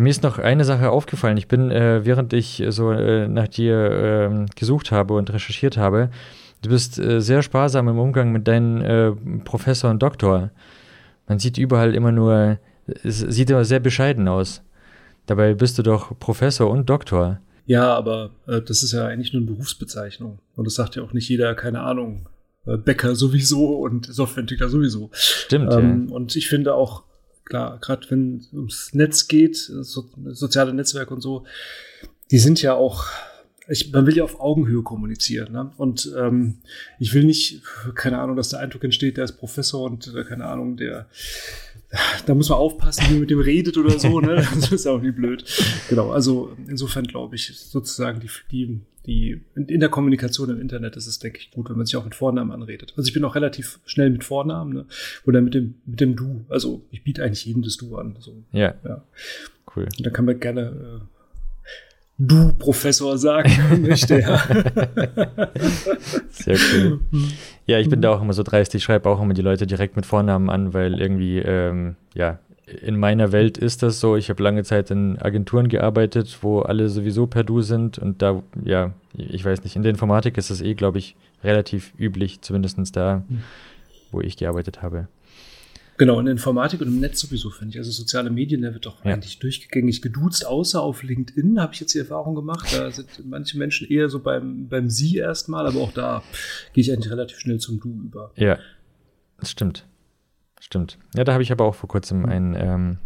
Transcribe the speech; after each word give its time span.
Mir 0.00 0.10
ist 0.10 0.22
noch 0.22 0.38
eine 0.38 0.64
Sache 0.64 0.90
aufgefallen. 0.90 1.36
Ich 1.36 1.48
bin, 1.48 1.70
äh, 1.70 2.04
während 2.04 2.32
ich 2.32 2.62
so 2.68 2.90
äh, 2.90 3.28
nach 3.28 3.48
dir 3.48 3.76
äh, 3.76 4.46
gesucht 4.54 4.92
habe 4.92 5.14
und 5.14 5.32
recherchiert 5.32 5.76
habe, 5.76 6.10
du 6.62 6.70
bist 6.70 6.98
äh, 6.98 7.20
sehr 7.20 7.42
sparsam 7.42 7.88
im 7.88 7.98
Umgang 7.98 8.32
mit 8.32 8.48
deinen 8.48 8.80
äh, 8.82 9.12
Professor 9.44 9.90
und 9.90 10.02
Doktor. 10.02 10.50
Man 11.28 11.38
sieht 11.38 11.58
überall 11.58 11.94
immer 11.94 12.12
nur, 12.12 12.58
es 13.02 13.20
sieht 13.20 13.50
immer 13.50 13.64
sehr 13.64 13.80
bescheiden 13.80 14.28
aus. 14.28 14.62
Dabei 15.26 15.54
bist 15.54 15.78
du 15.78 15.82
doch 15.82 16.18
Professor 16.18 16.70
und 16.70 16.88
Doktor. 16.88 17.40
Ja, 17.66 17.94
aber 17.94 18.30
äh, 18.46 18.60
das 18.60 18.82
ist 18.82 18.92
ja 18.92 19.06
eigentlich 19.06 19.32
nur 19.32 19.42
eine 19.42 19.50
Berufsbezeichnung. 19.50 20.38
Und 20.54 20.66
das 20.66 20.74
sagt 20.74 20.96
ja 20.96 21.02
auch 21.02 21.12
nicht 21.12 21.28
jeder, 21.28 21.54
keine 21.54 21.80
Ahnung, 21.80 22.28
Bäcker 22.64 23.14
sowieso 23.14 23.76
und 23.76 24.06
Softwareentwickler 24.06 24.68
sowieso. 24.68 25.10
Stimmt. 25.12 25.72
Ähm, 25.72 26.06
ja. 26.08 26.14
Und 26.14 26.34
ich 26.34 26.48
finde 26.48 26.74
auch, 26.74 27.04
klar, 27.46 27.78
gerade 27.80 28.10
wenn 28.10 28.36
es 28.36 28.52
ums 28.52 28.92
Netz 28.92 29.28
geht, 29.28 29.56
so, 29.56 30.10
soziale 30.32 30.74
Netzwerke 30.74 31.14
und 31.14 31.22
so, 31.22 31.46
die 32.30 32.38
sind 32.38 32.60
ja 32.60 32.74
auch, 32.74 33.06
ich, 33.68 33.92
man 33.92 34.06
will 34.06 34.16
ja 34.16 34.24
auf 34.24 34.40
Augenhöhe 34.40 34.82
kommunizieren. 34.82 35.52
Ne? 35.52 35.72
Und 35.76 36.12
ähm, 36.18 36.58
ich 36.98 37.14
will 37.14 37.24
nicht, 37.24 37.62
keine 37.94 38.18
Ahnung, 38.18 38.36
dass 38.36 38.50
der 38.50 38.60
Eindruck 38.60 38.84
entsteht, 38.84 39.16
der 39.16 39.24
ist 39.24 39.38
Professor 39.38 39.82
und 39.82 40.12
äh, 40.14 40.24
keine 40.24 40.46
Ahnung, 40.46 40.76
der 40.76 41.06
da 42.26 42.34
muss 42.34 42.48
man 42.48 42.58
aufpassen, 42.58 43.04
wie 43.08 43.12
man 43.12 43.20
mit 43.20 43.30
dem 43.30 43.40
redet 43.40 43.76
oder 43.78 43.98
so, 43.98 44.20
ne? 44.20 44.46
Das 44.54 44.72
ist 44.72 44.86
auch 44.86 45.00
nie 45.00 45.12
blöd. 45.12 45.44
Genau, 45.88 46.10
also 46.10 46.56
insofern 46.68 47.06
glaube 47.06 47.36
ich, 47.36 47.56
sozusagen 47.56 48.20
die, 48.20 48.30
die, 48.50 48.80
die, 49.06 49.40
in 49.54 49.80
der 49.80 49.88
Kommunikation 49.88 50.50
im 50.50 50.60
Internet 50.60 50.96
ist 50.96 51.06
es, 51.06 51.18
denke 51.18 51.38
ich, 51.38 51.50
gut, 51.50 51.68
wenn 51.70 51.76
man 51.76 51.86
sich 51.86 51.96
auch 51.96 52.04
mit 52.04 52.14
Vornamen 52.14 52.50
anredet. 52.50 52.92
Also 52.96 53.08
ich 53.08 53.14
bin 53.14 53.24
auch 53.24 53.34
relativ 53.34 53.78
schnell 53.86 54.10
mit 54.10 54.24
Vornamen, 54.24 54.72
ne? 54.72 54.86
Oder 55.26 55.40
mit 55.40 55.54
dem, 55.54 55.74
mit 55.84 56.00
dem 56.00 56.16
Du. 56.16 56.44
Also 56.48 56.84
ich 56.90 57.04
biete 57.04 57.22
eigentlich 57.22 57.44
jedem 57.44 57.62
das 57.62 57.76
Du 57.76 57.96
an. 57.96 58.16
So. 58.18 58.42
Ja. 58.52 58.74
ja. 58.84 59.04
Cool. 59.74 59.84
Und 59.84 60.04
da 60.04 60.10
kann 60.10 60.24
man 60.24 60.40
gerne 60.40 60.60
äh, 61.02 61.15
du 62.18 62.52
Professor 62.54 63.18
sagen 63.18 63.50
möchte. 63.86 64.20
Ja. 64.20 64.42
Sehr 66.30 66.56
cool. 66.72 67.00
Ja, 67.66 67.78
ich 67.78 67.88
bin 67.88 68.00
da 68.00 68.14
auch 68.14 68.22
immer 68.22 68.32
so 68.32 68.42
dreist. 68.42 68.74
Ich 68.74 68.84
schreibe 68.84 69.08
auch 69.08 69.20
immer 69.20 69.34
die 69.34 69.42
Leute 69.42 69.66
direkt 69.66 69.96
mit 69.96 70.06
Vornamen 70.06 70.50
an, 70.50 70.72
weil 70.74 71.00
irgendwie, 71.00 71.38
ähm, 71.38 71.96
ja, 72.14 72.38
in 72.66 72.98
meiner 72.98 73.30
Welt 73.32 73.58
ist 73.58 73.82
das 73.82 74.00
so. 74.00 74.16
Ich 74.16 74.28
habe 74.28 74.42
lange 74.42 74.64
Zeit 74.64 74.90
in 74.90 75.18
Agenturen 75.20 75.68
gearbeitet, 75.68 76.38
wo 76.42 76.60
alle 76.60 76.88
sowieso 76.88 77.26
per 77.26 77.44
Du 77.44 77.60
sind 77.62 77.98
und 77.98 78.22
da, 78.22 78.42
ja, 78.64 78.92
ich 79.16 79.44
weiß 79.44 79.62
nicht, 79.62 79.76
in 79.76 79.82
der 79.82 79.90
Informatik 79.90 80.36
ist 80.36 80.50
das 80.50 80.60
eh, 80.62 80.74
glaube 80.74 80.98
ich, 80.98 81.14
relativ 81.44 81.92
üblich, 81.96 82.40
zumindest 82.40 82.96
da, 82.96 83.22
wo 84.10 84.20
ich 84.20 84.36
gearbeitet 84.36 84.82
habe. 84.82 85.06
Genau, 85.98 86.18
in 86.18 86.26
der 86.26 86.32
Informatik 86.32 86.80
und 86.80 86.88
im 86.88 87.00
Netz 87.00 87.20
sowieso, 87.20 87.50
finde 87.50 87.72
ich. 87.72 87.78
Also 87.78 87.90
soziale 87.90 88.30
Medien, 88.30 88.62
da 88.62 88.72
wird 88.74 88.86
doch 88.86 89.04
ja. 89.04 89.14
eigentlich 89.14 89.38
durchgängig 89.38 90.02
geduzt, 90.02 90.46
außer 90.46 90.82
auf 90.82 91.02
LinkedIn 91.02 91.60
habe 91.60 91.72
ich 91.72 91.80
jetzt 91.80 91.94
die 91.94 91.98
Erfahrung 91.98 92.34
gemacht. 92.34 92.68
Da 92.76 92.90
sind 92.90 93.08
manche 93.24 93.56
Menschen 93.58 93.88
eher 93.88 94.08
so 94.08 94.20
beim, 94.20 94.68
beim 94.68 94.90
Sie 94.90 95.16
erstmal, 95.16 95.66
aber 95.66 95.80
auch 95.80 95.92
da 95.92 96.22
gehe 96.72 96.82
ich 96.82 96.92
eigentlich 96.92 97.10
relativ 97.10 97.38
schnell 97.38 97.58
zum 97.58 97.80
Du 97.80 97.88
über. 98.04 98.30
Ja, 98.36 98.58
das 99.38 99.50
stimmt. 99.50 99.86
Stimmt. 100.60 100.98
Ja, 101.14 101.24
da 101.24 101.32
habe 101.32 101.42
ich 101.42 101.52
aber 101.52 101.64
auch 101.64 101.74
vor 101.74 101.88
kurzem 101.88 102.24
einen 102.26 102.54
ähm, 102.54 102.98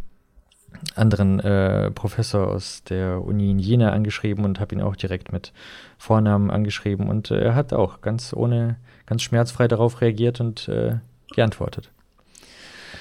anderen 0.95 1.41
äh, 1.41 1.91
Professor 1.91 2.49
aus 2.49 2.83
der 2.85 3.23
Uni 3.23 3.51
in 3.51 3.59
Jena 3.59 3.93
angeschrieben 3.93 4.45
und 4.45 4.61
habe 4.61 4.75
ihn 4.75 4.81
auch 4.81 4.97
direkt 4.97 5.33
mit 5.33 5.53
Vornamen 5.99 6.51
angeschrieben 6.51 7.09
und 7.09 7.31
äh, 7.31 7.41
er 7.41 7.55
hat 7.55 7.73
auch 7.73 8.01
ganz 8.01 8.33
ohne, 8.33 8.77
ganz 9.07 9.23
schmerzfrei 9.23 9.69
darauf 9.69 10.01
reagiert 10.01 10.41
und 10.41 10.69
äh, 10.69 10.97
geantwortet. 11.35 11.91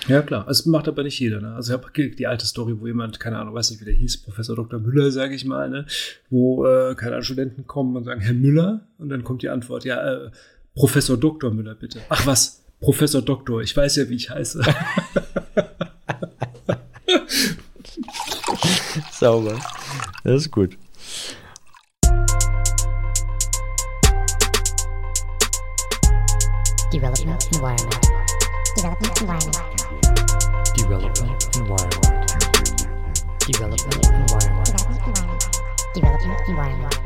Ja, 0.07 0.21
klar. 0.21 0.47
Also, 0.47 0.63
das 0.63 0.65
macht 0.67 0.87
aber 0.87 1.03
nicht 1.03 1.19
jeder. 1.19 1.41
Ne? 1.41 1.53
Also, 1.53 1.73
ich 1.73 1.79
habe 1.79 1.91
die 2.15 2.27
alte 2.27 2.45
Story, 2.45 2.79
wo 2.79 2.87
jemand, 2.87 3.19
keine 3.19 3.37
Ahnung, 3.37 3.53
weiß 3.53 3.71
nicht, 3.71 3.81
wie 3.81 3.85
der 3.85 3.93
hieß, 3.93 4.17
Professor 4.23 4.55
Dr. 4.55 4.79
Müller, 4.79 5.11
sage 5.11 5.35
ich 5.35 5.45
mal, 5.45 5.69
ne? 5.69 5.85
wo, 6.29 6.65
äh, 6.65 6.95
keine 6.95 7.13
Ahnung, 7.13 7.23
Studenten 7.23 7.67
kommen 7.67 7.95
und 7.95 8.05
sagen, 8.05 8.21
Herr 8.21 8.33
Müller, 8.33 8.87
und 8.97 9.09
dann 9.09 9.23
kommt 9.23 9.41
die 9.41 9.49
Antwort, 9.49 9.85
ja, 9.85 10.25
äh, 10.25 10.31
Professor 10.73 11.17
Dr. 11.17 11.51
Müller, 11.51 11.75
bitte. 11.75 11.99
Ach 12.09 12.25
was, 12.25 12.63
Professor 12.79 13.21
Doktor, 13.21 13.61
ich 13.61 13.75
weiß 13.75 13.97
ja, 13.97 14.07
wie 14.09 14.15
ich 14.15 14.29
heiße. 14.29 14.61
Sauber. 19.11 19.59
Das 20.23 20.43
ist 20.43 20.51
gut. 20.51 20.77
Development 26.93 27.45
environment. 27.53 27.99
Development 28.77 29.21
environment. 29.21 29.68
Development 30.77 31.57
environment. 31.57 32.37
Development 33.47 34.05
environment. 34.05 34.69
Development 35.95 36.41
environment. 36.47 36.99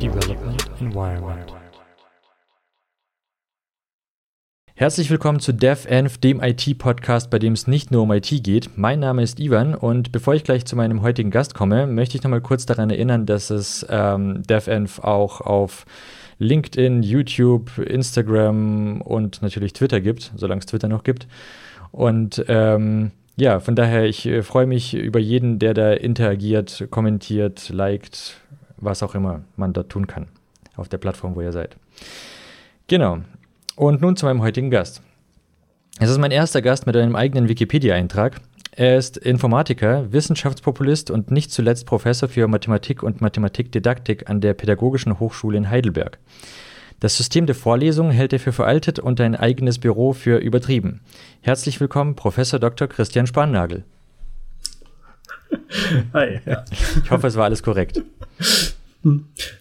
Development 0.00 0.80
environment. 0.80 1.48
Development. 1.48 1.64
Herzlich 4.76 5.10
willkommen 5.10 5.40
zu 5.40 5.52
DevEnv, 5.52 6.18
dem 6.18 6.42
IT-Podcast, 6.42 7.30
bei 7.30 7.38
dem 7.38 7.52
es 7.52 7.66
nicht 7.66 7.90
nur 7.90 8.02
um 8.02 8.12
IT 8.12 8.42
geht. 8.42 8.76
Mein 8.76 9.00
Name 9.00 9.22
ist 9.22 9.40
Ivan 9.40 9.74
und 9.74 10.12
bevor 10.12 10.34
ich 10.34 10.44
gleich 10.44 10.64
zu 10.66 10.76
meinem 10.76 11.02
heutigen 11.02 11.30
Gast 11.30 11.54
komme, 11.54 11.86
möchte 11.86 12.16
ich 12.16 12.22
nochmal 12.22 12.40
kurz 12.40 12.66
daran 12.66 12.90
erinnern, 12.90 13.24
dass 13.24 13.50
es 13.50 13.86
ähm, 13.88 14.42
DevEnv 14.42 14.98
auch 14.98 15.40
auf 15.40 15.86
LinkedIn, 16.38 17.02
YouTube, 17.02 17.78
Instagram 17.78 19.00
und 19.00 19.42
natürlich 19.42 19.72
Twitter 19.72 20.00
gibt, 20.00 20.32
solange 20.36 20.60
es 20.60 20.66
Twitter 20.66 20.88
noch 20.88 21.04
gibt. 21.04 21.26
Und 21.92 22.44
ähm, 22.48 23.12
ja, 23.36 23.60
von 23.60 23.76
daher, 23.76 24.04
ich 24.04 24.26
äh, 24.26 24.42
freue 24.42 24.66
mich 24.66 24.94
über 24.94 25.18
jeden, 25.18 25.58
der 25.58 25.74
da 25.74 25.92
interagiert, 25.92 26.86
kommentiert, 26.90 27.68
liked, 27.68 28.40
was 28.76 29.02
auch 29.02 29.14
immer 29.14 29.42
man 29.56 29.72
da 29.72 29.82
tun 29.82 30.06
kann 30.06 30.28
auf 30.76 30.88
der 30.88 30.98
Plattform, 30.98 31.36
wo 31.36 31.40
ihr 31.40 31.52
seid. 31.52 31.76
Genau. 32.88 33.18
Und 33.76 34.00
nun 34.00 34.16
zu 34.16 34.26
meinem 34.26 34.42
heutigen 34.42 34.70
Gast. 34.70 35.02
Es 36.00 36.10
ist 36.10 36.18
mein 36.18 36.32
erster 36.32 36.62
Gast 36.62 36.86
mit 36.86 36.96
einem 36.96 37.16
eigenen 37.16 37.48
Wikipedia-Eintrag. 37.48 38.40
Er 38.76 38.98
ist 38.98 39.16
Informatiker, 39.16 40.12
Wissenschaftspopulist 40.12 41.08
und 41.08 41.30
nicht 41.30 41.52
zuletzt 41.52 41.86
Professor 41.86 42.28
für 42.28 42.48
Mathematik 42.48 43.04
und 43.04 43.20
Mathematikdidaktik 43.20 44.28
an 44.28 44.40
der 44.40 44.52
Pädagogischen 44.52 45.20
Hochschule 45.20 45.56
in 45.56 45.70
Heidelberg. 45.70 46.18
Das 46.98 47.16
System 47.16 47.46
der 47.46 47.54
Vorlesungen 47.54 48.10
hält 48.10 48.32
er 48.32 48.40
für 48.40 48.50
veraltet 48.50 48.98
und 48.98 49.20
ein 49.20 49.36
eigenes 49.36 49.78
Büro 49.78 50.12
für 50.12 50.38
übertrieben. 50.38 51.02
Herzlich 51.40 51.78
willkommen, 51.78 52.16
Professor 52.16 52.58
Dr. 52.58 52.88
Christian 52.88 53.28
Spannagel. 53.28 53.84
Hi. 56.12 56.40
Ja. 56.44 56.64
Ich 57.04 57.10
hoffe, 57.12 57.28
es 57.28 57.36
war 57.36 57.44
alles 57.44 57.62
korrekt. 57.62 58.02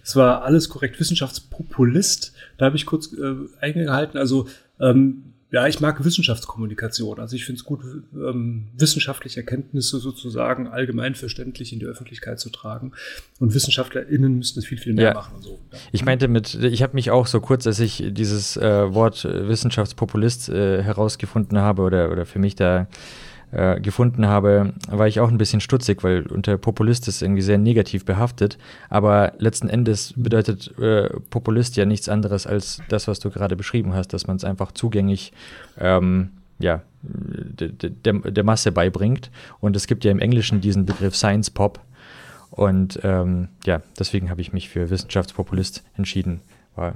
Es 0.03 0.15
war 0.15 0.41
alles 0.41 0.69
korrekt. 0.69 0.99
Wissenschaftspopulist, 0.99 2.33
da 2.57 2.65
habe 2.65 2.77
ich 2.77 2.87
kurz 2.87 3.13
äh, 3.13 3.35
eingehalten. 3.61 4.17
Also 4.17 4.47
ähm, 4.79 5.32
ja, 5.53 5.67
ich 5.67 5.79
mag 5.79 6.03
Wissenschaftskommunikation. 6.03 7.19
Also 7.19 7.35
ich 7.35 7.45
finde 7.45 7.59
es 7.59 7.63
gut, 7.63 7.81
ähm, 8.15 8.69
wissenschaftliche 8.75 9.41
Erkenntnisse 9.41 9.99
sozusagen 9.99 10.67
allgemein 10.67 11.13
verständlich 11.13 11.71
in 11.73 11.79
die 11.79 11.85
Öffentlichkeit 11.85 12.39
zu 12.39 12.49
tragen. 12.49 12.93
Und 13.39 13.53
WissenschaftlerInnen 13.53 14.35
müssen 14.35 14.55
das 14.55 14.65
viel, 14.65 14.79
viel 14.79 14.95
mehr 14.95 15.09
Ja. 15.09 15.13
machen 15.13 15.35
und 15.35 15.43
so. 15.43 15.59
Ja. 15.71 15.77
Ich 15.91 16.03
meinte 16.03 16.27
mit, 16.27 16.55
ich 16.55 16.81
habe 16.81 16.95
mich 16.95 17.11
auch 17.11 17.27
so 17.27 17.39
kurz, 17.39 17.67
als 17.67 17.79
ich 17.79 18.03
dieses 18.09 18.57
äh, 18.57 18.93
Wort 18.95 19.25
äh, 19.25 19.47
Wissenschaftspopulist 19.47 20.49
äh, 20.49 20.81
herausgefunden 20.81 21.59
habe 21.59 21.83
oder, 21.83 22.11
oder 22.11 22.25
für 22.25 22.39
mich 22.39 22.55
da 22.55 22.87
äh, 23.53 23.79
gefunden 23.79 24.25
habe, 24.27 24.73
war 24.89 25.07
ich 25.07 25.19
auch 25.19 25.29
ein 25.29 25.37
bisschen 25.37 25.61
stutzig, 25.61 26.03
weil 26.03 26.25
unter 26.27 26.57
Populist 26.57 27.07
ist 27.07 27.21
irgendwie 27.21 27.41
sehr 27.41 27.57
negativ 27.57 28.03
behaftet. 28.03 28.57
Aber 28.89 29.33
letzten 29.37 29.69
Endes 29.69 30.13
bedeutet 30.17 30.77
äh, 30.79 31.09
Populist 31.29 31.75
ja 31.77 31.85
nichts 31.85 32.09
anderes 32.09 32.47
als 32.47 32.81
das, 32.89 33.07
was 33.07 33.19
du 33.19 33.29
gerade 33.29 33.55
beschrieben 33.55 33.93
hast, 33.93 34.13
dass 34.13 34.27
man 34.27 34.37
es 34.37 34.43
einfach 34.43 34.71
zugänglich 34.71 35.33
ähm, 35.77 36.31
ja, 36.59 36.81
de- 37.01 37.71
de- 37.71 37.89
der, 37.89 38.13
der 38.31 38.43
Masse 38.43 38.71
beibringt. 38.71 39.31
Und 39.59 39.75
es 39.75 39.87
gibt 39.87 40.03
ja 40.05 40.11
im 40.11 40.19
Englischen 40.19 40.61
diesen 40.61 40.85
Begriff 40.85 41.15
Science 41.15 41.49
Pop. 41.49 41.79
Und 42.51 42.99
ähm, 43.03 43.49
ja, 43.65 43.81
deswegen 43.97 44.29
habe 44.29 44.41
ich 44.41 44.53
mich 44.53 44.69
für 44.69 44.89
Wissenschaftspopulist 44.89 45.83
entschieden. 45.97 46.41
War, 46.75 46.95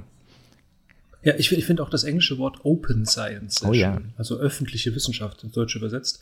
Ja, 1.22 1.34
ich, 1.36 1.50
ich 1.50 1.64
finde 1.64 1.82
auch 1.82 1.90
das 1.90 2.04
englische 2.04 2.38
Wort 2.38 2.64
Open 2.64 3.04
Science 3.04 3.56
sehr 3.56 3.68
Oh 3.70 3.72
ja. 3.72 3.94
schön. 3.94 4.12
Also 4.16 4.36
öffentliche 4.38 4.94
Wissenschaft 4.94 5.42
ins 5.42 5.52
Deutsche 5.52 5.78
übersetzt. 5.78 6.20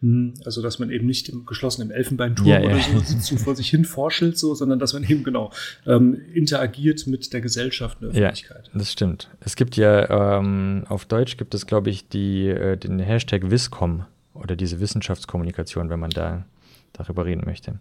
Hm, 0.00 0.34
Also, 0.44 0.62
dass 0.62 0.78
man 0.78 0.90
eben 0.90 1.06
nicht 1.06 1.28
im 1.28 1.44
geschlossenen 1.44 1.90
Elfenbeinturm 1.90 2.48
Ja, 2.48 2.60
oder 2.60 2.76
ja. 2.78 2.82
so 3.00 3.34
und 3.34 3.40
vor 3.40 3.54
sich 3.56 3.68
hin 3.68 3.84
forschelt, 3.84 4.38
so, 4.38 4.54
sondern 4.54 4.78
dass 4.78 4.94
man 4.94 5.04
eben 5.04 5.22
genau 5.22 5.52
ähm, 5.86 6.14
interagiert 6.32 7.06
mit 7.06 7.32
der 7.32 7.40
Gesellschaft 7.42 8.00
und 8.00 8.14
der 8.14 8.22
Ja, 8.22 8.28
Öffentlichkeit. 8.28 8.70
das 8.72 8.90
stimmt. 8.90 9.28
Es 9.40 9.54
gibt 9.54 9.76
ja 9.76 10.38
ähm, 10.38 10.84
auf 10.88 11.04
Deutsch 11.04 11.36
gibt 11.36 11.54
es, 11.54 11.66
glaube 11.66 11.90
ich, 11.90 12.08
die, 12.08 12.46
äh, 12.48 12.76
den 12.78 12.98
Hashtag 13.00 13.50
Wiscom 13.50 14.06
oder 14.34 14.56
diese 14.56 14.80
Wissenschaftskommunikation, 14.80 15.90
wenn 15.90 16.00
man 16.00 16.10
da 16.10 16.46
darüber 16.94 17.26
reden 17.26 17.42
möchte. 17.44 17.78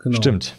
Genau. 0.00 0.16
Stimmt. 0.16 0.54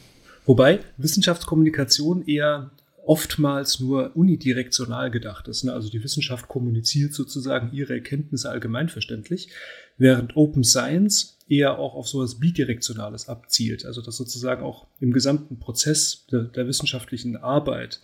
Wobei 0.45 0.79
Wissenschaftskommunikation 0.97 2.25
eher 2.27 2.69
oftmals 3.05 3.79
nur 3.79 4.15
unidirektional 4.15 5.11
gedacht 5.11 5.47
ist. 5.47 5.63
Ne? 5.63 5.73
Also 5.73 5.89
die 5.89 6.03
Wissenschaft 6.03 6.47
kommuniziert 6.47 7.13
sozusagen 7.13 7.71
ihre 7.71 7.93
Erkenntnisse 7.93 8.49
allgemeinverständlich, 8.49 9.49
während 9.97 10.35
Open 10.35 10.63
Science 10.63 11.37
eher 11.47 11.77
auch 11.77 11.93
auf 11.93 12.07
sowas 12.07 12.39
Bidirektionales 12.39 13.29
abzielt. 13.29 13.85
Also 13.85 14.01
dass 14.01 14.17
sozusagen 14.17 14.63
auch 14.63 14.87
im 14.99 15.13
gesamten 15.13 15.59
Prozess 15.59 16.25
der, 16.31 16.43
der 16.43 16.67
wissenschaftlichen 16.67 17.37
Arbeit 17.37 18.01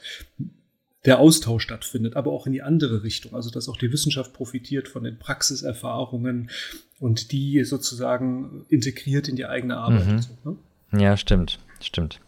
der 1.06 1.20
Austausch 1.20 1.64
stattfindet, 1.64 2.16
aber 2.16 2.32
auch 2.32 2.46
in 2.46 2.54
die 2.54 2.62
andere 2.62 3.02
Richtung. 3.04 3.34
Also 3.34 3.50
dass 3.50 3.68
auch 3.70 3.78
die 3.78 3.92
Wissenschaft 3.92 4.34
profitiert 4.34 4.88
von 4.88 5.04
den 5.04 5.18
Praxiserfahrungen 5.18 6.52
und 7.00 7.32
die 7.32 7.64
sozusagen 7.64 8.66
integriert 8.70 9.28
in 9.28 9.36
die 9.36 9.48
eigene 9.48 9.78
Arbeit. 9.78 10.08
Mhm. 10.08 10.22
So, 10.22 10.38
ne? 10.52 11.02
Ja, 11.02 11.18
stimmt, 11.18 11.58
stimmt. 11.82 12.20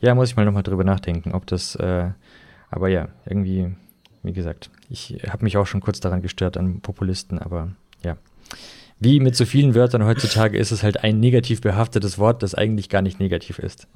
Ja, 0.00 0.14
muss 0.14 0.30
ich 0.30 0.36
mal 0.36 0.44
nochmal 0.44 0.62
drüber 0.62 0.84
nachdenken, 0.84 1.32
ob 1.32 1.46
das, 1.46 1.74
äh, 1.76 2.10
aber 2.70 2.88
ja, 2.88 3.08
irgendwie, 3.26 3.70
wie 4.22 4.32
gesagt, 4.32 4.70
ich 4.88 5.20
habe 5.28 5.44
mich 5.44 5.56
auch 5.56 5.66
schon 5.66 5.80
kurz 5.80 6.00
daran 6.00 6.22
gestört 6.22 6.56
an 6.56 6.80
Populisten, 6.80 7.38
aber 7.38 7.72
ja. 8.02 8.16
Wie 8.98 9.18
mit 9.18 9.34
so 9.34 9.46
vielen 9.46 9.74
Wörtern 9.74 10.04
heutzutage 10.04 10.58
ist 10.58 10.72
es 10.72 10.82
halt 10.82 11.02
ein 11.02 11.20
negativ 11.20 11.62
behaftetes 11.62 12.18
Wort, 12.18 12.42
das 12.42 12.54
eigentlich 12.54 12.90
gar 12.90 13.00
nicht 13.00 13.18
negativ 13.18 13.58
ist. 13.58 13.88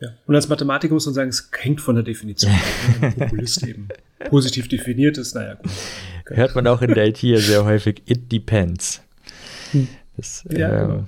Ja. 0.00 0.08
Und 0.26 0.34
als 0.34 0.48
Mathematiker 0.48 0.94
muss 0.94 1.06
man 1.06 1.14
sagen, 1.14 1.28
es 1.28 1.50
hängt 1.58 1.80
von 1.80 1.96
der 1.96 2.04
Definition 2.04 2.52
ab. 2.52 2.60
Wenn 3.00 3.10
ein 3.10 3.16
Populist 3.16 3.62
eben 3.64 3.88
positiv 4.28 4.68
definiert 4.68 5.18
ist, 5.18 5.34
naja, 5.34 5.54
gut. 5.54 5.70
Hört 6.26 6.54
man 6.54 6.66
auch 6.68 6.82
in 6.82 6.94
der 6.94 7.08
IT 7.08 7.22
ja 7.22 7.38
sehr 7.38 7.64
häufig, 7.64 8.02
it 8.06 8.30
depends. 8.30 9.02
Das, 10.16 10.44
Ja, 10.50 10.82
ähm, 10.82 10.88
genau. 10.88 11.04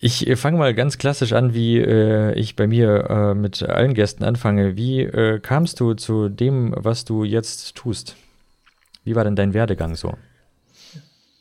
Ich 0.00 0.26
äh, 0.26 0.36
fange 0.36 0.58
mal 0.58 0.74
ganz 0.74 0.98
klassisch 0.98 1.32
an, 1.32 1.54
wie 1.54 1.78
äh, 1.78 2.32
ich 2.34 2.54
bei 2.56 2.66
mir 2.66 3.10
äh, 3.10 3.34
mit 3.34 3.62
allen 3.62 3.94
Gästen 3.94 4.24
anfange. 4.24 4.76
Wie 4.76 5.02
äh, 5.02 5.40
kamst 5.40 5.80
du 5.80 5.94
zu 5.94 6.28
dem, 6.28 6.72
was 6.76 7.04
du 7.04 7.24
jetzt 7.24 7.74
tust? 7.74 8.16
Wie 9.04 9.16
war 9.16 9.24
denn 9.24 9.36
dein 9.36 9.54
Werdegang 9.54 9.96
so? 9.96 10.14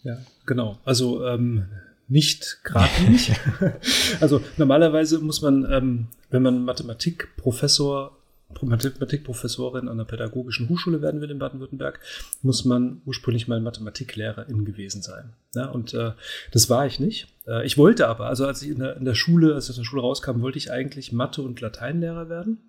Ja, 0.04 0.18
genau. 0.46 0.80
Also 0.86 1.26
ähm, 1.26 1.66
nicht 2.08 2.60
geradlinig. 2.64 3.34
also 4.22 4.42
normalerweise 4.58 5.20
muss 5.20 5.42
man, 5.42 5.72
ähm, 5.72 6.08
wenn 6.32 6.42
man 6.42 6.64
Mathematikprofessor, 6.64 8.17
Mathematikprofessorin 8.62 9.88
an 9.88 9.98
der 9.98 10.06
pädagogischen 10.06 10.70
Hochschule 10.70 11.02
werden 11.02 11.22
will 11.22 11.30
in 11.30 11.40
Baden-Württemberg, 11.40 12.00
muss 12.42 12.66
man 12.66 13.02
ursprünglich 13.06 13.48
mal 13.48 13.60
Mathematiklehrerin 13.60 14.66
gewesen 14.66 15.02
sein. 15.02 15.34
Ja, 15.54 15.66
und 15.68 15.94
äh, 15.94 16.14
das 16.52 16.70
war 16.70 16.86
ich 16.86 17.00
nicht. 17.00 17.28
Äh, 17.46 17.66
ich 17.66 17.78
wollte 17.78 18.08
aber, 18.08 18.28
also 18.28 18.46
als 18.46 18.62
ich 18.62 18.70
in 18.70 18.80
der, 18.80 18.98
in 18.98 19.06
der 19.06 19.16
Schule, 19.16 19.54
als 19.54 19.66
ich 19.66 19.72
aus 19.72 19.76
der 19.78 19.84
Schule 19.84 20.02
rauskam, 20.02 20.42
wollte 20.42 20.58
ich 20.58 20.72
eigentlich 20.72 21.12
Mathe- 21.12 21.42
und 21.42 21.62
Lateinlehrer 21.62 22.30
werden. 22.30 22.60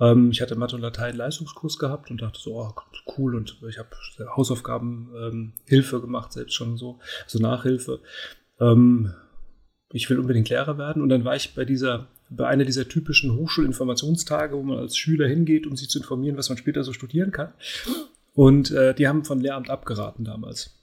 Ähm, 0.00 0.30
ich 0.30 0.42
hatte 0.42 0.56
Mathe- 0.56 0.76
und 0.76 0.82
Latein-Leistungskurs 0.82 1.78
gehabt 1.78 2.10
und 2.10 2.20
dachte 2.20 2.40
so, 2.40 2.56
oh, 2.56 2.74
cool. 3.16 3.34
Und 3.34 3.58
ich 3.68 3.78
habe 3.78 3.88
Hausaufgaben, 4.36 5.10
ähm, 5.16 5.52
gemacht, 5.66 6.32
selbst 6.32 6.54
schon 6.54 6.76
so, 6.76 6.98
also 7.24 7.38
Nachhilfe. 7.38 8.00
Ähm, 8.60 9.14
ich 9.90 10.10
will 10.10 10.18
unbedingt 10.18 10.48
Lehrer 10.48 10.76
werden. 10.78 11.02
Und 11.02 11.08
dann 11.08 11.24
war 11.24 11.36
ich 11.36 11.54
bei 11.54 11.64
dieser, 11.64 12.08
bei 12.36 12.46
einer 12.46 12.64
dieser 12.64 12.88
typischen 12.88 13.34
Hochschulinformationstage, 13.36 14.56
wo 14.56 14.62
man 14.62 14.78
als 14.78 14.96
Schüler 14.96 15.28
hingeht, 15.28 15.66
um 15.66 15.76
sich 15.76 15.88
zu 15.88 15.98
informieren, 15.98 16.36
was 16.36 16.48
man 16.48 16.58
später 16.58 16.84
so 16.84 16.92
studieren 16.92 17.30
kann. 17.30 17.52
Und 18.34 18.70
äh, 18.70 18.94
die 18.94 19.08
haben 19.08 19.24
von 19.24 19.40
Lehramt 19.40 19.70
abgeraten 19.70 20.24
damals. 20.24 20.74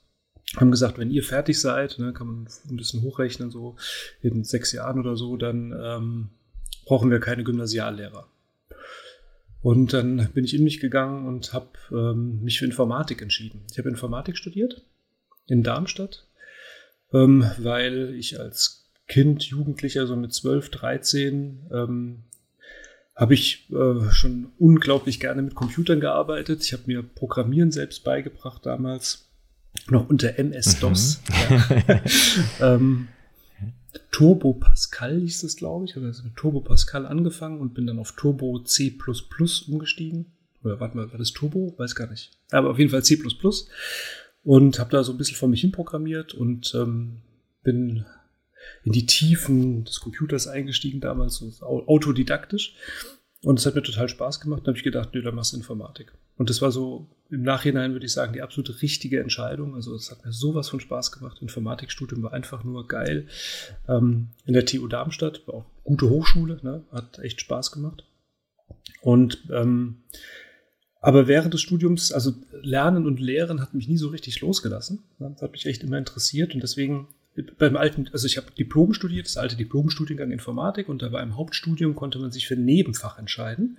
Haben 0.57 0.71
gesagt, 0.71 0.97
wenn 0.97 1.11
ihr 1.11 1.23
fertig 1.23 1.59
seid, 1.59 1.97
ne, 1.99 2.13
kann 2.13 2.27
man 2.27 2.47
ein 2.69 2.77
bisschen 2.77 3.01
hochrechnen, 3.03 3.51
so 3.51 3.75
in 4.21 4.43
sechs 4.43 4.71
Jahren 4.71 4.99
oder 4.99 5.15
so, 5.15 5.37
dann 5.37 5.73
ähm, 5.81 6.29
brauchen 6.85 7.09
wir 7.09 7.19
keine 7.19 7.43
Gymnasiallehrer. 7.43 8.27
Und 9.61 9.93
dann 9.93 10.29
bin 10.33 10.43
ich 10.43 10.55
in 10.55 10.63
mich 10.63 10.79
gegangen 10.79 11.27
und 11.27 11.53
habe 11.53 11.69
ähm, 11.91 12.41
mich 12.41 12.59
für 12.59 12.65
Informatik 12.65 13.21
entschieden. 13.21 13.61
Ich 13.71 13.77
habe 13.77 13.89
Informatik 13.89 14.37
studiert 14.37 14.83
in 15.47 15.63
Darmstadt, 15.63 16.25
ähm, 17.13 17.45
weil 17.59 18.15
ich 18.15 18.39
als 18.39 18.80
Kind, 19.11 19.43
Jugendlicher, 19.43 20.07
so 20.07 20.15
mit 20.15 20.33
12, 20.33 20.69
13, 20.69 21.59
ähm, 21.73 22.23
habe 23.13 23.33
ich 23.33 23.69
äh, 23.69 24.09
schon 24.11 24.53
unglaublich 24.57 25.19
gerne 25.19 25.41
mit 25.41 25.53
Computern 25.53 25.99
gearbeitet. 25.99 26.63
Ich 26.63 26.71
habe 26.71 26.83
mir 26.85 27.03
Programmieren 27.03 27.73
selbst 27.73 28.05
beigebracht 28.05 28.65
damals, 28.65 29.29
noch 29.89 30.09
unter 30.09 30.39
MS-DOS. 30.39 31.19
Ja. 31.49 32.75
ähm, 32.77 33.09
Turbo 34.11 34.53
Pascal 34.53 35.19
hieß 35.19 35.43
es, 35.43 35.57
glaube 35.57 35.83
ich. 35.83 35.91
Ich 35.91 35.97
habe 35.97 36.05
also 36.07 36.23
mit 36.23 36.37
Turbo 36.37 36.61
Pascal 36.61 37.05
angefangen 37.05 37.59
und 37.59 37.73
bin 37.73 37.87
dann 37.87 37.99
auf 37.99 38.13
Turbo 38.13 38.59
C 38.59 38.97
umgestiegen. 39.67 40.27
Oder 40.63 40.79
warte 40.79 40.95
mal, 40.95 41.11
war 41.11 41.19
das 41.19 41.33
Turbo? 41.33 41.73
Weiß 41.77 41.95
gar 41.95 42.09
nicht. 42.09 42.31
Aber 42.51 42.69
auf 42.69 42.79
jeden 42.79 42.91
Fall 42.91 43.03
C. 43.03 43.19
Und 44.43 44.79
habe 44.79 44.89
da 44.89 45.03
so 45.03 45.11
ein 45.11 45.17
bisschen 45.17 45.35
vor 45.35 45.49
mich 45.49 45.59
hin 45.59 45.73
programmiert 45.73 46.33
und 46.33 46.73
ähm, 46.75 47.17
bin 47.61 48.05
in 48.83 48.91
die 48.91 49.05
Tiefen 49.05 49.83
des 49.85 49.99
Computers 49.99 50.47
eingestiegen 50.47 50.99
damals, 51.01 51.35
so 51.37 51.65
au- 51.65 51.85
autodidaktisch. 51.87 52.75
Und 53.43 53.57
es 53.59 53.65
hat 53.65 53.73
mir 53.75 53.81
total 53.81 54.07
Spaß 54.07 54.39
gemacht. 54.39 54.61
Da 54.63 54.67
habe 54.67 54.77
ich 54.77 54.83
gedacht, 54.83 55.09
nee, 55.13 55.21
dann 55.21 55.33
machst 55.33 55.53
du 55.53 55.57
Informatik. 55.57 56.13
Und 56.37 56.49
das 56.51 56.61
war 56.61 56.71
so 56.71 57.07
im 57.29 57.41
Nachhinein, 57.41 57.93
würde 57.93 58.05
ich 58.05 58.11
sagen, 58.11 58.33
die 58.33 58.41
absolute 58.41 58.81
richtige 58.81 59.19
Entscheidung. 59.19 59.73
Also 59.73 59.95
es 59.95 60.11
hat 60.11 60.23
mir 60.25 60.31
sowas 60.31 60.69
von 60.69 60.79
Spaß 60.79 61.11
gemacht. 61.11 61.39
Informatikstudium 61.41 62.21
war 62.21 62.33
einfach 62.33 62.63
nur 62.63 62.87
geil. 62.87 63.27
Ähm, 63.87 64.27
in 64.45 64.53
der 64.53 64.65
TU 64.65 64.87
Darmstadt, 64.87 65.47
war 65.47 65.55
auch 65.55 65.65
gute 65.83 66.09
Hochschule, 66.09 66.59
ne? 66.61 66.83
hat 66.91 67.17
echt 67.19 67.41
Spaß 67.41 67.71
gemacht. 67.71 68.03
Und 69.01 69.43
ähm, 69.51 70.03
aber 71.03 71.27
während 71.27 71.53
des 71.55 71.61
Studiums, 71.61 72.11
also 72.11 72.33
Lernen 72.61 73.07
und 73.07 73.19
Lehren 73.19 73.59
hat 73.59 73.73
mich 73.73 73.87
nie 73.87 73.97
so 73.97 74.09
richtig 74.09 74.39
losgelassen. 74.41 74.99
Ne? 75.17 75.31
Das 75.33 75.41
hat 75.41 75.51
mich 75.53 75.65
echt 75.65 75.81
immer 75.83 75.97
interessiert 75.97 76.53
und 76.53 76.61
deswegen 76.61 77.07
beim 77.57 77.77
alten, 77.77 78.09
also 78.11 78.27
ich 78.27 78.37
habe 78.37 78.51
Diplom 78.51 78.93
studiert, 78.93 79.25
das 79.25 79.37
alte 79.37 79.55
Diplomstudiengang 79.55 80.31
Informatik 80.31 80.89
und 80.89 81.01
da 81.01 81.11
war 81.11 81.23
im 81.23 81.37
Hauptstudium 81.37 81.95
konnte 81.95 82.19
man 82.19 82.31
sich 82.31 82.47
für 82.47 82.55
ein 82.55 82.65
Nebenfach 82.65 83.17
entscheiden. 83.17 83.77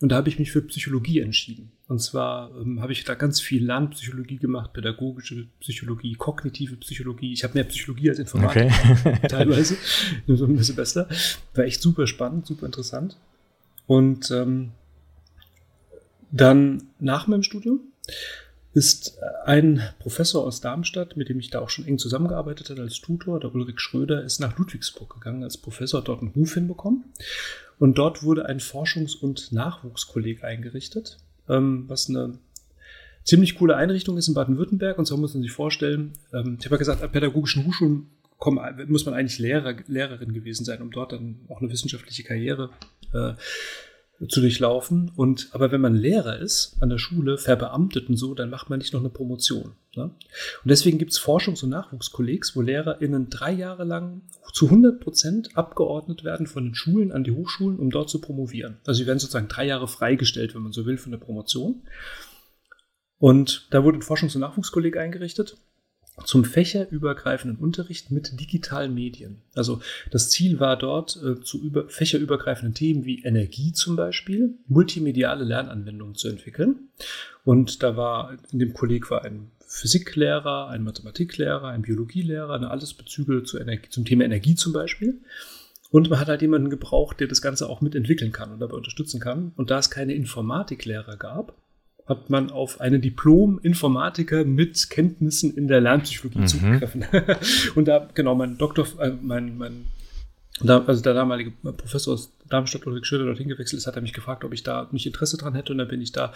Und 0.00 0.08
da 0.08 0.16
habe 0.16 0.30
ich 0.30 0.38
mich 0.38 0.50
für 0.50 0.62
Psychologie 0.62 1.20
entschieden. 1.20 1.72
Und 1.86 2.00
zwar 2.00 2.50
ähm, 2.58 2.80
habe 2.80 2.92
ich 2.92 3.04
da 3.04 3.14
ganz 3.14 3.38
viel 3.38 3.66
Lernpsychologie 3.66 4.38
gemacht, 4.38 4.72
pädagogische 4.72 5.46
Psychologie, 5.60 6.14
kognitive 6.14 6.76
Psychologie. 6.76 7.34
Ich 7.34 7.44
habe 7.44 7.52
mehr 7.52 7.64
Psychologie 7.64 8.08
als 8.08 8.18
Informatik 8.18 8.72
Okay. 9.02 9.18
teilweise 9.28 9.76
so 10.26 10.44
einem 10.44 10.62
Semester. 10.62 11.06
War 11.54 11.64
echt 11.64 11.82
super 11.82 12.06
spannend, 12.06 12.46
super 12.46 12.64
interessant. 12.64 13.18
Und 13.86 14.30
ähm, 14.30 14.70
dann 16.30 16.84
nach 16.98 17.26
meinem 17.26 17.42
Studium 17.42 17.80
ist 18.72 19.18
ein 19.44 19.82
Professor 19.98 20.46
aus 20.46 20.60
Darmstadt, 20.60 21.16
mit 21.16 21.28
dem 21.28 21.40
ich 21.40 21.50
da 21.50 21.60
auch 21.60 21.70
schon 21.70 21.86
eng 21.86 21.98
zusammengearbeitet 21.98 22.70
habe 22.70 22.82
als 22.82 23.00
Tutor, 23.00 23.40
der 23.40 23.52
Ulrich 23.54 23.80
Schröder, 23.80 24.22
ist 24.22 24.38
nach 24.38 24.56
Ludwigsburg 24.58 25.14
gegangen 25.14 25.42
als 25.42 25.56
Professor, 25.56 26.02
dort 26.02 26.20
einen 26.20 26.30
Ruf 26.30 26.54
hinbekommen. 26.54 27.04
Und 27.78 27.98
dort 27.98 28.22
wurde 28.22 28.46
ein 28.46 28.60
Forschungs- 28.60 29.16
und 29.16 29.52
Nachwuchskolleg 29.52 30.44
eingerichtet, 30.44 31.18
ähm, 31.48 31.84
was 31.88 32.08
eine 32.08 32.38
ziemlich 33.24 33.56
coole 33.56 33.76
Einrichtung 33.76 34.16
ist 34.16 34.28
in 34.28 34.34
Baden-Württemberg. 34.34 34.98
Und 34.98 35.06
zwar 35.06 35.18
muss 35.18 35.34
man 35.34 35.42
sich 35.42 35.52
vorstellen, 35.52 36.12
ähm, 36.32 36.56
ich 36.60 36.66
habe 36.66 36.76
ja 36.76 36.78
gesagt, 36.78 37.02
an 37.02 37.10
pädagogischen 37.10 37.66
Hochschulen 37.66 38.10
muss 38.86 39.04
man 39.04 39.14
eigentlich 39.14 39.38
Lehrer, 39.38 39.74
Lehrerin 39.86 40.32
gewesen 40.32 40.64
sein, 40.64 40.80
um 40.80 40.90
dort 40.90 41.12
dann 41.12 41.40
auch 41.48 41.60
eine 41.60 41.70
wissenschaftliche 41.70 42.22
Karriere 42.22 42.70
äh, 43.12 43.34
zu 44.28 44.40
durchlaufen. 44.40 45.10
Und 45.16 45.48
aber 45.52 45.72
wenn 45.72 45.80
man 45.80 45.94
Lehrer 45.94 46.38
ist 46.38 46.76
an 46.80 46.90
der 46.90 46.98
Schule, 46.98 47.38
verbeamtet 47.38 48.08
und 48.08 48.16
so, 48.16 48.34
dann 48.34 48.50
macht 48.50 48.70
man 48.70 48.78
nicht 48.78 48.92
noch 48.92 49.00
eine 49.00 49.08
Promotion. 49.08 49.72
Ne? 49.96 50.04
Und 50.04 50.14
deswegen 50.64 50.98
gibt 50.98 51.12
es 51.12 51.20
Forschungs- 51.20 51.64
und 51.64 51.70
Nachwuchskollegs, 51.70 52.54
wo 52.54 52.60
LehrerInnen 52.60 53.30
drei 53.30 53.52
Jahre 53.52 53.84
lang 53.84 54.22
zu 54.52 54.66
100 54.66 55.00
Prozent 55.00 55.56
abgeordnet 55.56 56.24
werden 56.24 56.46
von 56.46 56.64
den 56.64 56.74
Schulen 56.74 57.12
an 57.12 57.24
die 57.24 57.32
Hochschulen, 57.32 57.78
um 57.78 57.90
dort 57.90 58.10
zu 58.10 58.20
promovieren. 58.20 58.78
Also 58.86 58.98
sie 58.98 59.06
werden 59.06 59.18
sozusagen 59.18 59.48
drei 59.48 59.66
Jahre 59.66 59.88
freigestellt, 59.88 60.54
wenn 60.54 60.62
man 60.62 60.72
so 60.72 60.86
will, 60.86 60.98
für 60.98 61.06
eine 61.06 61.18
Promotion. 61.18 61.82
Und 63.18 63.68
da 63.70 63.84
wurde 63.84 63.98
ein 63.98 64.02
Forschungs- 64.02 64.34
und 64.34 64.40
Nachwuchskolleg 64.40 64.96
eingerichtet 64.96 65.56
zum 66.24 66.44
fächerübergreifenden 66.44 67.58
Unterricht 67.58 68.10
mit 68.10 68.38
digitalen 68.38 68.94
Medien. 68.94 69.42
Also 69.54 69.80
das 70.10 70.30
Ziel 70.30 70.60
war 70.60 70.76
dort, 70.76 71.18
äh, 71.22 71.40
zu 71.40 71.62
über, 71.62 71.88
fächerübergreifenden 71.88 72.74
Themen 72.74 73.04
wie 73.04 73.22
Energie 73.22 73.72
zum 73.72 73.96
Beispiel, 73.96 74.54
multimediale 74.66 75.44
Lernanwendungen 75.44 76.14
zu 76.14 76.28
entwickeln. 76.28 76.88
Und 77.44 77.82
da 77.82 77.96
war 77.96 78.36
in 78.52 78.58
dem 78.58 78.74
Kolleg 78.74 79.10
war 79.10 79.24
ein 79.24 79.50
Physiklehrer, 79.66 80.68
ein 80.68 80.82
Mathematiklehrer, 80.82 81.68
ein 81.68 81.82
Biologielehrer, 81.82 82.58
ne, 82.58 82.70
alles 82.70 82.92
Bezüge 82.92 83.44
zu 83.44 83.58
Energie, 83.58 83.88
zum 83.88 84.04
Thema 84.04 84.24
Energie 84.24 84.56
zum 84.56 84.72
Beispiel. 84.72 85.20
Und 85.90 86.10
man 86.10 86.20
hat 86.20 86.28
halt 86.28 86.42
jemanden 86.42 86.70
gebraucht, 86.70 87.20
der 87.20 87.28
das 87.28 87.42
Ganze 87.42 87.68
auch 87.68 87.80
mitentwickeln 87.80 88.32
kann 88.32 88.52
und 88.52 88.60
dabei 88.60 88.76
unterstützen 88.76 89.20
kann. 89.20 89.52
Und 89.56 89.70
da 89.70 89.78
es 89.78 89.90
keine 89.90 90.14
Informatiklehrer 90.14 91.16
gab, 91.16 91.56
hat 92.10 92.28
man 92.28 92.50
auf 92.50 92.80
einen 92.80 93.00
Diplom-Informatiker 93.00 94.44
mit 94.44 94.90
Kenntnissen 94.90 95.56
in 95.56 95.68
der 95.68 95.80
Lernpsychologie 95.80 96.40
Mhm. 96.40 96.46
zugegriffen. 96.48 97.04
und 97.76 97.86
da, 97.88 98.08
genau, 98.12 98.34
mein 98.34 98.58
Doktor, 98.58 98.86
äh, 98.98 99.12
mein, 99.22 99.56
mein, 99.56 99.86
also 100.66 101.02
der 101.02 101.14
damalige 101.14 101.52
Professor 101.52 102.14
aus 102.14 102.32
Darmstadt, 102.48 102.86
Ulrich 102.86 103.06
Schöder, 103.06 103.24
dorthin 103.24 103.48
gewechselt 103.48 103.78
ist, 103.78 103.86
hat 103.86 103.96
er 103.96 104.02
mich 104.02 104.12
gefragt, 104.12 104.44
ob 104.44 104.52
ich 104.52 104.62
da 104.62 104.88
mich 104.92 105.06
Interesse 105.06 105.38
dran 105.38 105.54
hätte. 105.54 105.72
Und 105.72 105.78
dann 105.78 105.88
bin 105.88 106.02
ich 106.02 106.12
da 106.12 106.34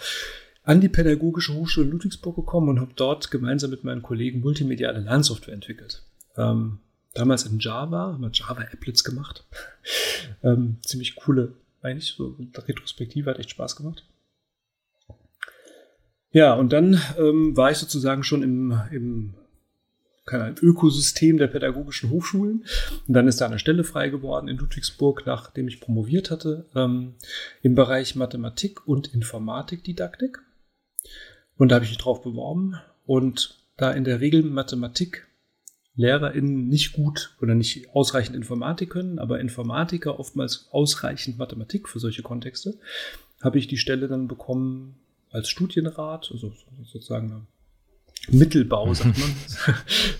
an 0.63 0.81
die 0.81 0.89
Pädagogische 0.89 1.53
Hochschule 1.53 1.87
Ludwigsburg 1.89 2.35
gekommen 2.37 2.69
und 2.69 2.79
habe 2.79 2.93
dort 2.95 3.29
gemeinsam 3.29 3.69
mit 3.69 3.83
meinen 3.83 4.01
Kollegen 4.01 4.39
multimediale 4.39 4.99
Lernsoftware 5.01 5.53
entwickelt. 5.53 6.01
Ähm, 6.37 6.79
damals 7.13 7.45
in 7.45 7.59
Java, 7.59 8.13
haben 8.13 8.21
wir 8.21 8.31
Java-Applets 8.33 9.03
gemacht. 9.03 9.43
ähm, 10.43 10.77
ziemlich 10.81 11.15
coole, 11.15 11.53
eigentlich 11.83 12.13
so 12.13 12.35
Retrospektive, 12.67 13.29
hat 13.29 13.39
echt 13.39 13.51
Spaß 13.51 13.75
gemacht. 13.75 14.05
Ja, 16.35 16.53
und 16.53 16.73
dann 16.73 17.01
ähm, 17.17 17.55
war 17.55 17.71
ich 17.71 17.77
sozusagen 17.77 18.25
schon 18.25 18.43
im, 18.43 18.77
im 18.91 19.35
keine 20.25 20.43
Ahnung, 20.43 20.57
Ökosystem 20.61 21.37
der 21.37 21.47
pädagogischen 21.47 22.09
Hochschulen. 22.09 22.65
Und 23.07 23.13
dann 23.13 23.29
ist 23.29 23.39
da 23.39 23.45
eine 23.45 23.57
Stelle 23.57 23.85
frei 23.85 24.09
geworden 24.09 24.49
in 24.49 24.57
Ludwigsburg, 24.57 25.23
nachdem 25.25 25.69
ich 25.69 25.79
promoviert 25.79 26.31
hatte, 26.31 26.65
ähm, 26.75 27.13
im 27.61 27.73
Bereich 27.73 28.17
Mathematik 28.17 28.85
und 28.85 29.13
Informatikdidaktik. 29.13 30.39
Und 31.55 31.69
da 31.69 31.75
habe 31.75 31.85
ich 31.85 31.91
mich 31.91 31.99
drauf 31.99 32.21
beworben. 32.21 32.75
Und 33.05 33.63
da 33.77 33.93
in 33.93 34.03
der 34.03 34.19
Regel 34.19 34.43
Mathematik 34.43 35.27
LehrerInnen 35.95 36.67
nicht 36.67 36.91
gut 36.91 37.33
oder 37.39 37.55
nicht 37.55 37.91
ausreichend 37.95 38.35
Informatik 38.35 38.89
können, 38.89 39.19
aber 39.19 39.39
Informatiker 39.39 40.19
oftmals 40.19 40.67
ausreichend 40.71 41.37
Mathematik 41.37 41.87
für 41.87 41.99
solche 41.99 42.23
Kontexte, 42.23 42.77
habe 43.41 43.57
ich 43.57 43.69
die 43.69 43.77
Stelle 43.77 44.09
dann 44.09 44.27
bekommen 44.27 44.97
als 45.35 45.49
Studienrat, 45.49 46.29
also 46.31 46.53
sozusagen 46.85 47.47
Mittelbau, 48.29 48.93
sagt 48.93 49.17
man. 49.17 49.35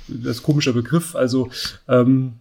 das 0.07 0.37
ist 0.37 0.39
ein 0.39 0.43
komischer 0.43 0.73
Begriff. 0.73 1.15
Also 1.15 1.49
ähm, 1.87 2.33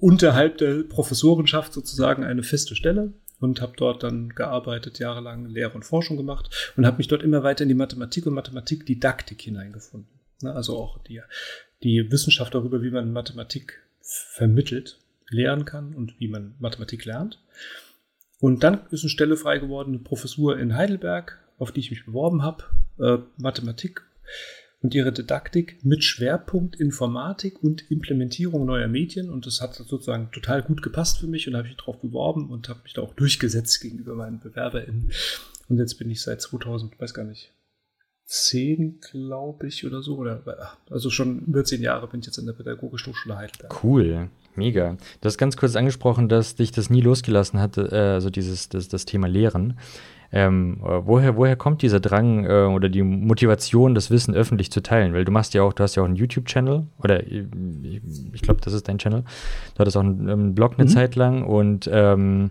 unterhalb 0.00 0.58
der 0.58 0.82
Professorenschaft 0.84 1.72
sozusagen 1.72 2.24
eine 2.24 2.42
feste 2.42 2.74
Stelle 2.74 3.12
und 3.40 3.60
habe 3.60 3.74
dort 3.76 4.02
dann 4.02 4.30
gearbeitet, 4.30 4.98
jahrelang 4.98 5.46
Lehre 5.46 5.74
und 5.74 5.84
Forschung 5.84 6.16
gemacht 6.16 6.72
und 6.76 6.86
habe 6.86 6.96
mich 6.98 7.08
dort 7.08 7.22
immer 7.22 7.42
weiter 7.42 7.62
in 7.62 7.68
die 7.68 7.74
Mathematik 7.74 8.26
und 8.26 8.34
Mathematikdidaktik 8.34 9.40
hineingefunden. 9.40 10.18
Ne, 10.42 10.52
also 10.52 10.76
auch 10.76 10.98
die, 11.04 11.20
die 11.82 12.10
Wissenschaft 12.10 12.54
darüber, 12.54 12.82
wie 12.82 12.90
man 12.90 13.12
Mathematik 13.12 13.82
vermittelt, 14.00 14.98
lernen 15.28 15.66
kann 15.66 15.94
und 15.94 16.18
wie 16.18 16.28
man 16.28 16.54
Mathematik 16.58 17.04
lernt. 17.04 17.38
Und 18.40 18.62
dann 18.62 18.86
ist 18.90 19.02
eine 19.02 19.10
Stelle 19.10 19.36
frei 19.36 19.58
geworden, 19.58 19.90
eine 19.90 19.98
Professur 19.98 20.58
in 20.58 20.74
Heidelberg, 20.74 21.38
auf 21.58 21.72
die 21.72 21.80
ich 21.80 21.90
mich 21.90 22.06
beworben 22.06 22.42
habe, 22.42 22.64
äh, 22.98 23.18
Mathematik 23.36 24.02
und 24.80 24.94
ihre 24.94 25.12
Didaktik 25.12 25.84
mit 25.84 26.04
Schwerpunkt 26.04 26.76
Informatik 26.76 27.62
und 27.62 27.90
Implementierung 27.90 28.64
neuer 28.64 28.88
Medien. 28.88 29.28
Und 29.28 29.46
das 29.46 29.60
hat 29.60 29.74
sozusagen 29.74 30.30
total 30.30 30.62
gut 30.62 30.82
gepasst 30.82 31.18
für 31.18 31.26
mich 31.26 31.48
und 31.48 31.56
habe 31.56 31.66
mich 31.66 31.76
darauf 31.76 32.00
beworben 32.00 32.48
und 32.48 32.68
habe 32.68 32.80
mich 32.84 32.94
da 32.94 33.02
auch 33.02 33.14
durchgesetzt 33.14 33.80
gegenüber 33.80 34.14
meinen 34.14 34.38
BewerberInnen. 34.38 35.10
Und 35.68 35.78
jetzt 35.78 35.98
bin 35.98 36.10
ich 36.10 36.22
seit 36.22 36.40
2000, 36.40 36.98
weiß 37.00 37.12
gar 37.12 37.24
nicht, 37.24 37.52
zehn, 38.24 39.00
glaube 39.00 39.66
ich, 39.66 39.84
oder 39.84 40.02
so. 40.02 40.16
Oder 40.16 40.42
also 40.90 41.10
schon 41.10 41.40
über 41.40 41.64
zehn 41.64 41.82
Jahre 41.82 42.06
bin 42.06 42.20
ich 42.20 42.26
jetzt 42.26 42.38
in 42.38 42.46
der 42.46 42.52
Pädagogischen 42.52 43.12
Hochschule 43.12 43.36
Heidelberg. 43.36 43.82
Cool, 43.82 44.28
mega. 44.54 44.96
Du 45.20 45.26
hast 45.26 45.38
ganz 45.38 45.56
kurz 45.56 45.74
angesprochen, 45.74 46.28
dass 46.28 46.54
dich 46.54 46.70
das 46.70 46.88
nie 46.88 47.00
losgelassen 47.00 47.58
hat, 47.58 47.78
äh, 47.78 47.96
also 47.96 48.30
dieses 48.30 48.68
das, 48.68 48.88
das 48.88 49.06
Thema 49.06 49.26
Lehren. 49.26 49.78
Ähm, 50.30 50.78
woher, 50.80 51.36
woher 51.36 51.56
kommt 51.56 51.80
dieser 51.80 52.00
Drang 52.00 52.44
äh, 52.44 52.64
oder 52.64 52.90
die 52.90 53.02
Motivation, 53.02 53.94
das 53.94 54.10
Wissen 54.10 54.34
öffentlich 54.34 54.70
zu 54.70 54.82
teilen? 54.82 55.14
Weil 55.14 55.24
du 55.24 55.32
machst 55.32 55.54
ja 55.54 55.62
auch, 55.62 55.72
du 55.72 55.82
hast 55.82 55.94
ja 55.94 56.02
auch 56.02 56.06
einen 56.06 56.16
YouTube-Channel 56.16 56.86
oder 57.02 57.26
ich, 57.26 57.44
ich 58.32 58.42
glaube, 58.42 58.60
das 58.62 58.74
ist 58.74 58.88
dein 58.88 58.98
Channel. 58.98 59.22
Du 59.74 59.78
hattest 59.78 59.96
auch 59.96 60.02
einen, 60.02 60.28
einen 60.28 60.54
Blog 60.54 60.74
eine 60.76 60.84
mhm. 60.84 60.88
Zeit 60.88 61.16
lang 61.16 61.44
und 61.44 61.88
ähm, 61.90 62.50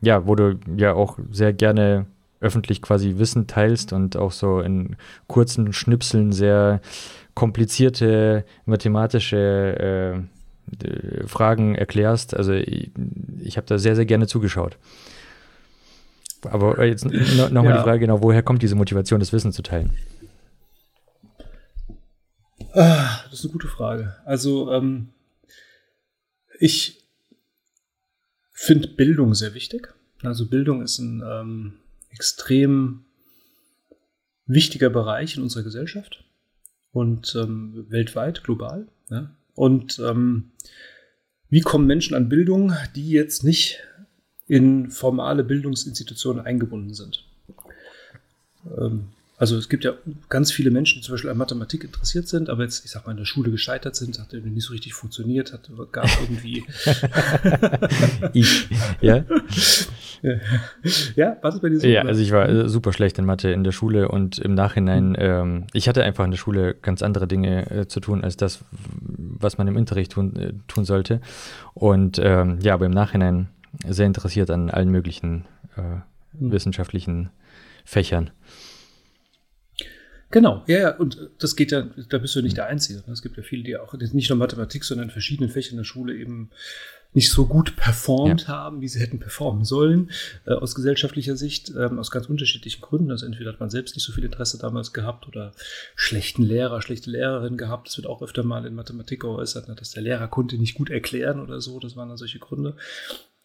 ja, 0.00 0.26
wo 0.26 0.34
du 0.34 0.58
ja 0.76 0.94
auch 0.94 1.18
sehr 1.30 1.52
gerne 1.52 2.06
öffentlich 2.40 2.82
quasi 2.82 3.14
Wissen 3.18 3.46
teilst 3.46 3.92
und 3.92 4.16
auch 4.16 4.32
so 4.32 4.60
in 4.60 4.96
kurzen 5.28 5.72
Schnipseln 5.72 6.32
sehr 6.32 6.80
komplizierte 7.34 8.44
mathematische 8.66 10.26
äh, 10.78 11.26
Fragen 11.26 11.74
erklärst. 11.74 12.36
Also 12.36 12.52
ich, 12.52 12.90
ich 13.40 13.56
habe 13.56 13.66
da 13.66 13.78
sehr, 13.78 13.96
sehr 13.96 14.06
gerne 14.06 14.26
zugeschaut. 14.26 14.78
Aber 16.46 16.84
jetzt 16.84 17.04
nochmal 17.04 17.64
ja. 17.64 17.76
die 17.76 17.82
Frage 17.82 18.00
genau, 18.00 18.22
woher 18.22 18.42
kommt 18.42 18.62
diese 18.62 18.74
Motivation, 18.74 19.20
das 19.20 19.32
Wissen 19.32 19.52
zu 19.52 19.62
teilen? 19.62 19.90
Ah, 22.72 23.20
das 23.30 23.40
ist 23.40 23.44
eine 23.44 23.52
gute 23.52 23.68
Frage. 23.68 24.16
Also 24.24 24.72
ähm, 24.72 25.10
ich 26.58 27.04
finde 28.52 28.88
Bildung 28.88 29.34
sehr 29.34 29.54
wichtig. 29.54 29.94
Also 30.22 30.48
Bildung 30.48 30.82
ist 30.82 30.98
ein 30.98 31.22
ähm, 31.24 31.74
extrem 32.10 33.04
wichtiger 34.46 34.90
Bereich 34.90 35.36
in 35.36 35.42
unserer 35.42 35.62
Gesellschaft 35.62 36.24
und 36.92 37.34
ähm, 37.36 37.86
weltweit, 37.88 38.42
global. 38.42 38.88
Ja? 39.10 39.30
Und 39.54 39.98
ähm, 39.98 40.52
wie 41.48 41.60
kommen 41.60 41.86
Menschen 41.86 42.14
an 42.14 42.28
Bildung, 42.28 42.72
die 42.96 43.10
jetzt 43.10 43.44
nicht 43.44 43.78
in 44.46 44.90
formale 44.90 45.44
Bildungsinstitutionen 45.44 46.44
eingebunden 46.44 46.94
sind. 46.94 47.24
Ähm, 48.78 49.08
also 49.36 49.56
es 49.58 49.68
gibt 49.68 49.82
ja 49.82 49.94
ganz 50.28 50.52
viele 50.52 50.70
Menschen, 50.70 51.00
die 51.00 51.04
zum 51.04 51.14
Beispiel 51.14 51.28
an 51.28 51.36
Mathematik 51.36 51.82
interessiert 51.82 52.28
sind, 52.28 52.48
aber 52.48 52.62
jetzt, 52.62 52.84
ich 52.84 52.92
sag 52.92 53.04
mal, 53.04 53.10
in 53.10 53.18
der 53.18 53.24
Schule 53.24 53.50
gescheitert 53.50 53.96
sind, 53.96 54.20
hat 54.20 54.32
irgendwie 54.32 54.54
nicht 54.54 54.64
so 54.64 54.72
richtig 54.72 54.94
funktioniert, 54.94 55.52
hat 55.52 55.68
gab 55.90 56.08
irgendwie. 56.22 56.64
ich, 58.32 58.68
ja. 59.00 59.24
ja, 61.16 61.36
was 61.42 61.56
ist 61.56 61.62
bei 61.62 61.68
dir 61.68 61.80
so? 61.80 61.86
Ja, 61.88 62.02
also 62.02 62.22
ich 62.22 62.30
war 62.30 62.48
äh, 62.48 62.68
super 62.68 62.92
schlecht 62.92 63.18
in 63.18 63.24
Mathe 63.24 63.50
in 63.50 63.64
der 63.64 63.72
Schule 63.72 64.08
und 64.08 64.38
im 64.38 64.54
Nachhinein, 64.54 65.10
mhm. 65.10 65.16
ähm, 65.18 65.66
ich 65.72 65.88
hatte 65.88 66.04
einfach 66.04 66.24
in 66.24 66.30
der 66.30 66.38
Schule 66.38 66.74
ganz 66.80 67.02
andere 67.02 67.26
Dinge 67.26 67.68
äh, 67.70 67.88
zu 67.88 67.98
tun, 67.98 68.22
als 68.22 68.36
das, 68.36 68.60
was 68.70 69.58
man 69.58 69.66
im 69.66 69.76
Unterricht 69.76 70.12
tun, 70.12 70.36
äh, 70.36 70.52
tun 70.68 70.84
sollte. 70.84 71.20
Und 71.74 72.20
ähm, 72.22 72.60
ja, 72.62 72.74
aber 72.74 72.86
im 72.86 72.92
Nachhinein 72.92 73.48
sehr 73.88 74.06
interessiert 74.06 74.50
an 74.50 74.70
allen 74.70 74.90
möglichen 74.90 75.46
äh, 75.76 75.96
mhm. 76.38 76.52
wissenschaftlichen 76.52 77.30
Fächern. 77.84 78.30
Genau, 80.30 80.64
ja, 80.66 80.78
ja, 80.78 80.96
und 80.96 81.30
das 81.38 81.54
geht 81.54 81.70
ja, 81.70 81.86
da 82.08 82.18
bist 82.18 82.34
du 82.34 82.42
nicht 82.42 82.56
der 82.56 82.66
Einzige. 82.66 83.04
Ne? 83.06 83.12
Es 83.12 83.22
gibt 83.22 83.36
ja 83.36 83.44
viele, 83.44 83.62
die 83.62 83.76
auch 83.76 83.94
nicht 83.94 84.30
nur 84.30 84.38
Mathematik, 84.38 84.82
sondern 84.82 85.06
in 85.08 85.12
verschiedenen 85.12 85.48
Fächern 85.48 85.72
in 85.72 85.76
der 85.78 85.84
Schule 85.84 86.16
eben 86.16 86.50
nicht 87.12 87.30
so 87.30 87.46
gut 87.46 87.76
performt 87.76 88.42
ja. 88.42 88.48
haben, 88.48 88.80
wie 88.80 88.88
sie 88.88 88.98
hätten 88.98 89.20
performen 89.20 89.64
sollen, 89.64 90.10
äh, 90.46 90.52
aus 90.52 90.74
gesellschaftlicher 90.74 91.36
Sicht, 91.36 91.72
ähm, 91.78 91.98
aus 92.00 92.10
ganz 92.10 92.26
unterschiedlichen 92.26 92.80
Gründen. 92.80 93.12
Also 93.12 93.26
entweder 93.26 93.52
hat 93.52 93.60
man 93.60 93.70
selbst 93.70 93.94
nicht 93.94 94.04
so 94.04 94.12
viel 94.12 94.24
Interesse 94.24 94.58
damals 94.58 94.92
gehabt 94.92 95.28
oder 95.28 95.52
schlechten 95.94 96.42
Lehrer, 96.42 96.82
schlechte 96.82 97.10
Lehrerin 97.10 97.56
gehabt. 97.56 97.86
Das 97.86 97.96
wird 97.96 98.08
auch 98.08 98.20
öfter 98.20 98.42
mal 98.42 98.66
in 98.66 98.74
Mathematik 98.74 99.20
geäußert, 99.20 99.68
ne, 99.68 99.76
dass 99.76 99.92
der 99.92 100.02
Lehrer 100.02 100.26
konnte 100.26 100.58
nicht 100.58 100.74
gut 100.74 100.90
erklären 100.90 101.40
oder 101.40 101.60
so. 101.60 101.78
Das 101.78 101.94
waren 101.94 102.08
dann 102.08 102.18
solche 102.18 102.40
Gründe. 102.40 102.76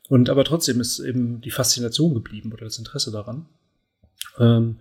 Und 0.09 0.29
aber 0.29 0.43
trotzdem 0.43 0.81
ist 0.81 0.99
eben 0.99 1.39
die 1.39 1.51
Faszination 1.51 2.13
geblieben 2.13 2.51
oder 2.51 2.65
das 2.65 2.79
Interesse 2.79 3.11
daran. 3.11 3.45
Ähm, 4.39 4.77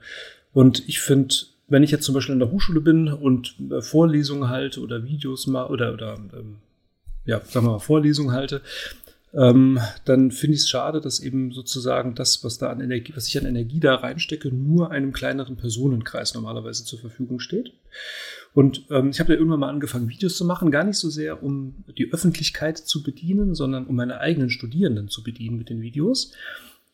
und 0.53 0.89
ich 0.89 1.01
finde, 1.01 1.35
wenn 1.69 1.83
ich 1.83 1.91
jetzt 1.91 2.05
zum 2.05 2.15
Beispiel 2.15 2.33
in 2.33 2.41
der 2.41 2.51
Hochschule 2.51 2.81
bin 2.81 3.09
und 3.09 3.55
äh, 3.71 3.83
Vorlesungen 3.83 4.49
halte 4.49 4.81
oder 4.81 5.05
Videos 5.05 5.47
mache 5.47 5.71
oder, 5.71 5.93
oder 5.93 6.15
ähm, 6.15 6.57
ja, 7.27 7.41
sagen 7.45 7.67
wir 7.67 7.73
mal, 7.73 7.79
Vorlesungen 7.79 8.33
halte, 8.33 8.63
ähm, 9.35 9.79
dann 10.07 10.31
finde 10.31 10.55
ich 10.55 10.63
es 10.63 10.69
schade, 10.71 11.03
dass 11.03 11.21
eben 11.21 11.53
sozusagen 11.53 12.15
das, 12.15 12.43
was 12.45 12.57
da 12.57 12.71
an 12.71 12.81
Energie, 12.81 13.13
was 13.15 13.29
ich 13.29 13.39
an 13.39 13.45
Energie 13.45 13.81
da 13.81 13.97
reinstecke, 13.97 14.49
nur 14.49 14.91
einem 14.91 15.13
kleineren 15.13 15.57
Personenkreis 15.57 16.33
normalerweise 16.33 16.87
zur 16.87 16.99
Verfügung 16.99 17.39
steht. 17.39 17.73
Und 18.59 18.87
ähm, 18.91 19.11
ich 19.11 19.21
habe 19.21 19.33
ja 19.33 19.39
irgendwann 19.39 19.61
mal 19.61 19.69
angefangen, 19.69 20.09
Videos 20.09 20.37
zu 20.37 20.45
machen, 20.45 20.73
gar 20.73 20.83
nicht 20.83 20.97
so 20.97 21.11
sehr, 21.11 21.45
um 21.45 21.85
die 21.97 22.13
Öffentlichkeit 22.13 22.77
zu 22.77 23.05
bedienen, 23.05 23.55
sondern 23.55 23.87
um 23.87 23.95
meine 23.95 24.19
eigenen 24.19 24.51
Studierenden 24.51 25.07
zu 25.07 25.23
bedienen 25.23 25.59
mit 25.59 25.69
den 25.69 25.81
Videos. 25.81 26.33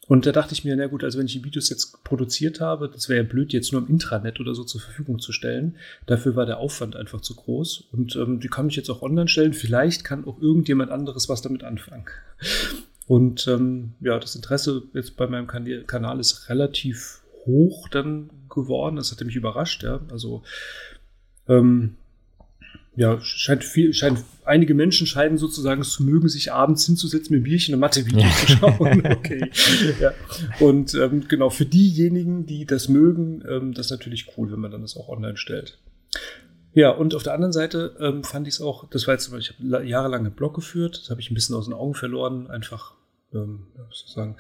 Und 0.07 0.27
da 0.27 0.33
dachte 0.33 0.53
ich 0.53 0.67
mir, 0.67 0.77
na 0.77 0.89
gut, 0.89 1.03
also 1.05 1.19
wenn 1.19 1.25
ich 1.25 1.33
die 1.33 1.43
Videos 1.43 1.71
jetzt 1.71 2.05
produziert 2.05 2.61
habe, 2.61 2.91
das 2.91 3.09
wäre 3.09 3.23
ja 3.23 3.27
blöd, 3.27 3.55
jetzt 3.55 3.73
nur 3.73 3.81
im 3.81 3.89
Intranet 3.89 4.41
oder 4.41 4.55
so 4.55 4.63
zur 4.65 4.83
Verfügung 4.83 5.21
zu 5.21 5.33
stellen. 5.33 5.77
Dafür 6.05 6.37
war 6.37 6.45
der 6.45 6.59
Aufwand 6.59 6.97
einfach 6.97 7.23
zu 7.23 7.35
groß. 7.35 7.85
Und 7.93 8.15
ähm, 8.17 8.41
die 8.41 8.49
kann 8.49 8.69
ich 8.69 8.77
jetzt 8.77 8.91
auch 8.91 9.01
online 9.01 9.29
stellen. 9.29 9.55
Vielleicht 9.55 10.05
kann 10.05 10.27
auch 10.27 10.43
irgendjemand 10.43 10.91
anderes 10.91 11.31
was 11.31 11.41
damit 11.41 11.65
anfangen. 11.65 12.05
Und 13.07 13.49
ähm, 13.49 13.95
ja, 14.01 14.19
das 14.19 14.37
Interesse 14.37 14.83
jetzt 14.93 15.17
bei 15.17 15.27
meinem 15.29 15.47
kan 15.47 15.67
Kanal 15.87 16.21
ist 16.21 16.51
relativ 16.51 17.23
hoch 17.47 17.89
dann 17.89 18.29
geworden. 18.51 18.97
Das 18.97 19.11
hatte 19.11 19.25
mich 19.25 19.37
überrascht, 19.37 19.83
ja. 19.83 20.01
Also 20.11 20.43
ähm, 21.49 21.97
ja, 22.97 23.21
scheint 23.21 23.65
viel, 23.65 23.93
scheint, 23.93 24.23
einige 24.45 24.75
Menschen 24.75 25.07
scheinen 25.07 25.37
sozusagen 25.37 25.81
es 25.81 25.91
zu 25.91 26.05
mögen, 26.05 26.29
sich 26.29 26.53
abends 26.53 26.87
hinzusetzen 26.87 27.35
mit 27.35 27.45
Bierchen 27.45 27.75
und 27.75 27.81
Mathe-Videos 27.81 28.23
ja. 28.23 28.47
zu 28.47 28.53
schauen. 28.53 29.07
Okay. 29.07 29.51
ja. 30.01 30.13
Und 30.61 30.95
ähm, 30.95 31.27
genau, 31.29 31.51
für 31.51 31.67
diejenigen, 31.67 32.47
die 32.47 32.67
das 32.67 32.89
mögen, 32.89 33.43
ähm, 33.49 33.75
das 33.75 33.87
ist 33.87 33.91
natürlich 33.91 34.37
cool, 34.37 34.53
wenn 34.53 34.61
man 34.61 34.71
dann 34.71 34.83
das 34.83 34.97
auch 34.97 35.09
online 35.09 35.37
stellt. 35.37 35.79
Ja, 36.73 36.91
und 36.91 37.15
auf 37.15 37.23
der 37.23 37.35
anderen 37.35 37.53
Seite 37.53 37.97
ähm, 38.01 38.25
fand 38.25 38.49
ich 38.49 38.55
es 38.55 38.61
auch, 38.61 38.89
das 38.91 39.07
war 39.07 39.15
jetzt, 39.15 39.33
ich 39.33 39.55
habe 39.55 39.87
jahrelang 39.87 40.21
einen 40.21 40.35
Blog 40.35 40.55
geführt, 40.55 40.99
das 41.01 41.11
habe 41.11 41.21
ich 41.21 41.31
ein 41.31 41.35
bisschen 41.35 41.55
aus 41.55 41.67
den 41.67 41.75
Augen 41.75 41.95
verloren, 41.95 42.49
einfach, 42.49 42.95
ähm, 43.33 43.69
sozusagen, 43.91 44.37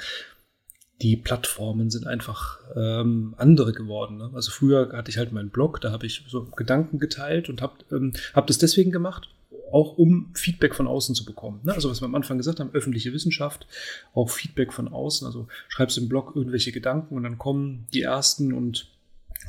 die 1.02 1.16
Plattformen 1.16 1.90
sind 1.90 2.06
einfach 2.06 2.60
ähm, 2.76 3.34
andere 3.36 3.72
geworden. 3.72 4.18
Ne? 4.18 4.30
Also 4.32 4.50
früher 4.50 4.92
hatte 4.92 5.10
ich 5.10 5.18
halt 5.18 5.32
meinen 5.32 5.50
Blog, 5.50 5.80
da 5.80 5.90
habe 5.90 6.06
ich 6.06 6.24
so 6.28 6.44
Gedanken 6.44 6.98
geteilt 6.98 7.48
und 7.48 7.62
habe 7.62 7.74
ähm, 7.90 8.12
hab 8.32 8.46
das 8.46 8.58
deswegen 8.58 8.92
gemacht, 8.92 9.28
auch 9.72 9.98
um 9.98 10.30
Feedback 10.34 10.74
von 10.74 10.86
außen 10.86 11.14
zu 11.14 11.24
bekommen. 11.24 11.60
Ne? 11.64 11.72
Also 11.74 11.90
was 11.90 12.00
wir 12.00 12.06
am 12.06 12.14
Anfang 12.14 12.38
gesagt 12.38 12.60
haben, 12.60 12.70
öffentliche 12.72 13.12
Wissenschaft, 13.12 13.66
auch 14.14 14.30
Feedback 14.30 14.72
von 14.72 14.88
außen. 14.88 15.26
Also 15.26 15.48
schreibst 15.68 15.98
im 15.98 16.08
Blog 16.08 16.32
irgendwelche 16.36 16.70
Gedanken 16.70 17.16
und 17.16 17.24
dann 17.24 17.38
kommen 17.38 17.86
die 17.92 18.02
ersten 18.02 18.52
und 18.52 18.88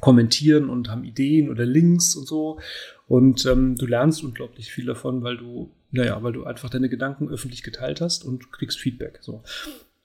kommentieren 0.01 0.69
und 0.69 0.89
haben 0.89 1.03
Ideen 1.03 1.49
oder 1.49 1.65
Links 1.65 2.15
und 2.15 2.27
so. 2.27 2.59
Und 3.07 3.45
ähm, 3.45 3.75
du 3.75 3.85
lernst 3.85 4.23
unglaublich 4.23 4.71
viel 4.71 4.85
davon, 4.85 5.23
weil 5.23 5.37
du, 5.37 5.71
naja, 5.91 6.21
weil 6.23 6.33
du 6.33 6.43
einfach 6.43 6.71
deine 6.71 6.89
Gedanken 6.89 7.29
öffentlich 7.29 7.61
geteilt 7.61 8.01
hast 8.01 8.25
und 8.25 8.51
kriegst 8.51 8.79
Feedback. 8.79 9.19
So. 9.21 9.43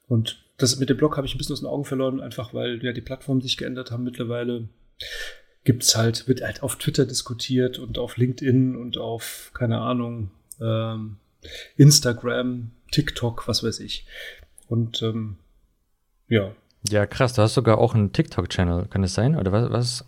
Und 0.07 0.45
das 0.61 0.79
mit 0.79 0.89
dem 0.91 0.97
Blog 0.97 1.17
habe 1.17 1.27
ich 1.27 1.35
ein 1.35 1.39
bisschen 1.39 1.55
aus 1.55 1.61
den 1.61 1.69
Augen 1.69 1.85
verloren, 1.85 2.21
einfach 2.21 2.55
weil 2.55 2.83
ja 2.85 2.93
die 2.93 3.01
Plattformen 3.01 3.41
sich 3.41 3.57
geändert 3.57 3.91
haben. 3.91 4.05
Mittlerweile 4.05 4.69
gibt's 5.65 5.97
halt, 5.97 6.29
wird 6.29 6.43
halt 6.43 6.63
auf 6.63 6.77
Twitter 6.77 7.07
diskutiert 7.07 7.79
und 7.79 7.99
auf 7.99 8.17
LinkedIn 8.17 8.77
und 8.77 8.99
auf, 8.99 9.51
keine 9.55 9.81
Ahnung, 9.81 10.31
ähm, 10.61 11.17
Instagram, 11.77 12.71
TikTok, 12.91 13.49
was 13.49 13.63
weiß 13.63 13.81
ich. 13.81 14.07
Und 14.69 15.03
ähm, 15.03 15.37
ja. 16.29 16.55
Ja, 16.89 17.07
krass, 17.07 17.35
du 17.35 17.43
hast 17.43 17.55
sogar 17.55 17.79
auch 17.79 17.95
einen 17.95 18.13
TikTok-Channel, 18.13 18.87
kann 18.89 19.05
es 19.05 19.15
sein? 19.15 19.37
Oder 19.37 19.53
was? 19.53 19.71
was? 19.71 20.05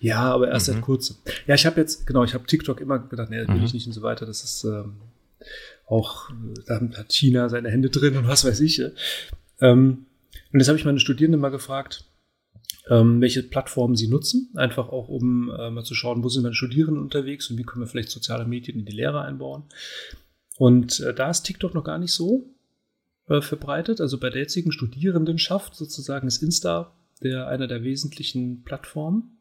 Ja, 0.00 0.20
aber 0.32 0.48
erst 0.48 0.68
mhm. 0.68 0.74
seit 0.74 0.82
kurzem. 0.82 1.16
Ja, 1.46 1.54
ich 1.54 1.66
habe 1.66 1.80
jetzt, 1.80 2.06
genau, 2.06 2.24
ich 2.24 2.34
habe 2.34 2.44
TikTok 2.44 2.80
immer 2.80 2.98
gedacht, 2.98 3.30
nee, 3.30 3.38
das 3.38 3.48
will 3.48 3.56
mhm. 3.56 3.64
ich 3.64 3.74
nicht 3.74 3.86
und 3.86 3.92
so 3.92 4.02
weiter. 4.02 4.26
Das 4.26 4.44
ist 4.44 4.64
ähm, 4.64 4.96
auch, 5.86 6.30
da 6.66 6.80
hat 6.80 7.12
China 7.12 7.48
seine 7.48 7.70
Hände 7.70 7.90
drin 7.90 8.16
und 8.16 8.28
was 8.28 8.44
weiß 8.44 8.60
ich. 8.60 8.82
Ähm, 9.62 10.06
und 10.52 10.60
jetzt 10.60 10.68
habe 10.68 10.78
ich 10.78 10.84
meine 10.84 11.00
Studierenden 11.00 11.40
mal 11.40 11.50
gefragt, 11.50 12.04
ähm, 12.88 13.20
welche 13.20 13.42
Plattformen 13.42 13.96
sie 13.96 14.08
nutzen, 14.08 14.50
einfach 14.54 14.88
auch 14.88 15.08
um 15.08 15.50
äh, 15.50 15.70
mal 15.70 15.84
zu 15.84 15.94
schauen, 15.94 16.24
wo 16.24 16.28
sind 16.28 16.42
meine 16.42 16.54
Studierenden 16.54 17.02
unterwegs 17.02 17.48
und 17.48 17.56
wie 17.56 17.62
können 17.62 17.82
wir 17.82 17.88
vielleicht 17.88 18.10
soziale 18.10 18.44
Medien 18.44 18.78
in 18.78 18.84
die 18.84 18.92
Lehre 18.92 19.22
einbauen. 19.22 19.62
Und 20.58 21.00
äh, 21.00 21.14
da 21.14 21.30
ist 21.30 21.42
TikTok 21.42 21.74
noch 21.74 21.84
gar 21.84 21.98
nicht 21.98 22.12
so 22.12 22.50
äh, 23.28 23.40
verbreitet. 23.40 24.00
Also 24.00 24.18
bei 24.18 24.30
der 24.30 24.42
jetzigen 24.42 24.72
Studierendenschaft 24.72 25.74
sozusagen 25.74 26.26
ist 26.26 26.42
Insta 26.42 26.92
der 27.22 27.46
einer 27.46 27.68
der 27.68 27.84
wesentlichen 27.84 28.64
Plattformen 28.64 29.38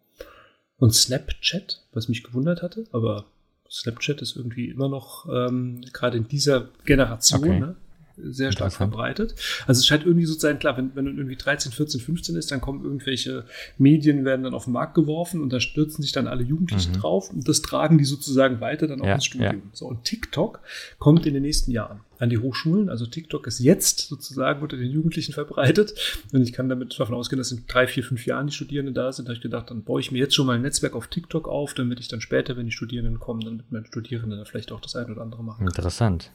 und 0.78 0.94
Snapchat, 0.94 1.84
was 1.94 2.10
mich 2.10 2.24
gewundert 2.24 2.62
hatte, 2.62 2.86
aber 2.92 3.25
Snapchat 3.70 4.22
ist 4.22 4.36
irgendwie 4.36 4.70
immer 4.70 4.90
noch 4.90 5.28
ähm, 5.32 5.82
gerade 5.94 6.18
in 6.18 6.28
dieser 6.28 6.70
Generation 6.86 7.40
okay. 7.40 7.60
ne, 7.60 7.75
sehr 8.24 8.51
stark 8.51 8.74
verbreitet. 8.74 9.36
Also 9.68 9.80
es 9.80 9.86
scheint 9.86 10.06
irgendwie 10.06 10.25
so 10.25 10.34
zu 10.34 10.42
sein, 10.42 10.60
klar, 10.60 10.78
wenn, 10.78 10.96
wenn 10.96 11.06
irgendwie 11.06 11.36
13, 11.36 11.72
14, 11.72 12.00
15 12.01 12.36
ist, 12.36 12.51
dann 12.51 12.62
kommen 12.62 12.84
irgendwelche 12.84 13.46
Medien, 13.78 14.25
werden 14.25 14.44
dann 14.44 14.54
auf 14.54 14.66
den 14.66 14.74
Markt 14.74 14.96
geworfen 14.96 15.42
und 15.42 15.51
da 15.51 15.60
stürzen 15.60 16.01
sich 16.01 16.12
dann 16.12 16.28
alle 16.28 16.44
Jugendlichen 16.44 16.94
mhm. 16.94 17.00
drauf 17.00 17.32
und 17.32 17.48
das 17.48 17.62
tragen 17.62 17.98
die 17.98 18.06
sozusagen 18.06 18.62
weiter 18.62 18.88
dann 18.88 19.01
auch 19.01 19.06
ja, 19.06 19.16
ins 19.16 19.25
Studium. 19.25 19.56
Ja. 19.56 19.70
So, 19.74 19.88
und 19.88 20.04
TikTok 20.04 20.60
kommt 21.00 21.25
in 21.25 21.34
den 21.34 21.44
nächsten 21.44 21.72
Jahren 21.72 22.01
an 22.22 22.30
die 22.30 22.38
Hochschulen. 22.38 22.90
Also 22.90 23.08
TikTok 23.08 23.48
ist 23.48 23.60
jetzt 23.60 24.08
sozusagen 24.08 24.62
unter 24.62 24.78
den 24.78 24.92
Jugendlichen 24.92 25.34
verbreitet. 25.34 26.24
Und 26.32 26.44
ich 26.44 26.54
kann 26.54 26.70
damit 26.70 26.98
davon 26.98 27.16
ausgehen, 27.16 27.40
dass 27.40 27.51
in 27.51 27.63
drei, 27.68 27.88
vier, 27.88 28.04
fünf 28.04 28.25
Jahren 28.28 28.48
die 28.48 28.54
Studierenden 28.54 28.94
da 28.94 29.12
sind. 29.12 29.25
Da 29.25 29.30
habe 29.30 29.38
ich 29.38 29.42
gedacht, 29.42 29.72
dann 29.72 29.84
baue 29.84 30.00
ich 30.00 30.12
mir 30.12 30.20
jetzt 30.20 30.36
schon 30.36 30.46
mal 30.46 30.56
ein 30.56 30.62
Netzwerk 30.62 30.96
auf 30.96 31.08
TikTok 31.08 31.48
auf, 31.48 31.74
damit 31.74 32.00
ich 32.00 32.08
dann 32.08 32.22
später, 32.22 32.56
wenn 32.56 32.68
die 32.68 32.72
Studierenden 32.72 33.20
kommen, 33.20 33.42
dann 33.42 33.58
mit 33.58 33.72
meinen 33.72 33.86
Studierenden 33.88 34.38
dann 34.38 34.46
vielleicht 34.46 34.72
auch 34.72 34.82
das 34.82 34.96
eine 34.96 35.12
oder 35.12 35.22
andere 35.22 35.44
machen 35.44 35.60
kann. 35.60 35.68
Interessant. 35.68 36.32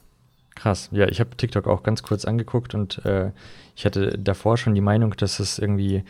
Krass. 0.57 0.89
Ja, 0.91 1.07
ich 1.07 1.19
habe 1.19 1.37
TikTok 1.37 1.67
auch 1.67 1.83
ganz 1.83 2.01
kurz 2.01 2.25
angeguckt 2.25 2.73
und 2.73 3.05
äh, 3.05 3.29
ich 3.75 3.85
hatte 3.85 4.17
davor 4.17 4.57
schon 4.57 4.73
die 4.73 4.81
Meinung, 4.81 5.13
dass 5.15 5.39
es 5.39 5.59
irgendwie, 5.59 6.03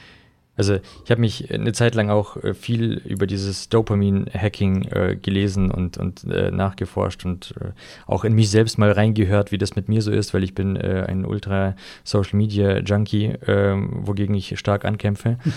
also 0.55 0.79
ich 1.03 1.11
habe 1.11 1.19
mich 1.19 1.53
eine 1.53 1.73
Zeit 1.73 1.95
lang 1.95 2.09
auch 2.09 2.37
äh, 2.37 2.53
viel 2.53 2.93
über 2.93 3.27
dieses 3.27 3.67
Dopamin-Hacking 3.67 4.85
äh, 4.85 5.17
gelesen 5.21 5.69
und, 5.69 5.97
und 5.97 6.23
äh, 6.23 6.49
nachgeforscht 6.49 7.25
und 7.25 7.55
äh, 7.59 7.71
auch 8.05 8.23
in 8.23 8.35
mich 8.35 8.49
selbst 8.49 8.77
mal 8.77 8.89
reingehört, 8.89 9.51
wie 9.51 9.57
das 9.57 9.75
mit 9.75 9.89
mir 9.89 10.01
so 10.01 10.11
ist, 10.11 10.33
weil 10.33 10.45
ich 10.45 10.55
bin 10.55 10.77
äh, 10.77 11.03
ein 11.05 11.25
Ultra-Social-Media-Junkie, 11.25 13.33
ähm, 13.47 14.07
wogegen 14.07 14.33
ich 14.33 14.57
stark 14.57 14.85
ankämpfe. 14.85 15.39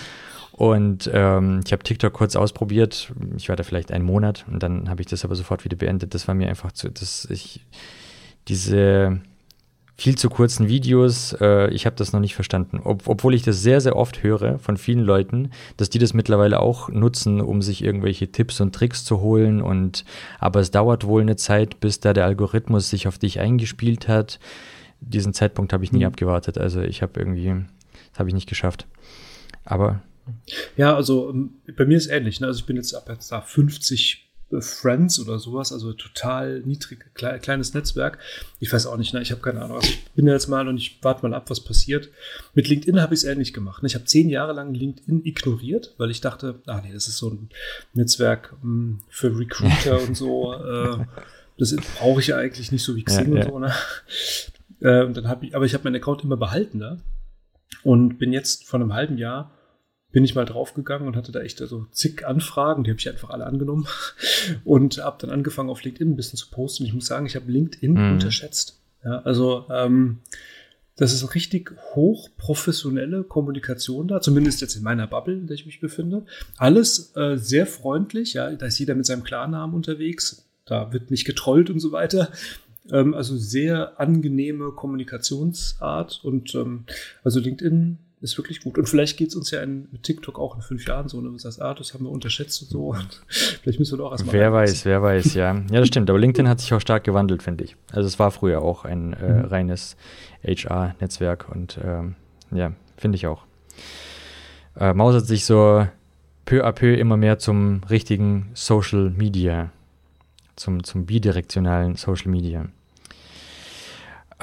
Und 0.51 1.09
ähm, 1.11 1.61
ich 1.65 1.71
habe 1.71 1.81
TikTok 1.81 2.13
kurz 2.13 2.35
ausprobiert. 2.35 3.13
Ich 3.37 3.47
war 3.47 3.55
da 3.55 3.63
vielleicht 3.63 3.91
einen 3.91 4.05
Monat 4.05 4.45
und 4.51 4.61
dann 4.61 4.89
habe 4.89 5.01
ich 5.01 5.07
das 5.07 5.25
aber 5.25 5.33
sofort 5.33 5.65
wieder 5.65 5.77
beendet. 5.77 6.13
Das 6.13 6.27
war 6.27 6.35
mir 6.35 6.49
einfach 6.49 6.73
zu, 6.73 6.89
das 6.89 7.25
ich 7.31 7.65
diese 8.47 9.21
viel 10.01 10.17
zu 10.17 10.31
kurzen 10.31 10.67
Videos, 10.67 11.35
äh, 11.39 11.69
ich 11.69 11.85
habe 11.85 11.95
das 11.95 12.11
noch 12.11 12.19
nicht 12.19 12.33
verstanden. 12.33 12.79
Ob, 12.83 13.07
obwohl 13.07 13.35
ich 13.35 13.43
das 13.43 13.61
sehr, 13.61 13.81
sehr 13.81 13.95
oft 13.95 14.23
höre 14.23 14.57
von 14.57 14.77
vielen 14.77 15.01
Leuten, 15.01 15.51
dass 15.77 15.91
die 15.91 15.99
das 15.99 16.15
mittlerweile 16.15 16.59
auch 16.59 16.89
nutzen, 16.89 17.39
um 17.39 17.61
sich 17.61 17.83
irgendwelche 17.83 18.31
Tipps 18.31 18.59
und 18.61 18.73
Tricks 18.73 19.05
zu 19.05 19.21
holen. 19.21 19.61
Und 19.61 20.03
aber 20.39 20.59
es 20.59 20.71
dauert 20.71 21.05
wohl 21.05 21.21
eine 21.21 21.35
Zeit, 21.35 21.79
bis 21.79 21.99
da 21.99 22.13
der 22.13 22.25
Algorithmus 22.25 22.89
sich 22.89 23.07
auf 23.07 23.19
dich 23.19 23.39
eingespielt 23.39 24.07
hat. 24.07 24.39
Diesen 25.01 25.35
Zeitpunkt 25.35 25.71
habe 25.71 25.83
ich 25.83 25.91
nie 25.91 25.99
mhm. 25.99 26.07
abgewartet. 26.07 26.57
Also 26.57 26.81
ich 26.81 27.03
habe 27.03 27.19
irgendwie, 27.19 27.53
das 28.09 28.19
habe 28.19 28.29
ich 28.29 28.35
nicht 28.35 28.49
geschafft. 28.49 28.87
Aber 29.65 30.01
ja, 30.77 30.95
also 30.95 31.29
ähm, 31.29 31.51
bei 31.77 31.85
mir 31.85 31.97
ist 31.97 32.07
ähnlich. 32.07 32.39
Ne? 32.39 32.47
Also 32.47 32.61
ich 32.61 32.65
bin 32.65 32.75
jetzt 32.75 32.95
ab 32.95 33.07
jetzt 33.07 33.31
da 33.31 33.41
50 33.41 34.30
Friends 34.59 35.19
oder 35.19 35.39
sowas, 35.39 35.71
also 35.71 35.93
total 35.93 36.61
niedrig, 36.65 37.05
kleines 37.13 37.73
Netzwerk. 37.73 38.19
Ich 38.59 38.73
weiß 38.73 38.85
auch 38.87 38.97
nicht, 38.97 39.13
ne? 39.13 39.21
ich 39.21 39.31
habe 39.31 39.41
keine 39.41 39.61
Ahnung. 39.61 39.77
Also 39.77 39.89
ich 39.89 40.11
bin 40.11 40.27
jetzt 40.27 40.47
mal 40.47 40.67
und 40.67 40.77
ich 40.77 40.99
warte 41.01 41.25
mal 41.25 41.33
ab, 41.33 41.49
was 41.49 41.61
passiert. 41.61 42.09
Mit 42.53 42.67
LinkedIn 42.67 43.01
habe 43.01 43.13
ich 43.13 43.21
es 43.21 43.23
ähnlich 43.23 43.53
gemacht. 43.53 43.81
Ne? 43.81 43.87
Ich 43.87 43.95
habe 43.95 44.05
zehn 44.05 44.29
Jahre 44.29 44.53
lang 44.53 44.73
LinkedIn 44.73 45.25
ignoriert, 45.25 45.93
weil 45.97 46.11
ich 46.11 46.19
dachte, 46.19 46.55
ach 46.65 46.83
nee, 46.83 46.91
das 46.91 47.07
ist 47.07 47.17
so 47.17 47.29
ein 47.29 47.49
Netzwerk 47.93 48.53
mh, 48.53 48.61
hm, 48.61 48.99
für 49.09 49.39
Recruiter 49.39 50.01
und 50.01 50.17
so. 50.17 50.53
Äh, 50.53 51.05
das 51.57 51.75
brauche 51.99 52.19
ich 52.19 52.27
ja 52.27 52.37
eigentlich 52.37 52.71
nicht 52.71 52.83
so 52.83 52.95
wie 52.95 53.03
Xing 53.03 53.33
ja, 53.33 53.43
ja. 53.43 53.45
und 53.45 53.51
so. 53.51 53.59
Ne? 53.59 53.73
Äh, 54.81 55.05
und 55.05 55.15
dann 55.15 55.27
habe 55.27 55.45
ich, 55.45 55.55
aber 55.55 55.65
ich 55.65 55.73
habe 55.73 55.83
meinen 55.83 55.97
Account 55.97 56.23
immer 56.23 56.37
behalten 56.37 56.79
da 56.79 56.95
ne? 56.95 57.01
und 57.83 58.17
bin 58.17 58.33
jetzt 58.33 58.67
vor 58.67 58.79
einem 58.79 58.93
halben 58.93 59.17
Jahr 59.17 59.51
bin 60.11 60.23
ich 60.23 60.35
mal 60.35 60.45
draufgegangen 60.45 61.07
und 61.07 61.15
hatte 61.15 61.31
da 61.31 61.41
echt 61.41 61.59
so 61.59 61.85
zig 61.91 62.25
Anfragen, 62.25 62.83
die 62.83 62.91
habe 62.91 62.99
ich 62.99 63.09
einfach 63.09 63.29
alle 63.29 63.45
angenommen 63.45 63.87
und 64.65 65.03
habe 65.03 65.17
dann 65.19 65.29
angefangen 65.29 65.69
auf 65.69 65.83
LinkedIn 65.83 66.11
ein 66.11 66.15
bisschen 66.15 66.37
zu 66.37 66.49
posten. 66.49 66.85
Ich 66.85 66.93
muss 66.93 67.05
sagen, 67.05 67.25
ich 67.25 67.35
habe 67.35 67.51
LinkedIn 67.51 67.93
mhm. 67.93 68.13
unterschätzt. 68.13 68.79
Ja, 69.03 69.19
also 69.19 69.65
ähm, 69.71 70.19
das 70.97 71.13
ist 71.13 71.33
richtig 71.33 71.71
hochprofessionelle 71.95 73.23
Kommunikation 73.23 74.07
da, 74.07 74.21
zumindest 74.21 74.61
jetzt 74.61 74.75
in 74.75 74.83
meiner 74.83 75.07
Bubble, 75.07 75.33
in 75.33 75.47
der 75.47 75.55
ich 75.55 75.65
mich 75.65 75.79
befinde. 75.79 76.25
Alles 76.57 77.15
äh, 77.15 77.37
sehr 77.37 77.65
freundlich, 77.65 78.33
ja, 78.33 78.51
da 78.51 78.67
ist 78.67 78.77
jeder 78.77 78.93
mit 78.93 79.05
seinem 79.05 79.23
Klarnamen 79.23 79.75
unterwegs, 79.75 80.47
da 80.65 80.93
wird 80.93 81.09
nicht 81.09 81.25
getrollt 81.25 81.69
und 81.69 81.79
so 81.79 81.91
weiter. 81.91 82.29
Ähm, 82.91 83.13
also 83.13 83.35
sehr 83.37 83.99
angenehme 83.99 84.71
Kommunikationsart 84.71 86.21
und 86.23 86.53
ähm, 86.55 86.85
also 87.23 87.39
LinkedIn 87.39 87.97
ist 88.21 88.37
wirklich 88.37 88.61
gut. 88.61 88.77
Und 88.77 88.87
vielleicht 88.87 89.17
geht 89.17 89.29
es 89.29 89.35
uns 89.35 89.51
ja 89.51 89.61
in, 89.61 89.87
mit 89.91 90.03
TikTok 90.03 90.37
auch 90.37 90.55
in 90.55 90.61
fünf 90.61 90.87
Jahren 90.87 91.07
so. 91.07 91.17
Und 91.17 91.25
ne? 91.25 91.31
du 91.31 91.37
sagst, 91.37 91.61
ah, 91.61 91.73
das 91.73 91.93
haben 91.93 92.05
wir 92.05 92.11
unterschätzt 92.11 92.61
und 92.61 92.69
so. 92.69 92.95
Vielleicht 93.27 93.79
müssen 93.79 93.93
wir 93.93 94.03
doch 94.03 94.11
erstmal. 94.11 94.33
Wer 94.33 94.53
weiß, 94.53 94.85
wer 94.85 95.01
weiß, 95.01 95.33
ja. 95.33 95.55
Ja, 95.55 95.79
das 95.79 95.87
stimmt. 95.87 96.09
Aber 96.09 96.19
LinkedIn 96.19 96.47
hat 96.47 96.59
sich 96.59 96.71
auch 96.73 96.81
stark 96.81 97.03
gewandelt, 97.03 97.41
finde 97.41 97.63
ich. 97.63 97.75
Also 97.91 98.07
es 98.07 98.19
war 98.19 98.31
früher 98.31 98.61
auch 98.61 98.85
ein 98.85 99.13
äh, 99.13 99.33
mhm. 99.33 99.45
reines 99.45 99.97
HR-Netzwerk 100.45 101.49
und 101.49 101.79
ähm, 101.83 102.15
ja, 102.51 102.73
finde 102.97 103.15
ich 103.15 103.25
auch. 103.25 103.45
Äh, 104.79 104.93
mausert 104.93 105.25
sich 105.25 105.45
so 105.45 105.87
peu 106.45 106.63
à 106.63 106.71
peu 106.71 106.93
immer 106.93 107.17
mehr 107.17 107.39
zum 107.39 107.81
richtigen 107.89 108.51
Social 108.53 109.09
Media, 109.09 109.71
zum, 110.55 110.83
zum 110.83 111.05
bidirektionalen 111.05 111.95
Social 111.95 112.29
Media. 112.29 112.67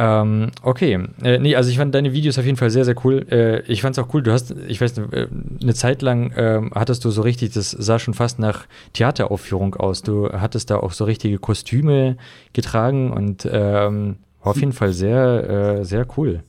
Ähm, 0.01 0.53
okay. 0.63 1.07
Äh, 1.23 1.39
nee, 1.39 1.57
also 1.57 1.71
ich 1.71 1.77
fand 1.77 1.93
deine 1.93 2.13
Videos 2.13 2.39
auf 2.39 2.45
jeden 2.45 2.57
Fall 2.57 2.71
sehr, 2.71 2.85
sehr 2.85 2.95
cool. 3.05 3.27
Äh, 3.31 3.63
ich 3.63 3.83
fand 3.83 3.99
es 3.99 4.05
auch 4.05 4.15
cool. 4.15 4.23
Du 4.23 4.33
hast, 4.33 4.55
ich 4.69 4.81
weiß 4.81 4.97
äh, 4.99 5.27
eine 5.61 5.75
Zeit 5.75 6.03
lang 6.03 6.31
äh, 6.33 6.63
hattest 6.73 7.05
du 7.05 7.11
so 7.11 7.23
richtig, 7.23 7.53
das 7.53 7.73
sah 7.73 7.99
schon 7.99 8.15
fast 8.15 8.39
nach 8.39 8.67
Theateraufführung 8.93 9.75
aus. 9.75 10.03
Du 10.03 10.31
hattest 10.33 10.71
da 10.71 10.77
auch 10.77 10.93
so 10.93 11.05
richtige 11.05 11.39
Kostüme 11.39 12.17
getragen 12.53 13.13
und 13.13 13.49
ähm, 13.51 14.19
war 14.41 14.53
auf 14.53 14.61
jeden 14.61 14.73
Fall 14.73 14.93
sehr, 14.93 15.81
äh, 15.81 15.85
sehr 15.85 16.07
cool. 16.17 16.45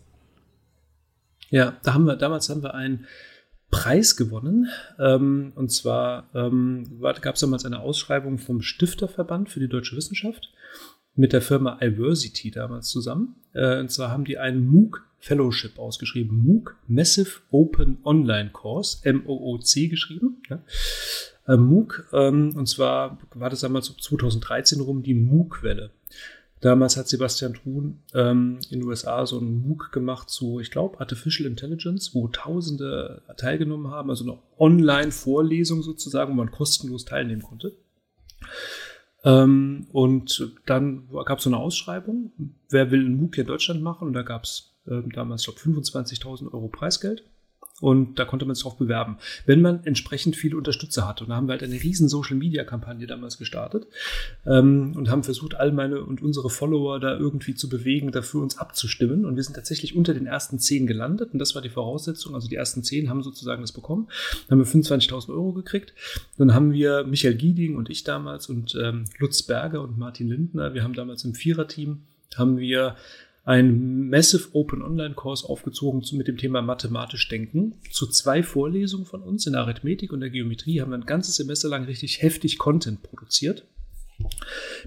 Ja, 1.50 1.74
da 1.82 1.96
haben 1.96 2.06
wir, 2.06 2.18
damals 2.18 2.50
haben 2.50 2.62
wir 2.62 2.76
einen 2.76 3.08
Preis 3.72 4.16
gewonnen. 4.16 4.68
Ähm, 5.00 5.54
und 5.56 5.72
zwar 5.72 6.30
ähm, 6.36 7.02
gab 7.22 7.34
es 7.34 7.42
damals 7.42 7.66
eine 7.66 7.80
Ausschreibung 7.80 8.38
vom 8.38 8.62
Stifterverband 8.62 9.50
für 9.50 9.60
die 9.60 9.70
deutsche 9.70 9.96
Wissenschaft 9.96 10.52
mit 11.20 11.34
der 11.34 11.42
Firma 11.42 11.78
Iversity 11.82 12.50
damals 12.50 12.88
zusammen. 12.88 13.36
Äh, 13.54 13.82
und 13.82 13.92
zwar 13.92 14.10
haben 14.10 14.24
die 14.24 14.38
einen 14.38 14.66
MOOC 14.66 15.06
Fellowship 15.20 15.78
ausgeschrieben. 15.78 16.38
MOOC, 16.46 16.78
Massive 16.88 17.42
Open 17.52 17.98
Online 18.06 18.52
Course, 18.52 19.00
M-O-O-C 19.04 19.90
geschrieben. 19.90 20.42
Ja. 20.50 20.64
Äh, 21.46 21.58
MOOC, 21.58 22.08
ähm, 22.14 22.56
und 22.56 22.68
zwar 22.68 23.18
war 23.36 23.50
das 23.50 23.60
damals 23.60 23.94
2013 23.94 24.80
rum 24.80 25.04
die 25.04 25.14
MOOC-Welle. 25.14 25.92
Damals 26.62 26.96
hat 26.96 27.10
Sebastian 27.10 27.54
Thun 27.54 28.00
ähm, 28.14 28.60
in 28.70 28.80
den 28.80 28.88
USA 28.88 29.26
so 29.26 29.40
einen 29.40 29.68
MOOC 29.68 29.92
gemacht 29.92 30.30
zu, 30.30 30.62
ich 30.62 30.72
glaube, 30.72 31.02
Artificial 31.02 31.50
Intelligence, 31.50 32.16
wo 32.16 32.30
Tausende 32.30 33.24
teilgenommen 33.36 33.92
haben, 33.92 34.10
also 34.10 34.24
eine 34.24 34.38
Online-Vorlesung 34.58 35.84
sozusagen, 35.84 36.32
wo 36.32 36.36
man 36.36 36.52
kostenlos 36.52 37.04
teilnehmen 37.04 37.42
konnte. 37.42 37.74
Ähm, 39.24 39.88
und 39.92 40.54
dann 40.66 41.08
gab 41.26 41.40
es 41.40 41.44
so 41.44 41.50
eine 41.50 41.58
Ausschreibung, 41.58 42.32
wer 42.70 42.92
will 42.92 43.06
einen 43.06 43.18
MOOC 43.18 43.40
in 43.40 43.48
Deutschland 43.48 43.82
machen? 43.82 44.08
Und 44.08 44.14
da 44.14 44.22
gab 44.22 44.44
es 44.44 44.78
äh, 44.86 45.02
damals, 45.14 45.48
ich 45.48 45.56
glaube, 45.56 45.80
25.000 45.82 46.54
Euro 46.54 46.68
Preisgeld. 46.68 47.24
Und 47.82 48.20
da 48.20 48.26
konnte 48.26 48.46
man 48.46 48.56
sich 48.56 48.64
drauf 48.64 48.78
bewerben, 48.78 49.18
wenn 49.46 49.62
man 49.62 49.84
entsprechend 49.86 50.36
viele 50.36 50.58
Unterstützer 50.58 51.08
hatte. 51.08 51.24
Und 51.24 51.30
da 51.30 51.36
haben 51.36 51.48
wir 51.48 51.54
halt 51.54 51.64
eine 51.64 51.82
riesen 51.82 52.10
Social-Media-Kampagne 52.10 53.08
damals 53.08 53.38
gestartet 53.38 53.88
ähm, 54.46 54.94
und 54.96 55.10
haben 55.10 55.24
versucht, 55.24 55.56
all 55.56 55.72
meine 55.72 56.04
und 56.04 56.22
unsere 56.22 56.50
Follower 56.50 57.00
da 57.00 57.18
irgendwie 57.18 57.56
zu 57.56 57.70
bewegen, 57.70 58.12
dafür 58.12 58.42
uns 58.42 58.58
abzustimmen. 58.58 59.26
Und 59.26 59.36
wir 59.36 59.44
sind 59.44 59.56
tatsächlich 59.56 59.96
unter 59.96 60.14
den 60.14 60.26
ersten 60.26 60.60
zehn 60.60 60.88
gelandet. 60.88 61.34
Und 61.34 61.40
das 61.40 61.56
war 61.56 61.62
die 61.62 61.70
Voraussetzung. 61.70 62.36
Also 62.36 62.48
die 62.48 62.56
ersten 62.56 62.84
zehn 62.84 63.10
haben 63.10 63.24
sozusagen 63.24 63.62
das 63.62 63.72
bekommen. 63.72 64.08
Dann 64.48 64.60
haben 64.60 64.66
wir 64.66 64.82
25.000 64.82 65.30
Euro 65.30 65.54
gekriegt. 65.54 65.94
Dann 66.38 66.54
haben 66.54 66.74
wir 66.74 67.06
Michael 67.06 67.36
Gieding 67.36 67.76
und 67.78 67.90
ich 67.90 68.04
damals 68.04 68.50
und 68.50 68.76
ähm, 68.82 69.06
Lutz 69.18 69.44
Berger 69.44 69.82
und 69.82 69.98
Martin 69.98 70.28
Lindner. 70.28 70.74
Wir 70.74 70.84
haben 70.84 70.94
damals 70.94 71.24
im 71.24 71.34
Viererteam 71.34 72.02
haben 72.36 72.58
wir 72.58 72.96
ein 73.50 74.10
Massive 74.10 74.50
Open 74.54 74.84
Online 74.84 75.16
Kurs 75.16 75.44
aufgezogen 75.44 76.06
mit 76.12 76.28
dem 76.28 76.38
Thema 76.38 76.62
mathematisch 76.62 77.28
denken. 77.30 77.74
Zu 77.90 78.06
zwei 78.06 78.44
Vorlesungen 78.44 79.08
von 79.08 79.24
uns 79.24 79.48
in 79.48 79.56
Arithmetik 79.56 80.14
und 80.14 80.20
der 80.20 80.30
Geometrie 80.30 80.80
haben 80.80 80.92
wir 80.92 81.00
ein 81.00 81.08
ganzes 81.08 81.38
Semester 81.38 81.68
lang 81.68 81.86
richtig 81.86 82.22
heftig 82.22 82.60
Content 82.60 83.02
produziert. 83.02 83.66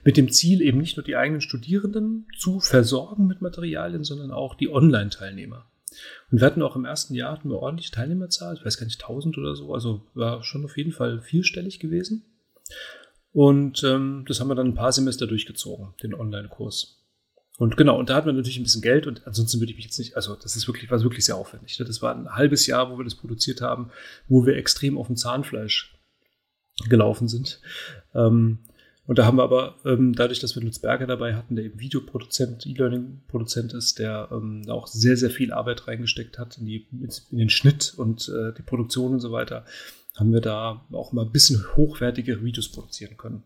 Mit 0.05 0.17
dem 0.17 0.31
Ziel, 0.31 0.63
eben 0.63 0.79
nicht 0.79 0.97
nur 0.97 1.03
die 1.03 1.17
eigenen 1.17 1.41
Studierenden 1.41 2.29
zu 2.39 2.61
versorgen 2.61 3.27
mit 3.27 3.43
Materialien, 3.43 4.05
sondern 4.05 4.31
auch 4.31 4.55
die 4.55 4.69
Online-Teilnehmer. 4.69 5.67
Und 6.31 6.41
wir 6.41 6.47
hatten 6.47 6.63
auch 6.63 6.77
im 6.77 6.85
ersten 6.85 7.17
Jahr 7.17 7.33
hatten 7.33 7.49
wir 7.49 7.59
ordentlich 7.59 7.91
Teilnehmerzahl, 7.91 8.55
ich 8.55 8.65
weiß 8.65 8.79
gar 8.79 8.87
nicht, 8.87 9.03
1000 9.03 9.39
oder 9.39 9.57
so, 9.57 9.75
also 9.75 10.07
war 10.15 10.45
schon 10.45 10.65
auf 10.65 10.77
jeden 10.77 10.93
Fall 10.93 11.21
vierstellig 11.21 11.81
gewesen. 11.81 12.27
Und 13.33 13.83
ähm, 13.83 14.25
das 14.29 14.39
haben 14.39 14.49
wir 14.49 14.55
dann 14.55 14.69
ein 14.69 14.75
paar 14.77 14.93
Semester 14.93 15.27
durchgezogen, 15.27 15.95
den 16.05 16.15
Online-Kurs. 16.15 17.02
Und 17.63 17.77
genau, 17.77 17.97
und 17.97 18.11
da 18.11 18.17
hat 18.17 18.27
man 18.27 18.35
natürlich 18.35 18.59
ein 18.59 18.65
bisschen 18.65 18.83
Geld 18.83 19.07
und 19.07 19.25
ansonsten 19.25 19.61
würde 19.61 19.71
ich 19.71 19.77
mich 19.77 19.85
jetzt 19.85 19.99
nicht, 20.01 20.17
also 20.17 20.35
das 20.35 20.57
ist 20.57 20.67
wirklich, 20.67 20.91
war 20.91 21.01
wirklich 21.05 21.25
sehr 21.25 21.37
aufwendig. 21.37 21.79
Ne? 21.79 21.87
Das 21.87 22.03
war 22.03 22.13
ein 22.13 22.29
halbes 22.35 22.67
Jahr, 22.67 22.91
wo 22.91 22.99
wir 22.99 23.05
das 23.05 23.15
produziert 23.15 23.61
haben, 23.61 23.93
wo 24.27 24.45
wir 24.45 24.57
extrem 24.57 24.99
auf 24.99 25.07
dem 25.07 25.15
Zahnfleisch 25.15 25.97
gelaufen 26.89 27.29
sind. 27.29 27.61
Ähm, 28.17 28.59
und 29.07 29.21
da 29.21 29.27
haben 29.27 29.39
wir 29.39 29.45
aber, 29.45 29.77
ähm, 29.85 30.13
dadurch, 30.13 30.41
dass 30.41 30.57
wir 30.57 30.63
Lutz 30.65 30.81
Berger 30.81 31.07
dabei 31.07 31.37
hatten, 31.37 31.55
der 31.55 31.67
eben 31.67 31.79
Videoproduzent, 31.79 32.67
E-Learning-Produzent 32.67 33.75
ist, 33.75 34.01
der 34.01 34.31
ähm, 34.33 34.65
auch 34.69 34.89
sehr, 34.89 35.17
sehr 35.17 35.31
viel 35.31 35.53
Arbeit 35.53 35.87
reingesteckt 35.87 36.41
hat 36.41 36.59
in, 36.59 36.67
die, 36.67 36.89
in 36.91 37.39
den 37.39 37.49
Schnitt 37.49 37.95
und 37.97 38.29
äh, 38.29 38.53
die 38.59 38.63
Produktion 38.63 39.13
und 39.13 39.21
so 39.21 39.31
weiter, 39.31 39.65
haben 40.15 40.31
wir 40.31 40.43
da 40.43 40.85
auch 40.93 41.13
mal 41.13 41.25
ein 41.25 41.33
bisschen 41.33 41.65
hochwertigere 41.75 42.45
Videos 42.45 42.69
produzieren 42.69 43.17
können. 43.17 43.45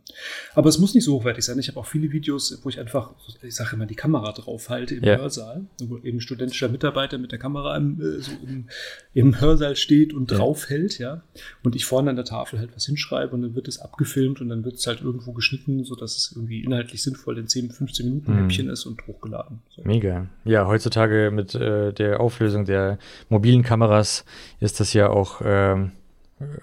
Aber 0.55 0.69
es 0.69 0.79
muss 0.79 0.95
nicht 0.95 1.05
so 1.05 1.15
hochwertig 1.15 1.45
sein. 1.45 1.61
Ich 1.61 1.69
habe 1.69 1.79
auch 1.79 1.87
viele 1.87 2.11
Videos, 2.11 2.59
wo 2.65 2.69
ich 2.69 2.81
einfach, 2.81 3.13
ich 3.43 3.55
sage 3.55 3.77
immer, 3.77 3.87
die 3.87 3.95
Kamera 3.95 4.33
drauf 4.33 4.69
halte 4.69 4.97
im 4.97 5.05
ja. 5.05 5.17
Hörsaal, 5.17 5.67
wo 5.85 5.99
eben 5.99 6.21
studentischer 6.21 6.69
Mitarbeiter 6.69 7.19
mit 7.19 7.31
der 7.31 7.39
Kamera 7.39 7.77
im, 7.77 8.01
äh, 8.01 8.21
so 8.21 8.33
im, 8.45 8.67
im, 9.15 9.41
Hörsaal 9.41 9.77
steht 9.77 10.13
und 10.13 10.33
ja. 10.33 10.39
draufhält, 10.39 10.99
ja. 10.99 11.23
Und 11.63 11.77
ich 11.77 11.85
vorne 11.85 12.11
an 12.11 12.17
der 12.17 12.25
Tafel 12.25 12.59
halt 12.59 12.71
was 12.75 12.87
hinschreibe 12.87 13.33
und 13.33 13.43
dann 13.43 13.55
wird 13.55 13.69
es 13.69 13.79
abgefilmt 13.79 14.41
und 14.41 14.49
dann 14.49 14.65
wird 14.65 14.75
es 14.75 14.87
halt 14.89 15.03
irgendwo 15.03 15.33
geschnitten, 15.33 15.85
sodass 15.85 16.17
es 16.17 16.33
irgendwie 16.35 16.65
inhaltlich 16.65 17.01
sinnvoll 17.01 17.39
in 17.39 17.47
10, 17.47 17.71
15 17.71 18.07
Minuten 18.07 18.33
mhm. 18.33 18.39
Häppchen 18.39 18.69
ist 18.71 18.87
und 18.87 19.07
hochgeladen. 19.07 19.61
So. 19.69 19.83
Mega. 19.85 20.27
Ja, 20.45 20.67
heutzutage 20.67 21.31
mit 21.31 21.55
äh, 21.55 21.93
der 21.93 22.19
Auflösung 22.19 22.65
der 22.65 22.99
mobilen 23.29 23.63
Kameras 23.63 24.25
ist 24.59 24.81
das 24.81 24.93
ja 24.95 25.11
auch 25.11 25.41
ähm 25.45 25.93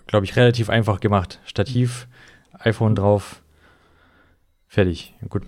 glaube 0.07 0.25
ich, 0.25 0.35
relativ 0.35 0.69
einfach 0.69 0.99
gemacht. 0.99 1.39
Stativ, 1.45 2.07
iPhone 2.59 2.95
drauf, 2.95 3.41
fertig. 4.73 5.13
Gut. 5.29 5.43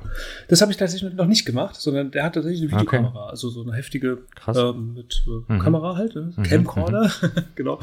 Das 0.49 0.61
habe 0.61 0.71
ich 0.71 0.77
tatsächlich 0.77 1.13
noch 1.13 1.25
nicht 1.25 1.45
gemacht, 1.45 1.75
sondern 1.75 2.11
der 2.11 2.23
hat 2.23 2.35
tatsächlich 2.35 2.61
eine 2.61 2.71
Videokamera, 2.71 3.23
okay. 3.23 3.29
also 3.31 3.49
so 3.49 3.63
eine 3.63 3.73
heftige 3.73 4.19
ähm, 4.47 4.93
mit 4.93 5.23
äh, 5.27 5.53
mhm. 5.53 5.59
Kamera 5.59 5.95
halt, 5.95 6.15
ne? 6.15 6.31
mhm. 6.35 6.43
Camcorder, 6.43 7.11
mhm. 7.21 7.29
genau. 7.55 7.79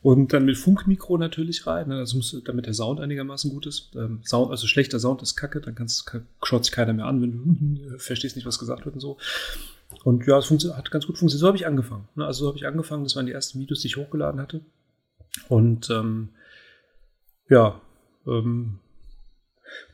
Und 0.00 0.32
dann 0.32 0.44
mit 0.44 0.56
Funkmikro 0.56 1.18
natürlich 1.18 1.66
rein, 1.66 1.88
ne? 1.88 1.98
also 1.98 2.16
muss, 2.16 2.40
damit 2.44 2.66
der 2.66 2.72
Sound 2.72 3.00
einigermaßen 3.00 3.50
gut 3.50 3.66
ist. 3.66 3.90
Ähm, 3.96 4.20
Sound, 4.24 4.50
also 4.50 4.66
schlechter 4.66 4.98
Sound 4.98 5.20
ist 5.20 5.36
Kacke, 5.36 5.60
dann 5.60 5.74
kannst, 5.74 6.10
schaut 6.42 6.64
sich 6.64 6.72
keiner 6.72 6.94
mehr 6.94 7.04
an, 7.04 7.20
wenn 7.20 7.32
du 7.32 7.94
äh, 7.94 7.98
verstehst 7.98 8.36
nicht, 8.36 8.46
was 8.46 8.58
gesagt 8.58 8.86
wird 8.86 8.94
und 8.94 9.00
so. 9.00 9.18
Und 10.04 10.26
ja, 10.26 10.38
es 10.38 10.50
hat 10.50 10.90
ganz 10.90 11.06
gut 11.06 11.18
funktioniert. 11.18 11.40
So 11.40 11.46
habe 11.46 11.56
ich 11.56 11.66
angefangen. 11.66 12.08
Ne? 12.14 12.24
Also 12.24 12.44
so 12.44 12.48
habe 12.48 12.58
ich 12.58 12.66
angefangen. 12.66 13.04
Das 13.04 13.16
waren 13.16 13.26
die 13.26 13.32
ersten 13.32 13.58
Videos, 13.58 13.80
die 13.80 13.88
ich 13.88 13.96
hochgeladen 13.96 14.40
hatte. 14.40 14.60
Und 15.48 15.90
ähm, 15.90 16.30
ja, 17.48 17.80
ähm, 18.26 18.78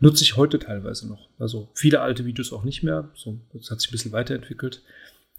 nutze 0.01 0.25
ich 0.25 0.37
heute 0.37 0.59
teilweise 0.59 1.09
noch. 1.09 1.29
Also 1.39 1.69
viele 1.75 2.01
alte 2.01 2.25
Videos 2.25 2.53
auch 2.53 2.65
nicht 2.65 2.83
mehr. 2.83 3.11
So, 3.15 3.39
das 3.53 3.71
hat 3.71 3.81
sich 3.81 3.91
ein 3.91 3.93
bisschen 3.93 4.13
weiterentwickelt. 4.13 4.83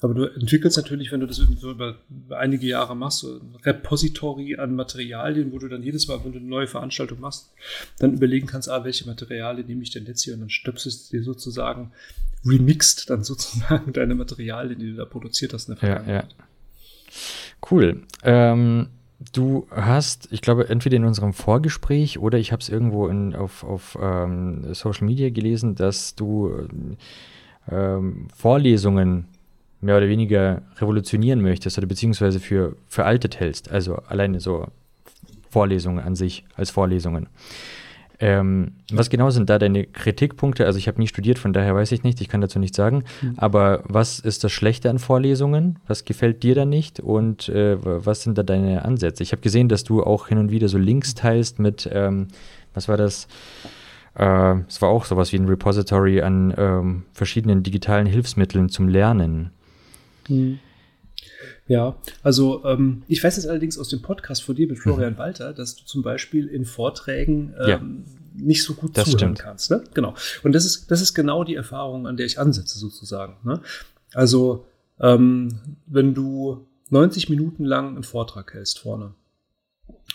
Aber 0.02 0.14
du 0.14 0.26
entwickelst 0.26 0.78
natürlich, 0.78 1.12
wenn 1.12 1.22
du 1.22 1.26
das 1.26 1.38
so 1.38 1.72
über 1.72 1.98
einige 2.30 2.68
Jahre 2.68 2.96
machst, 2.96 3.20
so 3.20 3.40
ein 3.40 3.56
Repository 3.64 4.58
an 4.58 4.76
Materialien, 4.76 5.54
wo 5.54 5.58
du 5.58 5.70
dann 5.70 5.84
jedes 5.84 6.08
Mal, 6.08 6.24
wenn 6.24 6.34
du 6.34 6.40
eine 6.40 6.48
neue 6.48 6.68
Veranstaltung 6.68 7.22
machst, 7.22 7.54
dann 8.00 8.14
überlegen 8.14 8.46
kannst, 8.46 8.70
ah, 8.70 8.84
welche 8.84 9.08
Materialien 9.08 9.68
nehme 9.68 9.84
ich 9.84 9.92
denn 9.92 10.06
jetzt 10.06 10.24
hier 10.24 10.34
und 10.34 10.42
dann 10.42 10.50
stöpselst 10.50 11.12
du 11.12 11.18
dir 11.18 11.24
sozusagen, 11.24 11.92
remixed 12.46 13.10
dann 13.10 13.24
sozusagen 13.24 13.94
deine 13.94 14.16
Materialien, 14.16 14.80
die 14.80 14.92
du 14.92 14.98
da 14.98 15.06
produziert 15.06 15.54
hast 15.54 15.70
in 15.70 15.76
der 15.76 15.80
Vergangenheit. 15.80 16.34
Ja, 16.34 16.38
ja. 16.38 16.46
Cool. 17.72 18.04
Ähm, 18.24 18.90
Du 19.34 19.66
hast, 19.72 20.28
ich 20.32 20.42
glaube, 20.42 20.70
entweder 20.70 20.98
in 20.98 21.06
unserem 21.06 21.34
Vorgespräch 21.34 22.20
oder 22.20 22.38
ich 22.38 22.52
habe 22.52 22.62
es 22.62 22.70
irgendwo 22.70 23.08
in, 23.08 23.34
auf, 23.34 23.64
auf 23.64 23.98
ähm, 24.02 24.74
Social 24.74 25.06
Media 25.06 25.30
gelesen, 25.30 25.76
dass 25.76 26.16
du 26.16 26.68
ähm, 27.72 28.28
Vorlesungen 28.36 29.28
mehr 29.80 29.98
oder 29.98 30.10
weniger 30.10 30.64
revolutionieren 30.78 31.42
möchtest 31.42 31.78
oder 31.78 31.88
beziehungsweise 31.88 32.40
für 32.40 32.76
veraltet 32.88 33.40
hältst. 33.40 33.72
Also 33.72 33.96
alleine 33.96 34.40
so 34.40 34.68
Vorlesungen 35.50 36.00
an 36.00 36.16
sich 36.16 36.44
als 36.56 36.72
Vorlesungen. 36.72 37.28
Ähm, 38.20 38.74
was 38.92 39.10
genau 39.10 39.30
sind 39.30 39.50
da 39.50 39.60
deine 39.60 39.86
Kritikpunkte? 39.86 40.66
Also 40.66 40.80
ich 40.80 40.88
habe 40.88 41.00
nie 41.00 41.08
studiert, 41.08 41.40
von 41.40 41.54
daher 41.54 41.76
weiß 41.76 41.92
ich 41.92 42.04
nicht, 42.04 42.22
ich 42.22 42.30
kann 42.30 42.42
dazu 42.42 42.60
nichts 42.60 42.78
sagen. 42.78 43.04
Mhm. 43.22 43.34
Aber 43.38 43.84
was 43.86 44.20
ist 44.20 44.44
das 44.44 44.52
Schlechte 44.52 44.90
an 44.90 45.00
Vorlesungen? 45.00 45.80
Was 45.88 46.06
gefällt 46.06 46.44
dir 46.44 46.56
da 46.56 46.66
nicht? 46.66 47.00
Und 47.00 47.50
äh, 47.50 47.78
was 47.82 48.24
sind 48.24 48.38
da 48.38 48.44
deine 48.44 48.86
Ansätze? 48.86 49.24
Ich 49.24 49.32
habe 49.32 49.42
gesehen, 49.42 49.70
dass 49.70 49.84
du 49.84 50.04
auch 50.04 50.28
hin 50.28 50.38
und 50.38 50.52
wieder 50.52 50.70
so 50.70 50.78
Links 50.78 51.16
teilst 51.16 51.60
mit, 51.60 51.90
ähm, 51.92 52.28
was 52.74 52.88
war 52.88 52.98
das? 52.98 53.28
Äh, 54.16 54.60
es 54.68 54.82
war 54.82 54.90
auch 54.90 55.06
sowas 55.06 55.34
wie 55.34 55.38
ein 55.38 55.48
Repository 55.48 56.22
an 56.22 56.54
ähm, 56.58 57.04
verschiedenen 57.14 57.64
digitalen 57.64 58.06
Hilfsmitteln 58.06 58.70
zum 58.70 58.88
Lernen. 58.88 59.52
Mhm. 60.30 60.60
Ja, 61.68 61.98
also 62.22 62.64
ähm, 62.66 63.04
ich 63.08 63.24
weiß 63.24 63.38
jetzt 63.38 63.48
allerdings 63.48 63.80
aus 63.80 63.90
dem 63.90 64.02
Podcast 64.02 64.44
von 64.44 64.56
dir 64.56 64.68
mit 64.68 64.78
Florian 64.78 65.14
mhm. 65.14 65.18
Walter, 65.18 65.54
dass 65.54 65.76
du 65.76 65.84
zum 65.86 66.04
Beispiel 66.04 66.48
in 66.48 66.64
Vorträgen 66.64 67.56
ähm, 67.60 67.68
ja. 67.68 67.82
nicht 68.36 68.64
so 68.64 68.76
gut 68.76 68.96
das 68.96 69.06
zuhören 69.06 69.36
stimmt. 69.36 69.40
kannst. 69.40 69.72
Ne? 69.72 69.84
Genau. 69.96 70.14
Und 70.44 70.54
das 70.54 70.66
ist, 70.66 70.92
das 70.92 71.02
ist 71.02 71.16
genau 71.16 71.44
die 71.44 71.56
Erfahrung, 71.56 72.06
an 72.06 72.18
der 72.18 72.28
ich 72.28 72.40
ansetze, 72.40 72.78
sozusagen. 72.78 73.38
Ne? 73.44 73.62
Also, 74.14 74.66
ähm, 75.00 75.60
wenn 75.88 76.14
du 76.14 76.68
90 76.90 77.30
Minuten 77.30 77.66
lang 77.66 77.96
einen 77.96 78.04
Vortrag 78.04 78.54
hältst 78.54 78.80
vorne, 78.80 79.16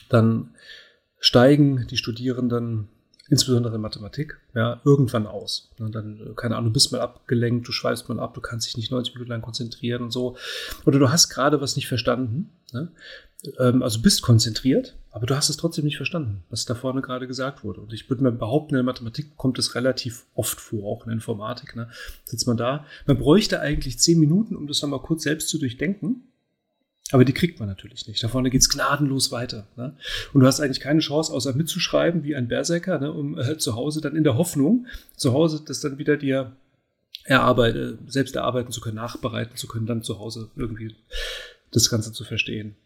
dann 0.08 0.54
steigen 1.18 1.86
die 1.88 1.96
Studierenden 1.96 2.88
insbesondere 3.30 3.76
in 3.76 3.80
Mathematik, 3.80 4.38
ja, 4.54 4.80
irgendwann 4.84 5.26
aus. 5.26 5.70
Und 5.78 5.94
dann, 5.94 6.20
äh, 6.20 6.34
keine 6.34 6.56
Ahnung, 6.56 6.70
du 6.70 6.74
bist 6.74 6.92
mal 6.92 7.00
abgelenkt, 7.00 7.66
du 7.66 7.72
schweifst 7.72 8.08
mal 8.08 8.18
ab, 8.18 8.34
du 8.34 8.40
kannst 8.40 8.66
dich 8.66 8.76
nicht 8.76 8.90
90 8.90 9.14
Minuten 9.14 9.30
lang 9.30 9.40
konzentrieren 9.40 10.02
und 10.02 10.10
so. 10.10 10.36
Oder 10.84 10.98
du 10.98 11.10
hast 11.10 11.30
gerade 11.30 11.60
was 11.60 11.76
nicht 11.76 11.88
verstanden. 11.88 12.50
Ne? 12.72 12.88
Ähm, 13.58 13.82
also 13.82 14.02
bist 14.02 14.22
konzentriert, 14.22 14.96
aber 15.12 15.26
du 15.26 15.36
hast 15.36 15.48
es 15.48 15.56
trotzdem 15.56 15.84
nicht 15.84 15.96
verstanden, 15.96 16.42
was 16.50 16.66
da 16.66 16.74
vorne 16.74 17.02
gerade 17.02 17.26
gesagt 17.28 17.62
wurde. 17.64 17.80
Und 17.80 17.92
ich 17.92 18.10
würde 18.10 18.24
mir 18.24 18.32
behaupten, 18.32 18.74
in 18.74 18.78
der 18.78 18.84
Mathematik 18.84 19.36
kommt 19.36 19.58
es 19.58 19.76
relativ 19.76 20.26
oft 20.34 20.60
vor, 20.60 20.84
auch 20.84 21.06
in 21.06 21.12
Informatik. 21.12 21.76
Ne? 21.76 21.88
Sitzt 22.24 22.48
man 22.48 22.56
da. 22.56 22.84
Man 23.06 23.18
bräuchte 23.18 23.60
eigentlich 23.60 23.98
zehn 23.98 24.18
Minuten, 24.18 24.56
um 24.56 24.66
das 24.66 24.82
nochmal 24.82 25.02
kurz 25.02 25.22
selbst 25.22 25.48
zu 25.48 25.58
durchdenken. 25.58 26.24
Aber 27.12 27.24
die 27.24 27.32
kriegt 27.32 27.58
man 27.58 27.68
natürlich 27.68 28.06
nicht. 28.06 28.22
Da 28.22 28.28
vorne 28.28 28.50
geht's 28.50 28.68
gnadenlos 28.68 29.32
weiter. 29.32 29.66
Ne? 29.76 29.96
Und 30.32 30.40
du 30.40 30.46
hast 30.46 30.60
eigentlich 30.60 30.80
keine 30.80 31.00
Chance, 31.00 31.32
außer 31.32 31.54
mitzuschreiben 31.54 32.22
wie 32.22 32.36
ein 32.36 32.48
Berserker, 32.48 32.98
ne? 32.98 33.12
um 33.12 33.38
äh, 33.38 33.58
zu 33.58 33.74
Hause 33.74 34.00
dann 34.00 34.16
in 34.16 34.24
der 34.24 34.36
Hoffnung, 34.36 34.86
zu 35.16 35.32
Hause 35.32 35.62
das 35.66 35.80
dann 35.80 35.98
wieder 35.98 36.16
dir 36.16 36.56
erarbeiten, 37.24 37.98
selbst 38.06 38.36
erarbeiten 38.36 38.72
zu 38.72 38.80
können, 38.80 38.96
nachbereiten 38.96 39.56
zu 39.56 39.66
können, 39.66 39.86
dann 39.86 40.02
zu 40.02 40.18
Hause 40.18 40.50
irgendwie 40.56 40.94
das 41.72 41.90
Ganze 41.90 42.12
zu 42.12 42.24
verstehen. 42.24 42.76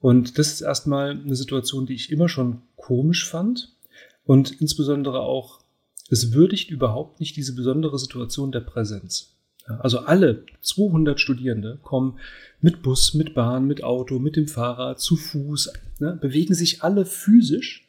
Und 0.00 0.38
das 0.38 0.48
ist 0.52 0.60
erstmal 0.62 1.10
eine 1.10 1.36
Situation, 1.36 1.86
die 1.86 1.94
ich 1.94 2.10
immer 2.10 2.28
schon 2.28 2.62
komisch 2.76 3.28
fand. 3.28 3.76
Und 4.24 4.60
insbesondere 4.60 5.20
auch, 5.20 5.60
es 6.08 6.32
würdigt 6.32 6.70
überhaupt 6.70 7.20
nicht 7.20 7.36
diese 7.36 7.54
besondere 7.54 7.98
Situation 7.98 8.52
der 8.52 8.60
Präsenz. 8.60 9.36
Also 9.80 10.00
alle 10.00 10.44
200 10.62 11.20
Studierende 11.20 11.78
kommen 11.82 12.18
mit 12.60 12.82
Bus, 12.82 13.14
mit 13.14 13.34
Bahn, 13.34 13.66
mit 13.66 13.84
Auto, 13.84 14.18
mit 14.18 14.36
dem 14.36 14.48
Fahrrad, 14.48 15.00
zu 15.00 15.16
Fuß, 15.16 15.72
ne, 15.98 16.18
bewegen 16.20 16.54
sich 16.54 16.82
alle 16.82 17.06
physisch 17.06 17.86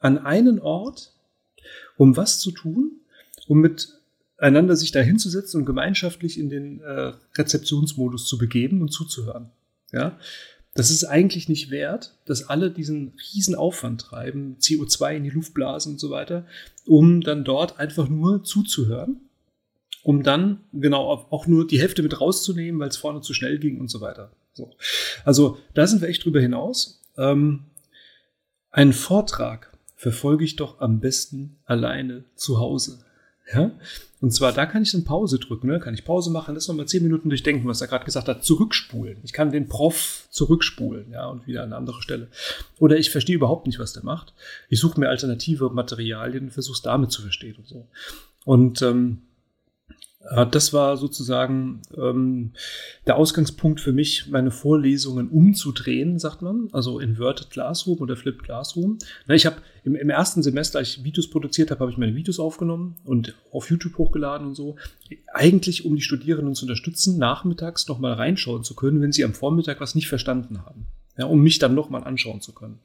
an 0.00 0.18
einen 0.18 0.60
Ort 0.60 1.12
um 1.98 2.16
was 2.16 2.38
zu 2.38 2.52
tun, 2.52 2.92
um 3.46 3.60
miteinander 3.60 4.76
sich 4.76 4.92
da 4.92 5.00
hinzusetzen 5.00 5.60
und 5.60 5.66
gemeinschaftlich 5.66 6.38
in 6.38 6.48
den 6.48 6.80
äh, 6.80 7.12
Rezeptionsmodus 7.36 8.26
zu 8.26 8.38
begeben 8.38 8.80
und 8.80 8.90
zuzuhören. 8.90 9.50
Ja, 9.92 10.18
das 10.74 10.90
ist 10.90 11.04
eigentlich 11.04 11.48
nicht 11.48 11.70
wert, 11.70 12.14
dass 12.24 12.48
alle 12.48 12.70
diesen 12.70 13.12
riesen 13.34 13.54
Aufwand 13.54 14.00
treiben, 14.00 14.56
CO2 14.60 15.16
in 15.16 15.24
die 15.24 15.30
Luft 15.30 15.54
blasen 15.54 15.92
und 15.92 15.98
so 15.98 16.10
weiter, 16.10 16.46
um 16.86 17.20
dann 17.20 17.44
dort 17.44 17.80
einfach 17.80 18.08
nur 18.08 18.44
zuzuhören, 18.44 19.20
um 20.08 20.22
dann 20.22 20.60
genau 20.72 21.26
auch 21.28 21.46
nur 21.46 21.66
die 21.66 21.78
Hälfte 21.78 22.02
mit 22.02 22.18
rauszunehmen, 22.18 22.80
weil 22.80 22.88
es 22.88 22.96
vorne 22.96 23.20
zu 23.20 23.34
schnell 23.34 23.58
ging 23.58 23.78
und 23.78 23.90
so 23.90 24.00
weiter. 24.00 24.32
So. 24.54 24.70
Also 25.22 25.58
da 25.74 25.86
sind 25.86 26.00
wir 26.00 26.08
echt 26.08 26.24
drüber 26.24 26.40
hinaus. 26.40 27.02
Ähm, 27.18 27.64
einen 28.70 28.94
Vortrag 28.94 29.76
verfolge 29.96 30.46
ich 30.46 30.56
doch 30.56 30.80
am 30.80 31.00
besten 31.00 31.58
alleine 31.66 32.24
zu 32.36 32.58
Hause. 32.58 33.00
Ja? 33.52 33.72
Und 34.22 34.32
zwar, 34.32 34.52
da 34.52 34.64
kann 34.64 34.80
ich 34.80 34.92
dann 34.92 35.04
Pause 35.04 35.38
drücken, 35.38 35.66
ne? 35.66 35.78
kann 35.78 35.92
ich 35.92 36.06
Pause 36.06 36.30
machen, 36.30 36.54
das 36.54 36.68
nochmal 36.68 36.86
zehn 36.86 37.02
Minuten 37.02 37.28
durchdenken, 37.28 37.68
was 37.68 37.82
er 37.82 37.88
gerade 37.88 38.06
gesagt 38.06 38.28
hat, 38.28 38.42
zurückspulen. 38.42 39.18
Ich 39.24 39.34
kann 39.34 39.52
den 39.52 39.68
Prof 39.68 40.26
zurückspulen, 40.30 41.10
ja, 41.10 41.26
und 41.26 41.46
wieder 41.46 41.60
an 41.64 41.66
eine 41.66 41.76
andere 41.76 42.00
Stelle. 42.00 42.28
Oder 42.78 42.96
ich 42.96 43.10
verstehe 43.10 43.36
überhaupt 43.36 43.66
nicht, 43.66 43.78
was 43.78 43.92
der 43.92 44.04
macht. 44.04 44.32
Ich 44.70 44.80
suche 44.80 44.98
mir 44.98 45.10
alternative 45.10 45.68
Materialien 45.68 46.44
und 46.44 46.52
versuche 46.52 46.76
es 46.76 46.82
damit 46.82 47.12
zu 47.12 47.20
verstehen 47.20 47.56
und 47.58 47.68
so. 47.68 47.88
Und 48.46 48.80
ähm, 48.80 49.18
äh, 49.18 49.27
das 50.50 50.72
war 50.72 50.96
sozusagen 50.96 51.80
ähm, 51.96 52.52
der 53.06 53.16
Ausgangspunkt 53.16 53.80
für 53.80 53.92
mich, 53.92 54.28
meine 54.28 54.50
Vorlesungen 54.50 55.28
umzudrehen, 55.28 56.18
sagt 56.18 56.42
man, 56.42 56.68
also 56.72 56.98
Inverted 56.98 57.50
Classroom 57.50 57.98
oder 57.98 58.16
Flipped 58.16 58.42
Classroom. 58.42 58.98
Ich 59.28 59.46
habe 59.46 59.56
im, 59.84 59.94
im, 59.94 60.10
ersten 60.10 60.42
Semester, 60.42 60.80
als 60.80 60.88
ich 60.90 61.04
Videos 61.04 61.30
produziert 61.30 61.70
habe, 61.70 61.80
habe 61.80 61.90
ich 61.90 61.96
meine 61.96 62.14
Videos 62.14 62.38
aufgenommen 62.40 62.96
und 63.04 63.34
auf 63.52 63.70
YouTube 63.70 63.96
hochgeladen 63.96 64.48
und 64.48 64.54
so. 64.54 64.76
Eigentlich, 65.32 65.86
um 65.86 65.96
die 65.96 66.02
Studierenden 66.02 66.54
zu 66.54 66.64
unterstützen, 66.64 67.18
nachmittags 67.18 67.88
nochmal 67.88 68.12
reinschauen 68.12 68.64
zu 68.64 68.74
können, 68.74 69.00
wenn 69.00 69.12
sie 69.12 69.24
am 69.24 69.34
Vormittag 69.34 69.80
was 69.80 69.94
nicht 69.94 70.08
verstanden 70.08 70.64
haben. 70.64 70.86
Ja, 71.16 71.24
um 71.24 71.40
mich 71.40 71.58
dann 71.58 71.74
nochmal 71.74 72.04
anschauen 72.04 72.42
zu 72.42 72.52
können. 72.52 72.78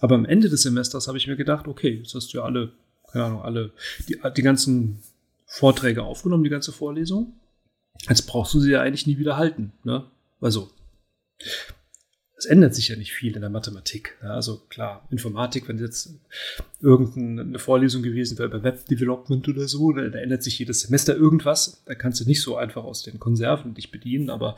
Aber 0.00 0.14
am 0.14 0.26
Ende 0.26 0.50
des 0.50 0.62
Semesters 0.62 1.08
habe 1.08 1.16
ich 1.16 1.26
mir 1.26 1.36
gedacht, 1.36 1.66
okay, 1.68 2.00
jetzt 2.02 2.14
hast 2.14 2.32
du 2.32 2.38
ja 2.38 2.44
alle, 2.44 2.72
keine 3.10 3.24
Ahnung, 3.24 3.42
alle, 3.42 3.70
die, 4.08 4.18
die 4.36 4.42
ganzen 4.42 5.02
Vorträge 5.46 6.02
aufgenommen, 6.02 6.44
die 6.44 6.50
ganze 6.50 6.72
Vorlesung. 6.72 7.34
Jetzt 8.08 8.26
brauchst 8.26 8.52
du 8.52 8.60
sie 8.60 8.72
ja 8.72 8.82
eigentlich 8.82 9.06
nie 9.06 9.18
wieder 9.18 9.36
halten. 9.36 9.72
Ne? 9.84 10.04
Also, 10.40 10.70
es 12.36 12.44
ändert 12.44 12.74
sich 12.74 12.88
ja 12.88 12.96
nicht 12.96 13.12
viel 13.12 13.34
in 13.34 13.40
der 13.40 13.50
Mathematik. 13.50 14.18
Ja, 14.22 14.34
also 14.34 14.58
klar, 14.68 15.06
Informatik, 15.10 15.68
wenn 15.68 15.78
jetzt 15.78 16.10
irgendeine 16.80 17.58
Vorlesung 17.58 18.02
gewesen 18.02 18.36
wäre 18.38 18.48
über 18.48 18.62
Web 18.62 18.84
Development 18.86 19.48
oder 19.48 19.66
so, 19.66 19.92
da, 19.92 20.06
da 20.08 20.18
ändert 20.18 20.42
sich 20.42 20.58
jedes 20.58 20.80
Semester 20.80 21.16
irgendwas. 21.16 21.82
Da 21.86 21.94
kannst 21.94 22.20
du 22.20 22.24
nicht 22.24 22.42
so 22.42 22.56
einfach 22.56 22.84
aus 22.84 23.02
den 23.02 23.18
Konserven 23.18 23.72
dich 23.72 23.90
bedienen, 23.90 24.28
aber 24.28 24.56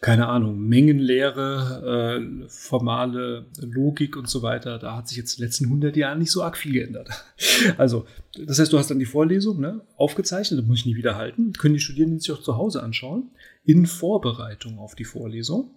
keine 0.00 0.28
Ahnung, 0.28 0.60
Mengenlehre, 0.60 2.20
äh, 2.20 2.48
formale 2.48 3.46
Logik 3.58 4.16
und 4.16 4.28
so 4.28 4.42
weiter, 4.42 4.78
da 4.78 4.96
hat 4.96 5.08
sich 5.08 5.16
jetzt 5.16 5.34
in 5.34 5.42
den 5.42 5.46
letzten 5.46 5.64
100 5.66 5.96
Jahren 5.96 6.18
nicht 6.18 6.30
so 6.30 6.42
arg 6.42 6.56
viel 6.56 6.72
geändert. 6.72 7.08
Also, 7.78 8.06
das 8.38 8.58
heißt, 8.58 8.72
du 8.72 8.78
hast 8.78 8.90
dann 8.90 8.98
die 8.98 9.06
Vorlesung 9.06 9.60
ne, 9.60 9.80
aufgezeichnet, 9.96 10.60
das 10.60 10.66
muss 10.66 10.80
ich 10.80 10.86
nie 10.86 10.96
wieder 10.96 11.16
halten, 11.16 11.52
können 11.54 11.74
die 11.74 11.80
Studierenden 11.80 12.20
sich 12.20 12.30
auch 12.32 12.42
zu 12.42 12.56
Hause 12.56 12.82
anschauen, 12.82 13.30
in 13.64 13.86
Vorbereitung 13.86 14.78
auf 14.78 14.94
die 14.94 15.04
Vorlesung, 15.04 15.70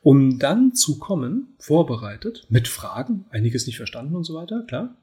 um 0.00 0.38
dann 0.38 0.74
zu 0.74 0.98
kommen, 0.98 1.54
vorbereitet, 1.58 2.46
mit 2.48 2.68
Fragen, 2.68 3.24
einiges 3.30 3.66
nicht 3.66 3.76
verstanden 3.76 4.14
und 4.14 4.24
so 4.24 4.34
weiter, 4.34 4.62
klar, 4.66 4.96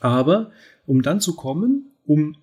aber 0.00 0.50
um 0.86 1.02
dann 1.02 1.20
zu 1.20 1.34
kommen, 1.34 1.92
um 2.04 2.36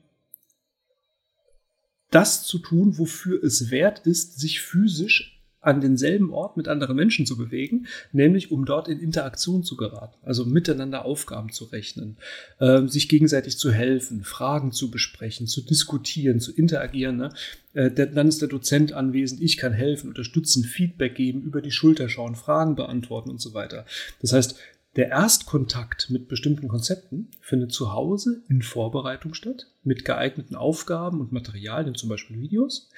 das 2.18 2.42
zu 2.42 2.58
tun, 2.58 2.98
wofür 2.98 3.44
es 3.44 3.70
wert 3.70 4.00
ist, 4.08 4.40
sich 4.40 4.60
physisch 4.60 5.40
an 5.62 5.82
denselben 5.82 6.34
Ort 6.34 6.58
mit 6.58 6.68
anderen 6.68 6.96
Menschen 6.96 7.28
zu 7.28 7.38
bewegen, 7.38 7.86
nämlich 8.12 8.52
um 8.52 8.66
dort 8.66 8.88
in 8.88 9.00
Interaktion 9.00 9.64
zu 9.64 9.78
geraten, 9.78 10.18
also 10.24 10.44
miteinander 10.44 11.06
Aufgaben 11.06 11.52
zu 11.52 11.66
rechnen, 11.66 12.18
äh, 12.58 12.88
sich 12.88 13.08
gegenseitig 13.08 13.60
zu 13.60 13.72
helfen, 13.72 14.24
Fragen 14.24 14.72
zu 14.72 14.90
besprechen, 14.90 15.46
zu 15.46 15.62
diskutieren, 15.62 16.40
zu 16.40 16.52
interagieren. 16.52 17.18
Ne? 17.18 17.30
Äh, 17.74 17.92
dann 17.92 18.28
ist 18.28 18.42
der 18.42 18.50
Dozent 18.50 18.94
anwesend, 18.94 19.40
ich 19.40 19.58
kann 19.58 19.74
helfen, 19.74 20.08
unterstützen, 20.08 20.64
Feedback 20.64 21.14
geben, 21.14 21.44
über 21.44 21.62
die 21.62 21.72
Schulter 21.72 22.10
schauen, 22.10 22.36
Fragen 22.36 22.76
beantworten 22.76 23.30
und 23.30 23.42
so 23.42 23.54
weiter. 23.54 23.86
Das 24.22 24.34
heißt, 24.34 24.58
der 24.98 25.10
Erstkontakt 25.10 26.10
mit 26.10 26.28
bestimmten 26.28 26.68
Konzepten 26.68 27.30
findet 27.40 27.72
zu 27.72 27.94
Hause 27.94 28.42
in 28.50 28.64
Vorbereitung 28.64 29.36
statt, 29.36 29.68
mit 29.84 30.04
geeigneten 30.04 30.56
Aufgaben 30.56 31.22
und 31.22 31.32
Materialien, 31.32 31.96
zum 31.96 32.10
Beispiel 32.10 32.42
Videos. 32.42 32.90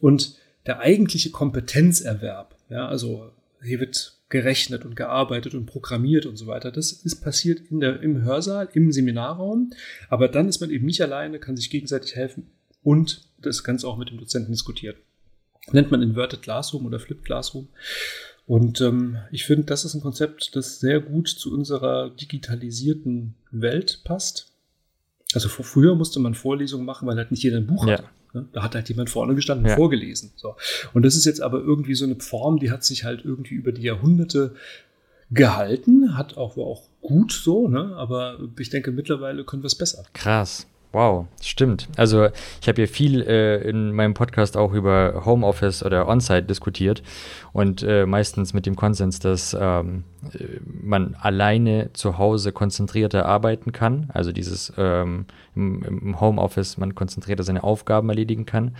Und 0.00 0.36
der 0.66 0.78
eigentliche 0.78 1.30
Kompetenzerwerb, 1.30 2.56
ja, 2.68 2.86
also 2.86 3.32
hier 3.62 3.80
wird 3.80 4.20
gerechnet 4.28 4.84
und 4.84 4.94
gearbeitet 4.94 5.54
und 5.54 5.66
programmiert 5.66 6.24
und 6.24 6.36
so 6.36 6.46
weiter. 6.46 6.70
Das 6.70 6.92
ist 6.92 7.16
passiert 7.16 7.60
in 7.70 7.80
der, 7.80 8.00
im 8.00 8.22
Hörsaal, 8.22 8.68
im 8.72 8.92
Seminarraum. 8.92 9.72
Aber 10.08 10.28
dann 10.28 10.48
ist 10.48 10.60
man 10.60 10.70
eben 10.70 10.86
nicht 10.86 11.02
alleine, 11.02 11.40
kann 11.40 11.56
sich 11.56 11.68
gegenseitig 11.68 12.14
helfen 12.14 12.46
und 12.82 13.28
das 13.38 13.64
Ganze 13.64 13.88
auch 13.88 13.98
mit 13.98 14.08
dem 14.08 14.18
Dozenten 14.18 14.52
diskutiert. 14.52 14.96
Nennt 15.72 15.90
man 15.90 16.02
Inverted 16.02 16.42
Classroom 16.42 16.86
oder 16.86 17.00
Flipped 17.00 17.24
Classroom. 17.24 17.68
Und 18.50 18.80
ähm, 18.80 19.16
ich 19.30 19.44
finde, 19.44 19.66
das 19.66 19.84
ist 19.84 19.94
ein 19.94 20.00
Konzept, 20.00 20.56
das 20.56 20.80
sehr 20.80 20.98
gut 20.98 21.28
zu 21.28 21.54
unserer 21.54 22.10
digitalisierten 22.10 23.36
Welt 23.52 24.00
passt. 24.02 24.50
Also 25.32 25.48
vor, 25.48 25.64
früher 25.64 25.94
musste 25.94 26.18
man 26.18 26.34
Vorlesungen 26.34 26.84
machen, 26.84 27.06
weil 27.06 27.16
halt 27.16 27.30
nicht 27.30 27.44
jeder 27.44 27.58
ein 27.58 27.68
Buch 27.68 27.86
ja. 27.86 27.92
hatte. 27.92 28.08
Ne? 28.32 28.48
Da 28.52 28.64
hat 28.64 28.74
halt 28.74 28.88
jemand 28.88 29.08
vorne 29.08 29.36
gestanden 29.36 29.66
und 29.66 29.70
ja. 29.70 29.76
vorgelesen. 29.76 30.32
So. 30.34 30.56
Und 30.94 31.04
das 31.04 31.14
ist 31.14 31.26
jetzt 31.26 31.40
aber 31.40 31.60
irgendwie 31.60 31.94
so 31.94 32.04
eine 32.04 32.16
Form, 32.16 32.58
die 32.58 32.72
hat 32.72 32.82
sich 32.82 33.04
halt 33.04 33.24
irgendwie 33.24 33.54
über 33.54 33.70
die 33.70 33.82
Jahrhunderte 33.82 34.56
gehalten, 35.30 36.16
hat 36.16 36.36
auch, 36.36 36.56
war 36.56 36.64
auch 36.64 36.88
gut 37.02 37.30
so, 37.30 37.68
ne? 37.68 37.94
aber 37.94 38.40
ich 38.58 38.68
denke, 38.68 38.90
mittlerweile 38.90 39.44
können 39.44 39.62
wir 39.62 39.68
es 39.68 39.76
besser. 39.76 40.06
Krass. 40.12 40.66
Wow, 40.92 41.26
stimmt. 41.40 41.88
Also 41.96 42.30
ich 42.60 42.68
habe 42.68 42.80
ja 42.80 42.86
viel 42.88 43.22
äh, 43.22 43.58
in 43.62 43.92
meinem 43.92 44.12
Podcast 44.12 44.56
auch 44.56 44.72
über 44.72 45.22
Homeoffice 45.24 45.84
oder 45.84 46.08
On-Site 46.08 46.42
diskutiert 46.42 47.04
und 47.52 47.84
äh, 47.84 48.06
meistens 48.06 48.54
mit 48.54 48.66
dem 48.66 48.74
Konsens, 48.74 49.20
dass 49.20 49.56
ähm, 49.58 50.02
äh, 50.32 50.58
man 50.64 51.14
alleine 51.20 51.92
zu 51.92 52.18
Hause 52.18 52.50
konzentrierter 52.50 53.24
arbeiten 53.24 53.70
kann, 53.70 54.10
also 54.14 54.32
dieses 54.32 54.72
ähm, 54.78 55.26
im, 55.54 55.82
im 55.84 56.20
Homeoffice 56.20 56.76
man 56.76 56.96
konzentrierter 56.96 57.44
seine 57.44 57.62
Aufgaben 57.62 58.08
erledigen 58.08 58.44
kann. 58.44 58.74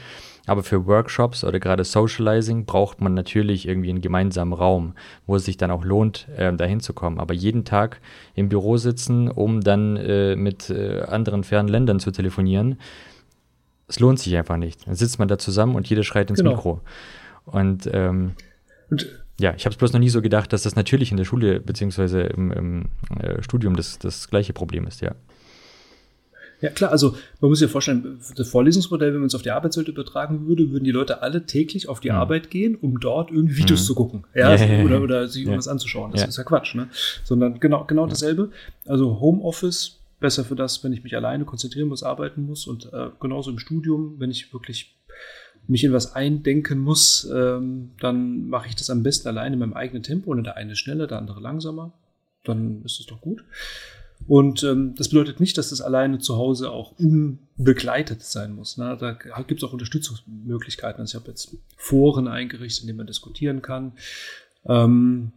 Aber 0.46 0.62
für 0.62 0.87
Workshops 0.87 1.44
oder 1.44 1.61
gerade 1.61 1.85
Socializing 1.85 2.64
braucht 2.64 3.00
man 3.00 3.14
natürlich 3.14 3.68
irgendwie 3.68 3.90
einen 3.90 4.00
gemeinsamen 4.00 4.53
Raum, 4.53 4.94
wo 5.26 5.37
es 5.37 5.44
sich 5.44 5.57
dann 5.57 5.70
auch 5.70 5.85
lohnt, 5.85 6.29
äh, 6.37 6.53
dahin 6.53 6.81
zu 6.81 6.92
kommen. 6.92 7.20
Aber 7.20 7.35
jeden 7.35 7.64
Tag 7.64 8.00
im 8.35 8.48
Büro 8.48 8.76
sitzen, 8.76 9.29
um 9.29 9.61
dann 9.61 9.96
äh, 9.96 10.37
mit 10.37 10.70
äh, 10.70 11.03
anderen 11.03 11.44
fernen 11.44 11.68
Ländern 11.68 12.00
zu 12.00 12.11
telefonieren, 12.11 12.79
es 13.87 13.98
lohnt 13.98 14.20
sich 14.20 14.37
einfach 14.37 14.57
nicht. 14.57 14.87
Dann 14.87 14.94
sitzt 14.94 15.18
man 15.18 15.29
da 15.29 15.38
zusammen 15.38 15.74
und 15.74 15.88
jeder 15.88 16.05
schreit 16.05 16.31
ins 16.31 16.38
genau. 16.38 16.53
Mikro. 16.53 16.81
Und, 17.44 17.90
ähm, 17.92 18.33
und 18.88 19.09
ja, 19.40 19.55
ich 19.57 19.64
habe 19.64 19.72
es 19.72 19.79
bloß 19.79 19.92
noch 19.92 20.00
nie 20.00 20.11
so 20.11 20.22
gedacht, 20.22 20.53
dass 20.53 20.62
das 20.62 20.76
natürlich 20.76 21.11
in 21.11 21.16
der 21.16 21.24
Schule 21.24 21.61
beziehungsweise 21.61 22.22
im, 22.22 22.53
im 22.53 22.85
äh, 23.18 23.42
Studium 23.42 23.74
das, 23.74 23.98
das 23.98 24.29
gleiche 24.29 24.53
Problem 24.53 24.87
ist, 24.87 25.00
ja. 25.00 25.14
Ja, 26.60 26.70
klar, 26.70 26.90
also 26.90 27.16
man 27.40 27.50
muss 27.50 27.58
sich 27.58 27.68
ja 27.68 27.72
vorstellen, 27.72 28.20
das 28.36 28.48
Vorlesungsmodell, 28.48 29.12
wenn 29.12 29.20
man 29.20 29.28
es 29.28 29.34
auf 29.34 29.42
die 29.42 29.50
Arbeitswelt 29.50 29.88
übertragen 29.88 30.46
würde, 30.46 30.70
würden 30.70 30.84
die 30.84 30.90
Leute 30.90 31.22
alle 31.22 31.46
täglich 31.46 31.88
auf 31.88 32.00
die 32.00 32.10
mhm. 32.10 32.16
Arbeit 32.16 32.50
gehen, 32.50 32.74
um 32.74 33.00
dort 33.00 33.30
irgendwie 33.30 33.56
Videos 33.56 33.82
mhm. 33.82 33.86
zu 33.86 33.94
gucken. 33.94 34.24
Ja, 34.34 34.54
ja, 34.54 34.64
ja 34.64 34.84
oder, 34.84 35.00
oder 35.00 35.28
sich 35.28 35.42
irgendwas 35.42 35.68
anzuschauen. 35.68 36.12
Das 36.12 36.26
ist 36.26 36.36
ja 36.36 36.44
Quatsch, 36.44 36.74
ne? 36.74 36.88
Sondern 37.24 37.60
genau, 37.60 37.84
genau 37.84 38.06
dasselbe. 38.06 38.50
Also 38.86 39.20
Homeoffice, 39.20 40.00
besser 40.20 40.44
für 40.44 40.54
das, 40.54 40.84
wenn 40.84 40.92
ich 40.92 41.02
mich 41.02 41.16
alleine 41.16 41.44
konzentrieren 41.44 41.88
muss, 41.88 42.02
arbeiten 42.02 42.42
muss 42.42 42.66
und 42.66 42.92
äh, 42.92 43.08
genauso 43.20 43.50
im 43.50 43.58
Studium, 43.58 44.16
wenn 44.18 44.30
ich 44.30 44.52
wirklich 44.52 44.96
mich 45.66 45.84
in 45.84 45.92
was 45.92 46.14
eindenken 46.14 46.78
muss, 46.78 47.30
ähm, 47.32 47.92
dann 48.00 48.48
mache 48.48 48.68
ich 48.68 48.76
das 48.76 48.90
am 48.90 49.02
besten 49.02 49.28
alleine 49.28 49.54
in 49.54 49.60
meinem 49.60 49.74
eigenen 49.74 50.02
Tempo 50.02 50.30
und 50.30 50.44
der 50.44 50.56
eine 50.56 50.76
schneller, 50.76 51.06
der 51.06 51.18
andere 51.18 51.40
langsamer. 51.40 51.92
Dann 52.44 52.82
ist 52.84 53.00
es 53.00 53.06
doch 53.06 53.20
gut. 53.20 53.44
Und 54.26 54.62
ähm, 54.62 54.94
das 54.96 55.09
bedeutet 55.09 55.40
nicht, 55.40 55.59
dass 55.59 55.70
das 55.70 55.80
alleine 55.80 56.18
zu 56.18 56.37
Hause 56.37 56.70
auch 56.70 56.92
unbegleitet 56.98 58.22
sein 58.22 58.52
muss. 58.52 58.76
Ne? 58.76 58.96
Da 59.00 59.12
gibt 59.42 59.62
es 59.62 59.68
auch 59.68 59.72
Unterstützungsmöglichkeiten. 59.72 61.00
Also 61.00 61.16
ich 61.16 61.20
habe 61.20 61.30
jetzt 61.30 61.56
Foren 61.76 62.28
eingerichtet, 62.28 62.83
in 62.83 62.88
denen 62.88 62.98
man 62.98 63.06
diskutieren 63.06 63.62
kann. 63.62 63.92
Ähm, 64.66 65.33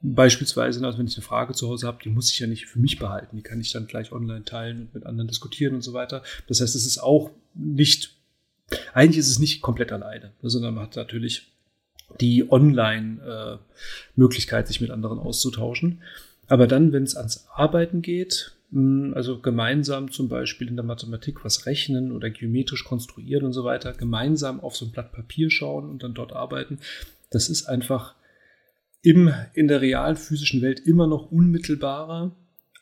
beispielsweise, 0.00 0.84
also 0.84 0.98
wenn 0.98 1.06
ich 1.06 1.16
eine 1.16 1.24
Frage 1.24 1.54
zu 1.54 1.68
Hause 1.68 1.86
habe, 1.86 1.98
die 2.02 2.10
muss 2.10 2.30
ich 2.30 2.38
ja 2.38 2.46
nicht 2.46 2.66
für 2.66 2.78
mich 2.78 2.98
behalten. 2.98 3.36
Die 3.36 3.42
kann 3.42 3.60
ich 3.60 3.72
dann 3.72 3.86
gleich 3.86 4.12
online 4.12 4.44
teilen 4.44 4.82
und 4.82 4.94
mit 4.94 5.06
anderen 5.06 5.28
diskutieren 5.28 5.74
und 5.74 5.82
so 5.82 5.92
weiter. 5.92 6.22
Das 6.48 6.60
heißt, 6.60 6.74
es 6.74 6.86
ist 6.86 6.98
auch 6.98 7.30
nicht, 7.54 8.16
eigentlich 8.92 9.18
ist 9.18 9.30
es 9.30 9.38
nicht 9.38 9.62
komplett 9.62 9.92
alleine, 9.92 10.32
sondern 10.42 10.74
man 10.74 10.84
hat 10.84 10.96
natürlich 10.96 11.52
die 12.20 12.50
Online-Möglichkeit, 12.50 14.64
äh, 14.64 14.68
sich 14.68 14.80
mit 14.80 14.90
anderen 14.90 15.18
auszutauschen. 15.18 16.02
Aber 16.48 16.66
dann, 16.66 16.92
wenn 16.92 17.02
es 17.02 17.16
ans 17.16 17.46
Arbeiten 17.52 18.02
geht, 18.02 18.52
mh, 18.70 19.14
also 19.14 19.40
gemeinsam 19.40 20.10
zum 20.10 20.28
Beispiel 20.28 20.68
in 20.68 20.76
der 20.76 20.84
Mathematik 20.84 21.44
was 21.44 21.66
rechnen 21.66 22.12
oder 22.12 22.30
geometrisch 22.30 22.84
konstruieren 22.84 23.44
und 23.44 23.52
so 23.52 23.64
weiter, 23.64 23.92
gemeinsam 23.92 24.60
auf 24.60 24.76
so 24.76 24.86
ein 24.86 24.92
Blatt 24.92 25.12
Papier 25.12 25.50
schauen 25.50 25.88
und 25.90 26.02
dann 26.02 26.14
dort 26.14 26.32
arbeiten, 26.32 26.78
das 27.30 27.48
ist 27.48 27.66
einfach 27.66 28.14
im, 29.02 29.32
in 29.54 29.68
der 29.68 29.80
realen 29.80 30.16
physischen 30.16 30.62
Welt 30.62 30.80
immer 30.80 31.06
noch 31.06 31.30
unmittelbarer 31.30 32.32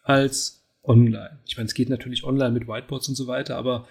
als 0.02 0.62
online. 0.82 1.38
Ich 1.46 1.56
meine, 1.56 1.66
es 1.66 1.74
geht 1.74 1.88
natürlich 1.88 2.24
online 2.24 2.52
mit 2.52 2.68
Whiteboards 2.68 3.08
und 3.08 3.14
so 3.14 3.26
weiter, 3.26 3.56
aber 3.56 3.86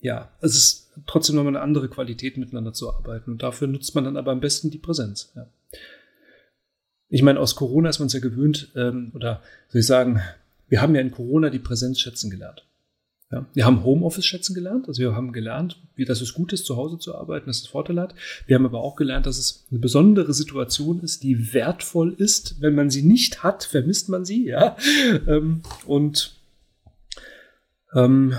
ja, 0.00 0.30
es 0.40 0.56
ist 0.56 0.90
trotzdem 1.06 1.36
nochmal 1.36 1.56
eine 1.56 1.64
andere 1.64 1.88
Qualität, 1.88 2.36
miteinander 2.36 2.72
zu 2.72 2.92
arbeiten. 2.92 3.30
Und 3.30 3.42
dafür 3.42 3.68
nutzt 3.68 3.94
man 3.94 4.04
dann 4.04 4.16
aber 4.16 4.32
am 4.32 4.40
besten 4.40 4.70
die 4.70 4.78
Präsenz. 4.78 5.32
Ja. 5.36 5.46
Ich 7.12 7.22
meine, 7.22 7.38
aus 7.40 7.56
Corona 7.56 7.90
ist 7.90 7.98
man 7.98 8.06
es 8.06 8.14
ja 8.14 8.20
gewöhnt, 8.20 8.72
ähm, 8.74 9.12
oder 9.14 9.42
soll 9.68 9.80
ich 9.80 9.86
sagen, 9.86 10.22
wir 10.70 10.80
haben 10.80 10.94
ja 10.94 11.02
in 11.02 11.10
Corona 11.10 11.50
die 11.50 11.58
Präsenz 11.58 12.00
schätzen 12.00 12.30
gelernt. 12.30 12.64
Ja, 13.30 13.44
wir 13.52 13.66
haben 13.66 13.84
Homeoffice 13.84 14.24
schätzen 14.24 14.54
gelernt, 14.54 14.88
also 14.88 15.02
wir 15.02 15.14
haben 15.14 15.32
gelernt, 15.32 15.78
wie 15.94 16.06
dass 16.06 16.22
es 16.22 16.32
gut 16.32 16.54
ist, 16.54 16.64
zu 16.64 16.76
Hause 16.78 16.98
zu 16.98 17.14
arbeiten, 17.14 17.48
dass 17.48 17.60
es 17.60 17.66
Vorteile 17.66 18.00
hat. 18.00 18.14
Wir 18.46 18.56
haben 18.56 18.64
aber 18.64 18.80
auch 18.80 18.96
gelernt, 18.96 19.26
dass 19.26 19.36
es 19.36 19.66
eine 19.70 19.80
besondere 19.80 20.32
Situation 20.32 21.00
ist, 21.00 21.22
die 21.22 21.52
wertvoll 21.52 22.14
ist. 22.16 22.62
Wenn 22.62 22.74
man 22.74 22.88
sie 22.88 23.02
nicht 23.02 23.42
hat, 23.42 23.64
vermisst 23.64 24.08
man 24.08 24.24
sie, 24.24 24.46
ja. 24.46 24.76
Ähm, 25.26 25.60
und 25.84 26.34
ähm, 27.94 28.34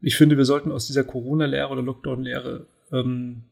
ich 0.00 0.14
finde, 0.16 0.36
wir 0.36 0.44
sollten 0.44 0.70
aus 0.70 0.86
dieser 0.86 1.02
Corona-Lehre 1.02 1.70
oder 1.70 1.82
Lockdown-Lehre 1.82 2.66
ähm, 2.92 3.42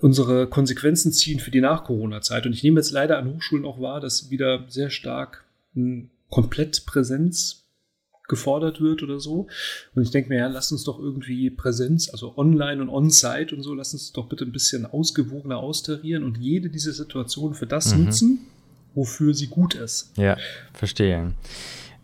unsere 0.00 0.46
Konsequenzen 0.46 1.12
ziehen 1.12 1.40
für 1.40 1.50
die 1.50 1.60
Nach-Corona-Zeit. 1.60 2.46
Und 2.46 2.52
ich 2.52 2.62
nehme 2.62 2.80
jetzt 2.80 2.92
leider 2.92 3.18
an 3.18 3.34
Hochschulen 3.34 3.64
auch 3.64 3.80
wahr, 3.80 4.00
dass 4.00 4.30
wieder 4.30 4.64
sehr 4.68 4.90
stark 4.90 5.44
ein 5.74 6.10
Komplettpräsenz 6.30 7.60
gefordert 8.28 8.80
wird 8.80 9.02
oder 9.02 9.20
so. 9.20 9.48
Und 9.94 10.02
ich 10.02 10.10
denke 10.10 10.30
mir, 10.30 10.38
ja, 10.38 10.46
lass 10.46 10.72
uns 10.72 10.84
doch 10.84 10.98
irgendwie 10.98 11.50
Präsenz, 11.50 12.08
also 12.10 12.38
online 12.38 12.80
und 12.80 12.88
on-site 12.88 13.54
und 13.54 13.62
so, 13.62 13.74
lass 13.74 13.92
uns 13.92 14.12
doch 14.12 14.28
bitte 14.28 14.44
ein 14.44 14.52
bisschen 14.52 14.86
ausgewogener 14.86 15.58
austarieren 15.58 16.24
und 16.24 16.38
jede 16.38 16.70
dieser 16.70 16.92
Situationen 16.92 17.54
für 17.54 17.66
das 17.66 17.94
mhm. 17.94 18.04
nutzen, 18.04 18.38
wofür 18.94 19.34
sie 19.34 19.48
gut 19.48 19.74
ist. 19.74 20.12
Ja, 20.16 20.38
verstehe. 20.72 21.32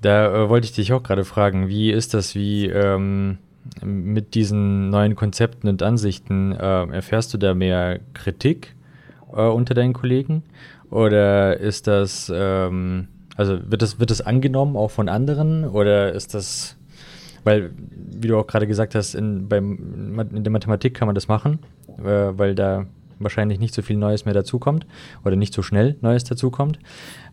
Da 0.03 0.45
äh, 0.45 0.49
wollte 0.51 0.67
ich 0.67 0.73
dich 0.73 0.93
auch 0.93 1.03
gerade 1.03 1.25
fragen, 1.25 1.69
wie 1.69 1.91
ist 1.91 2.13
das, 2.13 2.35
wie 2.35 2.67
ähm, 2.67 3.39
mit 3.85 4.35
diesen 4.35 4.91
neuen 4.91 5.15
Konzepten 5.17 5.69
und 5.69 5.83
Ansichten, 5.83 6.53
äh, 6.53 6.87
erfährst 6.89 7.33
du 7.35 7.39
da 7.39 7.55
mehr 7.55 8.01
Kritik 8.15 8.75
äh, 9.33 9.43
unter 9.43 9.75
deinen 9.75 9.93
Kollegen? 9.93 10.43
Oder 10.91 11.59
ist 11.59 11.87
das 11.87 12.33
ähm, 12.35 13.09
also 13.37 13.59
wird 13.71 13.83
das, 13.83 14.01
wird 14.01 14.11
das 14.11 14.21
angenommen 14.21 14.77
auch 14.77 14.91
von 14.91 15.09
anderen 15.09 15.65
oder 15.65 16.13
ist 16.13 16.35
das, 16.35 16.77
weil, 17.45 17.71
wie 17.79 18.29
du 18.29 18.39
auch 18.39 18.47
gerade 18.47 18.67
gesagt 18.67 18.95
hast, 18.95 19.15
in, 19.15 19.49
beim, 19.49 20.19
in 20.33 20.43
der 20.43 20.51
Mathematik 20.51 20.95
kann 20.95 21.07
man 21.07 21.15
das 21.15 21.29
machen, 21.29 21.59
äh, 21.99 22.03
weil 22.03 22.55
da 22.55 22.87
wahrscheinlich 23.19 23.59
nicht 23.59 23.75
so 23.75 23.83
viel 23.83 23.97
Neues 23.97 24.25
mehr 24.25 24.35
dazukommt 24.35 24.87
oder 25.25 25.37
nicht 25.37 25.55
so 25.55 25.63
schnell 25.63 25.97
Neues 26.01 26.25
dazukommt. 26.25 26.79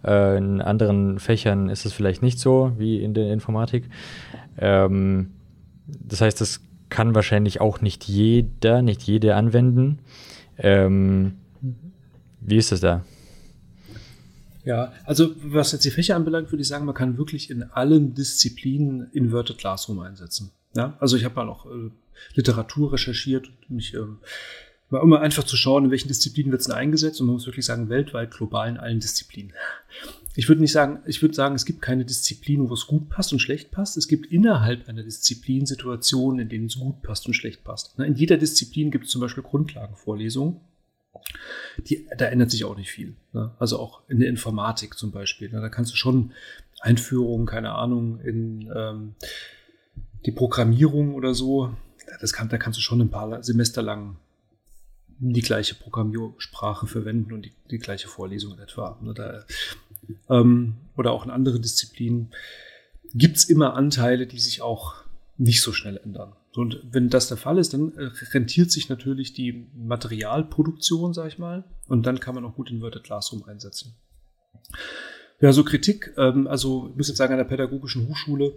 Äh, 0.05 0.37
in 0.37 0.61
anderen 0.61 1.19
Fächern 1.19 1.69
ist 1.69 1.85
es 1.85 1.93
vielleicht 1.93 2.21
nicht 2.21 2.39
so 2.39 2.73
wie 2.77 3.01
in 3.01 3.13
der 3.13 3.31
Informatik. 3.31 3.89
Ähm, 4.57 5.31
das 5.87 6.21
heißt, 6.21 6.39
das 6.41 6.61
kann 6.89 7.15
wahrscheinlich 7.15 7.59
auch 7.61 7.81
nicht 7.81 8.05
jeder, 8.05 8.81
nicht 8.81 9.01
jede 9.03 9.35
anwenden. 9.35 9.99
Ähm, 10.57 11.37
wie 12.41 12.57
ist 12.57 12.71
das 12.71 12.81
da? 12.81 13.03
Ja, 14.65 14.93
also 15.03 15.31
was 15.43 15.71
jetzt 15.73 15.83
die 15.83 15.91
Fächer 15.91 16.15
anbelangt, 16.15 16.51
würde 16.51 16.61
ich 16.61 16.67
sagen, 16.67 16.85
man 16.85 16.95
kann 16.95 17.17
wirklich 17.17 17.49
in 17.49 17.63
allen 17.63 18.13
Disziplinen 18.13 19.09
Inverted 19.11 19.57
Classroom 19.57 19.99
einsetzen. 19.99 20.51
Ja, 20.75 20.95
also 20.99 21.17
ich 21.17 21.25
habe 21.25 21.35
mal 21.35 21.49
auch 21.49 21.65
äh, 21.65 21.89
Literatur 22.35 22.93
recherchiert 22.93 23.47
und 23.47 23.75
mich 23.75 23.93
ähm, 23.93 24.19
war 24.89 25.01
immer 25.01 25.19
einfach 25.19 25.43
zu 25.43 25.57
schauen, 25.57 25.85
in 25.85 25.91
welchen 25.91 26.07
Disziplinen 26.07 26.51
wird 26.51 26.61
es 26.61 26.67
denn 26.67 26.75
eingesetzt 26.75 27.19
und 27.19 27.27
man 27.27 27.33
muss 27.33 27.45
wirklich 27.45 27.65
sagen, 27.65 27.89
weltweit, 27.89 28.31
global 28.31 28.69
in 28.69 28.77
allen 28.77 28.99
Disziplinen. 28.99 29.51
Ich 30.35 30.49
würde 30.49 30.61
nicht 30.61 30.71
sagen, 30.71 30.99
ich 31.05 31.21
würde 31.21 31.35
sagen, 31.35 31.55
es 31.55 31.65
gibt 31.65 31.81
keine 31.81 32.05
Disziplin, 32.05 32.69
wo 32.69 32.73
es 32.73 32.87
gut 32.87 33.09
passt 33.09 33.33
und 33.33 33.39
schlecht 33.39 33.71
passt. 33.71 33.97
Es 33.97 34.07
gibt 34.07 34.31
innerhalb 34.31 34.89
einer 34.89 35.03
Disziplin 35.03 35.65
Situationen, 35.65 36.39
in 36.39 36.49
denen 36.49 36.65
es 36.65 36.79
gut 36.79 37.01
passt 37.03 37.27
und 37.27 37.33
schlecht 37.33 37.63
passt. 37.63 37.99
In 37.99 38.15
jeder 38.15 38.37
Disziplin 38.37 38.89
gibt 38.89 39.05
es 39.05 39.11
zum 39.11 39.21
Beispiel 39.21 39.43
Grundlagenvorlesungen 39.43 40.59
die, 41.77 42.07
da 42.17 42.25
ändert 42.25 42.51
sich 42.51 42.65
auch 42.65 42.75
nicht 42.75 42.91
viel. 42.91 43.15
Ne? 43.33 43.51
Also 43.59 43.79
auch 43.79 44.01
in 44.07 44.19
der 44.19 44.29
Informatik 44.29 44.97
zum 44.97 45.11
Beispiel. 45.11 45.49
Ne? 45.49 45.61
Da 45.61 45.69
kannst 45.69 45.91
du 45.91 45.95
schon 45.95 46.31
Einführungen, 46.79 47.45
keine 47.45 47.73
Ahnung, 47.73 48.19
in 48.19 48.71
ähm, 48.75 49.15
die 50.25 50.31
Programmierung 50.31 51.15
oder 51.15 51.33
so, 51.33 51.75
das 52.19 52.33
kann, 52.33 52.49
da 52.49 52.57
kannst 52.57 52.77
du 52.77 52.81
schon 52.81 53.01
ein 53.01 53.09
paar 53.09 53.43
Semester 53.43 53.81
lang 53.81 54.17
die 55.19 55.41
gleiche 55.41 55.75
Programmiersprache 55.75 56.87
verwenden 56.87 57.33
und 57.33 57.43
die, 57.43 57.53
die 57.71 57.79
gleiche 57.79 58.07
Vorlesung 58.07 58.53
in 58.53 58.59
etwa. 58.59 58.97
Ne? 59.01 59.13
Da, 59.13 59.43
ähm, 60.29 60.75
oder 60.97 61.11
auch 61.11 61.25
in 61.25 61.31
anderen 61.31 61.61
Disziplinen 61.61 62.31
gibt 63.13 63.37
es 63.37 63.45
immer 63.45 63.75
Anteile, 63.75 64.27
die 64.27 64.39
sich 64.39 64.61
auch 64.61 64.95
nicht 65.37 65.61
so 65.61 65.73
schnell 65.73 65.97
ändern. 65.97 66.33
Und 66.55 66.81
wenn 66.91 67.09
das 67.09 67.27
der 67.27 67.37
Fall 67.37 67.57
ist, 67.57 67.73
dann 67.73 67.93
äh, 67.97 68.11
rentiert 68.31 68.71
sich 68.71 68.89
natürlich 68.89 69.33
die 69.33 69.67
Materialproduktion, 69.75 71.13
sag 71.13 71.27
ich 71.27 71.39
mal, 71.39 71.63
und 71.87 72.05
dann 72.05 72.19
kann 72.19 72.35
man 72.35 72.45
auch 72.45 72.55
gut 72.55 72.69
Inverted 72.69 73.03
Classroom 73.03 73.43
einsetzen. 73.43 73.95
Ja, 75.41 75.51
so 75.51 75.63
Kritik, 75.63 76.13
ähm, 76.17 76.47
also 76.47 76.89
ich 76.91 76.95
muss 76.95 77.07
jetzt 77.07 77.17
sagen, 77.17 77.33
an 77.33 77.39
der 77.39 77.45
pädagogischen 77.45 78.07
Hochschule, 78.07 78.53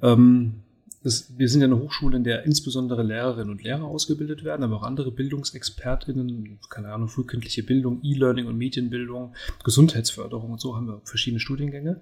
ähm, 0.00 0.62
das, 1.04 1.34
wir 1.36 1.48
sind 1.50 1.60
ja 1.60 1.66
eine 1.66 1.78
Hochschule, 1.78 2.16
in 2.16 2.24
der 2.24 2.44
insbesondere 2.44 3.02
Lehrerinnen 3.02 3.50
und 3.50 3.62
Lehrer 3.62 3.84
ausgebildet 3.84 4.42
werden, 4.42 4.62
aber 4.62 4.76
auch 4.76 4.82
andere 4.82 5.12
BildungsexpertInnen, 5.12 6.58
keine 6.70 6.92
Ahnung, 6.92 7.08
frühkindliche 7.08 7.62
Bildung, 7.62 8.00
E-Learning 8.02 8.46
und 8.46 8.56
Medienbildung, 8.56 9.34
Gesundheitsförderung 9.62 10.52
und 10.52 10.60
so 10.60 10.74
haben 10.74 10.86
wir 10.86 11.02
verschiedene 11.04 11.40
Studiengänge. 11.40 12.00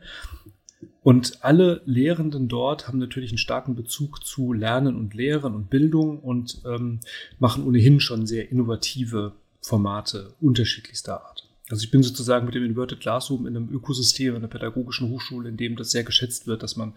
Und 1.03 1.43
alle 1.45 1.83
Lehrenden 1.85 2.47
dort 2.47 2.87
haben 2.87 2.99
natürlich 2.99 3.31
einen 3.31 3.39
starken 3.39 3.75
Bezug 3.75 4.25
zu 4.25 4.53
Lernen 4.53 4.95
und 4.95 5.15
Lehren 5.15 5.55
und 5.55 5.69
Bildung 5.69 6.21
und 6.21 6.63
ähm, 6.65 7.01
machen 7.41 7.67
ohnehin 7.67 7.99
schon 7.99 8.27
sehr 8.27 8.53
innovative 8.53 9.33
Formate 9.61 10.35
unterschiedlichster 10.41 11.25
Art. 11.25 11.49
Also 11.71 11.85
ich 11.85 11.91
bin 11.91 12.03
sozusagen 12.03 12.47
mit 12.47 12.55
dem 12.55 12.65
Inverted 12.65 13.01
Classroom 13.01 13.47
in 13.47 13.57
einem 13.57 13.73
Ökosystem, 13.73 14.31
in 14.31 14.37
einer 14.37 14.49
pädagogischen 14.49 15.09
Hochschule, 15.09 15.49
in 15.49 15.57
dem 15.57 15.75
das 15.75 15.91
sehr 15.91 16.05
geschätzt 16.05 16.47
wird, 16.47 16.63
dass 16.63 16.77
man 16.77 16.95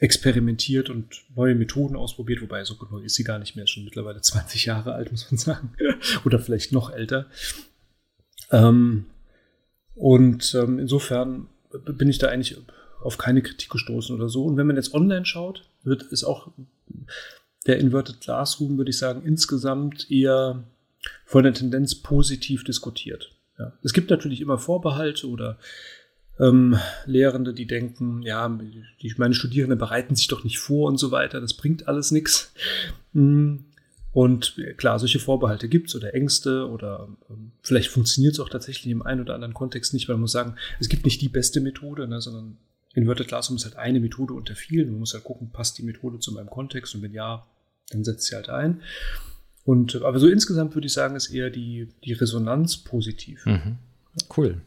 experimentiert 0.00 0.88
und 0.88 1.22
neue 1.36 1.54
Methoden 1.54 1.94
ausprobiert, 1.94 2.40
wobei 2.40 2.64
so 2.64 2.74
neu 2.90 3.02
ist 3.02 3.14
sie 3.14 3.24
gar 3.24 3.38
nicht 3.38 3.54
mehr, 3.54 3.64
ist 3.64 3.70
schon 3.70 3.84
mittlerweile 3.84 4.20
20 4.22 4.64
Jahre 4.64 4.94
alt, 4.94 5.10
muss 5.12 5.30
man 5.30 5.38
sagen. 5.38 5.74
Oder 6.24 6.38
vielleicht 6.38 6.72
noch 6.72 6.90
älter. 6.90 7.26
Ähm, 8.50 9.06
und 9.94 10.54
ähm, 10.54 10.78
insofern 10.78 11.46
bin 11.84 12.08
ich 12.08 12.18
da 12.18 12.28
eigentlich 12.28 12.56
auf 13.02 13.18
keine 13.18 13.42
Kritik 13.42 13.70
gestoßen 13.70 14.14
oder 14.14 14.28
so. 14.28 14.44
Und 14.44 14.56
wenn 14.56 14.66
man 14.66 14.76
jetzt 14.76 14.92
online 14.92 15.24
schaut, 15.24 15.64
wird 15.84 16.10
es 16.10 16.24
auch 16.24 16.50
der 17.66 17.78
Inverted 17.78 18.20
Classroom, 18.20 18.76
würde 18.76 18.90
ich 18.90 18.98
sagen, 18.98 19.22
insgesamt 19.24 20.10
eher 20.10 20.64
von 21.24 21.44
der 21.44 21.54
Tendenz 21.54 21.94
positiv 21.94 22.64
diskutiert. 22.64 23.32
Ja. 23.58 23.72
Es 23.82 23.92
gibt 23.92 24.10
natürlich 24.10 24.40
immer 24.40 24.58
Vorbehalte 24.58 25.28
oder 25.28 25.58
ähm, 26.40 26.78
Lehrende, 27.06 27.52
die 27.52 27.66
denken, 27.66 28.22
ja, 28.22 28.48
die, 29.02 29.14
meine 29.18 29.34
Studierenden 29.34 29.78
bereiten 29.78 30.14
sich 30.14 30.28
doch 30.28 30.44
nicht 30.44 30.58
vor 30.58 30.88
und 30.88 30.98
so 30.98 31.10
weiter, 31.10 31.40
das 31.40 31.54
bringt 31.54 31.88
alles 31.88 32.10
nichts. 32.10 32.52
Hm. 33.12 33.64
Und 34.12 34.56
klar, 34.76 34.98
solche 34.98 35.20
Vorbehalte 35.20 35.68
gibt 35.68 35.88
es 35.88 35.94
oder 35.94 36.14
Ängste 36.14 36.68
oder 36.68 37.08
ähm, 37.28 37.52
vielleicht 37.62 37.90
funktioniert 37.90 38.34
es 38.34 38.40
auch 38.40 38.48
tatsächlich 38.48 38.90
im 38.90 39.02
einen 39.02 39.20
oder 39.20 39.34
anderen 39.34 39.54
Kontext 39.54 39.94
nicht, 39.94 40.08
weil 40.08 40.16
man 40.16 40.22
muss 40.22 40.32
sagen, 40.32 40.56
es 40.80 40.88
gibt 40.88 41.04
nicht 41.04 41.22
die 41.22 41.28
beste 41.28 41.60
Methode, 41.60 42.08
ne, 42.08 42.20
sondern 42.20 42.56
Inverted 42.94 43.28
Classroom 43.28 43.56
ist 43.56 43.64
halt 43.64 43.76
eine 43.76 44.00
Methode 44.00 44.34
unter 44.34 44.56
vielen. 44.56 44.90
Man 44.90 44.98
muss 44.98 45.14
halt 45.14 45.22
gucken, 45.22 45.50
passt 45.52 45.78
die 45.78 45.84
Methode 45.84 46.18
zu 46.18 46.32
meinem 46.32 46.50
Kontext 46.50 46.94
und 46.96 47.02
wenn 47.02 47.12
ja, 47.12 47.46
dann 47.90 48.02
setzt 48.02 48.26
sie 48.26 48.34
halt 48.34 48.48
ein. 48.48 48.80
Und, 49.64 50.02
aber 50.02 50.18
so 50.18 50.26
insgesamt 50.26 50.74
würde 50.74 50.86
ich 50.86 50.92
sagen, 50.92 51.14
ist 51.14 51.30
eher 51.30 51.50
die, 51.50 51.88
die 52.04 52.14
Resonanz 52.14 52.78
positiv. 52.78 53.46
Mhm. 53.46 53.78
Cool. 54.36 54.60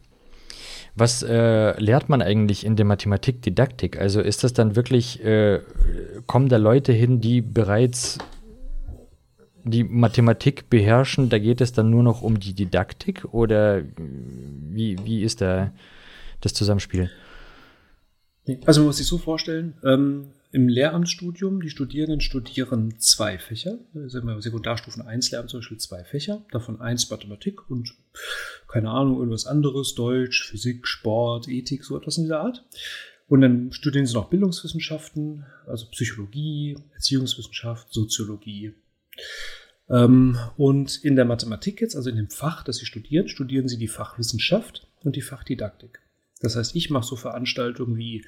Was 0.96 1.22
äh, 1.24 1.80
lehrt 1.80 2.08
man 2.08 2.22
eigentlich 2.22 2.64
in 2.64 2.76
der 2.76 2.84
Mathematik-Didaktik? 2.84 4.00
Also 4.00 4.20
ist 4.20 4.44
das 4.44 4.52
dann 4.52 4.76
wirklich, 4.76 5.24
äh, 5.24 5.60
kommen 6.26 6.48
da 6.48 6.56
Leute 6.56 6.92
hin, 6.92 7.20
die 7.20 7.40
bereits 7.40 8.18
die 9.64 9.82
Mathematik 9.82 10.68
beherrschen, 10.70 11.30
da 11.30 11.38
geht 11.38 11.60
es 11.60 11.72
dann 11.72 11.90
nur 11.90 12.02
noch 12.02 12.22
um 12.22 12.38
die 12.38 12.52
Didaktik 12.52 13.24
oder 13.32 13.82
wie, 13.96 14.98
wie 15.04 15.22
ist 15.22 15.40
da 15.40 15.72
das 16.42 16.52
Zusammenspiel? 16.52 17.10
Also 18.66 18.82
man 18.82 18.88
muss 18.88 18.98
sich 18.98 19.06
so 19.06 19.16
vorstellen, 19.16 19.74
ähm, 19.82 20.26
im 20.54 20.68
Lehramtsstudium, 20.68 21.60
die 21.60 21.68
Studierenden 21.68 22.20
studieren 22.20 22.94
zwei 23.00 23.38
Fächer. 23.38 23.80
Also 23.92 24.20
im 24.20 24.40
Sekundarstufen 24.40 25.02
1 25.02 25.32
lernen 25.32 25.48
zum 25.48 25.58
Beispiel 25.58 25.78
zwei 25.78 26.04
Fächer, 26.04 26.46
davon 26.52 26.80
eins 26.80 27.10
Mathematik 27.10 27.68
und 27.68 27.92
keine 28.68 28.90
Ahnung, 28.90 29.18
irgendwas 29.18 29.46
anderes, 29.46 29.96
Deutsch, 29.96 30.48
Physik, 30.48 30.86
Sport, 30.86 31.48
Ethik, 31.48 31.82
so 31.84 31.96
etwas 31.96 32.18
in 32.18 32.24
dieser 32.24 32.40
Art. 32.40 32.64
Und 33.26 33.40
dann 33.40 33.72
studieren 33.72 34.06
sie 34.06 34.14
noch 34.14 34.30
Bildungswissenschaften, 34.30 35.44
also 35.66 35.86
Psychologie, 35.90 36.78
Erziehungswissenschaft, 36.94 37.92
Soziologie. 37.92 38.74
Ähm, 39.90 40.38
und 40.56 41.04
in 41.04 41.16
der 41.16 41.24
Mathematik 41.24 41.80
jetzt, 41.80 41.96
also 41.96 42.10
in 42.10 42.16
dem 42.16 42.30
Fach, 42.30 42.62
das 42.62 42.76
sie 42.76 42.86
studieren, 42.86 43.26
studieren 43.26 43.66
sie 43.66 43.78
die 43.78 43.88
Fachwissenschaft 43.88 44.86
und 45.02 45.16
die 45.16 45.22
Fachdidaktik. 45.22 46.00
Das 46.40 46.54
heißt, 46.54 46.76
ich 46.76 46.90
mache 46.90 47.06
so 47.06 47.16
Veranstaltungen 47.16 47.96
wie 47.96 48.18
äh, 48.18 48.24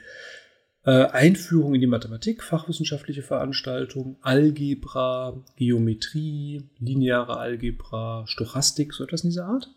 Einführung 0.87 1.75
in 1.75 1.81
die 1.81 1.89
Mathematik, 1.89 2.45
fachwissenschaftliche 2.45 3.23
Veranstaltung, 3.23 4.17
Algebra, 4.21 5.43
Geometrie, 5.57 6.63
lineare 6.79 7.39
Algebra, 7.39 8.25
Stochastik, 8.29 8.93
so 8.93 9.03
etwas 9.03 9.25
in 9.25 9.31
dieser 9.31 9.47
Art. 9.47 9.75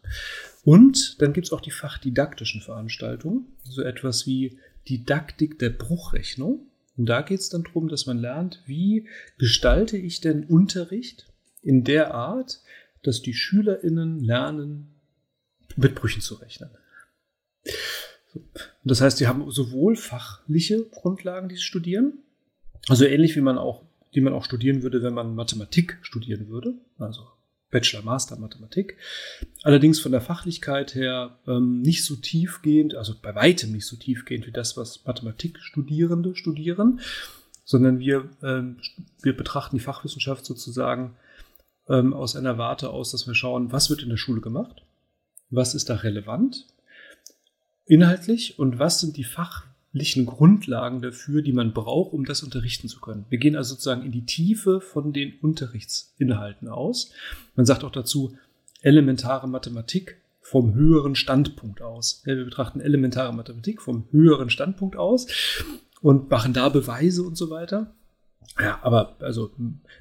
Und 0.63 1.19
dann 1.19 1.33
gibt 1.33 1.47
es 1.47 1.53
auch 1.53 1.61
die 1.61 1.71
fachdidaktischen 1.71 2.61
Veranstaltungen, 2.61 3.47
so 3.63 3.81
etwas 3.81 4.27
wie 4.27 4.59
Didaktik 4.87 5.57
der 5.57 5.71
Bruchrechnung. 5.71 6.67
Und 6.95 7.07
da 7.07 7.23
geht 7.23 7.39
es 7.39 7.49
dann 7.49 7.63
darum, 7.63 7.87
dass 7.87 8.05
man 8.05 8.19
lernt, 8.19 8.61
wie 8.67 9.07
gestalte 9.39 9.97
ich 9.97 10.21
denn 10.21 10.43
Unterricht 10.43 11.25
in 11.63 11.83
der 11.83 12.13
Art, 12.13 12.61
dass 13.01 13.23
die 13.23 13.33
SchülerInnen 13.33 14.19
lernen, 14.19 14.93
mit 15.75 15.95
Brüchen 15.95 16.21
zu 16.21 16.35
rechnen. 16.35 16.69
Das 18.83 19.01
heißt, 19.01 19.19
die 19.19 19.27
haben 19.27 19.49
sowohl 19.51 19.95
fachliche 19.95 20.85
Grundlagen, 20.85 21.49
die 21.49 21.55
sie 21.55 21.61
studieren, 21.61 22.19
also 22.87 23.05
ähnlich 23.05 23.35
wie 23.35 23.41
man 23.41 23.57
auch, 23.57 23.83
die 24.15 24.21
man 24.21 24.33
auch 24.33 24.43
studieren 24.43 24.83
würde, 24.83 25.03
wenn 25.03 25.13
man 25.13 25.35
Mathematik 25.35 25.99
studieren 26.01 26.49
würde, 26.49 26.73
also 26.97 27.27
Bachelor, 27.71 28.01
Master 28.03 28.37
Mathematik. 28.37 28.97
Allerdings 29.61 29.99
von 29.99 30.11
der 30.11 30.21
Fachlichkeit 30.21 30.95
her 30.95 31.37
ähm, 31.47 31.81
nicht 31.81 32.03
so 32.03 32.15
tiefgehend, 32.15 32.95
also 32.95 33.13
bei 33.21 33.35
weitem 33.35 33.71
nicht 33.71 33.85
so 33.85 33.95
tiefgehend 33.95 34.47
wie 34.47 34.51
das, 34.51 34.75
was 34.75 35.05
Mathematikstudierende 35.05 36.35
studieren, 36.35 36.99
sondern 37.63 37.99
wir, 37.99 38.29
ähm, 38.41 38.77
wir 39.21 39.37
betrachten 39.37 39.77
die 39.77 39.83
Fachwissenschaft 39.83 40.45
sozusagen 40.45 41.15
ähm, 41.87 42.13
aus 42.13 42.35
einer 42.35 42.57
Warte 42.57 42.89
aus, 42.89 43.11
dass 43.11 43.27
wir 43.27 43.35
schauen, 43.35 43.71
was 43.71 43.91
wird 43.91 44.01
in 44.01 44.09
der 44.09 44.17
Schule 44.17 44.41
gemacht, 44.41 44.81
was 45.51 45.75
ist 45.75 45.89
da 45.89 45.95
relevant, 45.95 46.65
inhaltlich 47.89 48.59
und 48.59 48.79
was 48.79 48.99
sind 48.99 49.17
die 49.17 49.23
fachlichen 49.23 50.25
Grundlagen 50.25 51.01
dafür, 51.01 51.41
die 51.41 51.51
man 51.51 51.73
braucht, 51.73 52.13
um 52.13 52.23
das 52.23 52.43
unterrichten 52.43 52.87
zu 52.87 52.99
können. 52.99 53.25
Wir 53.29 53.39
gehen 53.39 53.55
also 53.55 53.71
sozusagen 53.71 54.03
in 54.03 54.11
die 54.11 54.25
Tiefe 54.25 54.79
von 54.79 55.11
den 55.11 55.33
Unterrichtsinhalten 55.41 56.67
aus. 56.67 57.11
Man 57.55 57.65
sagt 57.65 57.83
auch 57.83 57.91
dazu 57.91 58.37
elementare 58.81 59.47
Mathematik 59.47 60.21
vom 60.39 60.73
höheren 60.73 61.15
Standpunkt 61.15 61.81
aus. 61.81 62.21
Wir 62.25 62.45
betrachten 62.45 62.79
elementare 62.79 63.33
Mathematik 63.33 63.81
vom 63.81 64.07
höheren 64.11 64.49
Standpunkt 64.49 64.95
aus 64.95 65.27
und 66.01 66.29
machen 66.29 66.53
da 66.53 66.69
Beweise 66.69 67.23
und 67.23 67.35
so 67.35 67.49
weiter. 67.49 67.95
Ja, 68.59 68.79
aber 68.83 69.17
also 69.19 69.51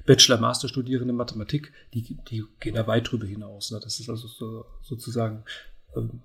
Bachelor, 0.05 0.39
Master 0.39 0.67
Studierende 0.67 1.13
Mathematik, 1.13 1.71
die, 1.93 2.17
die 2.29 2.45
gehen 2.59 2.75
da 2.75 2.87
weit 2.87 3.11
drüber 3.11 3.25
hinaus. 3.25 3.71
Ne? 3.71 3.79
Das 3.81 3.99
ist 3.99 4.09
also 4.09 4.27
so, 4.27 4.65
sozusagen 4.81 5.43
ähm, 5.95 6.21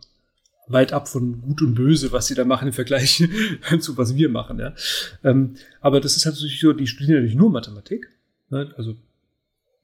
weit 0.66 0.92
ab 0.92 1.08
von 1.08 1.40
Gut 1.42 1.62
und 1.62 1.74
Böse, 1.74 2.12
was 2.12 2.26
sie 2.26 2.34
da 2.34 2.44
machen 2.44 2.68
im 2.68 2.74
Vergleich 2.74 3.28
zu 3.80 3.96
was 3.96 4.16
wir 4.16 4.28
machen. 4.28 4.58
Ja. 4.58 4.74
Ähm, 5.22 5.54
aber 5.80 6.00
das 6.00 6.16
ist 6.16 6.24
halt 6.24 6.36
natürlich 6.36 6.60
so, 6.60 6.72
die 6.72 6.86
studieren 6.86 7.16
natürlich 7.16 7.36
nur 7.36 7.50
Mathematik. 7.50 8.08
Ne? 8.50 8.72
Also 8.76 8.96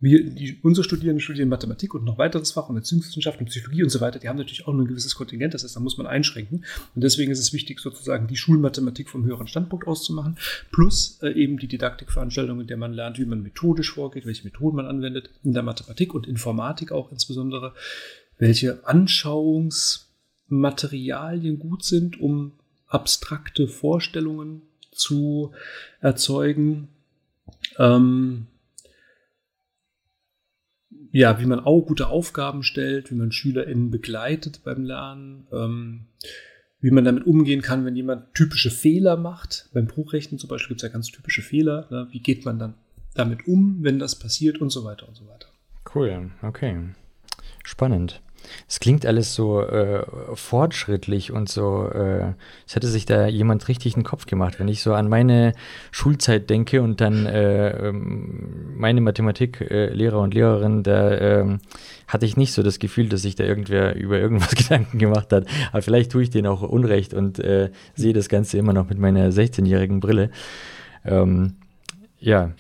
wir, 0.03 0.31
die, 0.31 0.59
unsere 0.63 0.83
Studierenden 0.83 1.21
studieren 1.21 1.51
Mathematik 1.51 1.95
und 1.95 2.05
noch 2.05 2.17
weiteres 2.17 2.53
Fach 2.53 2.71
und 2.71 2.77
Erziehungswissenschaften 2.77 3.45
und 3.45 3.51
Psychologie 3.51 3.83
und 3.83 3.91
so 3.91 4.01
weiter. 4.01 4.19
Die 4.19 4.29
haben 4.29 4.39
natürlich 4.39 4.67
auch 4.67 4.73
nur 4.73 4.85
ein 4.85 4.89
gewisses 4.89 5.15
Kontingent, 5.15 5.53
das 5.53 5.63
heißt, 5.63 5.77
da 5.77 5.81
muss 5.81 5.99
man 5.99 6.07
einschränken. 6.07 6.65
Und 6.95 7.05
deswegen 7.05 7.31
ist 7.31 7.39
es 7.39 7.53
wichtig, 7.53 7.81
sozusagen 7.81 8.27
die 8.27 8.37
Schulmathematik 8.37 9.11
vom 9.11 9.25
höheren 9.25 9.47
Standpunkt 9.47 9.87
auszumachen, 9.87 10.39
plus 10.73 11.19
äh, 11.23 11.33
eben 11.33 11.59
die 11.59 11.69
Didaktikveranstaltung, 11.69 12.63
in 12.63 12.67
der 12.67 12.79
man 12.79 12.95
lernt, 12.95 13.19
wie 13.19 13.27
man 13.27 13.43
methodisch 13.43 13.93
vorgeht, 13.93 14.25
welche 14.25 14.45
Methoden 14.45 14.77
man 14.77 14.87
anwendet, 14.87 15.29
in 15.45 15.53
der 15.53 15.63
Mathematik 15.63 16.15
und 16.15 16.27
Informatik 16.27 16.93
auch 16.93 17.13
insbesondere, 17.13 17.75
welche 18.39 18.89
Anschauungs- 18.89 20.07
Materialien 20.51 21.59
gut 21.59 21.85
sind, 21.85 22.21
um 22.21 22.53
abstrakte 22.87 23.69
Vorstellungen 23.69 24.63
zu 24.91 25.53
erzeugen. 26.01 26.89
Ähm, 27.79 28.47
ja, 31.13 31.41
wie 31.41 31.47
man 31.47 31.61
auch 31.61 31.83
gute 31.83 32.09
Aufgaben 32.09 32.63
stellt, 32.63 33.11
wie 33.11 33.17
man 33.17 33.33
SchülerInnen 33.33 33.91
begleitet 33.91 34.61
beim 34.65 34.85
Lernen, 34.85 35.47
ähm, 35.53 36.07
wie 36.81 36.91
man 36.91 37.05
damit 37.05 37.27
umgehen 37.27 37.63
kann, 37.63 37.85
wenn 37.85 37.97
jemand 37.97 38.35
typische 38.35 38.71
Fehler 38.71 39.17
macht. 39.17 39.69
Beim 39.73 39.87
Bruchrechnen 39.87 40.39
zum 40.39 40.49
Beispiel 40.49 40.69
gibt 40.69 40.83
es 40.83 40.89
ja 40.89 40.93
ganz 40.93 41.09
typische 41.09 41.43
Fehler. 41.43 41.87
Ne? 41.91 42.09
Wie 42.11 42.21
geht 42.21 42.45
man 42.45 42.59
dann 42.59 42.75
damit 43.15 43.47
um, 43.47 43.79
wenn 43.81 43.99
das 43.99 44.19
passiert 44.19 44.61
und 44.61 44.71
so 44.71 44.85
weiter 44.85 45.09
und 45.09 45.17
so 45.17 45.27
weiter. 45.27 45.49
Cool, 45.95 46.31
okay. 46.43 46.77
Spannend. 47.65 48.21
Es 48.69 48.81
klingt 48.81 49.07
alles 49.07 49.35
so 49.35 49.63
äh, 49.63 50.05
fortschrittlich 50.35 51.33
und 51.33 51.49
so, 51.49 51.89
äh, 51.89 52.35
es 52.67 52.77
hätte 52.77 52.89
sich 52.89 53.07
da 53.07 53.27
jemand 53.27 53.69
richtig 53.69 53.95
einen 53.95 54.05
Kopf 54.05 54.27
gemacht. 54.27 54.59
Wenn 54.59 54.69
ich 54.69 54.83
so 54.83 54.95
an 54.95 55.09
meine 55.09 55.53
Schulzeit 55.91 56.51
denke 56.51 56.83
und 56.83 57.01
dann 57.01 57.27
äh, 57.27 57.89
ähm, 57.89 58.75
meine 58.77 59.01
Mathematiklehrer 59.01 60.19
und 60.19 60.35
Lehrerin, 60.35 60.83
da 60.83 61.11
äh, 61.11 61.59
hatte 62.07 62.27
ich 62.27 62.37
nicht 62.37 62.53
so 62.53 62.63
das 62.63 62.79
Gefühl, 62.79 63.09
dass 63.09 63.23
sich 63.23 63.35
da 63.35 63.45
irgendwer 63.45 63.97
über 63.97 64.19
irgendwas 64.19 64.51
Gedanken 64.55 64.99
gemacht 64.99 65.33
hat. 65.33 65.47
Aber 65.73 65.83
vielleicht 65.83 66.13
tue 66.13 66.23
ich 66.23 66.31
denen 66.31 66.47
auch 66.47 66.63
Unrecht 66.63 67.15
und 67.15 67.39
äh, 67.39 67.71
sehe 67.95 68.13
das 68.13 68.29
Ganze 68.29 68.59
immer 68.59 68.73
noch 68.73 68.89
mit 68.89 68.99
meiner 68.99 69.31
16-jährigen 69.31 70.01
Brille. 70.01 70.31
Ähm, 71.05 71.57
ja, 72.19 72.53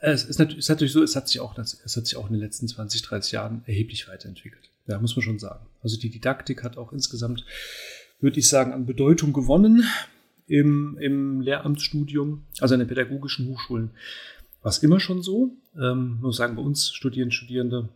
es 0.00 0.24
ist 0.24 0.38
natürlich 0.38 0.92
so, 0.92 1.02
es 1.02 1.16
hat 1.16 1.28
sich 1.28 1.40
auch, 1.40 1.58
es 1.58 1.96
hat 1.96 2.06
sich 2.06 2.16
auch 2.16 2.26
in 2.26 2.34
den 2.34 2.40
letzten 2.40 2.68
20, 2.68 3.02
30 3.02 3.32
Jahren 3.32 3.62
erheblich 3.66 4.08
weiterentwickelt. 4.08 4.70
Ja, 4.86 4.98
muss 5.00 5.16
man 5.16 5.22
schon 5.22 5.38
sagen. 5.38 5.66
Also 5.82 5.98
die 5.98 6.10
Didaktik 6.10 6.62
hat 6.62 6.76
auch 6.76 6.92
insgesamt, 6.92 7.44
würde 8.20 8.38
ich 8.38 8.48
sagen, 8.48 8.72
an 8.72 8.86
Bedeutung 8.86 9.32
gewonnen 9.32 9.84
im, 10.46 10.96
im 11.00 11.40
Lehramtsstudium, 11.40 12.44
also 12.60 12.74
an 12.74 12.80
den 12.80 12.88
pädagogischen 12.88 13.48
Hochschulen. 13.48 13.90
War 14.62 14.70
es 14.70 14.78
immer 14.78 15.00
schon 15.00 15.22
so. 15.22 15.52
Ähm, 15.76 16.18
muss 16.20 16.36
sagen, 16.36 16.56
bei 16.56 16.62
uns 16.62 16.92
studieren 16.92 17.30
Studierende 17.30 17.88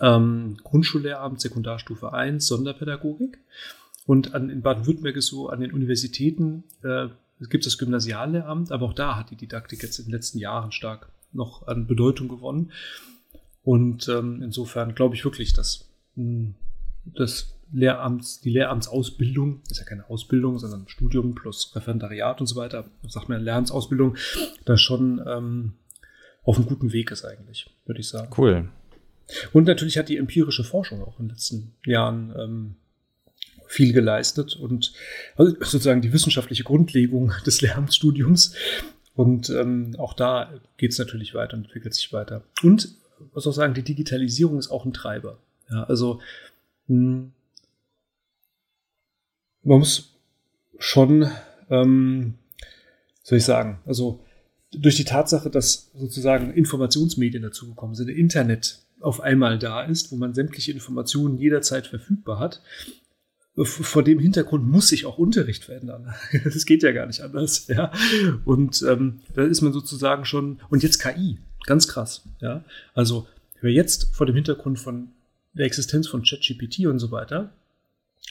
ähm, 0.00 0.56
Grundschullehramt, 0.62 1.40
Sekundarstufe 1.40 2.12
1, 2.12 2.46
Sonderpädagogik. 2.46 3.38
Und 4.06 4.34
an, 4.34 4.48
in 4.48 4.62
Baden-Württemberg 4.62 5.16
ist 5.16 5.26
so, 5.26 5.48
an 5.48 5.60
den 5.60 5.72
Universitäten 5.72 6.64
äh, 6.82 7.08
gibt 7.48 7.66
es 7.66 7.72
das 7.72 7.78
Gymnasiallehramt, 7.78 8.72
aber 8.72 8.86
auch 8.86 8.94
da 8.94 9.16
hat 9.16 9.30
die 9.30 9.36
Didaktik 9.36 9.82
jetzt 9.82 9.98
in 9.98 10.06
den 10.06 10.12
letzten 10.12 10.38
Jahren 10.38 10.72
stark 10.72 11.10
noch 11.32 11.66
an 11.66 11.86
Bedeutung 11.86 12.28
gewonnen. 12.28 12.72
Und 13.62 14.08
ähm, 14.08 14.40
insofern 14.42 14.94
glaube 14.94 15.14
ich 15.14 15.24
wirklich, 15.24 15.52
dass 15.52 15.87
das 17.04 17.54
Lehramts, 17.72 18.40
die 18.40 18.50
Lehramtsausbildung, 18.50 19.62
ist 19.70 19.78
ja 19.78 19.84
keine 19.84 20.08
Ausbildung, 20.08 20.58
sondern 20.58 20.88
Studium 20.88 21.34
plus 21.34 21.74
Referendariat 21.74 22.40
und 22.40 22.46
so 22.46 22.56
weiter, 22.56 22.90
sagt 23.06 23.28
man 23.28 23.42
Lehramtsausbildung, 23.42 24.16
da 24.64 24.76
schon 24.76 25.22
ähm, 25.26 25.74
auf 26.44 26.56
einem 26.56 26.66
guten 26.66 26.92
Weg 26.92 27.10
ist 27.10 27.24
eigentlich, 27.24 27.70
würde 27.84 28.00
ich 28.00 28.08
sagen. 28.08 28.30
Cool. 28.36 28.68
Und 29.52 29.66
natürlich 29.66 29.98
hat 29.98 30.08
die 30.08 30.16
empirische 30.16 30.64
Forschung 30.64 31.02
auch 31.02 31.18
in 31.20 31.26
den 31.26 31.34
letzten 31.34 31.74
Jahren 31.84 32.34
ähm, 32.38 32.76
viel 33.66 33.92
geleistet 33.92 34.56
und 34.56 34.94
also 35.36 35.54
sozusagen 35.60 36.00
die 36.00 36.12
wissenschaftliche 36.12 36.64
Grundlegung 36.64 37.32
des 37.46 37.60
Lehramtsstudiums. 37.60 38.54
Und 39.14 39.50
ähm, 39.50 39.94
auch 39.98 40.14
da 40.14 40.54
geht 40.76 40.92
es 40.92 40.98
natürlich 40.98 41.34
weiter 41.34 41.56
und 41.56 41.64
entwickelt 41.64 41.94
sich 41.94 42.12
weiter. 42.12 42.44
Und 42.62 42.94
muss 43.34 43.46
auch 43.46 43.52
sagen, 43.52 43.74
die 43.74 43.82
Digitalisierung 43.82 44.58
ist 44.58 44.70
auch 44.70 44.84
ein 44.84 44.92
Treiber. 44.92 45.38
Ja, 45.70 45.84
also 45.84 46.20
mh, 46.86 46.96
hm, 46.96 47.32
man 49.62 49.78
muss 49.80 50.14
schon, 50.78 51.30
ähm, 51.68 52.34
soll 53.22 53.38
ich 53.38 53.44
sagen, 53.44 53.80
also 53.86 54.24
durch 54.72 54.96
die 54.96 55.04
Tatsache, 55.04 55.50
dass 55.50 55.90
sozusagen 55.94 56.52
Informationsmedien 56.52 57.42
dazugekommen 57.42 57.94
sind, 57.94 58.08
Internet 58.08 58.80
auf 59.00 59.20
einmal 59.20 59.58
da 59.58 59.82
ist, 59.82 60.10
wo 60.10 60.16
man 60.16 60.34
sämtliche 60.34 60.72
Informationen 60.72 61.38
jederzeit 61.38 61.86
verfügbar 61.86 62.38
hat, 62.38 62.62
vor 63.64 64.04
dem 64.04 64.20
Hintergrund 64.20 64.66
muss 64.66 64.88
sich 64.88 65.04
auch 65.04 65.18
Unterricht 65.18 65.64
verändern. 65.64 66.14
Das 66.44 66.64
geht 66.64 66.82
ja 66.82 66.92
gar 66.92 67.06
nicht 67.06 67.22
anders. 67.22 67.66
Ja? 67.66 67.92
Und 68.44 68.84
ähm, 68.88 69.20
da 69.34 69.42
ist 69.42 69.62
man 69.62 69.72
sozusagen 69.72 70.24
schon, 70.24 70.60
und 70.70 70.82
jetzt 70.82 70.98
KI, 70.98 71.38
ganz 71.66 71.88
krass. 71.88 72.22
Ja? 72.40 72.64
Also, 72.94 73.26
wer 73.60 73.72
jetzt 73.72 74.14
vor 74.14 74.26
dem 74.26 74.36
Hintergrund 74.36 74.78
von 74.78 75.08
der 75.58 75.66
Existenz 75.66 76.08
von 76.08 76.22
ChatGPT 76.22 76.86
und 76.86 76.98
so 76.98 77.10
weiter 77.10 77.52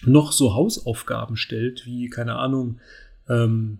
noch 0.04 0.32
so 0.32 0.54
Hausaufgaben 0.54 1.38
stellt, 1.38 1.86
wie, 1.86 2.10
keine 2.10 2.36
Ahnung, 2.36 2.80
ähm, 3.30 3.80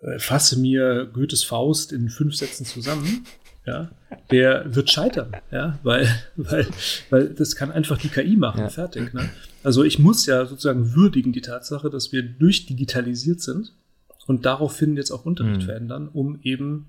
äh, 0.00 0.18
fasse 0.18 0.58
mir 0.58 1.06
Goethes 1.12 1.44
Faust 1.44 1.92
in 1.92 2.08
fünf 2.08 2.34
Sätzen 2.34 2.66
zusammen, 2.66 3.24
ja, 3.66 3.92
der 4.30 4.74
wird 4.74 4.90
scheitern, 4.90 5.36
ja, 5.52 5.78
weil, 5.82 6.08
weil, 6.36 6.66
weil 7.10 7.28
das 7.28 7.54
kann 7.54 7.70
einfach 7.70 7.98
die 7.98 8.08
KI 8.08 8.36
machen, 8.36 8.62
ja. 8.62 8.68
fertig. 8.68 9.14
Ne? 9.14 9.30
Also 9.62 9.84
ich 9.84 9.98
muss 9.98 10.26
ja 10.26 10.46
sozusagen 10.46 10.94
würdigen 10.94 11.32
die 11.32 11.42
Tatsache, 11.42 11.88
dass 11.88 12.10
wir 12.10 12.22
durchdigitalisiert 12.22 13.40
sind 13.40 13.72
und 14.26 14.44
daraufhin 14.44 14.96
jetzt 14.96 15.12
auch 15.12 15.24
Unterricht 15.24 15.60
mhm. 15.60 15.66
verändern, 15.66 16.08
um 16.08 16.40
eben 16.42 16.88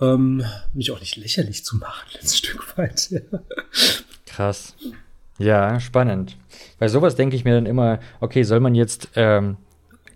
ähm, 0.00 0.44
mich 0.72 0.90
auch 0.90 0.98
nicht 0.98 1.16
lächerlich 1.16 1.64
zu 1.64 1.76
machen, 1.76 2.08
ein 2.20 2.26
Stück 2.26 2.76
weit. 2.76 3.10
Ja. 3.10 3.20
Krass. 4.34 4.74
Ja, 5.38 5.80
spannend. 5.80 6.36
Bei 6.78 6.88
sowas 6.88 7.16
denke 7.16 7.36
ich 7.36 7.44
mir 7.44 7.54
dann 7.54 7.66
immer, 7.66 7.98
okay, 8.20 8.42
soll 8.42 8.60
man 8.60 8.74
jetzt 8.74 9.10
ähm, 9.16 9.56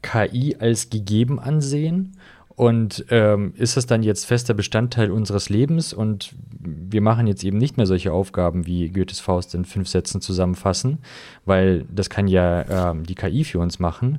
KI 0.03 0.57
als 0.59 0.91
gegeben 0.91 1.41
ansehen? 1.41 2.17
Und 2.55 3.05
ähm, 3.11 3.53
ist 3.57 3.77
das 3.77 3.87
dann 3.87 4.03
jetzt 4.03 4.27
fester 4.27 4.53
Bestandteil 4.53 5.13
unseres 5.13 5.49
Lebens 5.49 5.93
und 5.93 6.35
wir 6.59 7.01
machen 7.01 7.29
jetzt 7.29 7.45
eben 7.45 7.57
nicht 7.57 7.77
mehr 7.77 7.87
solche 7.87 8.13
Aufgaben 8.13 8.67
wie 8.67 8.89
Goethes 8.89 9.21
Faust 9.21 9.55
in 9.55 9.65
fünf 9.65 9.87
Sätzen 9.87 10.21
zusammenfassen, 10.21 10.99
weil 11.45 11.85
das 11.85 12.11
kann 12.11 12.27
ja 12.27 12.91
ähm, 12.91 13.05
die 13.05 13.15
KI 13.15 13.45
für 13.45 13.61
uns 13.61 13.79
machen. 13.79 14.19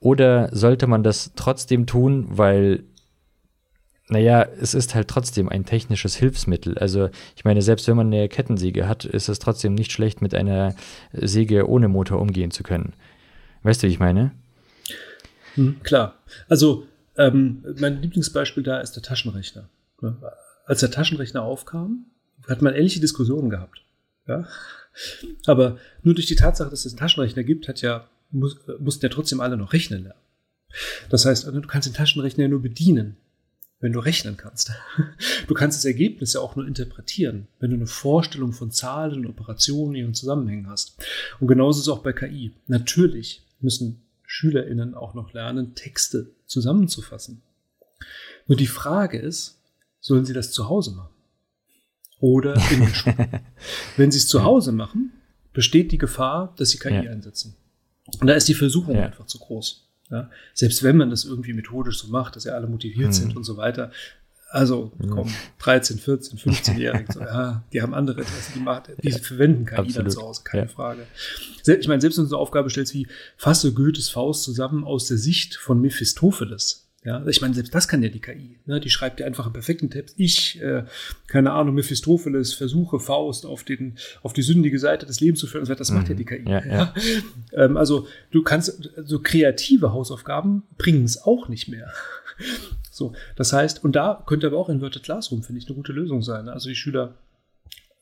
Oder 0.00 0.48
sollte 0.52 0.86
man 0.86 1.02
das 1.02 1.32
trotzdem 1.36 1.84
tun, 1.84 2.26
weil 2.30 2.84
naja, 4.08 4.46
es 4.60 4.74
ist 4.74 4.94
halt 4.94 5.08
trotzdem 5.08 5.48
ein 5.48 5.64
technisches 5.64 6.14
Hilfsmittel. 6.14 6.78
Also 6.78 7.10
ich 7.34 7.44
meine, 7.44 7.60
selbst 7.60 7.88
wenn 7.88 7.96
man 7.96 8.06
eine 8.06 8.28
Kettensäge 8.28 8.86
hat, 8.88 9.04
ist 9.04 9.28
es 9.28 9.40
trotzdem 9.40 9.74
nicht 9.74 9.90
schlecht, 9.90 10.22
mit 10.22 10.34
einer 10.34 10.76
Säge 11.12 11.68
ohne 11.68 11.88
Motor 11.88 12.20
umgehen 12.20 12.52
zu 12.52 12.62
können. 12.62 12.92
Weißt 13.62 13.82
du, 13.82 13.88
wie 13.88 13.92
ich 13.92 13.98
meine? 13.98 14.32
Hm, 15.54 15.80
klar. 15.82 16.14
Also 16.48 16.86
ähm, 17.16 17.64
mein 17.78 18.00
Lieblingsbeispiel 18.00 18.62
da 18.62 18.78
ist 18.78 18.92
der 18.92 19.02
Taschenrechner. 19.02 19.68
Als 20.66 20.80
der 20.80 20.90
Taschenrechner 20.92 21.42
aufkam, 21.42 22.06
hat 22.46 22.62
man 22.62 22.74
ähnliche 22.74 23.00
Diskussionen 23.00 23.50
gehabt. 23.50 23.82
Ja? 24.28 24.46
Aber 25.46 25.78
nur 26.02 26.14
durch 26.14 26.26
die 26.26 26.36
Tatsache, 26.36 26.70
dass 26.70 26.84
es 26.84 26.92
einen 26.92 27.00
Taschenrechner 27.00 27.42
gibt, 27.42 27.66
hat 27.66 27.82
ja, 27.82 28.08
muss, 28.30 28.56
mussten 28.78 29.04
ja 29.04 29.08
trotzdem 29.08 29.40
alle 29.40 29.56
noch 29.56 29.72
rechnen 29.72 30.04
lernen. 30.04 30.20
Das 31.10 31.24
heißt, 31.24 31.46
du 31.48 31.60
kannst 31.62 31.88
den 31.88 31.94
Taschenrechner 31.94 32.44
ja 32.44 32.48
nur 32.48 32.62
bedienen 32.62 33.16
wenn 33.80 33.92
du 33.92 34.00
rechnen 34.00 34.36
kannst. 34.36 34.72
Du 35.46 35.54
kannst 35.54 35.78
das 35.78 35.84
Ergebnis 35.84 36.32
ja 36.32 36.40
auch 36.40 36.56
nur 36.56 36.66
interpretieren, 36.66 37.46
wenn 37.60 37.70
du 37.70 37.76
eine 37.76 37.86
Vorstellung 37.86 38.52
von 38.52 38.70
Zahlen, 38.70 39.24
und 39.24 39.26
Operationen, 39.26 39.94
ihren 39.94 40.14
Zusammenhängen 40.14 40.68
hast. 40.68 40.96
Und 41.40 41.46
genauso 41.46 41.78
ist 41.78 41.86
es 41.86 41.92
auch 41.92 42.02
bei 42.02 42.12
KI. 42.12 42.52
Natürlich 42.66 43.42
müssen 43.60 44.02
SchülerInnen 44.24 44.94
auch 44.94 45.14
noch 45.14 45.32
lernen, 45.32 45.74
Texte 45.74 46.30
zusammenzufassen. 46.46 47.42
Nur 48.46 48.56
die 48.56 48.66
Frage 48.66 49.18
ist, 49.18 49.58
sollen 50.00 50.24
sie 50.24 50.32
das 50.32 50.52
zu 50.52 50.68
Hause 50.68 50.92
machen? 50.92 51.14
Oder 52.18 52.54
in 52.70 52.80
der 52.80 52.94
Schule? 52.94 53.28
wenn 53.96 54.10
sie 54.10 54.18
es 54.18 54.28
zu 54.28 54.42
Hause 54.42 54.72
machen, 54.72 55.12
besteht 55.52 55.92
die 55.92 55.98
Gefahr, 55.98 56.54
dass 56.56 56.70
sie 56.70 56.78
KI 56.78 57.04
ja. 57.04 57.10
einsetzen. 57.10 57.56
Und 58.20 58.26
da 58.26 58.34
ist 58.34 58.48
die 58.48 58.54
Versuchung 58.54 58.96
ja. 58.96 59.06
einfach 59.06 59.26
zu 59.26 59.38
groß. 59.38 59.85
Ja? 60.10 60.30
Selbst 60.54 60.82
wenn 60.82 60.96
man 60.96 61.10
das 61.10 61.24
irgendwie 61.24 61.52
methodisch 61.52 61.98
so 61.98 62.08
macht, 62.08 62.36
dass 62.36 62.44
ja 62.44 62.54
alle 62.54 62.66
motiviert 62.66 63.08
mhm. 63.08 63.12
sind 63.12 63.36
und 63.36 63.44
so 63.44 63.56
weiter. 63.56 63.90
Also, 64.48 64.92
komm, 65.10 65.34
13, 65.58 65.98
14, 65.98 66.38
15-Jährige, 66.38 67.12
so, 67.12 67.20
ja, 67.20 67.64
die 67.72 67.82
haben 67.82 67.94
andere 67.94 68.20
Interessen, 68.20 68.52
die, 68.54 68.60
macht, 68.60 68.90
die 69.02 69.10
verwenden 69.10 69.66
KI 69.66 69.74
Absolut. 69.74 69.96
dann 69.96 70.10
zu 70.10 70.22
Hause, 70.22 70.42
keine 70.44 70.62
ja. 70.66 70.68
Frage. 70.68 71.02
Ich 71.66 71.88
meine, 71.88 72.00
selbst 72.00 72.16
wenn 72.16 72.26
du 72.26 72.30
eine 72.30 72.40
Aufgabe 72.40 72.70
stellst 72.70 72.94
wie, 72.94 73.08
fasse 73.36 73.74
Goethes 73.74 74.08
Faust 74.08 74.44
zusammen 74.44 74.84
aus 74.84 75.08
der 75.08 75.18
Sicht 75.18 75.56
von 75.56 75.80
Mephistopheles, 75.80 76.85
ja, 77.06 77.24
ich 77.24 77.40
meine, 77.40 77.54
selbst 77.54 77.72
das 77.72 77.86
kann 77.86 78.02
ja 78.02 78.08
die 78.08 78.18
KI. 78.18 78.58
Ne? 78.66 78.80
Die 78.80 78.90
schreibt 78.90 79.20
ja 79.20 79.26
einfach 79.26 79.44
einen 79.44 79.52
perfekten 79.52 79.90
Text. 79.90 80.16
Ich, 80.18 80.60
äh, 80.60 80.82
keine 81.28 81.52
Ahnung, 81.52 81.76
Mephistopheles, 81.76 82.52
versuche 82.52 82.98
Faust 82.98 83.46
auf, 83.46 83.62
den, 83.62 83.96
auf 84.24 84.32
die 84.32 84.42
sündige 84.42 84.80
Seite 84.80 85.06
des 85.06 85.20
Lebens 85.20 85.38
zu 85.38 85.46
führen. 85.46 85.64
Das 85.64 85.92
macht 85.92 86.08
mhm. 86.08 86.10
ja 86.10 86.14
die 86.16 86.24
KI. 86.24 86.50
Ja, 86.50 86.66
ja. 86.66 86.94
Ähm, 87.52 87.76
also 87.76 88.08
du 88.32 88.42
kannst, 88.42 88.90
so 89.04 89.20
kreative 89.20 89.92
Hausaufgaben 89.92 90.64
bringen 90.78 91.04
es 91.04 91.22
auch 91.22 91.48
nicht 91.48 91.68
mehr. 91.68 91.92
so, 92.90 93.12
das 93.36 93.52
heißt, 93.52 93.84
und 93.84 93.94
da 93.94 94.24
könnte 94.26 94.48
aber 94.48 94.58
auch 94.58 94.68
Inverted 94.68 95.04
Classroom, 95.04 95.44
finde 95.44 95.60
ich, 95.60 95.68
eine 95.68 95.76
gute 95.76 95.92
Lösung 95.92 96.22
sein. 96.22 96.46
Ne? 96.46 96.52
Also 96.52 96.68
die 96.68 96.74
Schüler, 96.74 97.14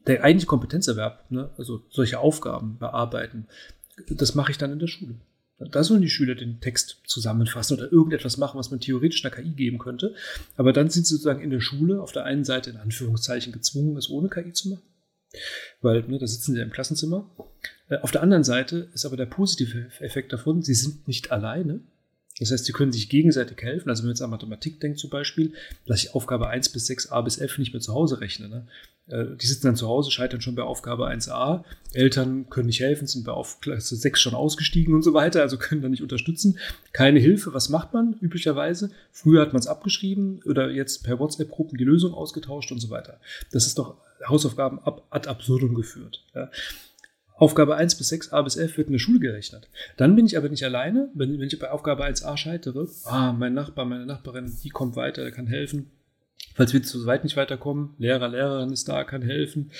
der 0.06 0.24
eigentliche 0.24 0.46
Kompetenzerwerb, 0.46 1.30
ne? 1.30 1.50
also 1.58 1.82
solche 1.90 2.20
Aufgaben 2.20 2.78
bearbeiten, 2.78 3.48
das 4.08 4.34
mache 4.34 4.50
ich 4.50 4.56
dann 4.56 4.72
in 4.72 4.78
der 4.78 4.86
Schule. 4.86 5.16
Da 5.58 5.84
sollen 5.84 6.02
die 6.02 6.10
Schüler 6.10 6.34
den 6.34 6.60
Text 6.60 7.02
zusammenfassen 7.06 7.78
oder 7.78 7.92
irgendetwas 7.92 8.38
machen, 8.38 8.58
was 8.58 8.70
man 8.70 8.80
theoretisch 8.80 9.24
einer 9.24 9.34
KI 9.34 9.50
geben 9.50 9.78
könnte. 9.78 10.14
Aber 10.56 10.72
dann 10.72 10.90
sind 10.90 11.06
sie 11.06 11.14
sozusagen 11.14 11.42
in 11.42 11.50
der 11.50 11.60
Schule 11.60 12.02
auf 12.02 12.12
der 12.12 12.24
einen 12.24 12.44
Seite 12.44 12.70
in 12.70 12.76
Anführungszeichen 12.76 13.52
gezwungen, 13.52 13.96
es 13.96 14.10
ohne 14.10 14.28
KI 14.28 14.52
zu 14.52 14.70
machen. 14.70 14.82
Weil, 15.80 16.02
ne, 16.02 16.18
da 16.18 16.26
sitzen 16.26 16.54
sie 16.54 16.60
im 16.60 16.70
Klassenzimmer. 16.70 17.30
Äh, 17.88 17.98
auf 17.98 18.10
der 18.10 18.22
anderen 18.22 18.44
Seite 18.44 18.88
ist 18.94 19.04
aber 19.04 19.16
der 19.16 19.26
positive 19.26 19.90
Effekt 20.00 20.32
davon, 20.32 20.62
sie 20.62 20.74
sind 20.74 21.06
nicht 21.06 21.30
alleine. 21.30 21.80
Das 22.38 22.50
heißt, 22.50 22.64
sie 22.64 22.72
können 22.72 22.92
sich 22.92 23.08
gegenseitig 23.08 23.62
helfen. 23.62 23.88
Also 23.88 24.02
wenn 24.02 24.08
man 24.08 24.14
jetzt 24.14 24.22
an 24.22 24.30
Mathematik 24.30 24.80
denkt 24.80 24.98
zum 24.98 25.10
Beispiel, 25.10 25.52
dass 25.86 26.02
ich 26.02 26.14
Aufgabe 26.14 26.48
1 26.48 26.70
bis 26.70 26.86
6, 26.86 27.12
a 27.12 27.20
bis 27.20 27.38
f 27.38 27.58
nicht 27.58 27.72
mehr 27.72 27.80
zu 27.80 27.94
Hause 27.94 28.20
rechne. 28.20 28.48
Ne? 28.48 28.66
Äh, 29.06 29.36
die 29.36 29.46
sitzen 29.46 29.66
dann 29.66 29.76
zu 29.76 29.86
Hause, 29.86 30.10
scheitern 30.10 30.40
schon 30.40 30.56
bei 30.56 30.64
Aufgabe 30.64 31.08
1a. 31.08 31.62
Eltern 31.92 32.50
können 32.50 32.66
nicht 32.66 32.80
helfen, 32.80 33.06
sind 33.06 33.24
bei 33.24 33.32
Aufgabe 33.32 33.80
6 33.80 34.20
schon 34.20 34.34
ausgestiegen 34.34 34.94
und 34.94 35.02
so 35.02 35.14
weiter, 35.14 35.42
also 35.42 35.58
können 35.58 35.82
da 35.82 35.88
nicht 35.88 36.02
unterstützen. 36.02 36.58
Keine 36.92 37.20
Hilfe. 37.20 37.54
Was 37.54 37.68
macht 37.68 37.92
man 37.94 38.16
üblicherweise? 38.20 38.90
Früher 39.12 39.40
hat 39.40 39.52
man 39.52 39.60
es 39.60 39.68
abgeschrieben 39.68 40.42
oder 40.44 40.70
jetzt 40.70 41.04
per 41.04 41.20
WhatsApp-Gruppen 41.20 41.78
die 41.78 41.84
Lösung 41.84 42.14
ausgetauscht 42.14 42.72
und 42.72 42.80
so 42.80 42.90
weiter. 42.90 43.20
Das 43.52 43.66
ist 43.66 43.78
doch 43.78 43.96
Hausaufgaben 44.26 44.80
ad 45.10 45.28
absurdum 45.28 45.74
geführt. 45.74 46.24
Ja? 46.34 46.50
Aufgabe 47.36 47.76
1 47.76 47.96
bis 47.96 48.08
6, 48.08 48.32
A 48.32 48.42
bis 48.42 48.56
F 48.56 48.76
wird 48.76 48.88
in 48.88 48.92
der 48.92 49.00
Schule 49.00 49.18
gerechnet. 49.18 49.68
Dann 49.96 50.14
bin 50.14 50.26
ich 50.26 50.36
aber 50.36 50.48
nicht 50.48 50.64
alleine, 50.64 51.10
wenn, 51.14 51.38
wenn 51.40 51.48
ich 51.48 51.58
bei 51.58 51.70
Aufgabe 51.70 52.04
1a 52.04 52.36
scheitere. 52.36 52.88
Ah, 53.04 53.32
mein 53.32 53.54
Nachbar, 53.54 53.84
meine 53.84 54.06
Nachbarin, 54.06 54.52
die 54.62 54.70
kommt 54.70 54.94
weiter, 54.94 55.30
kann 55.32 55.48
helfen. 55.48 55.90
Falls 56.54 56.72
wir 56.72 56.82
zu 56.82 57.04
weit 57.06 57.24
nicht 57.24 57.36
weiterkommen, 57.36 57.94
Lehrer, 57.98 58.28
Lehrerin 58.28 58.72
ist 58.72 58.88
da, 58.88 59.02
kann 59.02 59.22
helfen. 59.22 59.72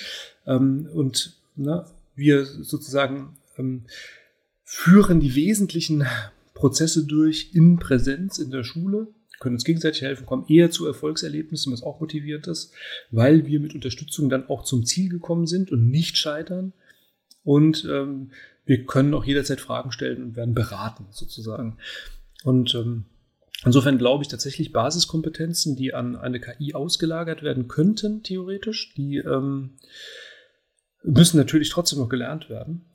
Ähm, 0.45 0.89
und 0.93 1.37
na, 1.55 1.89
wir 2.15 2.45
sozusagen 2.45 3.37
ähm, 3.57 3.83
führen 4.65 5.21
die 5.21 5.35
wesentlichen 5.35 6.05
Prozesse 6.53 7.05
durch 7.05 7.51
in 7.53 7.79
Präsenz 7.79 8.37
in 8.39 8.51
der 8.51 8.63
Schule, 8.63 9.07
können 9.39 9.55
uns 9.55 9.63
gegenseitig 9.63 10.01
helfen, 10.01 10.25
kommen 10.25 10.45
eher 10.47 10.71
zu 10.71 10.85
Erfolgserlebnissen, 10.85 11.71
was 11.71 11.83
auch 11.83 11.99
motivierend 12.01 12.47
ist, 12.47 12.73
weil 13.11 13.45
wir 13.45 13.59
mit 13.59 13.75
Unterstützung 13.75 14.29
dann 14.29 14.49
auch 14.49 14.63
zum 14.63 14.85
Ziel 14.85 15.09
gekommen 15.09 15.47
sind 15.47 15.71
und 15.71 15.89
nicht 15.89 16.17
scheitern 16.17 16.73
und 17.45 17.87
ähm, 17.89 18.31
wir 18.65 18.85
können 18.85 19.13
auch 19.13 19.23
jederzeit 19.23 19.61
Fragen 19.61 19.91
stellen 19.91 20.23
und 20.23 20.35
werden 20.35 20.53
beraten 20.53 21.05
sozusagen. 21.11 21.77
Und 22.43 22.75
ähm, 22.75 23.05
insofern 23.63 23.97
glaube 23.97 24.23
ich 24.23 24.27
tatsächlich 24.27 24.73
Basiskompetenzen, 24.73 25.75
die 25.75 25.93
an 25.93 26.15
eine 26.15 26.41
KI 26.41 26.73
ausgelagert 26.73 27.43
werden 27.43 27.67
könnten, 27.67 28.23
theoretisch, 28.23 28.93
die 28.95 29.17
ähm, 29.17 29.75
müssen 31.03 31.37
natürlich 31.37 31.69
trotzdem 31.69 31.99
noch 31.99 32.09
gelernt 32.09 32.49
werden. 32.49 32.85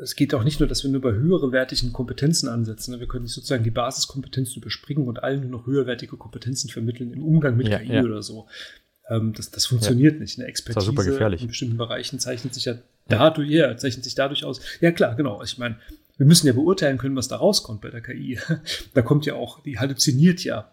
Es 0.00 0.14
geht 0.14 0.32
auch 0.34 0.44
nicht 0.44 0.60
nur, 0.60 0.68
dass 0.68 0.84
wir 0.84 0.90
nur 0.90 1.00
bei 1.00 1.12
höherwertigen 1.12 1.92
Kompetenzen 1.92 2.48
ansetzen. 2.48 2.98
Wir 3.00 3.08
können 3.08 3.24
nicht 3.24 3.34
sozusagen 3.34 3.64
die 3.64 3.72
Basiskompetenzen 3.72 4.62
überspringen 4.62 5.08
und 5.08 5.24
allen 5.24 5.40
nur 5.40 5.50
noch 5.50 5.66
höherwertige 5.66 6.16
Kompetenzen 6.16 6.70
vermitteln 6.70 7.12
im 7.12 7.24
Umgang 7.24 7.56
mit 7.56 7.66
ja, 7.66 7.78
KI 7.80 7.94
ja. 7.94 8.02
oder 8.04 8.22
so. 8.22 8.46
Ähm, 9.08 9.32
das, 9.32 9.50
das 9.50 9.66
funktioniert 9.66 10.14
ja. 10.14 10.20
nicht. 10.20 10.38
Eine 10.38 10.46
Expertise 10.46 10.90
in 10.90 11.48
bestimmten 11.48 11.76
Bereichen 11.76 12.20
zeichnet 12.20 12.54
sich 12.54 12.66
ja 12.66 12.76
dadurch, 13.08 13.50
ja, 13.50 13.76
zeichnet 13.76 14.04
sich 14.04 14.14
dadurch 14.14 14.44
aus. 14.44 14.60
Ja, 14.80 14.92
klar, 14.92 15.14
genau. 15.14 15.42
Ich 15.42 15.58
meine, 15.58 15.76
wir 16.16 16.26
müssen 16.26 16.46
ja 16.46 16.52
beurteilen 16.52 16.98
können, 16.98 17.16
was 17.16 17.28
da 17.28 17.36
rauskommt 17.36 17.80
bei 17.80 17.90
der 17.90 18.00
KI. 18.00 18.38
Da 18.94 19.02
kommt 19.02 19.26
ja 19.26 19.34
auch, 19.34 19.62
die 19.62 19.78
halluziniert 19.78 20.44
ja 20.44 20.70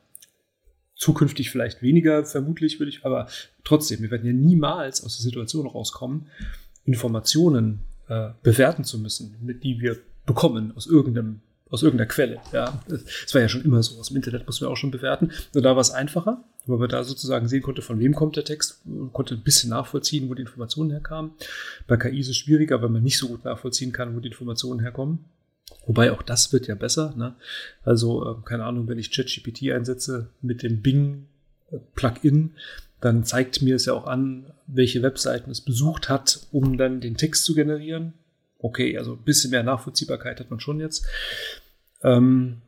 zukünftig 0.95 1.49
vielleicht 1.49 1.81
weniger, 1.81 2.23
vermutlich 2.25 2.79
würde 2.79 2.89
ich, 2.89 3.05
aber 3.05 3.27
trotzdem, 3.63 4.01
wir 4.01 4.11
werden 4.11 4.25
ja 4.25 4.33
niemals 4.33 5.03
aus 5.03 5.17
der 5.17 5.23
Situation 5.23 5.67
rauskommen, 5.67 6.27
Informationen 6.85 7.81
äh, 8.07 8.29
bewerten 8.41 8.83
zu 8.83 8.99
müssen, 8.99 9.35
mit 9.41 9.63
die 9.63 9.79
wir 9.81 9.97
bekommen 10.25 10.71
aus 10.75 10.87
irgendeinem 10.87 11.41
aus 11.69 11.81
irgendeiner 11.81 12.07
Quelle. 12.07 12.39
Ja, 12.51 12.83
das 12.87 13.33
war 13.33 13.41
ja 13.41 13.49
schon 13.49 13.63
immer 13.63 13.81
so. 13.81 13.99
Aus 13.99 14.09
dem 14.09 14.17
Internet 14.17 14.45
mussten 14.45 14.63
wir 14.63 14.69
auch 14.69 14.77
schon 14.77 14.91
bewerten. 14.91 15.31
Nur 15.55 15.63
da 15.63 15.71
war 15.71 15.81
es 15.81 15.89
einfacher, 15.89 16.43
weil 16.65 16.77
man 16.77 16.89
da 16.89 17.03
sozusagen 17.03 17.47
sehen 17.47 17.61
konnte, 17.61 17.81
von 17.81 17.99
wem 17.99 18.13
kommt 18.13 18.35
der 18.35 18.45
Text, 18.45 18.81
konnte 19.11 19.35
ein 19.35 19.43
bisschen 19.43 19.69
nachvollziehen, 19.71 20.29
wo 20.29 20.33
die 20.33 20.43
Informationen 20.43 20.91
herkamen. 20.91 21.31
Bei 21.87 21.97
KI 21.97 22.19
ist 22.19 22.29
es 22.29 22.37
schwieriger, 22.37 22.81
weil 22.81 22.89
man 22.89 23.03
nicht 23.03 23.17
so 23.17 23.27
gut 23.27 23.43
nachvollziehen 23.43 23.91
kann, 23.91 24.15
wo 24.15 24.19
die 24.19 24.29
Informationen 24.29 24.79
herkommen. 24.79 25.25
Wobei 25.85 26.11
auch 26.11 26.21
das 26.21 26.53
wird 26.53 26.67
ja 26.67 26.75
besser. 26.75 27.13
Ne? 27.17 27.35
Also, 27.83 28.25
äh, 28.25 28.35
keine 28.45 28.65
Ahnung, 28.65 28.87
wenn 28.87 28.99
ich 28.99 29.11
ChatGPT 29.11 29.71
einsetze 29.71 30.29
mit 30.41 30.63
dem 30.63 30.81
Bing-Plugin, 30.81 32.51
dann 33.01 33.25
zeigt 33.25 33.61
mir 33.61 33.75
es 33.75 33.85
ja 33.85 33.93
auch 33.93 34.07
an, 34.07 34.45
welche 34.65 35.01
Webseiten 35.01 35.51
es 35.51 35.59
besucht 35.59 36.07
hat, 36.07 36.47
um 36.51 36.77
dann 36.77 37.01
den 37.01 37.17
Text 37.17 37.43
zu 37.43 37.53
generieren. 37.53 38.13
Okay, 38.59 38.97
also 38.97 39.13
ein 39.13 39.23
bisschen 39.23 39.51
mehr 39.51 39.63
Nachvollziehbarkeit 39.63 40.39
hat 40.39 40.49
man 40.49 40.61
schon 40.61 40.79
jetzt. 40.79 41.05
Ähm, 42.01 42.61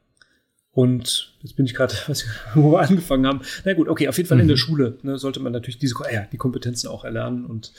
Und 0.75 1.33
jetzt 1.41 1.55
bin 1.55 1.65
ich 1.65 1.73
gerade, 1.73 1.95
wo 2.53 2.73
wir 2.73 2.81
angefangen 2.81 3.25
haben. 3.25 3.39
Na 3.63 3.73
gut, 3.73 3.87
okay, 3.87 4.09
auf 4.09 4.17
jeden 4.17 4.27
Fall 4.27 4.41
in 4.41 4.49
der 4.49 4.57
Schule 4.57 4.97
ne, 5.03 5.17
sollte 5.17 5.39
man 5.39 5.53
natürlich 5.53 5.79
diese, 5.79 5.95
ja, 6.11 6.27
die 6.29 6.37
Kompetenzen 6.37 6.89
auch 6.89 7.05
erlernen 7.05 7.45
und 7.45 7.71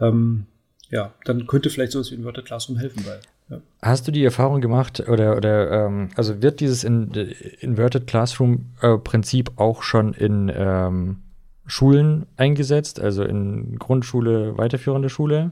ähm, 0.00 0.46
ja, 0.88 1.12
dann 1.24 1.46
könnte 1.46 1.68
vielleicht 1.68 1.92
sowas 1.92 2.10
wie 2.10 2.14
Inverted 2.14 2.46
Classroom 2.46 2.78
helfen, 2.78 3.04
weil. 3.06 3.20
Ja. 3.50 3.60
Hast 3.82 4.08
du 4.08 4.12
die 4.12 4.24
Erfahrung 4.24 4.62
gemacht 4.62 5.00
oder, 5.06 5.36
oder 5.36 5.86
ähm, 5.86 6.08
also 6.16 6.40
wird 6.40 6.60
dieses 6.60 6.82
in, 6.82 7.12
Inverted 7.60 8.06
Classroom 8.06 8.70
äh, 8.80 8.96
Prinzip 8.96 9.52
auch 9.56 9.82
schon 9.82 10.14
in 10.14 10.50
ähm, 10.54 11.18
Schulen 11.66 12.26
eingesetzt, 12.36 13.00
also 13.00 13.22
in 13.22 13.78
Grundschule, 13.78 14.56
weiterführende 14.56 15.10
Schule? 15.10 15.50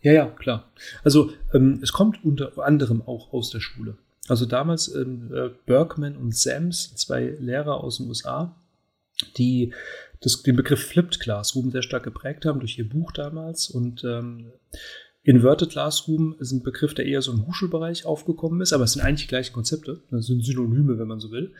Ja, 0.00 0.12
ja, 0.12 0.26
klar. 0.26 0.70
Also 1.04 1.32
ähm, 1.52 1.80
es 1.82 1.92
kommt 1.92 2.24
unter 2.24 2.52
anderem 2.56 3.02
auch 3.02 3.32
aus 3.34 3.50
der 3.50 3.60
Schule. 3.60 3.96
Also 4.28 4.46
damals 4.46 4.94
ähm, 4.94 5.30
äh, 5.32 5.50
Berkman 5.66 6.16
und 6.16 6.36
Sams, 6.36 6.94
zwei 6.94 7.36
Lehrer 7.40 7.82
aus 7.82 7.98
den 7.98 8.08
USA, 8.08 8.54
die 9.36 9.72
das, 10.20 10.42
den 10.42 10.56
Begriff 10.56 10.86
Flipped 10.86 11.20
Classroom 11.20 11.70
sehr 11.70 11.82
stark 11.82 12.04
geprägt 12.04 12.44
haben 12.44 12.60
durch 12.60 12.78
ihr 12.78 12.88
Buch 12.88 13.12
damals. 13.12 13.70
Und 13.70 14.04
ähm, 14.04 14.52
Inverted 15.22 15.70
Classroom 15.70 16.36
ist 16.38 16.52
ein 16.52 16.62
Begriff, 16.62 16.94
der 16.94 17.06
eher 17.06 17.22
so 17.22 17.32
im 17.32 17.46
Hochschulbereich 17.46 18.06
aufgekommen 18.06 18.60
ist, 18.60 18.72
aber 18.72 18.84
es 18.84 18.92
sind 18.92 19.02
eigentlich 19.02 19.26
die 19.26 19.28
gleichen 19.28 19.52
Konzepte. 19.52 20.00
Das 20.10 20.26
sind 20.26 20.44
Synonyme, 20.44 20.98
wenn 20.98 21.08
man 21.08 21.20
so 21.20 21.30
will. 21.30 21.52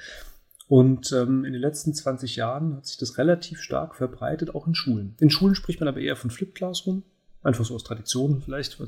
Und 0.68 1.12
ähm, 1.12 1.44
in 1.44 1.54
den 1.54 1.62
letzten 1.62 1.94
20 1.94 2.36
Jahren 2.36 2.76
hat 2.76 2.86
sich 2.86 2.98
das 2.98 3.16
relativ 3.16 3.60
stark 3.60 3.94
verbreitet, 3.94 4.54
auch 4.54 4.66
in 4.66 4.74
Schulen. 4.74 5.14
In 5.18 5.30
Schulen 5.30 5.54
spricht 5.54 5.80
man 5.80 5.88
aber 5.88 6.00
eher 6.00 6.16
von 6.16 6.30
Flipped 6.30 6.54
Classroom, 6.56 7.04
einfach 7.42 7.64
so 7.64 7.74
aus 7.74 7.84
Tradition 7.84 8.42
vielleicht, 8.44 8.78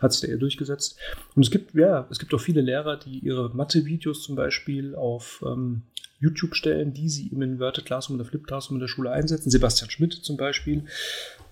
hat 0.00 0.12
sich 0.12 0.22
da 0.22 0.28
eher 0.28 0.38
durchgesetzt. 0.38 0.98
Und 1.34 1.44
es 1.44 1.50
gibt, 1.50 1.74
ja, 1.74 2.06
es 2.10 2.18
gibt 2.18 2.32
auch 2.34 2.40
viele 2.40 2.60
Lehrer, 2.60 2.96
die 2.96 3.18
ihre 3.18 3.50
Mathe-Videos 3.50 4.22
zum 4.22 4.36
Beispiel 4.36 4.94
auf 4.94 5.44
ähm, 5.46 5.82
YouTube 6.20 6.54
stellen, 6.54 6.94
die 6.94 7.08
sie 7.08 7.28
im 7.28 7.42
Inverted 7.42 7.84
Classroom 7.84 8.18
oder 8.18 8.28
Flipped 8.28 8.46
Classroom 8.46 8.76
in 8.76 8.80
der 8.80 8.88
Schule 8.88 9.10
einsetzen. 9.10 9.50
Sebastian 9.50 9.90
Schmidt 9.90 10.14
zum 10.14 10.36
Beispiel, 10.36 10.84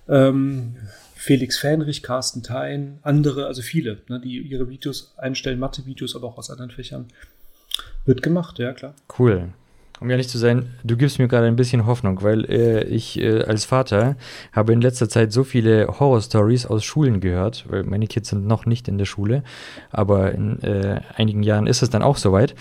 ähm, 0.09 0.77
Felix 1.15 1.59
Fähnrich, 1.59 2.03
Carsten 2.03 2.43
Thein, 2.43 2.99
andere, 3.03 3.47
also 3.47 3.63
viele, 3.63 3.99
ne, 4.09 4.21
die 4.21 4.39
ihre 4.39 4.69
Videos 4.69 5.15
einstellen, 5.17 5.59
Mathe-Videos, 5.59 6.15
aber 6.17 6.29
auch 6.29 6.39
aus 6.39 6.51
anderen 6.51 6.71
Fächern. 6.71 7.07
Wird 8.05 8.23
gemacht, 8.23 8.59
ja 8.59 8.73
klar. 8.73 8.95
Cool. 9.19 9.53
Um 10.01 10.11
ehrlich 10.11 10.29
zu 10.29 10.37
sein, 10.37 10.75
du 10.85 10.97
gibst 10.97 11.19
mir 11.19 11.27
gerade 11.27 11.47
ein 11.47 11.57
bisschen 11.57 11.87
Hoffnung, 11.87 12.23
weil 12.23 12.45
äh, 12.51 12.85
ich 12.85 13.19
äh, 13.19 13.43
als 13.45 13.65
Vater 13.65 14.17
habe 14.53 14.75
in 14.75 14.83
letzter 14.83 15.09
Zeit 15.09 15.33
so 15.33 15.43
viele 15.43 15.87
Horror-Stories 15.89 16.67
aus 16.67 16.85
Schulen 16.85 17.21
gehört, 17.21 17.65
weil 17.69 17.83
meine 17.85 18.07
Kids 18.07 18.29
sind 18.29 18.47
noch 18.47 18.67
nicht 18.67 18.89
in 18.89 18.99
der 18.99 19.07
Schule, 19.07 19.43
aber 19.91 20.33
in 20.33 20.63
äh, 20.63 21.01
einigen 21.17 21.43
Jahren 21.43 21.67
ist 21.67 21.83
es 21.83 21.89
dann 21.89 22.03
auch 22.03 22.19
soweit. 22.19 22.55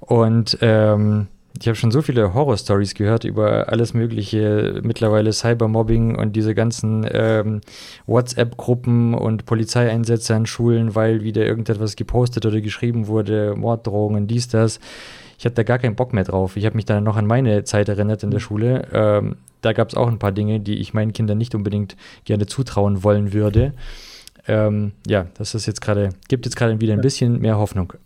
Und 0.00 0.58
ähm, 0.60 1.28
ich 1.60 1.68
habe 1.68 1.76
schon 1.76 1.92
so 1.92 2.02
viele 2.02 2.34
Horror-Stories 2.34 2.94
gehört 2.94 3.22
über 3.22 3.68
alles 3.68 3.94
Mögliche, 3.94 4.80
mittlerweile 4.82 5.32
Cybermobbing 5.32 6.16
und 6.16 6.34
diese 6.34 6.54
ganzen 6.54 7.06
ähm, 7.08 7.60
WhatsApp-Gruppen 8.06 9.14
und 9.14 9.46
Polizeieinsätze 9.46 10.34
an 10.34 10.46
Schulen, 10.46 10.96
weil 10.96 11.22
wieder 11.22 11.46
irgendetwas 11.46 11.94
gepostet 11.94 12.44
oder 12.46 12.60
geschrieben 12.60 13.06
wurde, 13.06 13.54
Morddrohungen, 13.56 14.26
dies, 14.26 14.48
das 14.48 14.80
ich 15.42 15.46
hatte 15.46 15.56
da 15.56 15.64
gar 15.64 15.80
keinen 15.80 15.96
Bock 15.96 16.12
mehr 16.12 16.22
drauf. 16.22 16.56
Ich 16.56 16.64
habe 16.66 16.76
mich 16.76 16.84
dann 16.84 17.02
noch 17.02 17.16
an 17.16 17.26
meine 17.26 17.64
Zeit 17.64 17.88
erinnert 17.88 18.22
in 18.22 18.30
der 18.30 18.38
mhm. 18.38 18.44
Schule. 18.44 18.88
Ähm, 18.92 19.36
da 19.60 19.72
gab 19.72 19.88
es 19.88 19.96
auch 19.96 20.06
ein 20.06 20.20
paar 20.20 20.30
Dinge, 20.30 20.60
die 20.60 20.76
ich 20.76 20.94
meinen 20.94 21.12
Kindern 21.12 21.36
nicht 21.36 21.56
unbedingt 21.56 21.96
gerne 22.24 22.46
zutrauen 22.46 23.02
wollen 23.02 23.32
würde. 23.32 23.72
Ähm, 24.46 24.92
ja, 25.04 25.26
das 25.34 25.56
ist 25.56 25.66
jetzt 25.66 25.80
gerade, 25.80 26.10
gibt 26.28 26.46
jetzt 26.46 26.54
gerade 26.54 26.80
wieder 26.80 26.92
ein 26.92 27.00
bisschen 27.00 27.40
mehr 27.40 27.58
Hoffnung. 27.58 27.92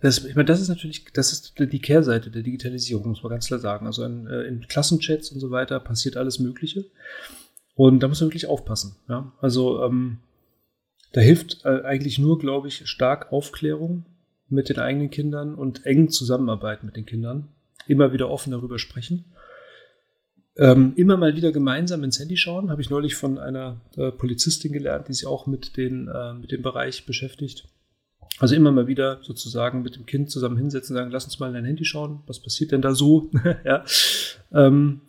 Das, 0.00 0.24
ich 0.24 0.36
meine, 0.36 0.44
das 0.44 0.60
ist 0.60 0.68
natürlich, 0.68 1.06
das 1.12 1.32
ist 1.32 1.54
die 1.58 1.80
Kehrseite 1.80 2.30
der 2.30 2.42
Digitalisierung, 2.42 3.08
muss 3.08 3.24
man 3.24 3.30
ganz 3.30 3.48
klar 3.48 3.58
sagen. 3.58 3.84
Also 3.84 4.04
in, 4.04 4.28
äh, 4.28 4.42
in 4.42 4.60
Klassenchats 4.68 5.32
und 5.32 5.40
so 5.40 5.50
weiter 5.50 5.80
passiert 5.80 6.16
alles 6.16 6.38
Mögliche. 6.38 6.84
Und 7.74 7.98
da 7.98 8.06
muss 8.06 8.20
man 8.20 8.28
wirklich 8.28 8.46
aufpassen. 8.46 8.94
Ja? 9.08 9.32
Also 9.40 9.82
ähm, 9.82 10.18
da 11.14 11.20
hilft 11.20 11.64
äh, 11.64 11.82
eigentlich 11.82 12.20
nur, 12.20 12.38
glaube 12.38 12.68
ich, 12.68 12.88
stark 12.88 13.32
Aufklärung 13.32 14.04
mit 14.48 14.68
den 14.68 14.78
eigenen 14.78 15.10
Kindern 15.10 15.54
und 15.54 15.84
eng 15.86 16.08
zusammenarbeiten 16.10 16.86
mit 16.86 16.96
den 16.96 17.06
Kindern. 17.06 17.48
Immer 17.86 18.12
wieder 18.12 18.30
offen 18.30 18.50
darüber 18.50 18.78
sprechen. 18.78 19.24
Ähm, 20.56 20.92
immer 20.96 21.16
mal 21.16 21.36
wieder 21.36 21.52
gemeinsam 21.52 22.02
ins 22.02 22.18
Handy 22.18 22.36
schauen, 22.36 22.70
habe 22.70 22.82
ich 22.82 22.90
neulich 22.90 23.14
von 23.14 23.38
einer 23.38 23.80
äh, 23.96 24.10
Polizistin 24.10 24.72
gelernt, 24.72 25.06
die 25.08 25.12
sich 25.12 25.26
auch 25.26 25.46
mit, 25.46 25.76
den, 25.76 26.08
äh, 26.08 26.34
mit 26.34 26.50
dem 26.50 26.62
Bereich 26.62 27.06
beschäftigt. 27.06 27.68
Also 28.40 28.56
immer 28.56 28.72
mal 28.72 28.88
wieder 28.88 29.20
sozusagen 29.22 29.82
mit 29.82 29.96
dem 29.96 30.06
Kind 30.06 30.30
zusammen 30.30 30.56
hinsetzen 30.56 30.94
und 30.94 31.00
sagen, 31.00 31.10
lass 31.12 31.24
uns 31.24 31.38
mal 31.38 31.48
in 31.48 31.54
dein 31.54 31.64
Handy 31.64 31.84
schauen, 31.84 32.20
was 32.26 32.40
passiert 32.40 32.72
denn 32.72 32.82
da 32.82 32.94
so? 32.94 33.30
ja. 33.64 33.84
Ähm, 34.52 35.02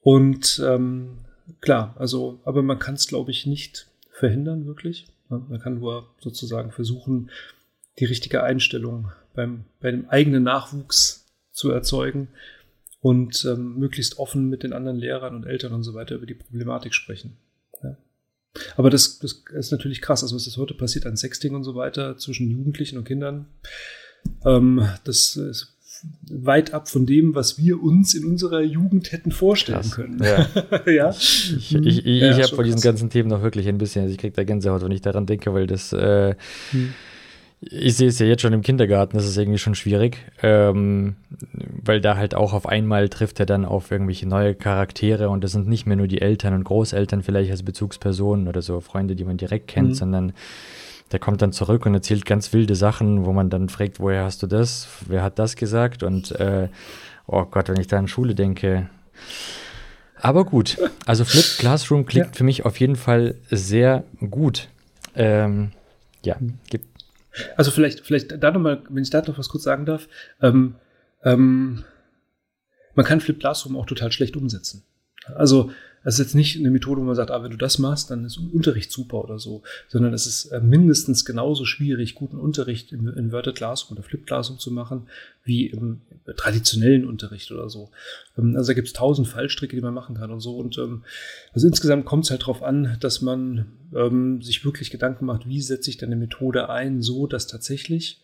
und 0.00 0.62
ähm, 0.64 1.18
klar, 1.60 1.94
also, 1.98 2.40
aber 2.44 2.62
man 2.62 2.78
kann 2.78 2.94
es, 2.94 3.06
glaube 3.06 3.30
ich, 3.30 3.44
nicht 3.46 3.86
verhindern, 4.10 4.66
wirklich. 4.66 5.06
Man 5.28 5.60
kann 5.60 5.78
nur 5.78 6.08
sozusagen 6.18 6.72
versuchen, 6.72 7.30
die 8.00 8.06
richtige 8.06 8.42
Einstellung 8.42 9.12
beim, 9.34 9.64
bei 9.80 9.90
dem 9.90 10.08
eigenen 10.08 10.42
Nachwuchs 10.42 11.26
zu 11.52 11.70
erzeugen 11.70 12.28
und 13.00 13.44
ähm, 13.44 13.76
möglichst 13.78 14.18
offen 14.18 14.48
mit 14.48 14.62
den 14.62 14.72
anderen 14.72 14.96
Lehrern 14.96 15.34
und 15.34 15.46
Eltern 15.46 15.72
und 15.72 15.82
so 15.82 15.94
weiter 15.94 16.16
über 16.16 16.26
die 16.26 16.34
Problematik 16.34 16.94
sprechen. 16.94 17.36
Ja. 17.82 17.96
Aber 18.76 18.90
das, 18.90 19.18
das 19.18 19.44
ist 19.52 19.70
natürlich 19.70 20.00
krass, 20.00 20.22
also 20.22 20.34
was 20.34 20.46
ist 20.46 20.56
heute 20.56 20.74
passiert 20.74 21.06
an 21.06 21.16
Sexting 21.16 21.54
und 21.54 21.64
so 21.64 21.74
weiter 21.74 22.16
zwischen 22.16 22.50
Jugendlichen 22.50 22.98
und 22.98 23.04
Kindern. 23.04 23.46
Ähm, 24.44 24.86
das 25.04 25.36
ist 25.36 25.76
weit 26.30 26.72
ab 26.72 26.88
von 26.88 27.04
dem, 27.04 27.34
was 27.34 27.58
wir 27.58 27.82
uns 27.82 28.14
in 28.14 28.24
unserer 28.24 28.62
Jugend 28.62 29.12
hätten 29.12 29.32
vorstellen 29.32 29.82
krass. 29.82 29.90
können. 29.92 30.22
Ja. 30.22 30.48
ja. 30.90 31.10
Ich, 31.10 31.74
ich, 31.74 32.06
ich, 32.06 32.22
ja, 32.22 32.30
ich 32.30 32.42
habe 32.42 32.54
vor 32.54 32.64
diesen 32.64 32.80
ganzen 32.80 33.10
Themen 33.10 33.28
noch 33.28 33.42
wirklich 33.42 33.68
ein 33.68 33.76
bisschen, 33.76 34.02
also 34.02 34.12
ich 34.12 34.18
kriege 34.18 34.34
da 34.34 34.44
Gänsehaut, 34.44 34.82
wenn 34.82 34.92
ich 34.92 35.02
daran 35.02 35.26
denke, 35.26 35.52
weil 35.52 35.66
das 35.66 35.92
äh, 35.92 36.34
hm 36.70 36.94
ich 37.62 37.96
sehe 37.96 38.08
es 38.08 38.18
ja 38.18 38.26
jetzt 38.26 38.40
schon 38.40 38.54
im 38.54 38.62
Kindergarten, 38.62 39.16
das 39.16 39.26
ist 39.26 39.36
irgendwie 39.36 39.58
schon 39.58 39.74
schwierig, 39.74 40.18
ähm, 40.42 41.16
weil 41.52 42.00
da 42.00 42.16
halt 42.16 42.34
auch 42.34 42.54
auf 42.54 42.66
einmal 42.66 43.10
trifft 43.10 43.38
er 43.38 43.46
dann 43.46 43.66
auf 43.66 43.90
irgendwelche 43.90 44.26
neue 44.26 44.54
Charaktere 44.54 45.28
und 45.28 45.44
das 45.44 45.52
sind 45.52 45.68
nicht 45.68 45.84
mehr 45.84 45.96
nur 45.96 46.08
die 46.08 46.22
Eltern 46.22 46.54
und 46.54 46.64
Großeltern 46.64 47.22
vielleicht 47.22 47.50
als 47.50 47.62
Bezugspersonen 47.62 48.48
oder 48.48 48.62
so 48.62 48.80
Freunde, 48.80 49.14
die 49.14 49.24
man 49.24 49.36
direkt 49.36 49.68
kennt, 49.68 49.90
mhm. 49.90 49.94
sondern 49.94 50.32
der 51.12 51.18
kommt 51.18 51.42
dann 51.42 51.52
zurück 51.52 51.84
und 51.84 51.92
erzählt 51.92 52.24
ganz 52.24 52.52
wilde 52.54 52.76
Sachen, 52.76 53.26
wo 53.26 53.32
man 53.32 53.50
dann 53.50 53.68
fragt, 53.68 54.00
woher 54.00 54.24
hast 54.24 54.42
du 54.42 54.46
das, 54.46 54.88
wer 55.06 55.22
hat 55.22 55.38
das 55.38 55.56
gesagt 55.56 56.02
und 56.02 56.32
äh, 56.32 56.68
oh 57.26 57.44
Gott, 57.44 57.68
wenn 57.68 57.80
ich 57.80 57.88
da 57.88 57.98
an 57.98 58.08
Schule 58.08 58.34
denke. 58.34 58.88
Aber 60.22 60.46
gut, 60.46 60.78
also 61.04 61.26
Flip 61.26 61.58
Classroom 61.58 62.06
klingt 62.06 62.28
ja. 62.28 62.32
für 62.32 62.44
mich 62.44 62.64
auf 62.64 62.80
jeden 62.80 62.96
Fall 62.96 63.34
sehr 63.50 64.04
gut. 64.30 64.68
Ähm, 65.14 65.72
ja, 66.24 66.36
mhm. 66.38 66.58
gibt 66.68 66.89
also 67.56 67.70
vielleicht, 67.70 68.00
vielleicht 68.00 68.42
da 68.42 68.50
nochmal, 68.50 68.82
wenn 68.88 69.02
ich 69.02 69.10
da 69.10 69.22
noch 69.22 69.38
was 69.38 69.48
kurz 69.48 69.64
sagen 69.64 69.86
darf, 69.86 70.08
ähm, 70.42 70.76
ähm, 71.22 71.84
man 72.94 73.06
kann 73.06 73.20
Flip 73.20 73.38
Classroom 73.38 73.76
auch 73.76 73.86
total 73.86 74.12
schlecht 74.12 74.36
umsetzen. 74.36 74.82
Also 75.34 75.70
es 76.02 76.14
ist 76.14 76.20
jetzt 76.20 76.34
nicht 76.34 76.58
eine 76.58 76.70
Methode, 76.70 77.00
wo 77.00 77.04
man 77.04 77.14
sagt, 77.14 77.30
ah, 77.30 77.42
wenn 77.42 77.50
du 77.50 77.58
das 77.58 77.78
machst, 77.78 78.10
dann 78.10 78.24
ist 78.24 78.38
Unterricht 78.38 78.90
super 78.90 79.22
oder 79.22 79.38
so, 79.38 79.62
sondern 79.88 80.14
es 80.14 80.26
ist 80.26 80.46
äh, 80.46 80.60
mindestens 80.60 81.24
genauso 81.24 81.66
schwierig, 81.66 82.14
guten 82.14 82.38
Unterricht 82.38 82.92
im 82.92 83.08
Inverted 83.08 83.56
Classroom 83.56 83.98
oder 83.98 84.06
Flip 84.06 84.24
Classroom 84.26 84.58
zu 84.58 84.70
machen, 84.70 85.08
wie 85.44 85.66
im 85.66 86.00
traditionellen 86.36 87.06
Unterricht 87.06 87.50
oder 87.52 87.68
so. 87.68 87.90
Ähm, 88.38 88.56
also 88.56 88.68
da 88.68 88.74
gibt 88.74 88.88
es 88.88 88.94
tausend 88.94 89.28
Fallstricke, 89.28 89.76
die 89.76 89.82
man 89.82 89.94
machen 89.94 90.16
kann 90.16 90.30
und 90.30 90.40
so. 90.40 90.56
Und 90.56 90.78
ähm, 90.78 91.04
also 91.52 91.66
insgesamt 91.66 92.06
kommt 92.06 92.24
es 92.24 92.30
halt 92.30 92.42
darauf 92.42 92.62
an, 92.62 92.96
dass 93.00 93.20
man 93.20 93.66
ähm, 93.94 94.40
sich 94.40 94.64
wirklich 94.64 94.90
Gedanken 94.90 95.26
macht, 95.26 95.46
wie 95.48 95.60
setze 95.60 95.90
ich 95.90 95.98
denn 95.98 96.08
eine 96.08 96.16
Methode 96.16 96.70
ein, 96.70 97.02
so 97.02 97.26
dass 97.26 97.46
tatsächlich 97.46 98.22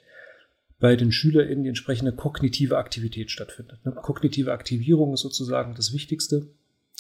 bei 0.79 0.97
den 0.97 1.13
SchülerInnen 1.13 1.65
die 1.65 1.69
entsprechende 1.69 2.13
kognitive 2.13 2.77
Aktivität 2.77 3.31
stattfindet. 3.31 3.85
Ne? 3.85 3.93
Kognitive 3.93 4.53
Aktivierung 4.53 5.15
ist 5.15 5.21
sozusagen 5.21 5.75
das 5.75 5.93
Wichtigste. 5.93 6.47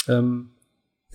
Ähm, 0.08 0.50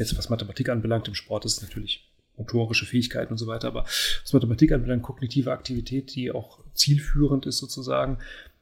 jetzt 0.02 0.18
was 0.18 0.30
Mathematik 0.30 0.70
anbelangt, 0.70 1.08
im 1.08 1.16
Sport 1.16 1.46
ist 1.46 1.58
es 1.58 1.62
natürlich 1.62 2.08
motorische 2.38 2.86
Fähigkeiten 2.86 3.34
und 3.34 3.38
so 3.38 3.48
weiter, 3.48 3.68
aber 3.68 3.84
was 3.84 4.34
Mathematik 4.34 4.72
anbelangt, 4.72 5.04
kognitive 5.04 5.52
Aktivität, 5.52 6.16
die 6.16 6.32
auch 6.32 6.60
zielführend 6.74 7.46
ist 7.46 7.58
sozusagen. 7.58 8.18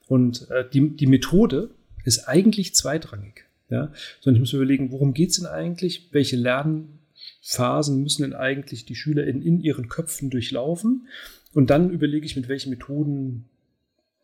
Und 0.08 0.50
äh, 0.50 0.68
die, 0.70 0.96
die 0.96 1.08
Methode 1.08 1.70
ist 2.04 2.28
eigentlich 2.28 2.76
zweitrangig. 2.76 3.46
Ja? 3.70 3.92
Sondern 4.20 4.36
ich 4.36 4.42
muss 4.42 4.54
überlegen, 4.54 4.92
worum 4.92 5.14
geht 5.14 5.30
es 5.30 5.38
denn 5.38 5.46
eigentlich? 5.46 6.10
Welche 6.12 6.36
Lernphasen 6.36 8.02
müssen 8.02 8.24
denn 8.24 8.34
eigentlich 8.34 8.86
die 8.86 8.96
Schüler 8.96 9.26
in, 9.26 9.42
in 9.42 9.62
ihren 9.62 9.88
Köpfen 9.88 10.30
durchlaufen? 10.30 11.08
Und 11.54 11.70
dann 11.70 11.90
überlege 11.90 12.26
ich, 12.26 12.36
mit 12.36 12.48
welchen 12.48 12.72
Methoden 12.72 13.46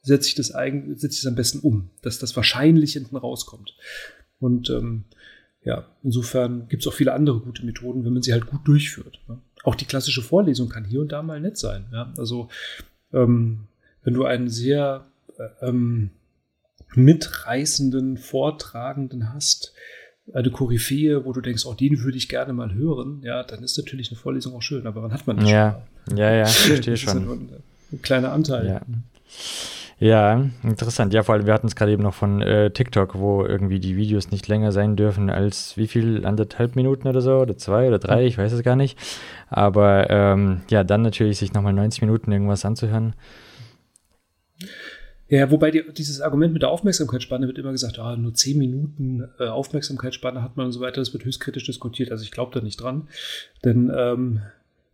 setze 0.01 0.30
ich 0.30 0.36
das 0.36 0.51
eigentlich, 0.51 0.99
setze 0.99 1.16
ich 1.16 1.22
das 1.22 1.30
am 1.30 1.36
besten 1.36 1.59
um, 1.59 1.89
dass 2.01 2.20
das 2.20 2.36
wahrscheinlich 2.36 2.93
hinten 2.93 3.16
rauskommt. 3.16 3.76
Und 4.39 4.70
ähm, 4.70 5.05
ja, 5.66 5.86
insofern 6.03 6.68
gibt 6.70 6.84
es 6.84 6.88
auch 6.88 6.93
viele 6.93 7.13
andere 7.13 7.39
gute 7.41 7.66
Methoden, 7.66 8.05
wenn 8.05 8.13
man 8.13 8.22
sie 8.22 8.32
halt 8.34 8.45
gut 8.47 8.66
durchführt. 8.68 9.20
Ne? 9.28 9.39
Auch 9.63 9.76
die 9.76 9.86
klassische 9.86 10.22
Vorlesung 10.22 10.70
kann 10.70 10.86
hier 10.86 11.01
und 11.01 11.11
da 11.11 11.22
mal 11.24 11.41
nett 11.41 11.57
sein. 11.57 11.86
Ja? 11.91 12.13
Also 12.18 12.47
ähm, 13.13 13.68
wenn 14.03 14.13
du 14.13 14.26
einen 14.26 14.47
sehr 14.49 15.05
äh, 15.38 15.66
ähm, 15.68 16.11
mitreißenden 16.93 18.18
Vortragenden 18.18 19.34
hast, 19.34 19.74
eine 20.34 20.49
Koryphäe, 20.49 21.24
wo 21.26 21.34
du 21.34 21.41
denkst, 21.41 21.66
oh, 21.66 21.74
den 21.74 21.99
würde 22.03 22.18
ich 22.18 22.30
gerne 22.30 22.51
mal 22.53 22.74
hören, 22.74 23.22
ja, 23.24 23.43
dann 23.43 23.63
ist 23.63 23.78
natürlich 23.78 24.09
eine 24.09 24.18
Vorlesung 24.20 24.55
auch 24.55 24.61
schön, 24.61 24.88
aber 24.88 25.03
wann 25.03 25.13
hat 25.13 25.28
man 25.28 25.38
das 25.38 25.49
Ja, 25.49 25.84
schon? 26.07 26.18
ja, 26.18 26.32
ja, 26.32 26.45
verstehe 26.47 26.78
Das 26.78 26.88
ist 26.88 27.03
ja 27.05 27.11
schon. 27.13 27.30
ein, 27.30 27.49
ein 27.91 28.01
kleiner 28.01 28.32
Anteil. 28.32 28.68
Ja. 28.68 28.82
Ja, 29.98 30.50
interessant. 30.64 31.14
Ja, 31.14 31.24
vor 31.24 31.36
allem, 31.36 31.46
wir 31.46 31.54
hatten 31.54 31.68
es 31.68 31.76
gerade 31.76 31.93
eben 31.93 32.04
noch 32.04 32.14
von 32.14 32.41
äh, 32.41 32.70
TikTok, 32.72 33.18
wo 33.18 33.46
irgendwie 33.46 33.80
die 33.80 33.96
Videos 33.96 34.30
nicht 34.30 34.48
länger 34.48 34.74
sein 34.74 34.98
dürfen 34.98 35.30
als 35.30 35.78
wie 35.78 35.88
viel? 35.88 36.26
Anderthalb 36.26 36.76
Minuten 36.76 37.08
oder 37.08 37.22
so? 37.22 37.38
Oder 37.38 37.56
zwei 37.56 37.88
oder 37.88 38.00
drei? 38.00 38.26
Ich 38.26 38.38
weiß 38.38 38.52
es 38.52 38.64
gar 38.64 38.76
nicht. 38.76 39.00
Aber 39.50 40.10
ähm, 40.10 40.62
ja, 40.70 40.84
dann 40.84 41.02
natürlich 41.02 41.38
sich 41.38 41.54
nochmal 41.54 41.72
90 41.74 42.02
Minuten 42.02 42.32
irgendwas 42.32 42.66
anzuhören. 42.66 43.16
Ja, 45.30 45.50
wobei 45.50 45.72
die, 45.72 45.84
dieses 45.93 46.20
Argument 46.22 46.54
mit 46.54 46.62
der 46.62 46.70
Aufmerksamkeitsspanne 46.70 47.48
wird 47.48 47.58
immer 47.58 47.72
gesagt, 47.72 47.98
ah, 47.98 48.18
nur 48.18 48.34
10 48.34 48.58
Minuten 48.58 49.24
äh, 49.39 49.48
Aufmerksamkeitsspanne 49.48 50.43
hat 50.43 50.58
man 50.58 50.68
und 50.68 50.72
so 50.74 50.82
weiter, 50.82 51.02
das 51.02 51.14
wird 51.14 51.24
höchst 51.24 51.39
kritisch 51.39 51.66
diskutiert. 51.66 52.12
Also 52.12 52.24
ich 52.24 52.32
glaube 52.32 52.52
da 52.54 52.64
nicht 52.64 52.82
dran. 52.82 53.08
Denn 53.64 53.91
ähm, 53.96 54.41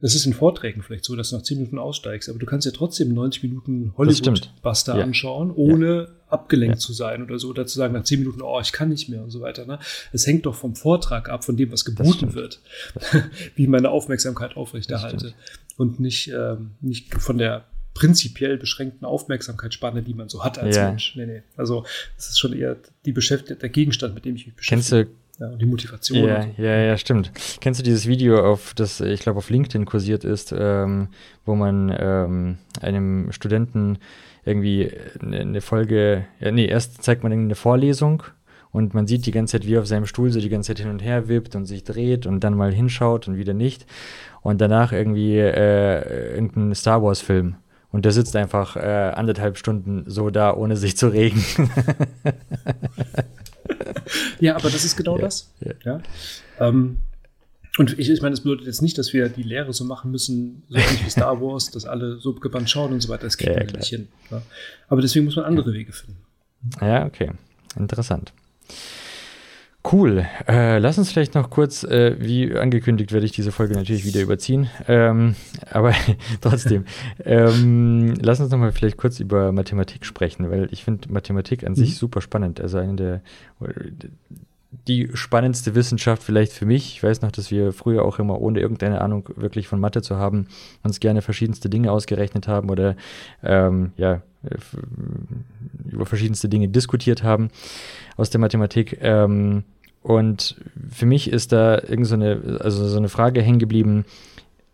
das 0.01 0.15
ist 0.15 0.25
in 0.25 0.33
Vorträgen 0.33 0.81
vielleicht 0.81 1.05
so, 1.05 1.15
dass 1.15 1.29
du 1.29 1.35
nach 1.37 1.43
10 1.43 1.57
Minuten 1.59 1.77
aussteigst, 1.79 2.27
aber 2.29 2.39
du 2.39 2.45
kannst 2.45 2.65
ja 2.65 2.71
trotzdem 2.71 3.13
90 3.13 3.43
Minuten. 3.43 3.93
Hollywood-Buster 3.97 4.97
Ja. 4.97 5.03
anschauen, 5.03 5.51
ohne 5.51 6.09
abgelenkt 6.27 6.75
Ja. 6.75 6.79
zu 6.79 6.93
sein 6.93 7.21
oder 7.23 7.37
so, 7.39 7.49
oder 7.49 7.67
zu 7.67 7.77
sagen 7.77 7.93
nach 7.93 8.03
10 8.03 8.19
Minuten, 8.19 8.41
oh, 8.41 8.59
ich 8.61 8.71
kann 8.71 8.89
nicht 8.89 9.09
mehr 9.09 9.21
und 9.23 9.31
so 9.31 9.41
weiter. 9.41 9.65
Ne? 9.65 9.79
Es 10.11 10.25
hängt 10.25 10.45
doch 10.45 10.55
vom 10.55 10.75
Vortrag 10.75 11.29
ab, 11.29 11.43
von 11.45 11.55
dem, 11.57 11.71
was 11.71 11.85
geboten 11.85 12.33
wird, 12.33 12.59
wie 13.55 13.67
meine 13.67 13.89
Aufmerksamkeit 13.89 14.55
aufrechterhalte 14.57 15.33
und 15.77 15.99
nicht, 15.99 16.29
ähm, 16.29 16.71
nicht 16.81 17.13
von 17.21 17.37
der 17.37 17.65
prinzipiell 17.93 18.57
beschränkten 18.57 19.03
Aufmerksamkeitsspanne, 19.05 20.01
die 20.01 20.13
man 20.13 20.29
so 20.29 20.43
hat 20.43 20.57
als 20.57 20.77
Ja. 20.77 20.87
Mensch. 20.89 21.13
Nee, 21.17 21.25
nee. 21.25 21.43
Also 21.57 21.85
es 22.17 22.29
ist 22.29 22.39
schon 22.39 22.53
eher 22.53 22.77
die 23.05 23.11
Beschäftig 23.11 23.59
der 23.59 23.67
Gegenstand, 23.69 24.15
mit 24.15 24.23
dem 24.25 24.35
ich 24.35 24.45
mich 24.47 24.55
Kennst 24.55 24.89
beschäftige. 24.91 25.05
du, 25.05 25.20
ja, 25.41 25.47
und 25.47 25.59
die 25.59 25.65
Motivation. 25.65 26.27
ja, 26.27 26.43
so. 26.43 26.61
ja, 26.61 26.77
ja, 26.77 26.97
stimmt. 26.97 27.31
Kennst 27.61 27.79
du 27.79 27.83
dieses 27.83 28.07
Video, 28.07 28.45
auf 28.45 28.73
das, 28.75 29.01
ich 29.01 29.21
glaube, 29.21 29.39
auf 29.39 29.49
LinkedIn 29.49 29.85
kursiert 29.85 30.23
ist, 30.23 30.53
ähm, 30.55 31.07
wo 31.45 31.55
man 31.55 31.93
ähm, 31.97 32.57
einem 32.79 33.31
Studenten 33.31 33.97
irgendwie 34.45 34.91
eine, 35.19 35.61
Folge, 35.61 36.25
ja, 36.39 36.51
nee, 36.51 36.67
erst 36.67 37.01
zeigt 37.01 37.23
man 37.23 37.31
eine 37.31 37.55
Vorlesung 37.55 38.23
und 38.71 38.93
man 38.93 39.07
sieht 39.07 39.25
die 39.25 39.31
ganze 39.31 39.53
Zeit, 39.53 39.67
wie 39.67 39.75
er 39.75 39.81
auf 39.81 39.87
seinem 39.87 40.05
Stuhl 40.05 40.29
so 40.31 40.39
die 40.39 40.49
ganze 40.49 40.67
Zeit 40.67 40.79
hin 40.79 40.91
und 40.91 41.01
her 41.01 41.27
wippt 41.27 41.55
und 41.55 41.65
sich 41.65 41.83
dreht 41.83 42.27
und 42.27 42.43
dann 42.43 42.55
mal 42.55 42.71
hinschaut 42.71 43.27
und 43.27 43.37
wieder 43.37 43.53
nicht. 43.53 43.87
Und 44.41 44.61
danach 44.61 44.91
irgendwie 44.91 45.37
äh, 45.37 46.35
irgendein 46.35 46.75
Star 46.75 47.01
Wars-Film. 47.01 47.55
Und 47.91 48.05
der 48.05 48.11
sitzt 48.11 48.35
einfach 48.35 48.75
äh, 48.77 49.11
anderthalb 49.15 49.57
Stunden 49.57 50.03
so 50.07 50.29
da, 50.29 50.53
ohne 50.55 50.77
sich 50.77 50.95
zu 50.97 51.07
regen. 51.07 51.43
Ja, 54.39 54.55
aber 54.55 54.69
das 54.69 54.83
ist 54.83 54.95
genau 54.97 55.15
Ja, 55.17 55.21
das. 55.23 55.51
ja. 55.59 55.73
Ja. 55.85 56.01
Ähm, 56.59 56.97
und 57.77 57.97
ich, 57.97 58.09
ich 58.09 58.21
meine, 58.21 58.31
das 58.31 58.41
bedeutet 58.41 58.67
jetzt 58.67 58.81
nicht, 58.81 58.97
dass 58.97 59.13
wir 59.13 59.29
die 59.29 59.43
Lehre 59.43 59.71
so 59.71 59.85
machen 59.85 60.11
müssen, 60.11 60.63
so 60.67 60.75
ähnlich 60.77 61.05
wie 61.05 61.09
Star 61.09 61.39
Wars, 61.41 61.71
dass 61.71 61.85
alle 61.85 62.17
so 62.19 62.33
gebannt 62.33 62.69
schauen 62.69 62.91
und 62.91 63.01
so 63.01 63.07
weiter. 63.09 63.23
Das 63.23 63.37
kriegt 63.37 63.55
Ja, 63.55 63.63
man 63.63 63.73
nicht 63.75 63.87
hin. 63.87 64.09
Aber 64.89 65.01
deswegen 65.01 65.25
muss 65.25 65.37
man 65.37 65.45
andere 65.45 65.71
Wege 65.73 65.93
finden. 65.93 66.17
Ja, 66.81 67.05
okay. 67.05 67.31
Interessant. 67.77 68.33
Cool. 69.89 70.25
Äh, 70.47 70.77
lass 70.77 70.99
uns 70.99 71.11
vielleicht 71.11 71.33
noch 71.33 71.49
kurz, 71.49 71.83
äh, 71.83 72.15
wie 72.19 72.55
angekündigt, 72.55 73.11
werde 73.11 73.25
ich 73.25 73.31
diese 73.31 73.51
Folge 73.51 73.73
natürlich 73.73 74.05
wieder 74.05 74.21
überziehen. 74.21 74.69
Ähm, 74.87 75.35
aber 75.71 75.93
trotzdem, 76.41 76.85
ähm, 77.25 78.13
lass 78.21 78.39
uns 78.39 78.51
noch 78.51 78.59
mal 78.59 78.71
vielleicht 78.71 78.97
kurz 78.97 79.19
über 79.19 79.51
Mathematik 79.51 80.05
sprechen, 80.05 80.51
weil 80.51 80.69
ich 80.71 80.83
finde 80.83 81.11
Mathematik 81.11 81.63
an 81.63 81.71
Mhm. 81.71 81.77
sich 81.77 81.97
super 81.97 82.21
spannend. 82.21 82.61
Also 82.61 82.77
eine 82.77 82.95
der 82.95 83.21
die 84.87 85.09
spannendste 85.13 85.75
Wissenschaft 85.75 86.23
vielleicht 86.23 86.53
für 86.53 86.65
mich. 86.65 86.95
Ich 86.95 87.03
weiß 87.03 87.21
noch, 87.21 87.31
dass 87.31 87.51
wir 87.51 87.73
früher 87.73 88.05
auch 88.05 88.19
immer, 88.19 88.39
ohne 88.39 88.59
irgendeine 88.61 89.01
Ahnung 89.01 89.27
wirklich 89.35 89.67
von 89.67 89.79
Mathe 89.81 90.01
zu 90.01 90.15
haben, 90.15 90.47
uns 90.83 90.99
gerne 91.01 91.21
verschiedenste 91.21 91.69
Dinge 91.69 91.91
ausgerechnet 91.91 92.47
haben 92.47 92.69
oder 92.69 92.95
ähm, 93.43 93.91
ja, 93.97 94.21
über 95.89 96.05
verschiedenste 96.05 96.49
Dinge 96.49 96.67
diskutiert 96.67 97.23
haben 97.23 97.49
aus 98.17 98.29
der 98.29 98.39
Mathematik. 98.39 98.97
Ähm, 99.01 99.63
und 100.01 100.55
für 100.89 101.05
mich 101.05 101.29
ist 101.31 101.51
da 101.51 101.75
irgend 101.75 102.07
so 102.07 102.15
eine, 102.15 102.59
also 102.59 102.87
so 102.87 102.97
eine 102.97 103.09
Frage 103.09 103.41
hängen 103.41 103.59
geblieben, 103.59 104.05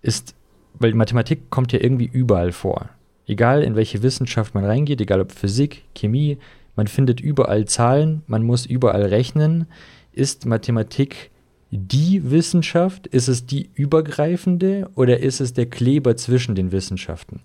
ist, 0.01 0.35
weil 0.75 0.93
Mathematik 0.93 1.49
kommt 1.49 1.73
ja 1.73 1.79
irgendwie 1.81 2.09
überall 2.11 2.51
vor. 2.51 2.89
Egal 3.25 3.61
in 3.63 3.75
welche 3.75 4.03
Wissenschaft 4.03 4.55
man 4.55 4.63
reingeht, 4.63 5.01
egal 5.01 5.19
ob 5.19 5.33
Physik, 5.33 5.83
Chemie, 5.95 6.37
man 6.77 6.87
findet 6.87 7.19
überall 7.19 7.65
Zahlen, 7.65 8.21
man 8.27 8.43
muss 8.43 8.65
überall 8.65 9.03
rechnen. 9.03 9.65
Ist 10.13 10.45
Mathematik 10.45 11.31
die 11.71 12.31
Wissenschaft? 12.31 13.07
Ist 13.07 13.27
es 13.27 13.45
die 13.45 13.69
übergreifende 13.73 14.89
oder 14.95 15.19
ist 15.19 15.41
es 15.41 15.53
der 15.53 15.65
Kleber 15.65 16.15
zwischen 16.15 16.55
den 16.55 16.71
Wissenschaften? 16.71 17.41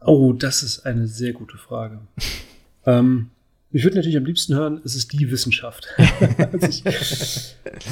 Oh, 0.00 0.32
das 0.32 0.62
ist 0.62 0.86
eine 0.86 1.06
sehr 1.06 1.32
gute 1.32 1.58
Frage. 1.58 2.00
ähm, 2.86 3.30
ich 3.72 3.84
würde 3.84 3.96
natürlich 3.96 4.16
am 4.16 4.24
liebsten 4.24 4.54
hören, 4.54 4.80
es 4.84 4.96
ist 4.96 5.12
die 5.12 5.30
Wissenschaft. 5.30 5.86
Also 6.52 6.66
ich, 6.66 6.82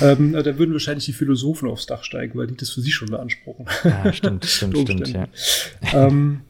ähm, 0.01 0.33
da 0.33 0.59
würden 0.59 0.73
wahrscheinlich 0.73 1.05
die 1.05 1.13
Philosophen 1.13 1.69
aufs 1.69 1.87
Dach 1.87 2.03
steigen, 2.03 2.37
weil 2.37 2.49
die 2.49 2.57
das 2.57 2.71
für 2.71 2.81
sich 2.81 2.95
schon 2.95 3.09
beanspruchen. 3.09 3.67
Ah, 3.85 4.13
stimmt, 4.13 4.45
stimmt, 4.47 4.79
stimmt, 4.79 5.09
ja. 5.09 5.29
ähm, 5.93 6.41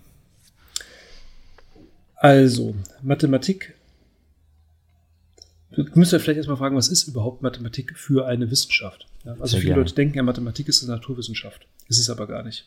also, 2.16 2.74
Mathematik. 3.02 3.74
Du 5.70 5.84
müsst 5.94 6.12
ja 6.12 6.18
vielleicht 6.18 6.38
erstmal 6.38 6.56
fragen, 6.56 6.76
was 6.76 6.88
ist 6.88 7.06
überhaupt 7.06 7.42
Mathematik 7.42 7.96
für 7.96 8.26
eine 8.26 8.50
Wissenschaft? 8.50 9.06
Ja, 9.28 9.34
also 9.34 9.52
Sehr 9.52 9.60
viele 9.60 9.70
gerne. 9.72 9.82
Leute 9.82 9.94
denken 9.94 10.16
ja, 10.16 10.22
Mathematik 10.22 10.68
ist 10.68 10.82
eine 10.82 10.92
Naturwissenschaft. 10.92 11.66
Ist 11.88 11.98
es 11.98 12.08
aber 12.08 12.26
gar 12.26 12.42
nicht. 12.42 12.66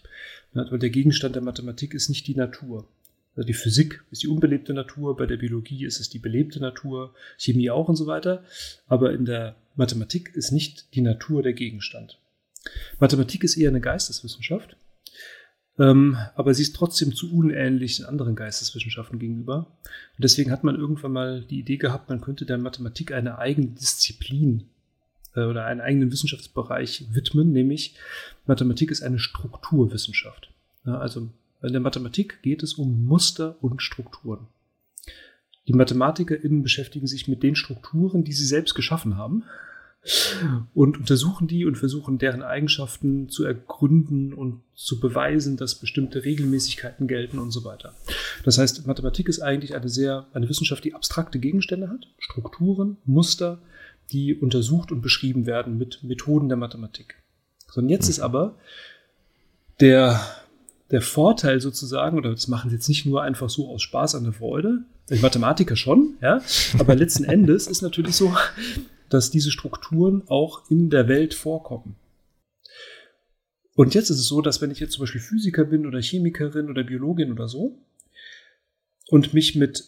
Ja, 0.54 0.70
weil 0.70 0.78
der 0.78 0.92
Gegenstand 0.92 1.34
der 1.34 1.42
Mathematik 1.42 1.96
ist 1.96 2.08
nicht 2.08 2.28
die 2.28 2.36
Natur. 2.36 2.88
Also 3.36 3.48
die 3.48 3.54
Physik 3.54 4.04
ist 4.12 4.22
die 4.22 4.28
unbelebte 4.28 4.74
Natur, 4.74 5.18
bei 5.18 5.26
der 5.26 5.38
Biologie 5.38 5.86
ist 5.86 6.00
es 6.00 6.10
die 6.10 6.20
belebte 6.20 6.60
Natur, 6.60 7.16
Chemie 7.40 7.72
auch 7.72 7.88
und 7.88 7.96
so 7.96 8.06
weiter. 8.06 8.44
Aber 8.86 9.12
in 9.12 9.26
der 9.26 9.56
Mathematik 9.76 10.36
ist 10.36 10.52
nicht 10.52 10.94
die 10.94 11.02
Natur 11.02 11.42
der 11.42 11.54
Gegenstand. 11.54 12.20
Mathematik 13.00 13.44
ist 13.44 13.58
eher 13.58 13.70
eine 13.70 13.82
Geisteswissenschaft, 13.82 14.76
ähm, 15.80 16.16
aber 16.36 16.54
sie 16.54 16.62
ist 16.62 16.76
trotzdem 16.76 17.16
zu 17.16 17.34
unähnlich 17.34 17.98
den 17.98 18.06
anderen 18.06 18.36
Geisteswissenschaften 18.36 19.18
gegenüber. 19.18 19.66
Und 19.86 20.24
deswegen 20.24 20.52
hat 20.52 20.64
man 20.64 20.76
irgendwann 20.76 21.14
mal 21.14 21.42
die 21.42 21.60
Idee 21.60 21.78
gehabt, 21.78 22.10
man 22.10 22.22
könnte 22.22 22.46
der 22.46 22.60
Mathematik 22.60 23.14
eine 23.14 23.40
eigene 23.40 23.70
Disziplin 23.70 24.70
äh, 25.36 25.42
oder 25.42 25.66
einen 25.66 25.82
eigenen 25.82 26.12
Wissenschaftsbereich 26.12 27.06
widmen, 27.12 27.52
nämlich 27.52 27.96
Mathematik 28.46 28.92
ist 28.92 29.04
eine 29.04 29.20
Strukturwissenschaft. 29.20 30.52
Also 30.84 31.30
in 31.62 31.74
der 31.74 31.82
Mathematik 31.82 32.42
geht 32.42 32.64
es 32.64 32.74
um 32.74 33.06
Muster 33.06 33.56
und 33.62 33.82
Strukturen. 33.82 34.48
Die 35.68 35.74
MathematikerInnen 35.74 36.64
beschäftigen 36.64 37.06
sich 37.08 37.28
mit 37.28 37.44
den 37.44 37.56
Strukturen, 37.56 38.24
die 38.24 38.34
sie 38.34 38.46
selbst 38.46 38.74
geschaffen 38.74 39.16
haben 39.16 39.44
und 40.74 40.98
untersuchen 40.98 41.48
die 41.48 41.66
und 41.66 41.78
versuchen 41.78 42.18
deren 42.18 42.42
Eigenschaften 42.42 43.30
zu 43.30 43.46
ergründen 43.46 44.34
und 44.34 44.62
zu 44.74 45.00
beweisen, 45.00 45.58
dass 45.58 45.76
bestimmte 45.76 46.26
Regelmäßigkeiten 46.26 47.08
gelten 47.08 47.38
und 47.38 47.52
so 47.52 47.64
weiter. 47.64 47.94
Das 48.44 48.58
heißt, 48.58 48.88
Mathematik 48.88 49.30
ist 49.30 49.42
eigentlich 49.42 49.76
eine 49.76 49.90
sehr, 49.90 50.26
eine 50.34 50.50
Wissenschaft, 50.50 50.84
die 50.84 50.96
abstrakte 50.96 51.38
Gegenstände 51.38 51.90
hat, 51.90 52.08
Strukturen, 52.18 52.98
Muster, 53.06 53.62
die 54.12 54.36
untersucht 54.36 54.92
und 54.92 55.02
beschrieben 55.02 55.46
werden 55.46 55.78
mit 55.78 56.04
Methoden 56.04 56.50
der 56.50 56.58
Mathematik. 56.58 57.16
So, 57.68 57.82
und 57.82 57.90
jetzt 57.90 58.10
ist 58.10 58.20
aber 58.20 58.56
der, 59.80 60.20
der 60.92 61.02
Vorteil 61.02 61.62
sozusagen, 61.62 62.18
oder 62.18 62.32
das 62.32 62.48
machen 62.48 62.70
sie 62.70 62.76
jetzt 62.76 62.90
nicht 62.90 63.06
nur 63.06 63.22
einfach 63.24 63.50
so 63.50 63.70
aus 63.70 63.82
Spaß 63.82 64.16
an 64.16 64.24
der 64.24 64.34
Freude, 64.34 64.84
Mathematiker 65.22 65.76
schon, 65.76 66.16
ja, 66.22 66.42
aber 66.78 66.96
letzten 66.96 67.24
Endes 67.26 67.68
ist 67.68 67.82
natürlich 67.82 68.16
so, 68.16 68.34
dass 69.10 69.32
diese 69.32 69.52
Strukturen 69.52 70.24
auch 70.28 70.70
in 70.70 70.90
der 70.90 71.08
Welt 71.08 71.34
vorkommen. 71.34 71.96
Und 73.76 73.94
jetzt 73.94 74.10
ist 74.10 74.20
es 74.20 74.28
so, 74.28 74.42
dass 74.42 74.62
wenn 74.62 74.72
ich 74.72 74.80
jetzt 74.80 74.94
zum 74.94 75.04
Beispiel 75.04 75.22
Physiker 75.22 75.66
bin 75.66 75.86
oder 75.86 76.02
Chemikerin 76.02 76.70
oder 76.70 76.84
Biologin 76.84 77.32
oder 77.32 77.48
so 77.48 77.78
und 79.10 79.34
mich 79.34 79.56
mit 79.56 79.86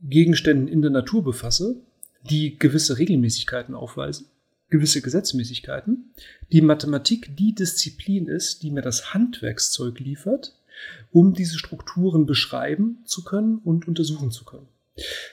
Gegenständen 0.00 0.68
in 0.68 0.82
der 0.82 0.90
Natur 0.90 1.24
befasse, 1.24 1.76
die 2.30 2.58
gewisse 2.58 2.98
Regelmäßigkeiten 2.98 3.74
aufweisen, 3.74 4.26
gewisse 4.70 5.02
Gesetzmäßigkeiten, 5.02 6.12
die 6.52 6.60
Mathematik 6.60 7.36
die 7.36 7.54
Disziplin 7.54 8.26
ist, 8.26 8.62
die 8.62 8.70
mir 8.70 8.82
das 8.82 9.14
Handwerkszeug 9.14 10.00
liefert, 10.00 10.56
um 11.12 11.34
diese 11.34 11.58
Strukturen 11.58 12.26
beschreiben 12.26 12.98
zu 13.04 13.24
können 13.24 13.58
und 13.58 13.86
untersuchen 13.86 14.30
zu 14.30 14.44
können. 14.44 14.66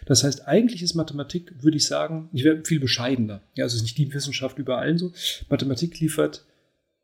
Das 0.05 0.23
heißt, 0.23 0.47
eigentlich 0.47 0.81
ist 0.81 0.95
Mathematik, 0.95 1.63
würde 1.63 1.77
ich 1.77 1.85
sagen, 1.85 2.29
ich 2.33 2.43
wäre 2.43 2.63
viel 2.65 2.79
bescheidener. 2.79 3.41
Ja, 3.55 3.65
also 3.65 3.75
es 3.75 3.81
ist 3.81 3.83
nicht 3.83 3.97
die 3.97 4.13
Wissenschaft 4.13 4.57
über 4.57 4.79
allen 4.79 4.97
so. 4.97 5.13
Mathematik 5.49 5.99
liefert 5.99 6.45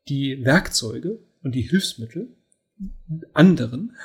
die 0.08 0.44
Werkzeuge 0.44 1.18
und 1.42 1.54
die 1.54 1.62
Hilfsmittel, 1.62 2.28
anderen, 3.32 3.96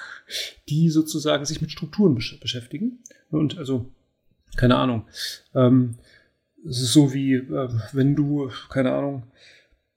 die 0.69 0.89
sozusagen 0.89 1.45
sich 1.45 1.61
mit 1.61 1.71
Strukturen 1.71 2.15
besch 2.15 2.39
beschäftigen. 2.39 2.99
Und 3.29 3.57
also, 3.57 3.91
keine 4.55 4.75
Ahnung, 4.77 5.05
ähm, 5.55 5.95
es 6.67 6.81
ist 6.81 6.93
so 6.93 7.13
wie, 7.13 7.35
äh, 7.35 7.69
wenn 7.91 8.15
du, 8.15 8.49
keine 8.69 8.93
Ahnung, 8.93 9.23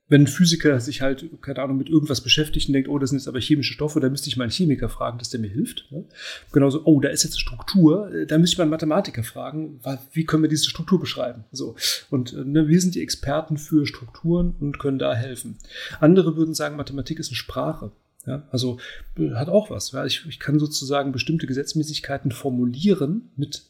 wenn 0.09 0.22
ein 0.22 0.26
Physiker 0.28 0.78
sich 0.78 1.02
halt, 1.02 1.28
keine 1.42 1.61
Ahnung, 1.62 1.78
mit 1.78 1.88
irgendwas 1.88 2.20
beschäftigt 2.20 2.68
und 2.68 2.74
denkt, 2.74 2.88
oh, 2.88 2.98
das 2.98 3.11
sind 3.11 3.18
jetzt 3.18 3.26
aber 3.26 3.40
chemische 3.40 3.72
Stoffe, 3.72 3.98
da 3.98 4.09
müsste 4.09 4.28
ich 4.28 4.36
mal 4.36 4.44
einen 4.44 4.52
Chemiker 4.52 4.88
fragen, 4.88 5.18
dass 5.18 5.30
der 5.30 5.40
mir 5.40 5.50
hilft. 5.50 5.86
Ne? 5.90 6.04
Genauso, 6.52 6.82
oh, 6.84 7.00
da 7.00 7.09
ist 7.09 7.24
jetzt 7.24 7.32
eine 7.32 7.40
Struktur, 7.40 8.12
äh, 8.14 8.26
da 8.26 8.38
müsste 8.38 8.54
ich 8.54 8.59
mal 8.59 8.64
einen 8.64 8.70
Mathematiker 8.70 9.24
fragen, 9.24 9.80
wie 10.12 10.24
können 10.24 10.44
wir 10.44 10.50
diese 10.50 10.70
Struktur 10.70 11.00
beschreiben? 11.00 11.44
So. 11.50 11.74
Und 12.11 12.32
äh, 12.34 12.44
ne, 12.44 12.68
wir 12.68 12.80
sind 12.80 12.94
die 12.94 13.02
Experten 13.02 13.57
für 13.57 13.84
Strukturen 13.86 14.54
und 14.61 14.78
können 14.78 15.00
da 15.00 15.14
helfen. 15.14 15.59
Andere 15.98 16.36
würden 16.36 16.54
sagen, 16.54 16.76
Mathematik 16.76 17.18
ist 17.18 17.28
eine 17.28 17.36
Sprache. 17.36 17.90
Ja, 18.26 18.46
also 18.50 18.78
äh, 19.18 19.30
hat 19.32 19.48
auch 19.48 19.70
was. 19.70 19.90
Ja? 19.90 20.04
Ich, 20.04 20.24
ich 20.28 20.38
kann 20.38 20.59
sozusagen 20.61 21.12
bestimmte 21.12 21.46
Gesetzmäßigkeiten 21.46 22.30
formulieren 22.30 23.30
mit 23.36 23.64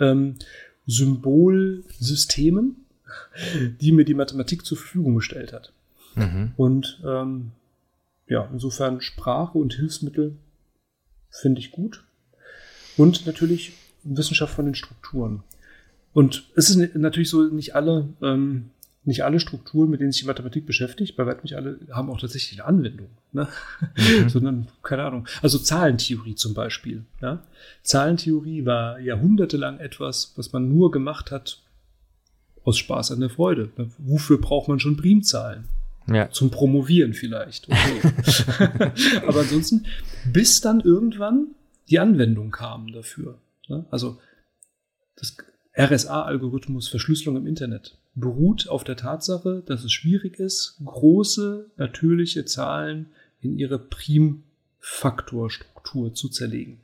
ähm, 0.00 0.36
Symbolsystemen, 0.86 2.76
die 3.80 3.92
mir 3.92 4.04
die 4.04 4.14
Mathematik 4.14 4.64
zur 4.64 4.78
Verfügung 4.78 5.14
gestellt 5.16 5.52
hat. 5.52 5.72
Mhm. 6.14 6.52
Und 6.56 7.00
ähm, 7.06 7.52
ja, 8.26 8.48
insofern 8.52 9.00
Sprache 9.00 9.58
und 9.58 9.74
Hilfsmittel 9.74 10.36
finde 11.30 11.60
ich 11.60 11.70
gut. 11.70 12.04
Und 12.96 13.26
natürlich 13.26 13.72
Wissenschaft 14.02 14.54
von 14.54 14.64
den 14.64 14.74
Strukturen. 14.74 15.42
Und 16.12 16.48
es 16.56 16.70
ist 16.70 16.94
natürlich 16.96 17.30
so, 17.30 17.44
nicht 17.44 17.74
alle, 17.74 18.08
ähm, 18.22 18.70
nicht 19.10 19.24
alle 19.24 19.40
Strukturen, 19.40 19.90
mit 19.90 20.00
denen 20.00 20.12
sich 20.12 20.22
die 20.22 20.26
Mathematik 20.26 20.64
beschäftigt, 20.64 21.16
bei 21.16 21.26
weitem 21.26 21.42
nicht 21.42 21.56
alle 21.56 21.78
haben 21.92 22.08
auch 22.10 22.18
tatsächlich 22.18 22.60
eine 22.60 22.68
Anwendung, 22.68 23.08
ne? 23.32 23.48
Mhm. 23.96 24.28
sondern 24.28 24.68
keine 24.82 25.04
Ahnung. 25.04 25.28
Also 25.42 25.58
Zahlentheorie 25.58 26.34
zum 26.34 26.54
Beispiel. 26.54 27.04
Ja? 27.20 27.42
Zahlentheorie 27.82 28.64
war 28.64 28.98
jahrhundertelang 28.98 29.78
etwas, 29.78 30.32
was 30.36 30.52
man 30.52 30.68
nur 30.68 30.90
gemacht 30.90 31.30
hat, 31.30 31.62
aus 32.64 32.78
Spaß 32.78 33.12
an 33.12 33.20
der 33.20 33.30
Freude. 33.30 33.70
Wofür 33.98 34.38
braucht 34.38 34.68
man 34.68 34.80
schon 34.80 34.96
Primzahlen? 34.96 35.64
Ja. 36.06 36.30
Zum 36.30 36.50
Promovieren 36.50 37.14
vielleicht. 37.14 37.68
Okay. 37.68 38.92
Aber 39.26 39.40
ansonsten, 39.40 39.86
bis 40.24 40.60
dann 40.60 40.80
irgendwann 40.80 41.48
die 41.88 41.98
Anwendung 41.98 42.50
kam 42.50 42.92
dafür. 42.92 43.38
Ne? 43.68 43.84
Also 43.90 44.18
das 45.16 45.36
RSA-Algorithmus 45.76 46.88
Verschlüsselung 46.88 47.36
im 47.36 47.46
Internet 47.46 47.96
beruht 48.14 48.68
auf 48.68 48.84
der 48.84 48.96
Tatsache, 48.96 49.64
dass 49.66 49.82
es 49.84 49.92
schwierig 49.92 50.38
ist, 50.38 50.80
große 50.84 51.70
natürliche 51.76 52.44
Zahlen 52.44 53.06
in 53.40 53.56
ihre 53.56 53.78
Primfaktorstruktur 53.78 56.12
zu 56.14 56.28
zerlegen. 56.28 56.80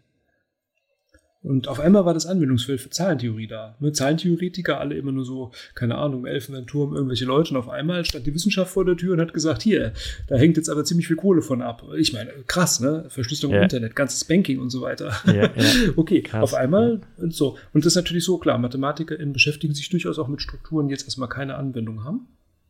Und 1.46 1.68
auf 1.68 1.78
einmal 1.78 2.04
war 2.04 2.12
das 2.12 2.26
Anwendungsfeld 2.26 2.80
für 2.80 2.90
Zahlentheorie 2.90 3.46
da. 3.46 3.76
Ne? 3.78 3.92
Zahlentheoretiker, 3.92 4.80
alle 4.80 4.96
immer 4.96 5.12
nur 5.12 5.24
so, 5.24 5.52
keine 5.76 5.94
Ahnung, 5.94 6.26
Elfenbeinturm, 6.26 6.92
irgendwelche 6.92 7.24
Leute. 7.24 7.50
Und 7.50 7.56
auf 7.56 7.68
einmal 7.68 8.04
stand 8.04 8.26
die 8.26 8.34
Wissenschaft 8.34 8.72
vor 8.72 8.84
der 8.84 8.96
Tür 8.96 9.12
und 9.12 9.20
hat 9.20 9.32
gesagt, 9.32 9.62
hier, 9.62 9.92
da 10.26 10.34
hängt 10.34 10.56
jetzt 10.56 10.68
aber 10.68 10.84
ziemlich 10.84 11.06
viel 11.06 11.14
Kohle 11.14 11.42
von 11.42 11.62
ab. 11.62 11.84
Ich 11.96 12.12
meine, 12.12 12.32
krass, 12.48 12.80
ne? 12.80 13.04
Verschlüsselung 13.10 13.52
ja. 13.52 13.58
im 13.58 13.62
Internet, 13.62 13.94
ganzes 13.94 14.24
Banking 14.24 14.58
und 14.58 14.70
so 14.70 14.80
weiter. 14.80 15.12
Ja, 15.26 15.34
ja. 15.34 15.50
okay, 15.96 16.22
krass, 16.22 16.42
auf 16.42 16.54
einmal 16.54 17.00
und 17.16 17.32
so. 17.32 17.56
Und 17.72 17.84
das 17.84 17.92
ist 17.92 17.96
natürlich 17.96 18.24
so 18.24 18.38
klar. 18.38 18.58
MathematikerInnen 18.58 19.32
beschäftigen 19.32 19.72
sich 19.72 19.88
durchaus 19.88 20.18
auch 20.18 20.26
mit 20.26 20.42
Strukturen, 20.42 20.88
die 20.88 20.94
jetzt 20.94 21.04
erstmal 21.04 21.28
keine 21.28 21.54
Anwendung 21.54 22.02
haben. 22.02 22.26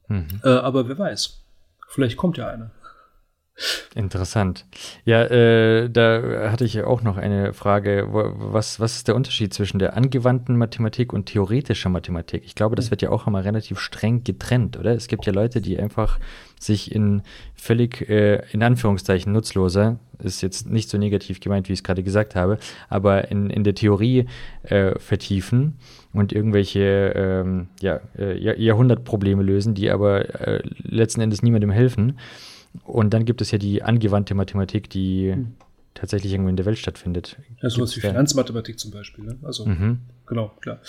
Mhm. 0.09 0.27
Äh, 0.45 0.49
aber 0.51 0.87
wer 0.87 0.99
weiß. 0.99 1.41
Vielleicht 1.89 2.19
kommt 2.19 2.37
ja 2.37 2.49
eine. 2.49 2.73
Interessant. 3.95 4.67
Ja, 5.07 5.23
äh, 5.25 5.89
da 5.89 6.51
hatte 6.51 6.65
ich 6.65 6.83
auch 6.83 7.03
noch 7.03 7.17
eine 7.17 7.55
Frage. 7.55 8.07
Was, 8.11 8.79
was 8.79 8.97
ist 8.97 9.09
der 9.09 9.17
Unterschied 9.17 9.55
zwischen 9.55 9.79
der 9.79 9.97
angewandten 9.97 10.59
Mathematik 10.59 11.15
und 11.15 11.27
theoretischer 11.27 11.89
Mathematik? 11.89 12.43
Ich 12.45 12.55
glaube, 12.55 12.77
das 12.77 12.91
wird 12.91 13.01
ja 13.01 13.09
auch 13.09 13.27
immer 13.27 13.45
relativ 13.45 13.81
streng 13.81 14.25
getrennt, 14.25 14.77
oder? 14.77 14.95
Es 14.95 15.09
gibt 15.09 15.25
ja 15.25 15.33
Leute, 15.33 15.63
die 15.63 15.79
einfach 15.79 16.19
sich 16.61 16.95
in 16.95 17.23
völlig, 17.55 18.09
äh, 18.11 18.43
in 18.53 18.63
Anführungszeichen, 18.63 19.33
nutzloser, 19.33 19.99
ist 20.23 20.43
jetzt 20.43 20.71
nicht 20.71 20.91
so 20.91 20.99
negativ 20.99 21.41
gemeint, 21.41 21.69
wie 21.69 21.73
ich 21.73 21.81
es 21.81 21.85
gerade 21.85 22.03
gesagt 22.03 22.35
habe, 22.35 22.59
aber 22.91 23.31
in, 23.31 23.49
in 23.49 23.65
der 23.65 23.75
Theorie 23.75 24.27
äh, 24.65 24.99
vertiefen 24.99 25.79
und 26.13 26.33
irgendwelche 26.33 27.13
ähm, 27.15 27.69
ja, 27.81 28.01
äh, 28.19 28.63
Jahrhundertprobleme 28.63 29.43
lösen, 29.43 29.75
die 29.75 29.91
aber 29.91 30.47
äh, 30.47 30.63
letzten 30.83 31.23
Endes 31.23 31.43
niemandem 31.43 31.71
helfen. 31.71 32.19
Und 32.85 33.15
dann 33.15 33.25
gibt 33.25 33.41
es 33.41 33.51
ja 33.51 33.59
die 33.59 33.83
angewandte 33.83 34.35
Mathematik, 34.35 34.91
die 34.91 35.33
hm. 35.33 35.55
tatsächlich 35.95 36.33
irgendwo 36.33 36.51
in 36.51 36.57
der 36.57 36.67
Welt 36.67 36.79
stattfindet. 36.79 37.37
Ja, 37.63 37.71
sowas 37.71 37.97
wie 37.97 38.01
Finanzmathematik 38.01 38.79
zum 38.79 38.91
Beispiel. 38.91 39.25
Ne? 39.25 39.37
Also, 39.43 39.67
mhm. 39.67 40.01
genau, 40.27 40.53
klar. 40.61 40.81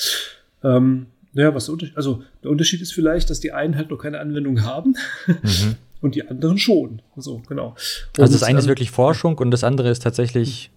Ähm, 0.63 1.07
naja, 1.33 1.53
was 1.53 1.65
der 1.65 1.73
Unterschied, 1.73 1.97
also 1.97 2.23
der 2.43 2.51
Unterschied 2.51 2.81
ist 2.81 2.93
vielleicht, 2.93 3.29
dass 3.29 3.39
die 3.39 3.51
einen 3.51 3.75
halt 3.75 3.89
noch 3.91 3.97
keine 3.97 4.19
Anwendung 4.19 4.63
haben 4.63 4.95
mhm. 5.27 5.75
und 6.01 6.15
die 6.15 6.27
anderen 6.27 6.57
schon. 6.57 7.01
So, 7.15 7.41
genau. 7.47 7.75
Und 8.17 8.23
also 8.23 8.33
das 8.33 8.43
eine 8.43 8.53
ähm, 8.53 8.59
ist 8.59 8.67
wirklich 8.67 8.91
Forschung 8.91 9.37
und 9.37 9.51
das 9.51 9.63
andere 9.63 9.89
ist 9.89 10.01
tatsächlich, 10.01 10.71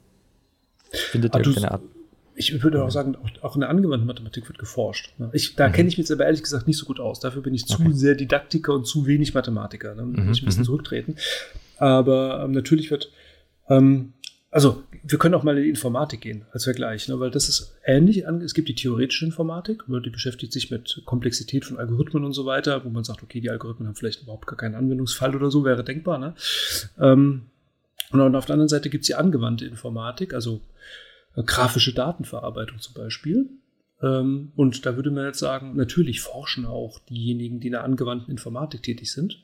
findet 0.91 1.35
ah, 1.35 1.39
irgendeine 1.39 1.71
Art 1.71 1.83
ich 2.41 2.63
würde 2.63 2.83
auch 2.83 2.91
sagen, 2.91 3.17
auch, 3.43 3.55
in 3.55 3.61
der 3.61 3.69
angewandten 3.69 4.07
Mathematik 4.07 4.49
wird 4.49 4.59
geforscht. 4.59 5.13
Ne? 5.19 5.29
Ich, 5.35 5.55
da 5.57 5.69
mhm. 5.69 5.73
kenne 5.73 5.89
ich 5.89 5.99
mich 5.99 6.09
jetzt 6.09 6.11
aber 6.11 6.25
ehrlich 6.25 6.43
gesagt 6.43 6.67
nicht 6.67 6.79
so 6.79 6.87
gut 6.87 6.99
aus. 6.99 7.21
Dafür 7.21 7.43
bin 7.43 7.55
ich 7.55 7.67
zu 7.67 7.81
okay. 7.81 7.93
sehr 7.93 8.15
Didaktiker 8.15 8.75
und 8.75 8.87
zu 8.87 9.07
wenig 9.07 9.35
Mathematiker. 9.35 9.95
Da 9.95 10.03
ne? 10.03 10.23
muss 10.25 10.39
ich 10.39 10.43
ein 10.43 10.47
bisschen 10.47 10.63
mhm. 10.63 10.67
zurücktreten. 10.67 11.17
Aber 11.77 12.43
ähm, 12.45 12.53
natürlich 12.53 12.91
wird, 12.91 13.11
ähm, 13.69 14.15
also 14.51 14.83
wir 15.03 15.19
können 15.19 15.35
auch 15.35 15.43
mal 15.43 15.57
in 15.57 15.65
die 15.65 15.69
Informatik 15.69 16.23
gehen 16.23 16.47
als 16.53 16.65
Vergleich, 16.65 17.09
ne? 17.09 17.21
weil 17.21 17.31
das 17.31 17.49
ist 17.49 17.77
ähnlich. 17.85 18.25
Es 18.25 18.55
gibt 18.55 18.69
die 18.69 18.75
theoretische 18.75 19.27
Informatik, 19.27 19.85
die 19.87 20.11
beschäftigt 20.11 20.53
sich 20.53 20.71
mit 20.71 21.03
Komplexität 21.05 21.67
von 21.67 21.79
Algorithmen 21.79 22.25
und 22.25 22.33
so 22.33 22.47
weiter, 22.47 22.85
wo 22.85 22.89
man 22.89 23.05
sagt, 23.05 23.23
okay, 23.23 23.41
die 23.41 23.51
Algorithmen 23.51 23.87
haben 23.87 23.95
vielleicht 23.95 24.23
überhaupt 24.23 24.47
gar 24.47 24.57
keinen 24.57 24.75
Anwendungsfall 24.75 25.37
oder 25.37 25.51
so, 25.51 25.65
wäre 25.65 25.85
denkbar. 25.85 26.19
Ne? 26.19 26.35
Ähm, 26.99 27.43
und 28.13 28.35
auf 28.35 28.47
der 28.47 28.55
anderen 28.55 28.69
Seite 28.69 28.91
gibt 28.91 29.03
es 29.03 29.07
die 29.07 29.15
angewandte 29.15 29.67
Informatik, 29.67 30.35
also 30.35 30.61
grafische 31.35 31.95
Datenverarbeitung 31.95 32.79
zum 32.79 32.95
Beispiel. 32.95 33.49
Ähm, 34.03 34.53
und 34.57 34.87
da 34.87 34.97
würde 34.97 35.11
man 35.11 35.27
jetzt 35.27 35.39
sagen, 35.39 35.77
natürlich 35.77 36.21
forschen 36.21 36.67
auch 36.67 36.99
diejenigen, 37.01 37.61
die 37.61 37.69
in 37.69 37.73
der 37.73 37.85
angewandten 37.85 38.31
Informatik 38.31 38.83
tätig 38.83 39.13
sind, 39.13 39.43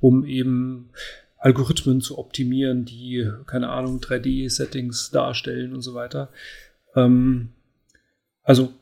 um 0.00 0.24
eben 0.24 0.90
Algorithmen 1.38 2.00
zu 2.00 2.18
optimieren, 2.18 2.84
die, 2.84 3.30
keine 3.46 3.70
Ahnung, 3.70 4.00
3D-Settings 4.00 5.10
darstellen 5.10 5.72
und 5.72 5.82
so 5.82 5.94
weiter. 5.94 6.30
Ähm, 6.94 7.50
also 8.42 8.72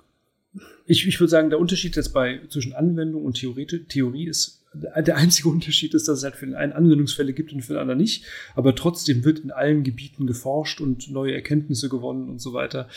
ich, 0.87 1.07
ich 1.07 1.21
würde 1.21 1.31
sagen, 1.31 1.51
der 1.51 1.61
Unterschied 1.61 1.97
jetzt 1.97 2.13
bei 2.13 2.41
zwischen 2.49 2.73
Anwendung 2.73 3.25
und 3.25 3.35
Theorie, 3.35 3.67
Theorie 3.67 4.29
ist 4.29 4.67
der 4.75 5.17
einzige 5.17 5.49
Unterschied 5.57 5.95
ist, 5.95 6.09
dass 6.09 6.19
es 6.19 6.25
halt 6.25 6.37
für 6.37 6.47
den 6.47 6.55
einen 6.55 6.73
Anwendungsfälle 6.73 7.33
gibt 7.33 7.53
und 7.53 7.63
für 7.63 7.75
den 7.75 7.81
anderen 7.81 7.99
nicht. 7.99 8.25
Aber 8.55 8.75
trotzdem 8.75 9.25
wird 9.25 9.41
in 9.41 9.51
allen 9.51 9.85
Gebieten 9.85 10.27
geforscht 10.27 10.81
und 10.81 11.11
neue 11.11 11.35
Erkenntnisse 11.35 11.89
gewonnen 11.89 12.29
und 12.29 12.41
so 12.41 12.53
weiter. 12.53 12.89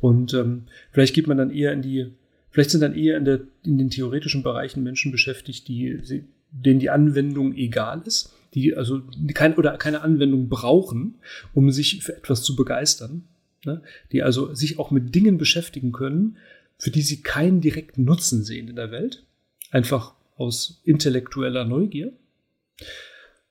Und 0.00 0.34
ähm, 0.34 0.64
vielleicht 0.90 1.14
geht 1.14 1.26
man 1.26 1.38
dann 1.38 1.50
eher 1.50 1.72
in 1.72 1.82
die, 1.82 2.08
vielleicht 2.50 2.70
sind 2.70 2.80
dann 2.80 2.94
eher 2.94 3.16
in, 3.16 3.24
der, 3.24 3.40
in 3.64 3.78
den 3.78 3.90
theoretischen 3.90 4.42
Bereichen 4.42 4.82
Menschen 4.82 5.12
beschäftigt, 5.12 5.68
die, 5.68 6.24
denen 6.50 6.80
die 6.80 6.90
Anwendung 6.90 7.54
egal 7.54 8.02
ist, 8.04 8.32
die 8.54 8.76
also 8.76 9.02
kein, 9.34 9.54
oder 9.54 9.76
keine 9.78 10.02
Anwendung 10.02 10.48
brauchen, 10.48 11.16
um 11.54 11.70
sich 11.70 12.02
für 12.02 12.16
etwas 12.16 12.42
zu 12.42 12.56
begeistern. 12.56 13.24
Ne? 13.64 13.80
Die 14.10 14.22
also 14.22 14.54
sich 14.54 14.78
auch 14.78 14.90
mit 14.90 15.14
Dingen 15.14 15.38
beschäftigen 15.38 15.92
können, 15.92 16.36
für 16.78 16.90
die 16.90 17.02
sie 17.02 17.22
keinen 17.22 17.60
direkten 17.60 18.04
Nutzen 18.04 18.44
sehen 18.44 18.68
in 18.68 18.76
der 18.76 18.90
Welt. 18.90 19.24
Einfach 19.70 20.14
aus 20.36 20.80
intellektueller 20.84 21.64
Neugier. 21.64 22.12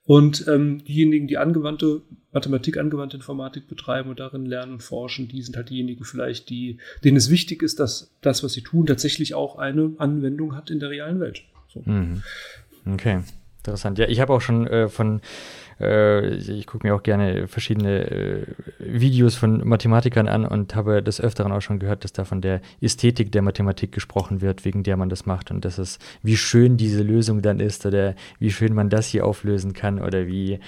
Und 0.04 0.46
ähm, 0.48 0.84
diejenigen, 0.84 1.28
die 1.28 1.38
angewandte 1.38 2.02
Mathematik, 2.32 2.76
angewandte 2.76 3.16
Informatik 3.16 3.68
betreiben 3.68 4.10
und 4.10 4.18
darin 4.18 4.46
lernen 4.46 4.72
und 4.72 4.82
forschen, 4.82 5.28
die 5.28 5.42
sind 5.42 5.56
halt 5.56 5.70
diejenigen 5.70 6.04
vielleicht, 6.04 6.50
die, 6.50 6.78
denen 7.04 7.16
es 7.16 7.30
wichtig 7.30 7.62
ist, 7.62 7.78
dass 7.78 8.10
das, 8.20 8.42
was 8.42 8.52
sie 8.52 8.62
tun, 8.62 8.86
tatsächlich 8.86 9.34
auch 9.34 9.56
eine 9.56 9.94
Anwendung 9.98 10.56
hat 10.56 10.70
in 10.70 10.80
der 10.80 10.90
realen 10.90 11.20
Welt. 11.20 11.42
So. 11.68 11.82
Mhm. 11.84 12.22
Okay, 12.84 13.20
interessant. 13.62 13.98
Ja, 13.98 14.08
ich 14.08 14.20
habe 14.20 14.32
auch 14.32 14.40
schon 14.40 14.66
äh, 14.66 14.88
von 14.88 15.20
äh, 15.80 16.36
ich 16.36 16.66
gucke 16.66 16.86
mir 16.86 16.94
auch 16.94 17.02
gerne 17.02 17.48
verschiedene 17.48 18.10
äh, 18.10 18.46
Videos 18.78 19.34
von 19.34 19.66
Mathematikern 19.66 20.28
an 20.28 20.44
und 20.44 20.74
habe 20.74 21.02
des 21.02 21.20
Öfteren 21.20 21.52
auch 21.52 21.60
schon 21.60 21.78
gehört, 21.78 22.04
dass 22.04 22.12
da 22.12 22.24
von 22.24 22.40
der 22.40 22.60
Ästhetik 22.80 23.32
der 23.32 23.42
Mathematik 23.42 23.92
gesprochen 23.92 24.40
wird, 24.40 24.64
wegen 24.64 24.82
der 24.82 24.96
man 24.96 25.08
das 25.08 25.26
macht 25.26 25.50
und 25.50 25.64
dass 25.64 25.78
es, 25.78 25.98
wie 26.22 26.36
schön 26.36 26.76
diese 26.76 27.02
Lösung 27.02 27.42
dann 27.42 27.60
ist 27.60 27.86
oder 27.86 28.14
wie 28.38 28.50
schön 28.50 28.74
man 28.74 28.90
das 28.90 29.06
hier 29.08 29.26
auflösen 29.26 29.72
kann 29.72 30.00
oder 30.00 30.26
wie. 30.26 30.60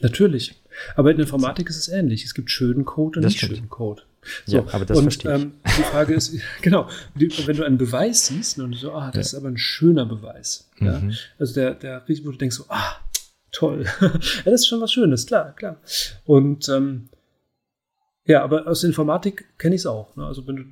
Natürlich. 0.00 0.54
Aber 0.94 1.10
in 1.10 1.16
der 1.16 1.24
Informatik 1.24 1.70
ist 1.70 1.78
es 1.78 1.88
ähnlich. 1.88 2.24
Es 2.24 2.34
gibt 2.34 2.50
schönen 2.50 2.84
Code 2.84 3.18
und 3.18 3.24
das 3.24 3.32
nicht 3.32 3.38
stimmt. 3.38 3.56
schönen 3.56 3.70
Code. 3.70 4.02
So, 4.44 4.58
ja, 4.58 4.64
aber 4.72 4.84
das 4.84 4.98
und, 4.98 5.04
verstehe 5.04 5.36
ich. 5.36 5.42
Ähm, 5.42 5.52
die 5.64 5.82
Frage 5.82 6.14
ist, 6.14 6.36
genau, 6.62 6.88
wenn 7.14 7.56
du 7.56 7.64
einen 7.64 7.78
Beweis 7.78 8.26
siehst 8.26 8.58
und 8.58 8.74
so, 8.74 8.92
ah, 8.92 9.10
das 9.10 9.32
ja. 9.32 9.38
ist 9.38 9.42
aber 9.42 9.48
ein 9.48 9.58
schöner 9.58 10.06
Beweis. 10.06 10.68
Ja? 10.80 10.98
Mhm. 11.00 11.14
Also 11.38 11.54
der, 11.54 11.74
der, 11.74 12.02
wo 12.06 12.30
du 12.30 12.36
denkst 12.36 12.56
so, 12.56 12.64
ah, 12.68 12.96
toll. 13.52 13.86
ja, 14.00 14.10
das 14.44 14.60
ist 14.60 14.68
schon 14.68 14.80
was 14.80 14.92
Schönes, 14.92 15.26
klar, 15.26 15.54
klar. 15.54 15.76
Und 16.24 16.68
ähm, 16.68 17.08
ja, 18.26 18.42
aber 18.42 18.66
aus 18.66 18.80
der 18.80 18.88
Informatik 18.88 19.56
kenne 19.56 19.76
ich 19.76 19.82
es 19.82 19.86
auch. 19.86 20.16
Ne? 20.16 20.26
Also 20.26 20.46
wenn 20.48 20.56
du 20.56 20.64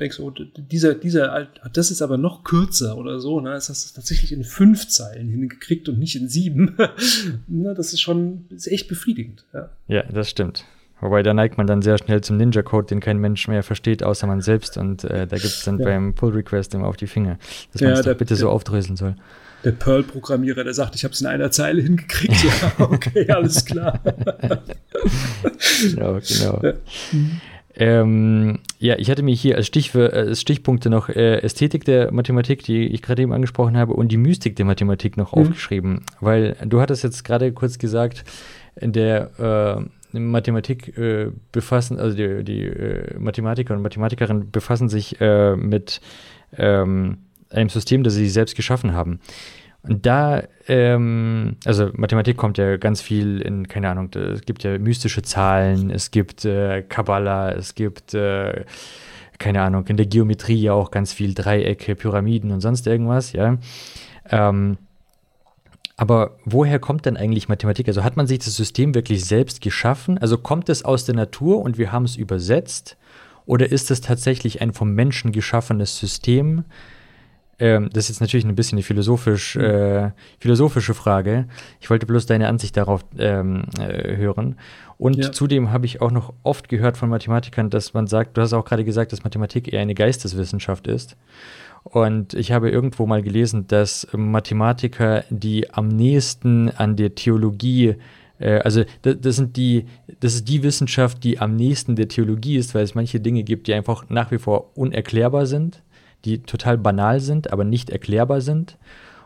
denkst, 0.00 0.18
oh, 0.18 0.30
dieser, 0.30 0.94
dieser, 0.94 1.48
das 1.72 1.90
ist 1.90 2.00
aber 2.00 2.16
noch 2.16 2.42
kürzer 2.42 2.96
oder 2.96 3.20
so, 3.20 3.40
ne? 3.40 3.50
das 3.50 3.68
hast 3.68 3.90
du 3.90 3.94
tatsächlich 3.94 4.32
in 4.32 4.44
fünf 4.44 4.88
Zeilen 4.88 5.28
hingekriegt 5.28 5.90
und 5.90 5.98
nicht 5.98 6.16
in 6.16 6.28
sieben. 6.28 6.76
ne? 7.48 7.74
Das 7.74 7.92
ist 7.92 8.00
schon, 8.00 8.46
ist 8.48 8.66
echt 8.66 8.88
befriedigend. 8.88 9.44
Ja. 9.52 9.70
ja, 9.88 10.02
das 10.04 10.30
stimmt. 10.30 10.64
Wobei 11.02 11.24
da 11.24 11.34
neigt 11.34 11.58
man 11.58 11.66
dann 11.66 11.82
sehr 11.82 11.98
schnell 11.98 12.20
zum 12.20 12.36
Ninja-Code, 12.36 12.86
den 12.86 13.00
kein 13.00 13.18
Mensch 13.18 13.48
mehr 13.48 13.64
versteht, 13.64 14.04
außer 14.04 14.28
man 14.28 14.40
selbst. 14.40 14.78
Und 14.78 15.02
äh, 15.02 15.26
da 15.26 15.36
gibt 15.36 15.52
es 15.52 15.64
dann 15.64 15.80
ja. 15.80 15.86
beim 15.86 16.14
Pull-Request 16.14 16.74
immer 16.74 16.86
auf 16.86 16.96
die 16.96 17.08
Finger, 17.08 17.38
dass 17.72 17.82
man 17.82 17.92
es 17.92 18.02
doch 18.02 18.12
bitte 18.12 18.26
der, 18.26 18.36
so 18.36 18.48
aufdröseln 18.48 18.96
soll. 18.96 19.16
Der 19.64 19.72
Perl-Programmierer, 19.72 20.62
der 20.62 20.74
sagt, 20.74 20.94
ich 20.94 21.02
habe 21.02 21.12
es 21.12 21.20
in 21.20 21.26
einer 21.26 21.50
Zeile 21.50 21.82
hingekriegt. 21.82 22.44
ja, 22.44 22.72
okay, 22.78 23.28
alles 23.28 23.64
klar. 23.64 23.98
genau, 25.80 26.20
genau. 26.20 26.60
Ja. 26.62 26.72
Ähm, 27.74 28.60
ja, 28.78 28.96
ich 28.96 29.10
hatte 29.10 29.24
mir 29.24 29.34
hier 29.34 29.56
als, 29.56 29.66
Stich 29.66 29.90
für, 29.90 30.12
als 30.12 30.40
Stichpunkte 30.40 30.88
noch 30.88 31.08
äh, 31.08 31.38
Ästhetik 31.38 31.84
der 31.84 32.12
Mathematik, 32.12 32.62
die 32.62 32.86
ich 32.86 33.02
gerade 33.02 33.22
eben 33.22 33.32
angesprochen 33.32 33.76
habe, 33.76 33.94
und 33.94 34.12
die 34.12 34.18
Mystik 34.18 34.54
der 34.54 34.66
Mathematik 34.66 35.16
noch 35.16 35.34
mhm. 35.34 35.42
aufgeschrieben. 35.42 36.02
Weil 36.20 36.56
du 36.64 36.80
hattest 36.80 37.02
jetzt 37.02 37.24
gerade 37.24 37.50
kurz 37.50 37.78
gesagt, 37.78 38.22
in 38.76 38.92
der 38.92 39.80
äh, 39.80 39.84
Mathematik 40.12 40.96
äh, 40.96 41.30
befassen, 41.52 41.98
also 41.98 42.16
die, 42.16 42.44
die 42.44 42.62
äh, 42.64 43.18
Mathematiker 43.18 43.74
und 43.74 43.82
Mathematikerinnen 43.82 44.50
befassen 44.50 44.88
sich 44.88 45.20
äh, 45.20 45.56
mit 45.56 46.00
ähm, 46.56 47.18
einem 47.50 47.68
System, 47.68 48.02
das 48.02 48.14
sie 48.14 48.28
selbst 48.28 48.56
geschaffen 48.56 48.92
haben. 48.92 49.20
Und 49.82 50.06
da, 50.06 50.44
ähm, 50.68 51.56
also 51.64 51.90
Mathematik 51.94 52.36
kommt 52.36 52.56
ja 52.56 52.76
ganz 52.76 53.00
viel 53.00 53.40
in, 53.40 53.66
keine 53.66 53.88
Ahnung, 53.90 54.10
es 54.14 54.42
gibt 54.42 54.62
ja 54.62 54.78
mystische 54.78 55.22
Zahlen, 55.22 55.90
es 55.90 56.12
gibt 56.12 56.44
äh, 56.44 56.82
Kabbalah, 56.82 57.50
es 57.50 57.74
gibt, 57.74 58.14
äh, 58.14 58.64
keine 59.38 59.62
Ahnung, 59.62 59.86
in 59.88 59.96
der 59.96 60.06
Geometrie 60.06 60.60
ja 60.60 60.72
auch 60.72 60.92
ganz 60.92 61.12
viel 61.12 61.34
Dreiecke, 61.34 61.96
Pyramiden 61.96 62.52
und 62.52 62.60
sonst 62.60 62.86
irgendwas, 62.86 63.32
ja. 63.32 63.58
Ähm, 64.30 64.78
aber 66.02 66.32
woher 66.44 66.80
kommt 66.80 67.06
denn 67.06 67.16
eigentlich 67.16 67.48
Mathematik? 67.48 67.86
Also 67.86 68.02
hat 68.02 68.16
man 68.16 68.26
sich 68.26 68.40
das 68.40 68.56
System 68.56 68.92
wirklich 68.92 69.24
selbst 69.24 69.60
geschaffen? 69.60 70.18
Also 70.18 70.36
kommt 70.36 70.68
es 70.68 70.84
aus 70.84 71.04
der 71.04 71.14
Natur 71.14 71.62
und 71.62 71.78
wir 71.78 71.92
haben 71.92 72.04
es 72.04 72.16
übersetzt? 72.16 72.96
Oder 73.46 73.70
ist 73.70 73.88
es 73.92 74.00
tatsächlich 74.00 74.60
ein 74.60 74.72
vom 74.72 74.96
Menschen 74.96 75.30
geschaffenes 75.30 75.96
System? 75.96 76.64
Ähm, 77.60 77.88
das 77.92 78.06
ist 78.06 78.16
jetzt 78.16 78.20
natürlich 78.20 78.44
ein 78.44 78.56
bisschen 78.56 78.78
eine 78.78 78.82
philosophisch, 78.82 79.54
hm. 79.54 79.62
äh, 79.62 80.10
philosophische 80.40 80.94
Frage. 80.94 81.46
Ich 81.80 81.88
wollte 81.88 82.06
bloß 82.06 82.26
deine 82.26 82.48
Ansicht 82.48 82.76
darauf 82.76 83.04
ähm, 83.16 83.66
äh, 83.78 84.16
hören. 84.16 84.56
Und 84.98 85.18
ja. 85.18 85.30
zudem 85.30 85.70
habe 85.70 85.86
ich 85.86 86.00
auch 86.00 86.10
noch 86.10 86.34
oft 86.42 86.68
gehört 86.68 86.96
von 86.96 87.10
Mathematikern, 87.10 87.70
dass 87.70 87.94
man 87.94 88.08
sagt, 88.08 88.36
du 88.36 88.40
hast 88.40 88.54
auch 88.54 88.64
gerade 88.64 88.84
gesagt, 88.84 89.12
dass 89.12 89.22
Mathematik 89.22 89.72
eher 89.72 89.80
eine 89.80 89.94
Geisteswissenschaft 89.94 90.88
ist. 90.88 91.16
Und 91.84 92.34
ich 92.34 92.52
habe 92.52 92.70
irgendwo 92.70 93.06
mal 93.06 93.22
gelesen, 93.22 93.66
dass 93.66 94.06
Mathematiker, 94.12 95.24
die 95.30 95.70
am 95.72 95.88
nächsten 95.88 96.70
an 96.70 96.96
der 96.96 97.14
Theologie 97.14 97.96
äh, 98.42 98.58
also 98.58 98.84
das, 99.02 99.16
das, 99.20 99.36
sind 99.36 99.56
die, 99.56 99.86
das 100.20 100.34
ist 100.34 100.48
die 100.48 100.62
Wissenschaft, 100.62 101.24
die 101.24 101.38
am 101.38 101.54
nächsten 101.54 101.96
der 101.96 102.08
Theologie 102.08 102.56
ist, 102.56 102.74
weil 102.74 102.82
es 102.82 102.94
manche 102.94 103.20
Dinge 103.20 103.44
gibt, 103.44 103.68
die 103.68 103.74
einfach 103.74 104.10
nach 104.10 104.30
wie 104.30 104.38
vor 104.38 104.76
unerklärbar 104.76 105.46
sind, 105.46 105.82
die 106.24 106.42
total 106.42 106.76
banal 106.76 107.20
sind, 107.20 107.52
aber 107.52 107.64
nicht 107.64 107.90
erklärbar 107.90 108.40
sind. 108.40 108.76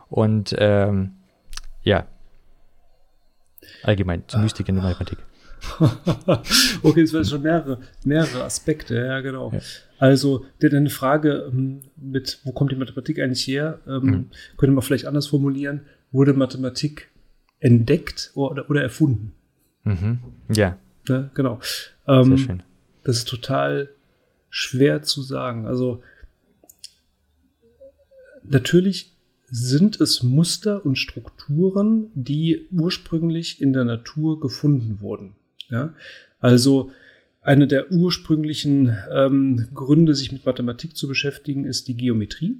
Und 0.09 0.55
ähm, 0.57 1.13
ja, 1.83 2.05
allgemein 3.83 4.23
zur 4.27 4.41
Mystik 4.41 4.69
in 4.69 4.75
der 4.75 4.83
Mathematik. 4.83 5.17
okay, 6.83 7.01
das 7.01 7.13
waren 7.13 7.25
schon 7.25 7.41
mehrere, 7.41 7.79
mehrere 8.05 8.43
Aspekte, 8.43 8.95
ja, 8.95 9.21
genau. 9.21 9.51
Ja. 9.51 9.59
Also, 9.99 10.45
deine 10.59 10.89
Frage 10.89 11.49
ähm, 11.51 11.81
mit, 11.95 12.39
wo 12.43 12.51
kommt 12.51 12.71
die 12.71 12.75
Mathematik 12.75 13.19
eigentlich 13.19 13.45
her, 13.47 13.79
ähm, 13.87 14.03
mhm. 14.03 14.25
könnte 14.57 14.73
man 14.73 14.83
vielleicht 14.83 15.05
anders 15.05 15.27
formulieren, 15.27 15.81
wurde 16.11 16.33
Mathematik 16.33 17.09
entdeckt 17.59 18.31
oder, 18.35 18.69
oder 18.69 18.83
erfunden? 18.83 19.33
Mhm. 19.83 20.19
Ja. 20.53 20.77
ja. 21.07 21.29
Genau. 21.33 21.59
Ähm, 22.07 22.37
Sehr 22.37 22.37
schön. 22.37 22.63
Das 23.03 23.17
ist 23.17 23.27
total 23.27 23.89
schwer 24.49 25.01
zu 25.01 25.21
sagen. 25.21 25.65
Also, 25.65 26.03
natürlich 28.43 29.17
sind 29.49 30.01
es 30.01 30.23
Muster 30.23 30.85
und 30.85 30.97
Strukturen, 30.97 32.11
die 32.13 32.67
ursprünglich 32.71 33.61
in 33.61 33.73
der 33.73 33.85
Natur 33.85 34.39
gefunden 34.39 34.99
wurden. 34.99 35.35
Ja? 35.69 35.93
Also 36.39 36.91
eine 37.41 37.67
der 37.67 37.91
ursprünglichen 37.91 38.97
ähm, 39.11 39.67
Gründe, 39.73 40.15
sich 40.15 40.31
mit 40.31 40.45
Mathematik 40.45 40.95
zu 40.95 41.07
beschäftigen, 41.07 41.65
ist 41.65 41.87
die 41.87 41.95
Geometrie, 41.95 42.59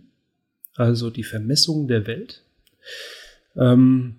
also 0.75 1.09
die 1.09 1.23
Vermessung 1.23 1.87
der 1.87 2.07
Welt. 2.07 2.43
Ähm, 3.55 4.15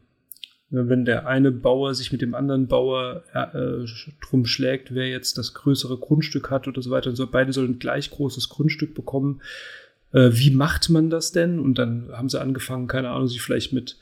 wenn 0.71 1.07
der 1.07 1.27
eine 1.27 1.51
Bauer 1.51 1.95
sich 1.95 2.13
mit 2.13 2.21
dem 2.21 2.35
anderen 2.35 2.67
Bauer 2.67 3.25
äh, 3.33 3.87
drum 4.21 4.45
schlägt, 4.45 4.95
wer 4.95 5.09
jetzt 5.09 5.39
das 5.39 5.55
größere 5.55 5.97
Grundstück 5.97 6.51
hat 6.51 6.69
oder 6.69 6.83
so 6.83 6.91
weiter 6.91 7.09
und 7.09 7.17
so, 7.17 7.27
beide 7.27 7.55
sollen 7.55 7.79
gleich 7.79 8.11
großes 8.11 8.51
Grundstück 8.51 8.95
bekommen. 8.95 9.41
Äh, 10.13 10.31
wie 10.33 10.51
macht 10.51 10.91
man 10.91 11.09
das 11.09 11.33
denn? 11.33 11.59
Und 11.59 11.79
dann 11.79 12.11
haben 12.13 12.29
sie 12.29 12.41
angefangen, 12.41 12.87
keine 12.87 13.11
Ahnung, 13.11 13.29
sich 13.29 13.41
vielleicht 13.41 13.73
mit 13.73 13.97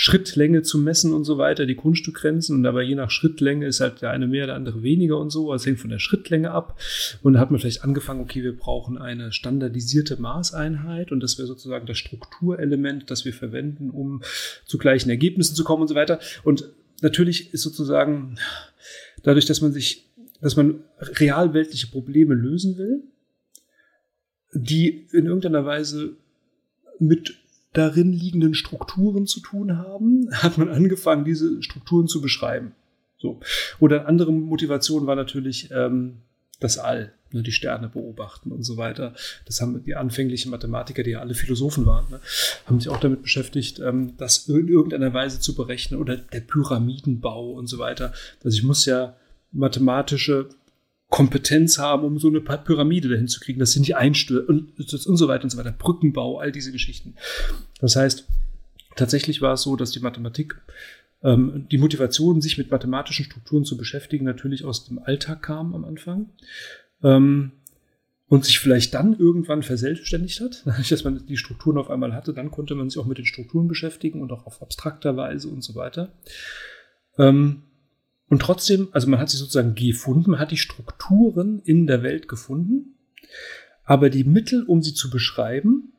Schrittlänge 0.00 0.62
zu 0.62 0.78
messen 0.78 1.12
und 1.12 1.24
so 1.24 1.38
weiter, 1.38 1.66
die 1.66 1.74
Grundstückgrenzen. 1.74 2.54
Und 2.54 2.64
aber 2.66 2.82
je 2.82 2.94
nach 2.94 3.10
Schrittlänge 3.10 3.66
ist 3.66 3.80
halt 3.80 4.00
der 4.00 4.10
eine 4.10 4.28
mehr, 4.28 4.46
der 4.46 4.54
andere 4.54 4.84
weniger 4.84 5.18
und 5.18 5.30
so. 5.30 5.50
Also 5.50 5.66
hängt 5.66 5.80
von 5.80 5.90
der 5.90 5.98
Schrittlänge 5.98 6.52
ab. 6.52 6.78
Und 7.20 7.32
da 7.32 7.40
hat 7.40 7.50
man 7.50 7.58
vielleicht 7.58 7.82
angefangen, 7.82 8.20
okay, 8.20 8.44
wir 8.44 8.56
brauchen 8.56 8.96
eine 8.96 9.32
standardisierte 9.32 10.20
Maßeinheit 10.20 11.10
und 11.10 11.20
das 11.20 11.36
wäre 11.36 11.48
sozusagen 11.48 11.84
das 11.86 11.98
Strukturelement, 11.98 13.10
das 13.10 13.24
wir 13.24 13.32
verwenden, 13.32 13.90
um 13.90 14.22
zu 14.66 14.78
gleichen 14.78 15.10
Ergebnissen 15.10 15.56
zu 15.56 15.64
kommen 15.64 15.82
und 15.82 15.88
so 15.88 15.96
weiter. 15.96 16.20
Und 16.44 16.70
natürlich 17.02 17.52
ist 17.52 17.62
sozusagen 17.62 18.38
dadurch, 19.24 19.46
dass 19.46 19.62
man 19.62 19.72
sich, 19.72 20.06
dass 20.40 20.54
man 20.54 20.84
realweltliche 21.00 21.88
Probleme 21.88 22.34
lösen 22.34 22.78
will, 22.78 23.02
die 24.52 25.08
in 25.10 25.26
irgendeiner 25.26 25.66
Weise 25.66 26.12
mit 27.00 27.37
darin 27.72 28.12
liegenden 28.12 28.54
Strukturen 28.54 29.26
zu 29.26 29.40
tun 29.40 29.78
haben, 29.78 30.28
hat 30.32 30.58
man 30.58 30.68
angefangen, 30.68 31.24
diese 31.24 31.62
Strukturen 31.62 32.08
zu 32.08 32.20
beschreiben. 32.20 32.72
So. 33.18 33.40
Oder 33.80 34.06
andere 34.06 34.32
Motivation 34.32 35.06
war 35.06 35.16
natürlich 35.16 35.70
ähm, 35.72 36.18
das 36.60 36.78
All, 36.78 37.12
ne, 37.32 37.42
die 37.42 37.52
Sterne 37.52 37.88
beobachten 37.88 38.52
und 38.52 38.62
so 38.62 38.76
weiter. 38.76 39.14
Das 39.44 39.60
haben 39.60 39.82
die 39.84 39.96
anfänglichen 39.96 40.50
Mathematiker, 40.50 41.02
die 41.02 41.10
ja 41.10 41.20
alle 41.20 41.34
Philosophen 41.34 41.86
waren, 41.86 42.08
ne, 42.10 42.20
haben 42.66 42.80
sich 42.80 42.88
auch 42.88 43.00
damit 43.00 43.22
beschäftigt, 43.22 43.80
ähm, 43.80 44.14
das 44.16 44.48
in 44.48 44.68
irgendeiner 44.68 45.12
Weise 45.12 45.40
zu 45.40 45.54
berechnen 45.54 46.00
oder 46.00 46.16
der 46.16 46.40
Pyramidenbau 46.40 47.50
und 47.52 47.66
so 47.66 47.78
weiter. 47.78 48.12
Also 48.44 48.56
ich 48.56 48.62
muss 48.62 48.86
ja 48.86 49.16
mathematische 49.50 50.48
Kompetenz 51.08 51.78
haben, 51.78 52.04
um 52.04 52.18
so 52.18 52.28
eine 52.28 52.40
Pyramide 52.40 53.08
dahin 53.08 53.28
zu 53.28 53.40
kriegen, 53.40 53.58
dass 53.58 53.72
sie 53.72 53.80
nicht 53.80 53.96
einstürzt 53.96 54.48
und, 54.48 54.78
und 54.78 55.16
so 55.16 55.28
weiter 55.28 55.44
und 55.44 55.50
so 55.50 55.58
weiter. 55.58 55.72
Brückenbau, 55.72 56.38
all 56.38 56.52
diese 56.52 56.70
Geschichten. 56.70 57.14
Das 57.80 57.96
heißt, 57.96 58.26
tatsächlich 58.96 59.40
war 59.40 59.54
es 59.54 59.62
so, 59.62 59.76
dass 59.76 59.90
die 59.90 60.00
Mathematik, 60.00 60.60
ähm, 61.22 61.66
die 61.70 61.78
Motivation, 61.78 62.42
sich 62.42 62.58
mit 62.58 62.70
mathematischen 62.70 63.24
Strukturen 63.24 63.64
zu 63.64 63.76
beschäftigen, 63.78 64.26
natürlich 64.26 64.64
aus 64.64 64.84
dem 64.84 64.98
Alltag 64.98 65.42
kam 65.42 65.74
am 65.74 65.84
Anfang. 65.84 66.30
Ähm, 67.02 67.52
und 68.28 68.44
sich 68.44 68.58
vielleicht 68.58 68.92
dann 68.92 69.18
irgendwann 69.18 69.62
verselbstständigt 69.62 70.40
hat, 70.40 70.64
dass 70.90 71.04
man 71.04 71.26
die 71.26 71.38
Strukturen 71.38 71.78
auf 71.78 71.90
einmal 71.90 72.12
hatte, 72.12 72.34
dann 72.34 72.50
konnte 72.50 72.74
man 72.74 72.90
sich 72.90 72.98
auch 72.98 73.06
mit 73.06 73.16
den 73.16 73.24
Strukturen 73.24 73.68
beschäftigen 73.68 74.20
und 74.20 74.30
auch 74.32 74.46
auf 74.46 74.60
abstrakter 74.60 75.16
Weise 75.16 75.48
und 75.48 75.62
so 75.64 75.74
weiter. 75.74 76.12
Ähm, 77.16 77.62
und 78.28 78.40
trotzdem, 78.40 78.88
also 78.92 79.08
man 79.08 79.18
hat 79.18 79.30
sie 79.30 79.36
sozusagen 79.36 79.74
gefunden, 79.74 80.32
man 80.32 80.40
hat 80.40 80.50
die 80.50 80.56
Strukturen 80.56 81.60
in 81.64 81.86
der 81.86 82.02
Welt 82.02 82.28
gefunden, 82.28 82.94
aber 83.84 84.10
die 84.10 84.24
Mittel, 84.24 84.64
um 84.64 84.82
sie 84.82 84.94
zu 84.94 85.10
beschreiben, 85.10 85.92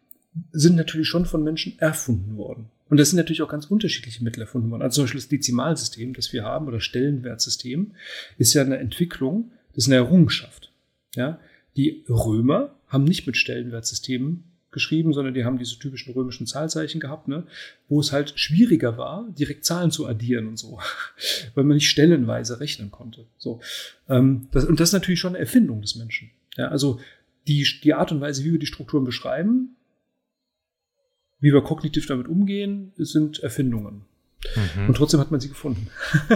sind 0.52 0.76
natürlich 0.76 1.08
schon 1.08 1.26
von 1.26 1.44
Menschen 1.44 1.78
erfunden 1.80 2.38
worden. 2.38 2.70
Und 2.90 3.00
das 3.00 3.10
sind 3.10 3.18
natürlich 3.18 3.42
auch 3.42 3.50
ganz 3.50 3.66
unterschiedliche 3.66 4.24
Mittel 4.24 4.42
erfunden 4.42 4.70
worden. 4.72 4.82
Also 4.82 4.96
zum 4.96 5.04
Beispiel 5.06 5.22
das 5.22 5.30
Dezimalsystem, 5.30 6.14
das 6.14 6.34
wir 6.34 6.44
haben, 6.44 6.68
oder 6.68 6.80
Stellenwertsystem, 6.80 7.94
ist 8.38 8.54
ja 8.54 8.64
eine 8.64 8.78
Entwicklung, 8.78 9.52
das 9.74 9.86
ist 9.86 9.88
eine 9.88 9.98
Errungenschaft. 9.98 10.72
Ja? 11.16 11.40
Die 11.78 12.04
Römer 12.10 12.76
haben 12.88 13.04
nicht 13.04 13.28
mit 13.28 13.38
Stellenwertsystemen 13.38 14.44
geschrieben, 14.72 15.14
sondern 15.14 15.34
die 15.34 15.46
haben 15.46 15.58
diese 15.58 15.78
typischen 15.80 16.14
römischen 16.14 16.46
Zahlzeichen 16.48 17.00
gehabt, 17.00 17.28
ne, 17.28 17.46
wo 17.88 18.00
es 18.00 18.12
halt 18.12 18.34
schwieriger 18.40 18.98
war, 18.98 19.28
direkt 19.38 19.66
Zahlen 19.66 19.92
zu 19.92 20.08
addieren 20.08 20.48
und 20.48 20.58
so, 20.58 20.80
weil 21.56 21.64
man 21.64 21.76
nicht 21.76 21.90
stellenweise 21.90 22.60
rechnen 22.60 22.92
konnte. 22.92 23.26
So, 23.38 23.62
ähm, 24.08 24.48
das, 24.52 24.66
und 24.66 24.80
das 24.80 24.90
ist 24.90 24.94
natürlich 24.94 25.20
schon 25.20 25.32
eine 25.36 25.40
Erfindung 25.40 25.82
des 25.82 25.96
Menschen. 25.96 26.32
Ja, 26.56 26.68
also 26.68 27.00
die, 27.48 27.66
die 27.84 27.94
Art 27.94 28.12
und 28.12 28.22
Weise, 28.22 28.44
wie 28.44 28.52
wir 28.52 28.60
die 28.60 28.66
Strukturen 28.66 29.06
beschreiben, 29.06 29.76
wie 31.40 31.54
wir 31.54 31.62
kognitiv 31.62 32.06
damit 32.06 32.28
umgehen, 32.28 32.92
sind 32.98 33.40
Erfindungen. 33.40 34.06
Mhm. 34.76 34.88
Und 34.90 34.98
trotzdem 34.98 35.20
hat 35.20 35.32
man 35.32 35.40
sie 35.40 35.50
gefunden. 35.50 35.88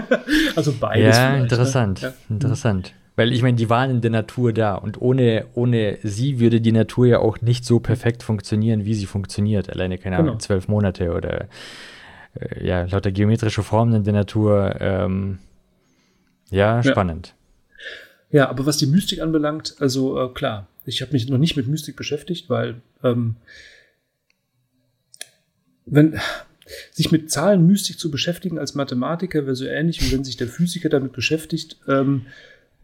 also 0.55 0.73
beides. 0.73 1.15
Ja, 1.15 1.37
ne? 1.37 1.43
interessant. 1.43 2.01
Ja. 2.01 2.13
Interessant. 2.29 2.93
Weil 3.15 3.31
ich 3.31 3.43
meine, 3.43 3.57
die 3.57 3.69
waren 3.69 3.91
in 3.91 4.01
der 4.01 4.09
Natur 4.11 4.53
da 4.53 4.73
und 4.75 4.99
ohne, 4.99 5.45
ohne 5.53 5.99
sie 6.01 6.39
würde 6.39 6.59
die 6.61 6.71
Natur 6.71 7.05
ja 7.05 7.19
auch 7.19 7.41
nicht 7.41 7.63
so 7.63 7.79
perfekt 7.79 8.23
funktionieren, 8.23 8.85
wie 8.85 8.95
sie 8.95 9.05
funktioniert. 9.05 9.69
Alleine, 9.69 9.97
keine 9.99 10.15
Ahnung, 10.17 10.27
Genau. 10.31 10.39
zwölf 10.39 10.67
Monate 10.67 11.11
oder 11.13 11.47
äh, 12.39 12.65
ja, 12.65 12.83
lauter 12.85 13.11
geometrische 13.11 13.61
Formen 13.61 13.93
in 13.93 14.03
der 14.03 14.13
Natur. 14.13 14.75
Ähm, 14.79 15.37
ja, 16.49 16.77
Ja. 16.77 16.83
spannend. 16.83 17.35
Ja, 18.31 18.49
aber 18.49 18.65
was 18.65 18.77
die 18.77 18.87
Mystik 18.87 19.21
anbelangt, 19.21 19.75
also 19.79 20.19
äh, 20.19 20.29
klar, 20.33 20.67
ich 20.85 21.03
habe 21.03 21.13
mich 21.13 21.29
noch 21.29 21.37
nicht 21.37 21.55
mit 21.55 21.67
Mystik 21.67 21.95
beschäftigt, 21.95 22.49
weil 22.49 22.81
ähm, 23.03 23.35
wenn 25.85 26.19
sich 26.91 27.11
mit 27.11 27.29
Zahlen 27.29 27.67
Mystik 27.67 27.99
zu 27.99 28.09
beschäftigen 28.09 28.57
als 28.57 28.73
Mathematiker 28.73 29.45
wäre 29.45 29.55
so 29.55 29.65
ähnlich, 29.65 30.01
wie 30.01 30.11
wenn 30.15 30.23
sich 30.23 30.37
der 30.37 30.47
Physiker 30.47 30.89
damit 30.89 31.11
beschäftigt, 31.11 31.77
ähm, 31.87 32.25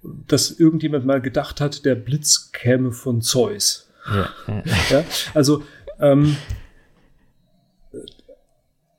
dass 0.01 0.51
irgendjemand 0.51 1.05
mal 1.05 1.21
gedacht 1.21 1.61
hat, 1.61 1.85
der 1.85 1.95
Blitz 1.95 2.51
käme 2.51 2.91
von 2.91 3.21
Zeus. 3.21 3.89
Ja, 4.07 4.29
ja. 4.89 5.05
Also 5.33 5.63
ähm, 5.99 6.37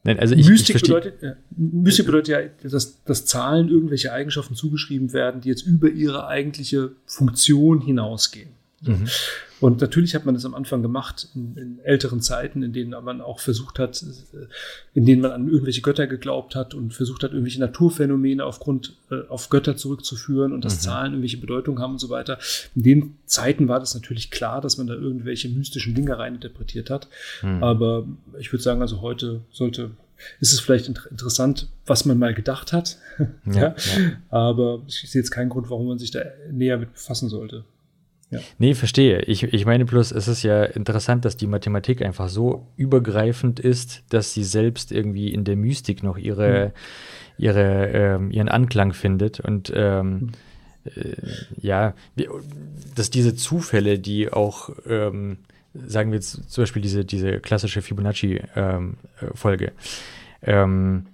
Nein, 0.02 0.18
also 0.18 0.34
ich, 0.34 0.40
ich 0.40 0.48
Mystik, 0.48 0.78
verstehe. 0.78 0.94
bedeutet, 0.94 1.22
ja, 1.22 1.36
Mystik 1.50 2.06
bedeutet 2.06 2.28
ja, 2.28 2.68
dass, 2.70 3.02
dass 3.04 3.26
Zahlen 3.26 3.68
irgendwelche 3.68 4.12
Eigenschaften 4.12 4.54
zugeschrieben 4.54 5.12
werden, 5.12 5.42
die 5.42 5.48
jetzt 5.48 5.62
über 5.62 5.88
ihre 5.88 6.26
eigentliche 6.26 6.92
Funktion 7.04 7.82
hinausgehen. 7.82 8.50
Mhm. 8.82 9.08
Und 9.60 9.82
natürlich 9.82 10.14
hat 10.14 10.24
man 10.24 10.34
das 10.34 10.46
am 10.46 10.54
Anfang 10.54 10.80
gemacht, 10.80 11.28
in, 11.34 11.54
in 11.56 11.78
älteren 11.80 12.22
Zeiten, 12.22 12.62
in 12.62 12.72
denen 12.72 12.92
man 13.04 13.20
auch 13.20 13.40
versucht 13.40 13.78
hat, 13.78 14.02
äh, 14.02 14.46
in 14.94 15.04
denen 15.04 15.20
man 15.20 15.32
an 15.32 15.48
irgendwelche 15.48 15.82
Götter 15.82 16.06
geglaubt 16.06 16.54
hat 16.54 16.72
und 16.72 16.94
versucht 16.94 17.22
hat, 17.22 17.32
irgendwelche 17.32 17.60
Naturphänomene 17.60 18.44
aufgrund 18.44 18.96
äh, 19.10 19.20
auf 19.28 19.50
Götter 19.50 19.76
zurückzuführen 19.76 20.52
und 20.52 20.64
dass 20.64 20.76
Mhm. 20.76 20.80
Zahlen 20.80 21.12
irgendwelche 21.12 21.36
Bedeutung 21.36 21.78
haben 21.78 21.92
und 21.92 21.98
so 21.98 22.08
weiter. 22.08 22.38
In 22.74 22.82
den 22.82 23.16
Zeiten 23.26 23.68
war 23.68 23.80
das 23.80 23.94
natürlich 23.94 24.30
klar, 24.30 24.62
dass 24.62 24.78
man 24.78 24.86
da 24.86 24.94
irgendwelche 24.94 25.50
mystischen 25.50 25.94
Dinge 25.94 26.18
reininterpretiert 26.18 26.88
hat. 26.88 27.08
Hm. 27.40 27.62
Aber 27.62 28.06
ich 28.38 28.50
würde 28.52 28.62
sagen, 28.62 28.80
also 28.80 29.02
heute 29.02 29.42
sollte, 29.52 29.90
ist 30.40 30.52
es 30.52 30.60
vielleicht 30.60 30.88
inter 30.88 31.10
interessant, 31.10 31.68
was 31.86 32.06
man 32.06 32.18
mal 32.18 32.34
gedacht 32.34 32.72
hat. 32.72 32.96
Ja, 33.44 33.52
ja. 33.62 33.74
Aber 34.30 34.82
ich 34.86 35.10
sehe 35.10 35.20
jetzt 35.20 35.30
keinen 35.30 35.50
Grund, 35.50 35.68
warum 35.68 35.86
man 35.88 35.98
sich 35.98 36.10
da 36.10 36.20
näher 36.50 36.78
mit 36.78 36.92
befassen 36.94 37.28
sollte. 37.28 37.64
Nee, 38.58 38.74
verstehe. 38.74 39.22
Ich, 39.22 39.42
ich 39.42 39.66
meine 39.66 39.84
bloß, 39.84 40.12
es 40.12 40.28
ist 40.28 40.42
ja 40.42 40.64
interessant, 40.64 41.24
dass 41.24 41.36
die 41.36 41.48
Mathematik 41.48 42.02
einfach 42.02 42.28
so 42.28 42.68
übergreifend 42.76 43.58
ist, 43.58 44.04
dass 44.10 44.32
sie 44.32 44.44
selbst 44.44 44.92
irgendwie 44.92 45.32
in 45.32 45.44
der 45.44 45.56
Mystik 45.56 46.02
noch 46.02 46.16
ihre, 46.16 46.72
ihre, 47.38 47.88
ähm, 47.88 48.30
ihren 48.30 48.48
Anklang 48.48 48.92
findet. 48.92 49.40
Und 49.40 49.72
ähm, 49.74 50.30
äh, 50.84 51.16
ja, 51.60 51.94
dass 52.94 53.10
diese 53.10 53.34
Zufälle, 53.34 53.98
die 53.98 54.32
auch, 54.32 54.70
ähm, 54.86 55.38
sagen 55.74 56.10
wir 56.10 56.16
jetzt 56.16 56.50
zum 56.50 56.62
Beispiel 56.62 56.82
diese, 56.82 57.04
diese 57.04 57.40
klassische 57.40 57.82
Fibonacci-Folge, 57.82 59.72
ähm, 60.42 61.06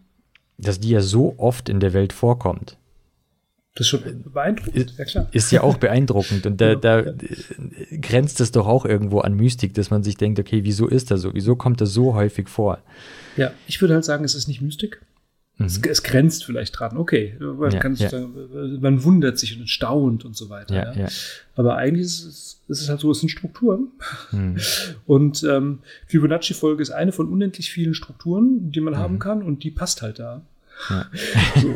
dass 0.58 0.80
die 0.80 0.90
ja 0.90 1.00
so 1.00 1.34
oft 1.38 1.68
in 1.68 1.80
der 1.80 1.92
Welt 1.92 2.12
vorkommt. 2.12 2.78
Das 3.76 3.86
ist 3.86 3.88
schon 3.90 4.00
beeindruckend, 4.32 4.94
ja 4.98 5.04
klar. 5.04 5.28
Ist 5.32 5.52
ja 5.52 5.62
auch 5.62 5.76
beeindruckend 5.76 6.46
und 6.46 6.60
da, 6.60 6.74
da 6.74 7.00
ja. 7.02 7.10
äh, 7.12 7.98
grenzt 7.98 8.40
es 8.40 8.50
doch 8.50 8.66
auch 8.66 8.84
irgendwo 8.84 9.20
an 9.20 9.34
Mystik, 9.34 9.74
dass 9.74 9.90
man 9.90 10.02
sich 10.02 10.16
denkt, 10.16 10.40
okay, 10.40 10.64
wieso 10.64 10.88
ist 10.88 11.10
das 11.10 11.20
so? 11.20 11.34
Wieso 11.34 11.56
kommt 11.56 11.80
das 11.80 11.92
so 11.92 12.14
häufig 12.14 12.48
vor? 12.48 12.78
Ja, 13.36 13.52
ich 13.66 13.80
würde 13.80 13.94
halt 13.94 14.04
sagen, 14.04 14.24
es 14.24 14.34
ist 14.34 14.48
nicht 14.48 14.62
Mystik. 14.62 15.02
Es, 15.58 15.78
es 15.78 16.02
grenzt 16.02 16.44
vielleicht 16.44 16.78
dran. 16.78 16.98
Okay, 16.98 17.34
man, 17.38 17.56
Mhm. 17.56 17.72
Ja, 17.72 17.90
ja. 17.94 18.08
sagen, 18.10 18.78
man 18.80 19.04
wundert 19.04 19.38
sich 19.38 19.58
und 19.58 19.68
staunt 19.70 20.24
und 20.26 20.36
so 20.36 20.50
weiter. 20.50 20.94
Ja. 20.96 21.08
Aber 21.54 21.76
eigentlich 21.76 22.04
ist 22.04 22.24
es, 22.24 22.62
ist 22.68 22.82
es 22.82 22.88
halt 22.90 23.00
so, 23.00 23.10
es 23.10 23.20
sind 23.20 23.30
Strukturen. 23.30 23.88
Hm. 24.30 24.56
Und 25.06 25.44
ähm, 25.44 25.78
Fibonacci-Folge 26.08 26.82
ist 26.82 26.90
eine 26.90 27.12
von 27.12 27.28
unendlich 27.30 27.70
vielen 27.70 27.94
Strukturen, 27.94 28.70
die 28.70 28.80
man 28.80 28.94
Mhm. 28.94 28.98
haben 28.98 29.18
kann 29.18 29.42
und 29.42 29.64
die 29.64 29.70
passt 29.70 30.02
halt 30.02 30.18
da. 30.18 30.42
Ja. 30.90 31.06
So. 31.60 31.74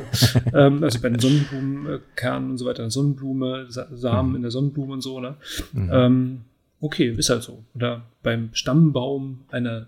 ähm, 0.55 0.83
also 0.85 1.01
bei 1.01 1.09
den 1.09 1.19
Sonnenblumenkernen 1.21 2.51
und 2.51 2.59
so 2.59 2.67
weiter, 2.67 2.91
Sonnenblume, 2.91 3.67
Sa 3.71 3.87
Samen 3.93 4.37
in 4.37 4.43
der 4.43 4.51
Sonnenblume 4.51 4.93
und 4.95 5.01
so, 5.01 5.21
ne? 5.21 5.37
Mhm. 5.73 5.91
Ähm, 5.93 6.41
okay, 6.81 7.11
ist 7.17 7.31
halt 7.31 7.43
so. 7.43 7.65
Oder 7.75 8.03
beim 8.23 8.51
Stammbaum 8.53 9.41
einer 9.51 9.87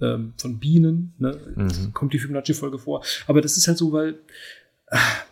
ähm, 0.00 0.32
von 0.36 0.58
Bienen, 0.58 1.12
ne, 1.18 1.38
Mhm. 1.56 1.92
kommt 1.92 2.12
die 2.12 2.18
Fibonacci-Folge 2.18 2.78
vor. 2.78 3.02
Aber 3.26 3.40
das 3.40 3.56
ist 3.56 3.66
halt 3.68 3.78
so, 3.78 3.92
weil 3.92 4.16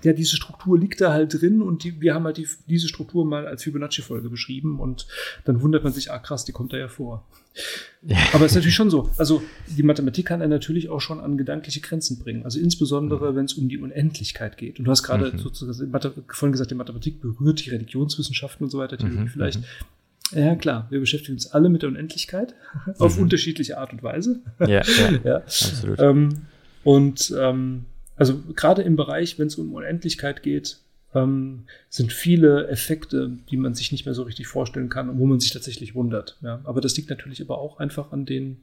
ja, 0.05 0.13
diese 0.13 0.37
Struktur 0.37 0.79
liegt 0.79 1.01
da 1.01 1.13
halt 1.13 1.41
drin 1.41 1.63
und 1.63 1.83
die, 1.85 2.01
wir 2.01 2.15
haben 2.15 2.25
halt 2.25 2.37
die, 2.37 2.47
diese 2.69 2.87
Struktur 2.89 3.25
mal 3.25 3.47
als 3.47 3.65
Fibonacci-Folge 3.65 4.31
beschrieben 4.31 4.79
und 4.79 5.07
dann 5.45 5.61
wundert 5.63 5.83
man 5.85 5.93
sich, 5.93 6.13
ah 6.13 6.19
krass, 6.19 6.45
die 6.45 6.53
kommt 6.53 6.73
da 6.73 6.77
ja 6.77 6.89
vor. 6.89 7.27
Aber 8.33 8.45
es 8.45 8.53
ist 8.53 8.57
natürlich 8.57 8.77
schon 8.77 8.89
so. 8.91 9.11
Also 9.19 9.43
die 9.77 9.83
Mathematik 9.83 10.27
kann 10.27 10.43
einen 10.43 10.51
natürlich 10.53 10.89
auch 10.91 11.01
schon 11.01 11.19
an 11.19 11.37
gedankliche 11.37 11.81
Grenzen 11.81 12.21
bringen. 12.21 12.45
Also 12.45 12.61
insbesondere, 12.61 13.35
wenn 13.35 13.47
es 13.47 13.55
um 13.55 13.69
die 13.69 13.79
Unendlichkeit 13.79 14.57
geht. 14.57 14.79
Und 14.79 14.85
du 14.85 14.91
hast 14.93 15.03
gerade 15.03 15.33
Mhm. 15.33 15.39
sozusagen 15.39 15.91
vorhin 16.29 16.53
gesagt, 16.53 16.71
die 16.71 16.77
Mathematik 16.77 17.21
berührt 17.21 17.65
die 17.67 17.71
Religionswissenschaften 17.71 18.65
und 18.65 18.71
so 18.71 18.79
weiter, 18.79 18.97
Theologie 18.97 19.23
Mhm, 19.23 19.29
vielleicht. 19.29 19.59
mhm. 19.61 19.65
Ja, 20.39 20.55
klar, 20.57 20.87
wir 20.91 21.01
beschäftigen 21.01 21.33
uns 21.33 21.49
alle 21.49 21.69
mit 21.71 21.83
der 21.83 21.89
Unendlichkeit 21.89 22.55
auf 22.99 23.17
Mhm. 23.17 23.25
unterschiedliche 23.25 23.79
Art 23.79 23.93
und 23.93 24.05
Weise. 24.05 24.41
Ja, 24.61 24.69
ja, 24.69 24.83
ja. 25.25 25.37
absolut. 25.39 25.99
Ähm, 25.99 26.43
und 26.85 27.35
ähm, 27.37 27.87
also 28.19 28.43
gerade 28.55 28.83
im 28.83 28.97
Bereich, 28.97 29.39
wenn 29.39 29.47
es 29.47 29.57
um 29.57 29.73
Unendlichkeit 29.73 30.43
geht, 30.43 30.79
ähm, 31.15 31.65
sind 31.89 32.13
viele 32.13 32.69
Effekte, 32.69 33.39
die 33.51 33.57
man 33.57 33.75
sich 33.75 33.93
nicht 33.93 34.05
mehr 34.05 34.15
so 34.15 34.25
richtig 34.25 34.47
vorstellen 34.47 34.89
kann 34.89 35.09
und 35.09 35.19
wo 35.19 35.27
man 35.27 35.41
sich 35.41 35.53
tatsächlich 35.53 35.95
wundert. 35.95 36.37
Ja. 36.43 36.61
Aber 36.65 36.81
das 36.81 36.97
liegt 36.97 37.11
natürlich 37.11 37.41
aber 37.41 37.59
auch 37.59 37.79
einfach 37.79 38.13
an 38.13 38.27
den 38.27 38.59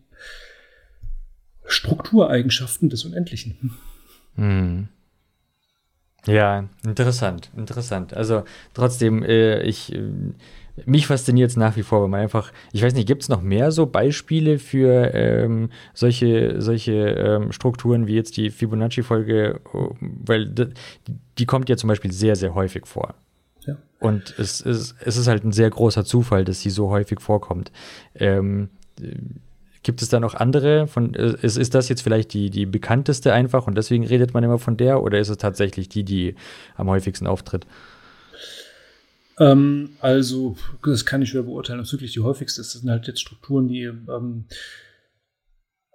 Struktureigenschaften 1.65 2.89
des 2.89 3.05
Unendlichen. 3.05 3.71
Hm. 4.35 4.89
Ja, 6.27 6.67
interessant, 6.83 7.51
interessant. 7.55 8.13
Also 8.13 8.43
trotzdem, 8.73 9.23
äh, 9.23 9.61
ich, 9.61 9.93
äh, 9.93 10.11
mich 10.85 11.07
fasziniert 11.07 11.51
es 11.51 11.57
nach 11.57 11.77
wie 11.77 11.83
vor, 11.83 12.01
weil 12.01 12.09
man 12.09 12.19
einfach, 12.19 12.51
ich 12.73 12.83
weiß 12.83 12.93
nicht, 12.93 13.07
gibt 13.07 13.23
es 13.23 13.29
noch 13.29 13.41
mehr 13.41 13.71
so 13.71 13.85
Beispiele 13.85 14.59
für 14.59 15.13
ähm, 15.13 15.69
solche, 15.93 16.61
solche 16.61 16.93
ähm, 16.93 17.51
Strukturen 17.51 18.07
wie 18.07 18.15
jetzt 18.15 18.35
die 18.35 18.49
Fibonacci-Folge, 18.49 19.61
oh, 19.73 19.95
weil 20.01 20.53
die 21.37 21.45
kommt 21.45 21.69
ja 21.69 21.77
zum 21.77 21.87
Beispiel 21.87 22.11
sehr, 22.11 22.35
sehr 22.35 22.55
häufig 22.55 22.87
vor. 22.87 23.13
Ja. 23.65 23.77
Und 23.99 24.35
es 24.37 24.59
ist, 24.61 24.95
es 24.99 25.17
ist 25.17 25.27
halt 25.27 25.45
ein 25.45 25.53
sehr 25.53 25.69
großer 25.69 26.03
Zufall, 26.03 26.43
dass 26.43 26.61
sie 26.61 26.69
so 26.69 26.89
häufig 26.89 27.21
vorkommt. 27.21 27.71
Ähm, 28.15 28.69
äh, 29.01 29.15
gibt 29.83 30.01
es 30.01 30.09
da 30.09 30.19
noch 30.19 30.33
andere? 30.33 30.87
Von, 30.87 31.13
äh, 31.13 31.35
ist, 31.41 31.57
ist 31.57 31.73
das 31.73 31.87
jetzt 31.87 32.01
vielleicht 32.01 32.33
die, 32.33 32.49
die 32.49 32.65
bekannteste 32.65 33.31
einfach 33.31 33.65
und 33.65 33.75
deswegen 33.75 34.05
redet 34.05 34.33
man 34.33 34.43
immer 34.43 34.59
von 34.59 34.75
der 34.75 35.01
oder 35.01 35.19
ist 35.19 35.29
es 35.29 35.37
tatsächlich 35.37 35.87
die, 35.87 36.03
die 36.03 36.35
am 36.75 36.89
häufigsten 36.89 37.27
auftritt? 37.27 37.65
Ähm, 39.39 39.91
also, 39.99 40.55
das 40.83 41.05
kann 41.05 41.21
ich 41.21 41.29
schwer 41.29 41.43
beurteilen, 41.43 41.79
was 41.79 41.91
wirklich 41.91 42.13
die 42.13 42.21
häufigste 42.21 42.61
ist. 42.61 42.73
Das 42.73 42.81
sind 42.81 42.89
halt 42.89 43.07
jetzt 43.07 43.21
Strukturen, 43.21 43.67
die 43.67 43.83
ähm, 43.83 44.45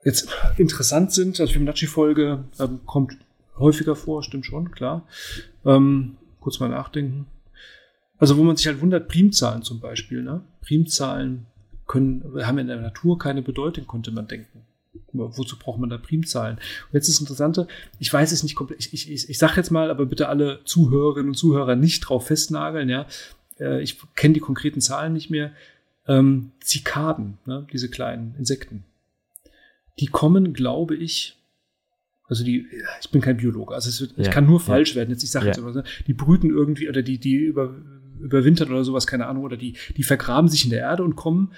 jetzt 0.04 0.28
interessant 0.56 1.12
sind. 1.12 1.40
Also 1.40 1.52
Fibonacci-Folge 1.52 2.44
ähm, 2.58 2.80
kommt 2.86 3.16
häufiger 3.58 3.96
vor, 3.96 4.22
stimmt 4.22 4.46
schon, 4.46 4.70
klar. 4.70 5.06
Ähm, 5.64 6.16
kurz 6.40 6.60
mal 6.60 6.68
nachdenken. 6.68 7.26
Also, 8.18 8.36
wo 8.36 8.42
man 8.42 8.56
sich 8.56 8.66
halt 8.66 8.80
wundert, 8.80 9.08
Primzahlen 9.08 9.62
zum 9.62 9.80
Beispiel, 9.80 10.22
ne? 10.22 10.42
Primzahlen 10.60 11.46
können, 11.86 12.22
haben 12.44 12.58
in 12.58 12.66
der 12.66 12.80
Natur 12.80 13.18
keine 13.18 13.42
Bedeutung, 13.42 13.86
konnte 13.86 14.10
man 14.10 14.28
denken. 14.28 14.66
Aber 15.14 15.36
wozu 15.36 15.58
braucht 15.58 15.80
man 15.80 15.90
da 15.90 15.98
Primzahlen? 15.98 16.56
Und 16.56 16.94
jetzt 16.94 17.08
ist 17.08 17.16
das 17.16 17.20
Interessante, 17.20 17.66
ich 17.98 18.12
weiß 18.12 18.32
es 18.32 18.42
nicht 18.42 18.54
komplett, 18.54 18.80
ich, 18.80 18.92
ich, 18.92 19.10
ich, 19.10 19.28
ich 19.28 19.38
sage 19.38 19.54
jetzt 19.56 19.70
mal, 19.70 19.90
aber 19.90 20.06
bitte 20.06 20.28
alle 20.28 20.60
Zuhörerinnen 20.64 21.30
und 21.30 21.34
Zuhörer 21.36 21.76
nicht 21.76 22.00
drauf 22.00 22.26
festnageln, 22.26 22.88
ja. 22.88 23.06
Äh, 23.58 23.82
Ich 23.82 23.98
kenne 24.14 24.34
die 24.34 24.40
konkreten 24.40 24.80
Zahlen 24.80 25.12
nicht 25.12 25.30
mehr. 25.30 25.52
Ähm, 26.08 26.52
Zikaden, 26.60 27.38
ne? 27.46 27.66
diese 27.72 27.88
kleinen 27.90 28.34
Insekten, 28.38 28.84
die 30.00 30.06
kommen, 30.06 30.54
glaube 30.54 30.96
ich, 30.96 31.36
also 32.26 32.42
die, 32.44 32.66
ich 33.02 33.10
bin 33.10 33.20
kein 33.20 33.36
Biologe, 33.36 33.74
also 33.74 33.88
es 33.88 34.00
wird, 34.00 34.14
ich 34.16 34.26
Ja, 34.26 34.32
kann 34.32 34.46
nur 34.46 34.58
ja. 34.60 34.64
falsch 34.64 34.94
werden. 34.94 35.10
Jetzt, 35.10 35.22
ich 35.24 35.30
sage 35.30 35.46
Ja. 35.46 35.50
jetzt 35.50 35.58
immer, 35.58 35.72
so, 35.72 35.82
die 36.06 36.14
brüten 36.14 36.48
irgendwie 36.50 36.88
oder 36.88 37.02
die, 37.02 37.18
die 37.18 37.34
über, 37.34 37.74
überwintern 38.20 38.70
oder 38.70 38.84
sowas, 38.84 39.06
keine 39.06 39.26
Ahnung, 39.26 39.42
oder 39.44 39.56
die, 39.56 39.74
die 39.96 40.02
vergraben 40.02 40.48
sich 40.48 40.64
in 40.64 40.70
der 40.70 40.80
Erde 40.80 41.02
und 41.04 41.16
kommen 41.16 41.52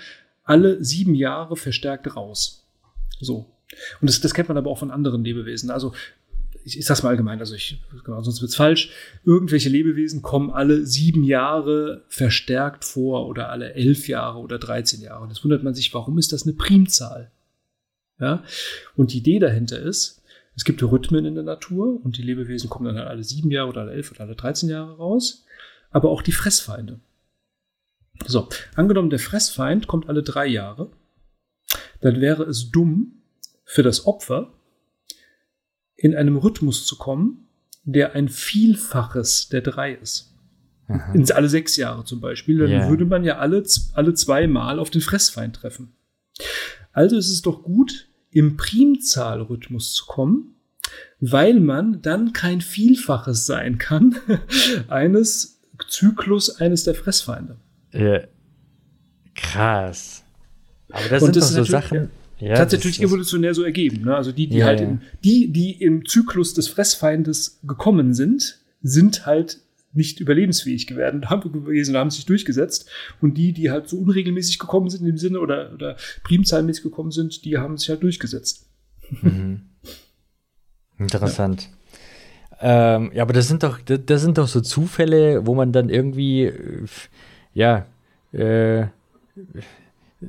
alle 0.45 0.83
sieben 0.83 1.15
Jahre 1.15 1.57
verstärkt 1.57 2.17
raus. 2.17 2.62
So. 3.21 3.47
Und 4.01 4.11
das, 4.11 4.21
das 4.21 4.35
kennt 4.35 4.49
man 4.49 4.59
aber 4.59 4.71
auch 4.71 4.79
von 4.79 4.91
anderen 4.91 5.25
Lebewesen. 5.25 5.71
Also, 5.71 5.95
ich, 6.65 6.79
ich 6.79 6.87
sag's 6.87 7.03
mal 7.03 7.11
allgemein, 7.11 7.41
also 7.41 7.55
ich, 7.55 7.83
genau, 8.05 8.23
sonst 8.23 8.41
wird's 8.41 8.57
falsch. 8.57 8.91
Irgendwelche 9.25 9.69
Lebewesen 9.69 10.23
kommen 10.23 10.51
alle 10.51 10.87
sieben 10.87 11.25
Jahre 11.25 12.05
verstärkt 12.09 12.85
vor 12.85 13.27
oder 13.27 13.49
alle 13.49 13.75
elf 13.75 14.09
Jahre 14.09 14.39
oder 14.39 14.59
13 14.59 15.01
Jahre. 15.01 15.23
Und 15.23 15.31
jetzt 15.31 15.43
wundert 15.43 15.63
man 15.63 15.75
sich, 15.75 15.93
warum 15.95 16.19
ist 16.19 16.33
das 16.33 16.45
eine 16.45 16.53
Primzahl? 16.53 17.31
Ja. 18.21 18.45
Und 18.97 19.13
die 19.13 19.19
Idee 19.19 19.39
dahinter 19.39 19.81
ist, 19.81 20.23
Es 20.55 20.65
gibt 20.65 20.83
Rhythmen 20.83 21.25
in 21.25 21.35
der 21.35 21.45
Natur 21.45 22.05
und 22.05 22.19
die 22.19 22.23
Lebewesen 22.23 22.69
kommen 22.69 22.85
dann 22.85 22.99
halt 22.99 23.09
alle 23.09 23.25
sieben 23.25 23.51
Jahre 23.51 23.71
oder 23.71 23.81
alle 23.83 23.93
elf 23.93 24.11
oder 24.11 24.21
alle 24.21 24.37
13 24.37 24.69
Jahre 24.69 24.97
raus. 24.97 25.45
Aber 25.91 26.11
auch 26.11 26.23
die 26.23 26.33
Fressfeinde. 26.33 27.01
So, 28.27 28.49
angenommen, 28.75 29.11
der 29.11 29.19
Fressfeind 29.19 29.87
kommt 29.87 30.09
alle 30.09 30.23
drei 30.23 30.47
Jahre, 30.47 30.91
dann 32.03 32.21
wäre 32.21 32.43
es 32.45 32.71
dumm 32.71 33.23
für 33.65 33.83
das 33.83 34.07
Opfer, 34.07 34.53
in 35.97 36.15
einem 36.15 36.37
Rhythmus 36.37 36.87
zu 36.87 36.97
kommen, 36.97 37.47
der 37.85 38.15
ein 38.15 38.29
Vielfaches 38.29 39.49
der 39.49 39.63
drei 39.63 39.93
ist. 39.95 40.35
Aha. 40.89 41.13
In 41.15 41.31
alle 41.33 41.49
sechs 41.49 41.77
Jahre 41.77 42.05
zum 42.05 42.21
Beispiel. 42.21 42.59
Dann 42.59 42.71
Ja. 42.71 42.89
würde 42.91 43.05
man 43.07 43.25
ja 43.25 43.39
alle, 43.39 43.63
alle 43.95 44.15
zwei 44.15 44.47
Mal 44.47 44.79
auf 44.79 44.91
den 44.91 45.01
Fressfeind 45.01 45.57
treffen. 45.57 45.93
Also 46.93 47.17
ist 47.17 47.31
es 47.31 47.41
doch 47.43 47.63
gut, 47.63 48.09
im 48.31 48.57
Primzahlrhythmus 48.57 49.95
zu 49.95 50.07
kommen, 50.07 50.57
weil 51.21 51.61
man 51.61 52.03
dann 52.03 52.33
kein 52.33 52.61
Vielfaches 52.61 53.47
sein 53.47 53.79
kann 53.79 54.17
eines 54.89 55.61
Zyklus 55.89 56.57
eines 56.61 56.85
der 56.85 56.95
Fressfeinde. 56.95 57.57
Ja. 57.93 58.23
Krass. 59.35 60.22
Aber 60.93 61.09
das 61.09 61.23
Und 61.23 61.35
sind 61.35 61.37
das 61.37 61.51
doch 61.55 61.65
so 61.65 61.71
Sachen. 61.71 62.11
Ja, 62.39 62.51
das 62.51 62.61
hat 62.61 62.67
das- 62.67 62.79
natürlich 62.79 63.03
evolutionär 63.03 63.55
so 63.55 63.63
ergeben. 63.63 64.05
Ne? 64.05 64.15
Also 64.17 64.33
die, 64.33 64.47
die 64.49 64.59
Ja, 64.59 64.67
halt 64.67 64.81
ja. 64.81 64.87
Im, 64.87 65.01
die, 65.25 65.49
die 65.53 65.73
im 65.83 66.07
Zyklus 66.07 66.55
des 66.55 66.69
Fressfeindes 66.69 67.61
gekommen 67.67 68.15
sind, 68.15 68.59
sind 68.83 69.27
halt 69.27 69.59
nicht 69.95 70.21
überlebensfähig 70.21 70.87
geworden, 70.87 71.29
haben 71.31 71.53
gewesen, 71.53 71.97
haben 71.97 72.11
sich 72.11 72.25
durchgesetzt. 72.27 72.89
Und 73.21 73.37
die, 73.39 73.53
die 73.53 73.71
halt 73.71 73.89
so 73.89 73.99
unregelmäßig 73.99 74.59
gekommen 74.59 74.89
sind 74.91 75.01
in 75.03 75.07
dem 75.07 75.19
Sinne 75.19 75.41
oder, 75.41 75.73
oder 75.73 75.97
primzahlmäßig 76.25 76.83
gekommen 76.83 77.11
sind, 77.11 77.45
die 77.45 77.59
haben 77.59 77.77
sich 77.79 77.89
halt 77.91 78.03
durchgesetzt. 78.03 78.67
Mhm. 79.21 79.63
Interessant. 80.99 81.69
Ähm, 82.61 83.11
ja, 83.15 83.23
aber 83.23 83.33
das 83.33 83.49
sind 83.49 83.63
doch, 83.63 83.81
das, 83.81 84.01
das 84.07 84.23
sind 84.23 84.39
doch 84.39 84.47
so 84.47 84.61
Zufälle, 84.61 85.47
wo 85.47 85.55
man 85.55 85.73
dann 85.73 85.89
irgendwie, 85.89 86.45
äh, 86.45 86.87
ja, 87.55 87.87
äh, 88.33 88.87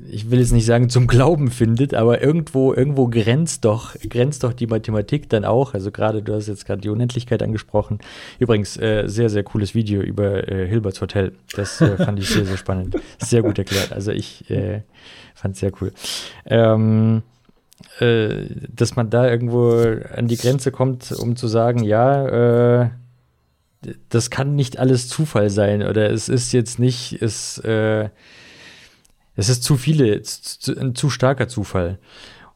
ich 0.10 0.32
will 0.32 0.40
jetzt 0.40 0.52
nicht 0.52 0.65
sagen 0.65 0.90
zum 0.90 1.07
Glauben 1.07 1.52
findet, 1.52 1.94
aber 1.94 2.22
irgendwo, 2.22 2.74
irgendwo 2.74 3.07
grenzt 3.07 3.65
doch, 3.65 3.95
grenzt 4.10 4.44
doch 4.44 4.53
die 4.53 4.68
Mathematik 4.68 5.30
dann 5.30 5.45
auch. 5.45 5.74
Also 5.74 5.91
gerade, 5.91 6.24
du 6.24 6.34
hast 6.34 6.48
jetzt 6.48 6.65
gerade 6.65 6.82
die 6.82 6.90
Unendlichkeit 6.90 7.44
angesprochen. 7.44 7.99
Übrigens, 8.40 8.78
äh, 8.78 9.03
sehr, 9.07 9.30
sehr 9.30 9.44
cooles 9.44 9.76
Video 9.76 10.02
über 10.02 10.48
äh, 10.48 10.68
Hilberts 10.68 11.02
Hotel. 11.02 11.34
Das 11.56 11.80
äh, 11.82 11.98
fand 11.98 12.20
ich 12.20 12.30
sehr, 12.30 12.45
sehr 12.45 12.57
spannend. 12.57 12.95
Sehr 13.20 13.41
gut 13.41 13.57
erklärt. 13.57 13.91
Also 13.94 14.11
ich 14.11 14.49
äh, 14.49 14.82
fand 15.36 15.56
es 15.56 15.60
sehr 15.60 15.72
cool. 15.82 15.91
Ähm, 16.45 17.22
äh, 17.99 18.45
dass 18.74 18.95
man 18.95 19.10
da 19.10 19.30
irgendwo 19.30 19.72
an 20.15 20.28
die 20.28 20.38
Grenze 20.38 20.72
kommt, 20.72 21.11
um 21.11 21.36
zu 21.36 21.48
sagen, 21.48 21.84
ja, 21.84 22.84
äh, 22.84 22.90
das 24.10 24.30
kann 24.30 24.56
nicht 24.56 24.80
alles 24.80 25.10
Zufall 25.10 25.49
sein 25.49 25.84
oder 25.84 26.10
es 26.10 26.30
ist 26.30 26.53
jetzt 26.53 26.80
nicht, 26.80 27.22
es, 27.22 27.57
äh, 27.60 28.10
es 29.36 29.50
ist 29.50 29.64
zu 29.64 29.78
viele, 29.78 30.22
zu, 30.22 30.78
ein 30.78 30.96
zu 30.96 31.10
starker 31.10 31.48
Zufall. 31.48 32.00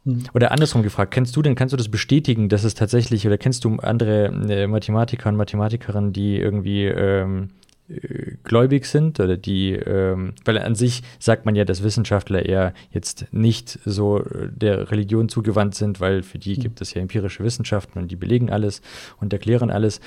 Mhm. 0.04 0.26
Oder 0.34 0.52
andersrum 0.52 0.84
gefragt, 0.84 1.14
kennst 1.14 1.36
du 1.36 1.42
denn, 1.42 1.56
kannst 1.56 1.74
du 1.74 1.78
das 1.78 1.90
bestätigen, 1.90 2.50
dass 2.50 2.64
es 2.64 2.74
tatsächlich, 2.74 3.28
oder 3.28 3.38
kennst 3.38 3.66
du 3.66 3.76
andere 3.78 4.26
äh, 4.50 4.68
Mathematiker 4.68 5.30
und 5.30 5.36
Mathematikerinnen, 5.36 6.14
die 6.14 6.38
irgendwie 6.38 6.86
ähm, 6.86 7.50
äh, 7.90 8.36
gläubig 8.44 8.86
sind 8.86 9.20
oder 9.20 9.38
die, 9.38 9.72
ähm, 9.72 10.34
weil 10.46 10.58
an 10.60 10.76
sich 10.76 11.04
sagt 11.20 11.46
man 11.46 11.56
ja, 11.56 11.66
dass 11.66 11.84
Wissenschaftler 11.84 12.46
eher 12.46 12.74
jetzt 12.92 13.28
nicht 13.32 13.80
so 13.86 14.20
äh, 14.20 14.50
der 14.52 14.92
Religion 14.92 15.30
zugewandt 15.30 15.76
sind, 15.76 16.00
weil 16.00 16.22
für 16.24 16.38
die 16.38 16.56
gibt 16.56 16.82
es 16.82 16.94
ja 16.94 17.02
empirische 17.02 17.44
Wissenschaften 17.44 18.00
und 18.00 18.12
die 18.12 18.16
belegen 18.16 18.50
alles 18.50 18.82
und 19.20 19.34
erklären 19.34 19.72
alles. 19.72 20.02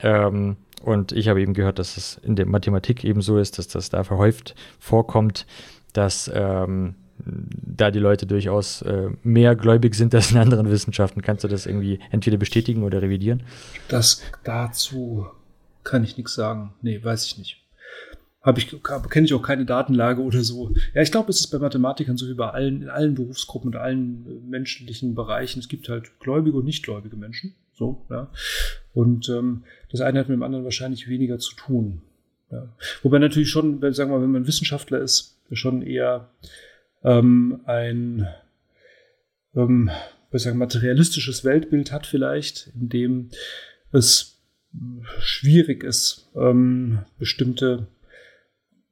Ähm, 0.00 0.56
und 0.82 1.12
ich 1.12 1.28
habe 1.28 1.42
eben 1.42 1.52
gehört, 1.52 1.78
dass 1.78 1.98
es 1.98 2.18
in 2.22 2.36
der 2.36 2.46
Mathematik 2.46 3.04
eben 3.04 3.20
so 3.20 3.38
ist, 3.38 3.58
dass 3.58 3.68
das 3.68 3.90
da 3.90 4.02
verhäuft 4.02 4.54
vorkommt, 4.78 5.46
dass 5.92 6.30
ähm, 6.32 6.94
da 7.24 7.90
die 7.90 7.98
Leute 7.98 8.26
durchaus 8.26 8.82
äh, 8.82 9.10
mehr 9.22 9.56
gläubig 9.56 9.94
sind 9.94 10.14
als 10.14 10.32
in 10.32 10.38
anderen 10.38 10.70
Wissenschaften. 10.70 11.22
Kannst 11.22 11.44
du 11.44 11.48
das 11.48 11.66
irgendwie 11.66 12.00
entweder 12.10 12.36
bestätigen 12.36 12.82
oder 12.82 13.02
revidieren? 13.02 13.42
Das 13.88 14.22
dazu 14.44 15.26
kann 15.84 16.04
ich 16.04 16.16
nichts 16.16 16.34
sagen. 16.34 16.74
Nee, 16.82 17.02
weiß 17.02 17.26
ich 17.26 17.38
nicht. 17.38 17.56
Habe 18.42 18.58
ich, 18.58 18.74
kenne 19.10 19.26
ich 19.26 19.34
auch 19.34 19.42
keine 19.42 19.66
Datenlage 19.66 20.22
oder 20.22 20.42
so. 20.42 20.72
Ja, 20.94 21.02
ich 21.02 21.12
glaube, 21.12 21.28
es 21.28 21.40
ist 21.40 21.48
bei 21.48 21.58
Mathematikern 21.58 22.16
so 22.16 22.26
wie 22.26 22.34
bei 22.34 22.48
allen, 22.48 22.82
in 22.82 22.88
allen 22.88 23.14
Berufsgruppen 23.14 23.68
und 23.68 23.76
allen 23.76 24.26
äh, 24.26 24.48
menschlichen 24.48 25.14
Bereichen. 25.14 25.60
Es 25.60 25.68
gibt 25.68 25.88
halt 25.90 26.18
gläubige 26.20 26.56
und 26.56 26.64
nichtgläubige 26.64 27.16
Menschen. 27.16 27.54
So, 27.74 28.06
ja. 28.08 28.30
Und 28.94 29.28
ähm, 29.28 29.64
das 29.90 30.00
eine 30.00 30.18
hat 30.18 30.28
mit 30.28 30.36
dem 30.36 30.42
anderen 30.42 30.64
wahrscheinlich 30.64 31.06
weniger 31.08 31.38
zu 31.38 31.54
tun. 31.54 32.00
Ja. 32.50 32.68
Wobei 33.02 33.18
natürlich 33.18 33.50
schon, 33.50 33.80
sagen 33.92 34.10
wir 34.10 34.18
mal, 34.18 34.22
wenn 34.22 34.32
man 34.32 34.46
Wissenschaftler 34.46 35.00
ist, 35.00 35.39
schon 35.52 35.82
eher 35.82 36.30
ähm, 37.02 37.62
ein 37.66 38.28
ähm, 39.54 39.90
sagen, 40.38 40.58
materialistisches 40.58 41.44
Weltbild 41.44 41.92
hat 41.92 42.06
vielleicht, 42.06 42.70
in 42.74 42.88
dem 42.88 43.30
es 43.92 44.40
schwierig 45.18 45.82
ist, 45.82 46.30
ähm, 46.36 47.00
bestimmte 47.18 47.88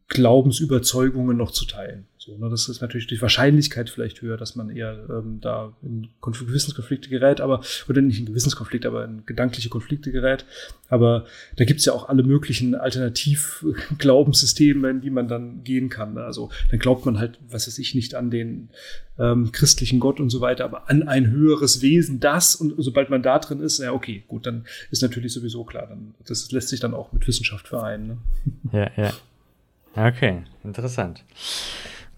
Glaubensüberzeugungen 0.09 1.37
noch 1.37 1.53
zu 1.53 1.67
teilen. 1.67 2.09
So, 2.29 2.37
ne, 2.37 2.51
das 2.51 2.69
ist 2.69 2.83
natürlich 2.83 3.07
die 3.07 3.23
Wahrscheinlichkeit 3.23 3.89
vielleicht 3.89 4.21
höher, 4.21 4.37
dass 4.37 4.55
man 4.55 4.69
eher 4.69 5.03
ähm, 5.09 5.39
da 5.41 5.73
in 5.83 6.09
Konf 6.21 6.41
Gewissenskonflikte 6.41 7.09
gerät, 7.09 7.41
aber, 7.41 7.63
oder 7.89 8.03
nicht 8.03 8.21
in 8.21 8.27
Gewissenskonflikte, 8.27 8.87
aber 8.87 9.07
in 9.07 9.25
gedankliche 9.25 9.71
Konflikte 9.71 10.13
gerät. 10.13 10.45
Aber 10.91 11.25
da 11.57 11.65
gibt's 11.65 11.87
ja 11.87 11.95
auch 11.95 12.11
alle 12.11 12.23
möglichen 12.23 12.75
Alternativ-Glaubenssysteme, 12.75 14.91
in 14.91 15.01
die 15.01 15.09
man 15.09 15.27
dann 15.27 15.65
gehen 15.65 15.89
kann. 15.89 16.13
Ne? 16.15 16.23
Also 16.23 16.51
dann 16.71 16.79
glaubt 16.79 17.07
man 17.07 17.19
halt, 17.19 17.39
was 17.49 17.67
weiß 17.67 17.79
ich, 17.79 17.95
nicht 17.95 18.15
an 18.15 18.31
den 18.31 18.69
ähm, 19.19 19.51
christlichen 19.51 19.99
Gott 19.99 20.21
und 20.21 20.29
so 20.29 20.43
weiter, 20.43 20.67
aber 20.67 20.91
an 20.91 21.09
ein 21.09 21.31
höheres 21.31 21.81
Wesen, 21.81 22.21
das 22.21 22.57
und 22.57 22.75
sobald 22.77 23.09
man 23.09 23.23
da 23.23 23.39
drin 23.39 23.61
ist, 23.61 23.79
ja 23.79 23.93
okay, 23.93 24.23
gut, 24.29 24.45
dann 24.45 24.67
ist 24.91 25.01
natürlich 25.01 25.33
sowieso 25.33 25.65
klar, 25.65 25.87
dann, 25.87 26.13
das 26.27 26.53
lässt 26.53 26.69
sich 26.69 26.81
dann 26.81 26.93
auch 26.93 27.11
mit 27.13 27.27
Wissenschaft 27.27 27.69
vereinen. 27.69 28.07
Ne? 28.07 28.19
Ja, 28.73 28.91
ja. 29.03 29.15
Okay, 29.97 30.43
interessant. 30.63 31.25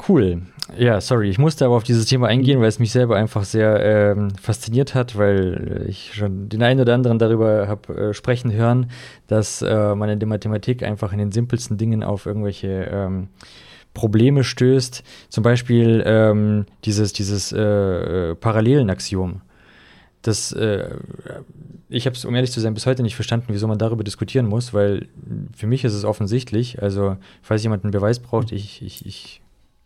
Cool. 0.08 0.42
Ja, 0.78 1.00
sorry, 1.00 1.28
ich 1.28 1.38
musste 1.38 1.64
aber 1.64 1.76
auf 1.76 1.82
dieses 1.82 2.06
Thema 2.06 2.28
eingehen, 2.28 2.60
weil 2.60 2.68
es 2.68 2.78
mich 2.78 2.92
selber 2.92 3.16
einfach 3.16 3.44
sehr 3.44 4.14
ähm, 4.14 4.30
fasziniert 4.36 4.94
hat, 4.94 5.18
weil 5.18 5.84
ich 5.88 6.14
schon 6.14 6.48
den 6.48 6.62
einen 6.62 6.80
oder 6.80 6.94
anderen 6.94 7.18
darüber 7.18 7.66
habe 7.66 8.10
äh, 8.10 8.14
sprechen 8.14 8.52
hören, 8.52 8.90
dass 9.26 9.62
äh, 9.62 9.94
man 9.94 10.08
in 10.08 10.20
der 10.20 10.28
Mathematik 10.28 10.82
einfach 10.82 11.12
in 11.12 11.18
den 11.18 11.32
simpelsten 11.32 11.76
Dingen 11.76 12.04
auf 12.04 12.26
irgendwelche 12.26 12.88
ähm, 12.90 13.28
Probleme 13.94 14.44
stößt. 14.44 15.02
Zum 15.28 15.42
Beispiel 15.42 16.02
ähm, 16.06 16.66
dieses, 16.84 17.12
dieses 17.12 17.52
äh, 17.52 18.34
Parallelenaxiom. 18.36 19.40
Das, 20.22 20.52
äh, 20.52 20.90
ich 21.88 22.06
habe 22.06 22.14
es, 22.14 22.24
um 22.24 22.34
ehrlich 22.34 22.52
zu 22.52 22.60
sein, 22.60 22.74
bis 22.74 22.86
heute 22.86 23.02
nicht 23.02 23.16
verstanden, 23.16 23.46
wieso 23.48 23.66
man 23.66 23.78
darüber 23.78 24.04
diskutieren 24.04 24.46
muss, 24.46 24.72
weil 24.72 25.08
für 25.56 25.66
mich 25.66 25.84
ist 25.84 25.94
es 25.94 26.04
offensichtlich. 26.04 26.80
Also, 26.82 27.16
falls 27.42 27.62
jemand 27.62 27.84
einen 27.84 27.90
Beweis 27.90 28.20
braucht, 28.20 28.52
ich, 28.52 28.82
ich, 28.82 29.04
ich 29.06 29.39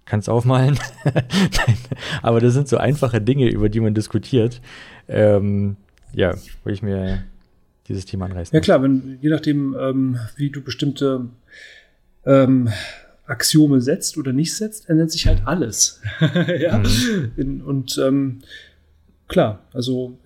kann 0.05 0.21
es 0.21 0.29
aufmalen. 0.29 0.79
Nein, 1.05 1.77
aber 2.23 2.41
das 2.41 2.55
sind 2.55 2.69
so 2.69 2.77
einfache 2.77 3.21
Dinge, 3.21 3.49
über 3.49 3.69
die 3.69 3.81
man 3.81 3.95
diskutiert. 3.95 4.61
Ähm, 5.09 5.77
ja, 6.13 6.35
wo 6.63 6.71
ich 6.71 6.83
mir 6.83 7.25
dieses 7.89 8.07
Thema 8.07 8.27
anreißen 8.27 8.55
Ja 8.55 8.61
klar, 8.61 8.83
wenn, 8.83 9.19
je 9.21 9.31
nachdem, 9.31 9.77
ähm, 9.79 10.19
wie 10.37 10.51
du 10.51 10.63
bestimmte 10.63 11.27
ähm, 12.25 12.71
Axiome 13.27 13.81
setzt 13.81 14.17
oder 14.17 14.33
nicht 14.33 14.55
setzt, 14.55 14.89
ändert 14.89 15.11
sich 15.11 15.27
halt 15.27 15.43
alles. 15.47 16.01
ja? 16.59 16.79
Mhm. 16.79 17.33
In, 17.37 17.63
und 17.63 17.99
ähm, 17.99 18.41
klar, 19.29 19.67
also 19.73 20.19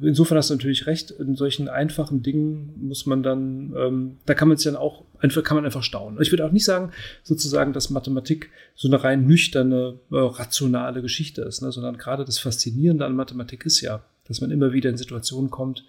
insofern 0.00 0.38
hast 0.38 0.50
du 0.50 0.54
natürlich 0.54 0.86
recht, 0.86 1.10
in 1.12 1.36
solchen 1.36 1.68
einfachen 1.68 2.22
Dingen 2.22 2.74
muss 2.80 3.06
man 3.06 3.22
dann, 3.22 3.74
ähm, 3.76 4.16
da 4.26 4.34
kann 4.34 4.48
man 4.48 4.56
sich 4.56 4.64
dann 4.64 4.76
auch 4.76 5.04
einfach, 5.20 5.42
kann 5.42 5.56
man 5.56 5.64
einfach 5.64 5.82
staunen. 5.82 6.20
Ich 6.20 6.32
würde 6.32 6.44
auch 6.44 6.52
nicht 6.52 6.64
sagen, 6.64 6.90
sozusagen, 7.22 7.72
dass 7.72 7.90
Mathematik 7.90 8.50
so 8.74 8.88
eine 8.88 9.02
rein 9.02 9.26
nüchterne, 9.26 9.98
äh, 10.10 10.16
rationale 10.16 11.02
Geschichte 11.02 11.42
ist, 11.42 11.62
ne? 11.62 11.70
sondern 11.72 11.98
gerade 11.98 12.24
das 12.24 12.38
Faszinierende 12.38 13.04
an 13.04 13.14
Mathematik 13.14 13.64
ist 13.66 13.80
ja, 13.80 14.02
dass 14.26 14.40
man 14.40 14.50
immer 14.50 14.72
wieder 14.72 14.90
in 14.90 14.96
Situationen 14.96 15.50
kommt, 15.50 15.84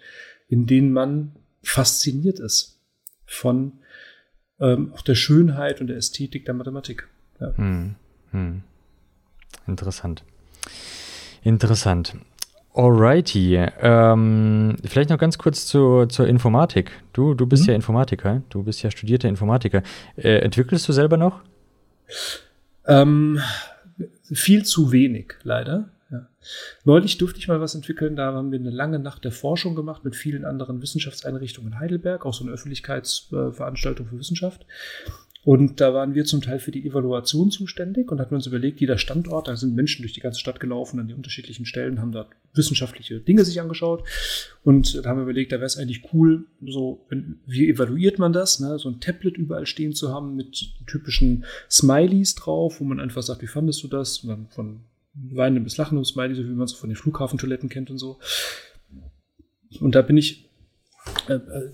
in 0.48 0.66
denen 0.66 0.92
man 0.92 1.32
fasziniert 1.62 2.38
ist 2.40 2.78
von 3.24 3.72
ähm, 4.60 4.92
auch 4.94 5.02
der 5.02 5.14
Schönheit 5.14 5.80
und 5.80 5.88
der 5.88 5.96
Ästhetik 5.96 6.44
der 6.44 6.54
Mathematik. 6.54 7.08
Ja. 7.40 7.56
Hm, 7.56 7.94
hm. 8.30 8.62
Interessant. 9.66 10.24
Interessant. 11.42 12.14
Alrighty. 12.74 13.56
Ähm, 13.80 14.76
vielleicht 14.84 15.10
noch 15.10 15.18
ganz 15.18 15.36
kurz 15.38 15.66
zur, 15.66 16.08
zur 16.08 16.26
Informatik. 16.26 16.90
Du, 17.12 17.34
du 17.34 17.46
bist 17.46 17.64
Mhm. 17.64 17.68
ja 17.70 17.74
Informatiker. 17.74 18.42
Du 18.48 18.62
bist 18.62 18.82
ja 18.82 18.90
studierter 18.90 19.28
Informatiker. 19.28 19.82
Äh, 20.16 20.38
entwickelst 20.38 20.88
du 20.88 20.92
selber 20.92 21.16
noch? 21.18 21.40
Ähm, 22.86 23.40
viel 24.32 24.64
zu 24.64 24.90
wenig, 24.90 25.34
leider. 25.42 25.90
ja. 26.10 26.26
Neulich 26.84 27.18
durfte 27.18 27.38
ich 27.38 27.48
mal 27.48 27.60
was 27.60 27.74
entwickeln. 27.74 28.16
Da 28.16 28.32
haben 28.32 28.50
wir 28.50 28.58
eine 28.58 28.70
lange 28.70 28.98
Nacht 28.98 29.24
der 29.24 29.32
Forschung 29.32 29.74
gemacht 29.76 30.04
mit 30.04 30.16
vielen 30.16 30.44
anderen 30.44 30.80
Wissenschaftseinrichtungen 30.80 31.72
in 31.72 31.78
Heidelberg, 31.78 32.24
auch 32.24 32.34
so 32.34 32.44
eine 32.44 32.52
Öffentlichkeitsveranstaltung 32.52 34.06
für 34.06 34.18
Wissenschaft. 34.18 34.64
Und 35.44 35.80
da 35.80 35.92
waren 35.92 36.14
wir 36.14 36.24
zum 36.24 36.40
Teil 36.40 36.60
für 36.60 36.70
die 36.70 36.86
Evaluation 36.86 37.50
zuständig 37.50 38.12
und 38.12 38.20
hatten 38.20 38.36
uns 38.36 38.46
überlegt, 38.46 38.80
jeder 38.80 38.96
Standort, 38.96 39.48
da 39.48 39.56
sind 39.56 39.74
Menschen 39.74 40.02
durch 40.02 40.12
die 40.12 40.20
ganze 40.20 40.38
Stadt 40.38 40.60
gelaufen 40.60 41.00
an 41.00 41.08
die 41.08 41.14
unterschiedlichen 41.14 41.66
Stellen, 41.66 42.00
haben 42.00 42.12
da 42.12 42.28
wissenschaftliche 42.54 43.18
Dinge 43.20 43.44
sich 43.44 43.60
angeschaut. 43.60 44.04
Und 44.62 45.04
da 45.04 45.08
haben 45.08 45.18
wir 45.18 45.24
überlegt, 45.24 45.50
da 45.50 45.56
wäre 45.56 45.66
es 45.66 45.76
eigentlich 45.76 46.12
cool, 46.12 46.46
so, 46.64 47.04
wie 47.44 47.68
evaluiert 47.68 48.20
man 48.20 48.32
das, 48.32 48.60
ne? 48.60 48.78
so 48.78 48.88
ein 48.88 49.00
Tablet 49.00 49.36
überall 49.36 49.66
stehen 49.66 49.94
zu 49.94 50.12
haben 50.12 50.36
mit 50.36 50.74
typischen 50.86 51.44
Smileys 51.68 52.36
drauf, 52.36 52.78
wo 52.78 52.84
man 52.84 53.00
einfach 53.00 53.22
sagt, 53.22 53.42
wie 53.42 53.48
fandest 53.48 53.82
du 53.82 53.88
das? 53.88 54.18
Und 54.18 54.28
dann 54.28 54.46
von 54.48 54.80
weinendem 55.14 55.64
bis 55.64 55.76
lachendem 55.76 56.04
Smiley, 56.04 56.36
so 56.36 56.44
wie 56.44 56.54
man 56.54 56.64
es 56.64 56.72
von 56.72 56.88
den 56.88 56.96
Flughafentoiletten 56.96 57.68
kennt 57.68 57.90
und 57.90 57.98
so. 57.98 58.20
Und 59.80 59.94
da 59.94 60.02
bin 60.02 60.16
ich 60.16 60.51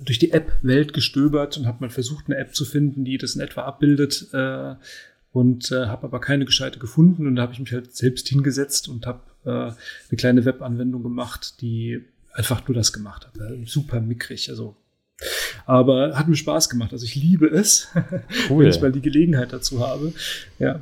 durch 0.04 0.18
die 0.18 0.32
App-Welt 0.32 0.92
gestöbert 0.92 1.56
und 1.58 1.66
habe 1.66 1.78
mal 1.80 1.90
versucht, 1.90 2.26
eine 2.26 2.36
App 2.36 2.54
zu 2.54 2.64
finden, 2.64 3.04
die 3.04 3.18
das 3.18 3.34
in 3.34 3.40
etwa 3.40 3.62
abbildet. 3.62 4.28
Äh, 4.32 4.74
und 5.32 5.70
äh, 5.70 5.86
habe 5.86 6.04
aber 6.04 6.20
keine 6.20 6.44
gescheite 6.44 6.78
gefunden. 6.78 7.26
Und 7.26 7.36
da 7.36 7.42
habe 7.42 7.52
ich 7.52 7.60
mich 7.60 7.72
halt 7.72 7.94
selbst 7.94 8.28
hingesetzt 8.28 8.88
und 8.88 9.06
habe 9.06 9.20
äh, 9.44 9.50
eine 9.50 10.16
kleine 10.16 10.44
Webanwendung 10.44 11.02
gemacht, 11.02 11.60
die 11.60 12.04
einfach 12.32 12.66
nur 12.66 12.74
das 12.74 12.92
gemacht 12.92 13.26
hat. 13.26 13.36
Äh, 13.36 13.66
super 13.66 14.00
mickrig. 14.00 14.48
Also 14.50 14.76
aber 15.66 16.16
hat 16.16 16.28
mir 16.28 16.36
Spaß 16.36 16.70
gemacht. 16.70 16.92
Also 16.92 17.04
ich 17.04 17.14
liebe 17.14 17.46
es, 17.46 17.88
cool. 18.50 18.64
wenn 18.64 18.70
ich 18.70 18.80
mal 18.80 18.92
die 18.92 19.02
Gelegenheit 19.02 19.52
dazu 19.52 19.86
habe. 19.86 20.12
Ja. 20.58 20.80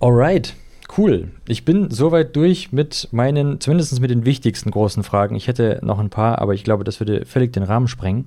Alright. 0.00 0.54
Cool. 0.96 1.28
Ich 1.46 1.64
bin 1.64 1.90
soweit 1.90 2.34
durch 2.34 2.72
mit 2.72 3.08
meinen, 3.12 3.60
zumindest 3.60 4.00
mit 4.00 4.10
den 4.10 4.24
wichtigsten 4.24 4.70
großen 4.70 5.02
Fragen. 5.02 5.36
Ich 5.36 5.46
hätte 5.46 5.80
noch 5.82 5.98
ein 5.98 6.10
paar, 6.10 6.40
aber 6.40 6.54
ich 6.54 6.64
glaube, 6.64 6.84
das 6.84 6.98
würde 7.00 7.24
völlig 7.26 7.52
den 7.52 7.62
Rahmen 7.62 7.86
sprengen. 7.86 8.26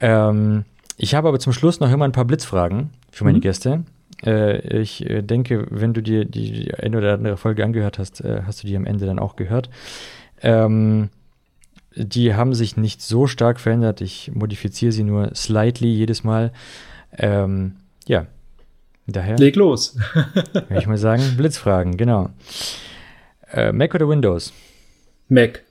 Ähm, 0.00 0.64
ich 0.96 1.14
habe 1.14 1.28
aber 1.28 1.38
zum 1.38 1.52
Schluss 1.52 1.80
noch 1.80 1.90
immer 1.90 2.04
ein 2.04 2.12
paar 2.12 2.26
Blitzfragen 2.26 2.90
für 3.10 3.24
meine 3.24 3.38
mhm. 3.38 3.42
Gäste. 3.42 3.84
Äh, 4.24 4.80
ich 4.80 5.08
äh, 5.08 5.22
denke, 5.22 5.66
wenn 5.70 5.94
du 5.94 6.02
dir 6.02 6.24
die, 6.24 6.52
die 6.52 6.74
eine 6.74 6.98
oder 6.98 7.14
andere 7.14 7.36
Folge 7.36 7.64
angehört 7.64 7.98
hast, 7.98 8.20
äh, 8.20 8.42
hast 8.46 8.62
du 8.62 8.66
die 8.66 8.76
am 8.76 8.84
Ende 8.86 9.06
dann 9.06 9.18
auch 9.18 9.36
gehört. 9.36 9.70
Ähm, 10.42 11.08
die 11.94 12.34
haben 12.34 12.54
sich 12.54 12.76
nicht 12.76 13.02
so 13.02 13.26
stark 13.26 13.60
verändert. 13.60 14.00
Ich 14.00 14.30
modifiziere 14.34 14.92
sie 14.92 15.04
nur 15.04 15.34
slightly 15.34 15.88
jedes 15.88 16.24
Mal. 16.24 16.52
Ähm, 17.16 17.76
ja, 18.06 18.26
Daher. 19.06 19.36
Leg 19.36 19.56
los. 19.56 19.96
Würde 20.52 20.78
ich 20.78 20.86
mal 20.86 20.98
sagen, 20.98 21.22
Blitzfragen, 21.36 21.96
genau. 21.96 22.30
Äh, 23.52 23.72
Mac 23.72 23.94
oder 23.94 24.08
Windows? 24.08 24.52
Mac. 25.28 25.64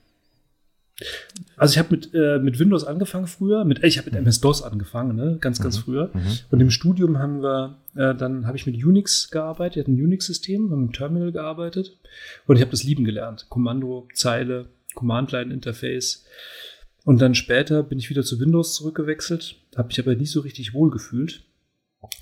Also 1.56 1.74
ich 1.74 1.80
habe 1.80 1.96
mit, 1.96 2.14
äh, 2.14 2.40
mit 2.40 2.60
Windows 2.60 2.84
angefangen 2.84 3.28
früher, 3.28 3.66
mit, 3.66 3.84
ich 3.84 3.98
habe 3.98 4.12
mit 4.12 4.20
MS-DOS 4.20 4.64
angefangen, 4.64 5.16
ne? 5.16 5.38
ganz, 5.40 5.60
ganz 5.60 5.78
mhm. 5.78 5.82
früher. 5.82 6.12
Mhm. 6.14 6.40
Und 6.52 6.60
im 6.60 6.70
Studium 6.70 7.18
haben 7.18 7.42
wir, 7.42 7.78
äh, 7.96 8.14
dann 8.14 8.46
habe 8.46 8.58
ich 8.58 8.68
mit 8.68 8.76
Unix 8.84 9.32
gearbeitet, 9.32 9.78
ich 9.78 9.84
hatte 9.84 9.92
ein 9.92 10.04
Unix-System, 10.04 10.72
haben 10.72 10.86
mit 10.88 10.96
Terminal 10.96 11.32
gearbeitet 11.32 11.98
und 12.46 12.56
ich 12.56 12.62
habe 12.62 12.72
das 12.72 12.84
lieben 12.84 13.04
gelernt. 13.04 13.48
Kommando, 13.50 14.08
Zeile, 14.14 14.68
Command-Line-Interface. 14.94 16.26
Und 17.04 17.20
dann 17.20 17.34
später 17.34 17.82
bin 17.82 17.98
ich 17.98 18.10
wieder 18.12 18.24
zu 18.24 18.40
Windows 18.40 18.76
zurückgewechselt, 18.76 19.56
habe 19.76 19.88
mich 19.88 20.00
aber 20.00 20.16
nicht 20.16 20.32
so 20.32 20.42
richtig 20.42 20.74
wohl 20.74 20.92
gefühlt 20.92 21.44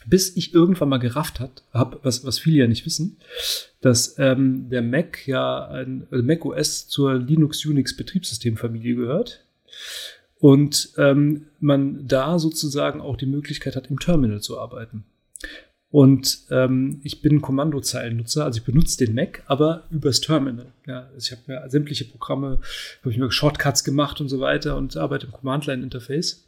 bis 0.06 0.36
ich 0.36 0.54
irgendwann 0.54 0.90
mal 0.90 0.98
gerafft 0.98 1.40
hat, 1.40 1.64
hab, 1.72 2.04
was, 2.04 2.26
was 2.26 2.40
viele 2.40 2.58
ja 2.58 2.68
nicht 2.68 2.86
wissen, 2.86 3.18
dass 3.82 4.18
ähm, 4.20 4.70
der 4.70 4.82
Mac 4.82 5.28
ja 5.28 5.68
ein 5.68 6.08
also 6.12 6.24
Mac 6.24 6.46
OS 6.46 6.88
zur 6.88 7.16
Linux 7.16 7.66
Unix 7.66 7.96
Betriebssystemfamilie 7.96 8.96
gehört 8.96 9.46
und 10.40 10.94
ähm, 10.98 11.48
man 11.60 12.08
da 12.08 12.40
sozusagen 12.40 13.02
auch 13.02 13.18
die 13.18 13.26
Möglichkeit 13.26 13.76
hat, 13.76 13.88
im 13.88 14.00
Terminal 14.00 14.42
zu 14.42 14.60
arbeiten. 14.60 15.06
Und 15.92 16.42
ähm, 16.52 17.02
ich 17.04 17.22
bin 17.24 17.42
Kommandozeilennutzer, 17.42 18.46
also 18.46 18.60
ich 18.60 18.66
benutze 18.66 19.04
den 19.04 19.16
Mac, 19.16 19.42
aber 19.48 19.86
übers 19.90 20.22
Terminal. 20.22 20.72
Ja, 20.86 21.10
also 21.14 21.18
ich 21.18 21.32
habe 21.32 21.52
ja 21.52 21.68
sämtliche 21.68 22.06
Programme, 22.06 22.60
habe 23.02 23.12
ich 23.12 23.18
mir 23.18 23.32
Shortcuts 23.32 23.84
gemacht 23.84 24.22
und 24.22 24.30
so 24.30 24.40
weiter 24.40 24.78
und 24.78 24.96
arbeite 24.98 25.26
im 25.26 25.32
Command-Line-Interface. 25.32 26.46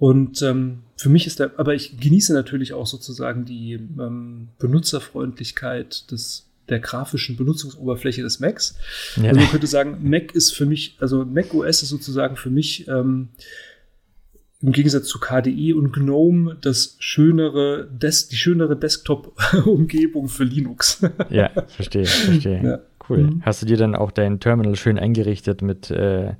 Und 0.00 0.40
ähm, 0.40 0.78
für 0.96 1.10
mich 1.10 1.26
ist 1.26 1.40
der, 1.40 1.52
aber 1.58 1.74
ich 1.74 2.00
genieße 2.00 2.32
natürlich 2.32 2.72
auch 2.72 2.86
sozusagen 2.86 3.44
die 3.44 3.74
ähm, 3.74 4.48
Benutzerfreundlichkeit 4.58 6.10
des 6.10 6.46
der 6.70 6.80
grafischen 6.80 7.36
Benutzungsoberfläche 7.36 8.22
des 8.22 8.40
Macs. 8.40 8.78
Ja. 9.16 9.28
Also 9.28 9.40
man 9.40 9.50
könnte 9.50 9.66
sagen, 9.66 9.98
Mac 10.08 10.34
ist 10.34 10.52
für 10.52 10.64
mich, 10.64 10.96
also 11.00 11.26
Mac 11.26 11.52
OS 11.52 11.82
ist 11.82 11.90
sozusagen 11.90 12.36
für 12.36 12.48
mich 12.48 12.88
ähm, 12.88 13.28
im 14.62 14.72
Gegensatz 14.72 15.06
zu 15.06 15.20
KDE 15.20 15.74
und 15.74 15.92
GNOME 15.92 16.56
das 16.62 16.96
schönere, 16.98 17.86
Des 17.90 18.28
die 18.28 18.36
schönere 18.36 18.76
Desktop-Umgebung 18.76 20.28
für 20.28 20.44
Linux. 20.44 21.04
ja, 21.30 21.50
verstehe, 21.66 22.06
verstehe. 22.06 22.62
Ja. 22.62 22.80
Cool. 23.06 23.18
Mhm. 23.18 23.42
Hast 23.44 23.60
du 23.60 23.66
dir 23.66 23.76
dann 23.76 23.94
auch 23.94 24.12
dein 24.12 24.40
Terminal 24.40 24.76
schön 24.76 24.98
eingerichtet 24.98 25.60
mit 25.60 25.90
äh, 25.90 26.34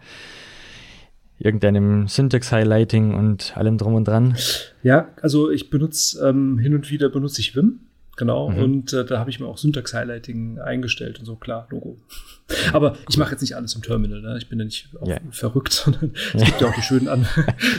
irgendeinem 1.40 2.06
Syntax-Highlighting 2.06 3.14
und 3.14 3.56
allem 3.56 3.78
drum 3.78 3.94
und 3.94 4.06
dran? 4.06 4.36
Ja, 4.82 5.08
also 5.22 5.50
ich 5.50 5.70
benutze 5.70 6.28
ähm, 6.28 6.58
hin 6.58 6.74
und 6.74 6.90
wieder 6.90 7.08
benutze 7.08 7.40
ich 7.40 7.56
Vim, 7.56 7.80
genau, 8.16 8.50
mhm. 8.50 8.62
und 8.62 8.92
äh, 8.92 9.06
da 9.06 9.18
habe 9.18 9.30
ich 9.30 9.40
mir 9.40 9.46
auch 9.46 9.56
Syntax-Highlighting 9.56 10.58
eingestellt 10.58 11.18
und 11.18 11.24
so, 11.24 11.36
klar, 11.36 11.66
Logo. 11.70 11.96
Aber 12.72 12.96
ich 13.08 13.16
mache 13.16 13.32
jetzt 13.32 13.40
nicht 13.40 13.56
alles 13.56 13.74
im 13.74 13.82
Terminal, 13.82 14.20
ne? 14.20 14.36
ich 14.38 14.48
bin 14.48 14.58
ja 14.58 14.66
nicht 14.66 14.90
yeah. 15.06 15.18
verrückt, 15.30 15.72
sondern 15.84 16.12
es 16.34 16.44
gibt 16.44 16.60
ja 16.60 16.68
auch 16.68 16.74
die 16.74 16.82
schönen 16.82 17.08
An 17.08 17.26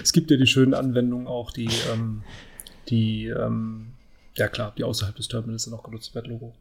es 0.01 0.11
gibt 0.11 0.31
ja 0.31 0.37
die 0.37 0.47
schönen 0.47 0.73
Anwendungen 0.73 1.27
auch, 1.27 1.51
die, 1.51 1.69
ähm, 1.93 2.23
die 2.89 3.27
ähm, 3.27 3.89
ja 4.33 4.47
klar, 4.47 4.73
die 4.75 4.83
außerhalb 4.83 5.15
des 5.15 5.27
Terminals 5.27 5.65
dann 5.65 5.75
auch 5.75 5.83
genutzt 5.83 6.15
werden, 6.15 6.31
Logo. 6.31 6.55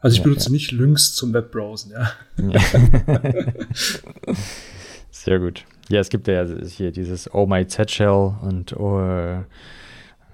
Also 0.00 0.14
ich 0.14 0.18
ja, 0.18 0.24
benutze 0.24 0.46
ja. 0.46 0.52
nicht 0.52 0.70
Lynx 0.70 1.14
zum 1.14 1.32
Webbrowsen, 1.32 1.90
ja. 1.90 2.12
ja. 2.36 2.60
Sehr 5.10 5.40
gut. 5.40 5.64
Ja, 5.88 6.00
es 6.00 6.08
gibt 6.08 6.26
ja 6.28 6.44
hier 6.44 6.90
dieses 6.90 7.32
Oh 7.32 7.46
My 7.46 7.66
Z-Shell 7.66 8.34
und 8.42 8.76
oh, 8.76 9.44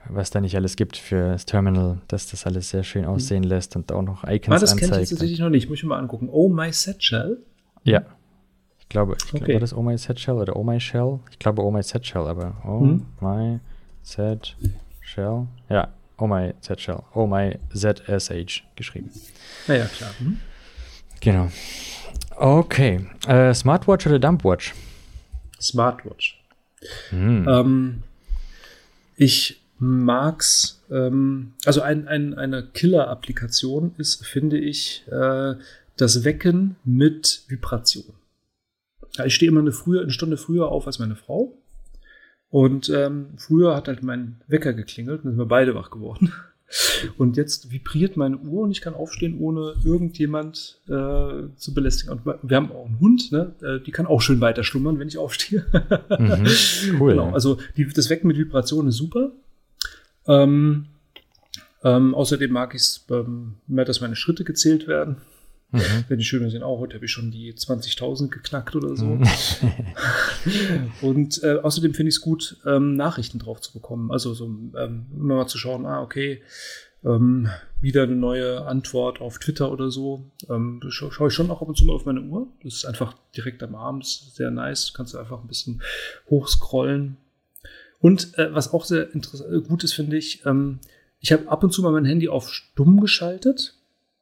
was 0.08 0.30
da 0.30 0.40
nicht 0.40 0.56
alles 0.56 0.76
gibt 0.76 0.96
für 0.96 1.32
das 1.32 1.46
Terminal, 1.46 1.98
dass 2.08 2.28
das 2.28 2.46
alles 2.46 2.70
sehr 2.70 2.82
schön 2.82 3.04
aussehen 3.04 3.44
lässt 3.44 3.76
und 3.76 3.92
auch 3.92 4.02
noch 4.02 4.24
Icons 4.24 4.32
anzeigt. 4.32 4.52
Ah, 4.52 4.58
das 4.58 4.76
kenne 4.76 5.02
ich 5.02 5.10
tatsächlich 5.10 5.38
noch 5.38 5.50
nicht. 5.50 5.68
Muss 5.68 5.78
ich 5.78 5.84
mal 5.84 5.98
angucken. 5.98 6.28
Oh 6.30 6.48
My 6.48 6.70
Z-Shell? 6.70 7.38
Ja. 7.84 8.02
Ich 8.80 8.88
glaube, 8.88 9.16
ich 9.16 9.34
okay. 9.34 9.44
glaube, 9.44 9.60
das 9.60 9.74
Oh 9.74 9.82
My 9.82 9.96
Z-Shell 9.96 10.34
oder 10.34 10.56
Oh 10.56 10.64
My 10.64 10.80
Shell? 10.80 11.20
Ich 11.30 11.38
glaube 11.38 11.62
Oh 11.62 11.70
My 11.70 11.82
Z-Shell, 11.82 12.26
aber 12.26 12.56
Oh 12.66 12.80
hm? 12.80 13.06
My 13.20 13.60
Z-Shell? 14.02 15.46
Ja, 15.68 15.88
Oh 16.18 16.26
My 16.26 16.54
Z-Shell. 16.60 17.02
Oh 17.14 17.26
My 17.26 17.58
ZSH 17.74 18.64
geschrieben. 18.76 19.10
Ja, 19.66 19.74
ja, 19.74 19.84
klar. 19.86 20.10
Hm? 20.18 20.38
Genau. 21.20 21.48
Okay. 22.36 23.06
Äh, 23.26 23.54
Smartwatch 23.54 24.06
oder 24.06 24.18
Dumpwatch? 24.18 24.74
Smartwatch. 25.62 26.42
Hm. 27.10 27.46
Ähm, 27.48 28.02
ich 29.16 29.60
mag's. 29.78 30.82
Ähm, 30.90 31.54
also 31.64 31.80
ein, 31.80 32.08
ein, 32.08 32.34
eine 32.34 32.64
Killer-Applikation 32.64 33.94
ist, 33.98 34.26
finde 34.26 34.58
ich, 34.58 35.04
äh, 35.10 35.54
das 35.96 36.24
Wecken 36.24 36.76
mit 36.84 37.42
Vibration. 37.48 38.14
Ich 39.24 39.34
stehe 39.34 39.50
immer 39.50 39.60
eine, 39.60 39.72
frühe, 39.72 40.00
eine 40.00 40.10
Stunde 40.10 40.36
früher 40.36 40.68
auf 40.68 40.86
als 40.86 40.98
meine 40.98 41.16
Frau. 41.16 41.52
Und 42.50 42.88
ähm, 42.90 43.30
früher 43.36 43.74
hat 43.74 43.88
halt 43.88 44.02
mein 44.02 44.40
Wecker 44.46 44.72
geklingelt 44.72 45.24
und 45.24 45.30
sind 45.30 45.38
wir 45.38 45.46
beide 45.46 45.74
wach 45.74 45.90
geworden. 45.90 46.32
Und 47.18 47.36
jetzt 47.36 47.70
vibriert 47.70 48.16
meine 48.16 48.38
Uhr 48.38 48.62
und 48.62 48.70
ich 48.70 48.80
kann 48.80 48.94
aufstehen, 48.94 49.38
ohne 49.38 49.74
irgendjemand 49.84 50.80
äh, 50.86 51.48
zu 51.56 51.74
belästigen. 51.74 52.12
Und 52.12 52.24
wir 52.42 52.56
haben 52.56 52.72
auch 52.72 52.86
einen 52.86 53.00
Hund, 53.00 53.32
ne? 53.32 53.54
Äh, 53.62 53.84
die 53.84 53.90
kann 53.90 54.06
auch 54.06 54.20
schön 54.20 54.40
weiter 54.40 54.64
schlummern, 54.64 54.98
wenn 54.98 55.08
ich 55.08 55.18
aufstehe. 55.18 55.66
Mhm, 56.18 56.46
cool. 57.00 57.12
Genau, 57.12 57.30
also 57.32 57.58
die, 57.76 57.86
das 57.86 58.08
Wecken 58.10 58.28
mit 58.28 58.38
Vibration 58.38 58.88
ist 58.88 58.96
super. 58.96 59.32
Ähm, 60.26 60.86
ähm, 61.84 62.14
außerdem 62.14 62.50
mag 62.50 62.74
ich 62.74 62.82
es 62.82 63.04
ähm, 63.10 63.54
mehr, 63.66 63.84
dass 63.84 64.00
meine 64.00 64.16
Schritte 64.16 64.44
gezählt 64.44 64.86
werden. 64.86 65.16
Mhm. 65.72 66.04
Wenn 66.08 66.18
die 66.18 66.24
schön 66.24 66.48
sind, 66.50 66.62
auch 66.62 66.78
heute 66.78 66.94
habe 66.94 67.06
ich 67.06 67.10
schon 67.10 67.30
die 67.30 67.52
20.000 67.54 68.28
geknackt 68.28 68.76
oder 68.76 68.94
so. 68.96 69.06
Mhm. 69.06 69.26
und 71.02 71.42
äh, 71.42 71.56
außerdem 71.62 71.94
finde 71.94 72.10
ich 72.10 72.16
es 72.16 72.20
gut, 72.20 72.58
ähm, 72.66 72.94
Nachrichten 72.94 73.38
drauf 73.38 73.60
zu 73.60 73.72
bekommen. 73.72 74.10
Also 74.10 74.34
so 74.34 74.46
ähm, 74.46 75.06
immer 75.14 75.36
mal 75.36 75.46
zu 75.46 75.58
schauen, 75.58 75.86
ah, 75.86 76.02
okay, 76.02 76.42
ähm, 77.04 77.48
wieder 77.80 78.04
eine 78.04 78.14
neue 78.14 78.64
Antwort 78.66 79.20
auf 79.20 79.38
Twitter 79.38 79.72
oder 79.72 79.90
so. 79.90 80.30
Ähm, 80.48 80.80
scha 80.88 81.10
schaue 81.10 81.28
ich 81.28 81.34
schon 81.34 81.50
auch 81.50 81.62
ab 81.62 81.68
und 81.68 81.76
zu 81.76 81.84
mal 81.84 81.94
auf 81.94 82.04
meine 82.04 82.22
Uhr. 82.22 82.48
Das 82.62 82.74
ist 82.74 82.84
einfach 82.84 83.14
direkt 83.36 83.62
am 83.62 83.74
Abend, 83.74 84.06
sehr 84.06 84.50
nice. 84.50 84.92
Kannst 84.94 85.14
du 85.14 85.18
einfach 85.18 85.40
ein 85.40 85.48
bisschen 85.48 85.82
hochscrollen. 86.30 87.16
Und 87.98 88.36
äh, 88.38 88.52
was 88.54 88.72
auch 88.72 88.84
sehr 88.84 89.12
interessant, 89.14 89.68
gut 89.68 89.84
ist, 89.84 89.94
finde 89.94 90.16
ich, 90.16 90.44
ähm, 90.44 90.80
Ich 91.20 91.30
habe 91.32 91.48
ab 91.48 91.62
und 91.62 91.72
zu 91.72 91.82
mal 91.82 91.92
mein 91.92 92.04
Handy 92.04 92.28
auf 92.28 92.52
stumm 92.52 93.00
geschaltet, 93.00 93.76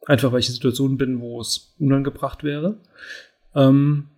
einfach 0.06 0.32
weil 0.32 0.40
ich 0.40 0.48
in 0.48 0.55
Situationen 0.55 0.97
bin, 0.97 1.20
wo 1.20 1.40
es 1.40 1.74
unangebracht 1.78 2.44
wäre. 2.44 2.77
Ähm, 3.55 4.09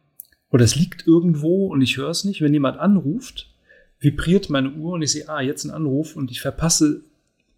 oder 0.51 0.65
es 0.65 0.77
liegt 0.77 1.07
irgendwo 1.07 1.67
und 1.67 1.81
ich 1.81 1.97
höre 1.97 2.11
es 2.11 2.25
nicht. 2.25 2.43
Wenn 2.43 2.53
jemand 2.53 2.79
anruft, 2.79 3.51
vibriert 3.99 4.51
meine 4.51 4.71
Uhr 4.71 4.93
und 4.93 5.03
ich 5.03 5.13
sehe, 5.13 5.29
ah, 5.29 5.41
jetzt 5.41 5.65
ein 5.65 5.71
Anruf 5.71 6.17
und 6.17 6.31
ich 6.31 6.41
verpasse 6.41 7.03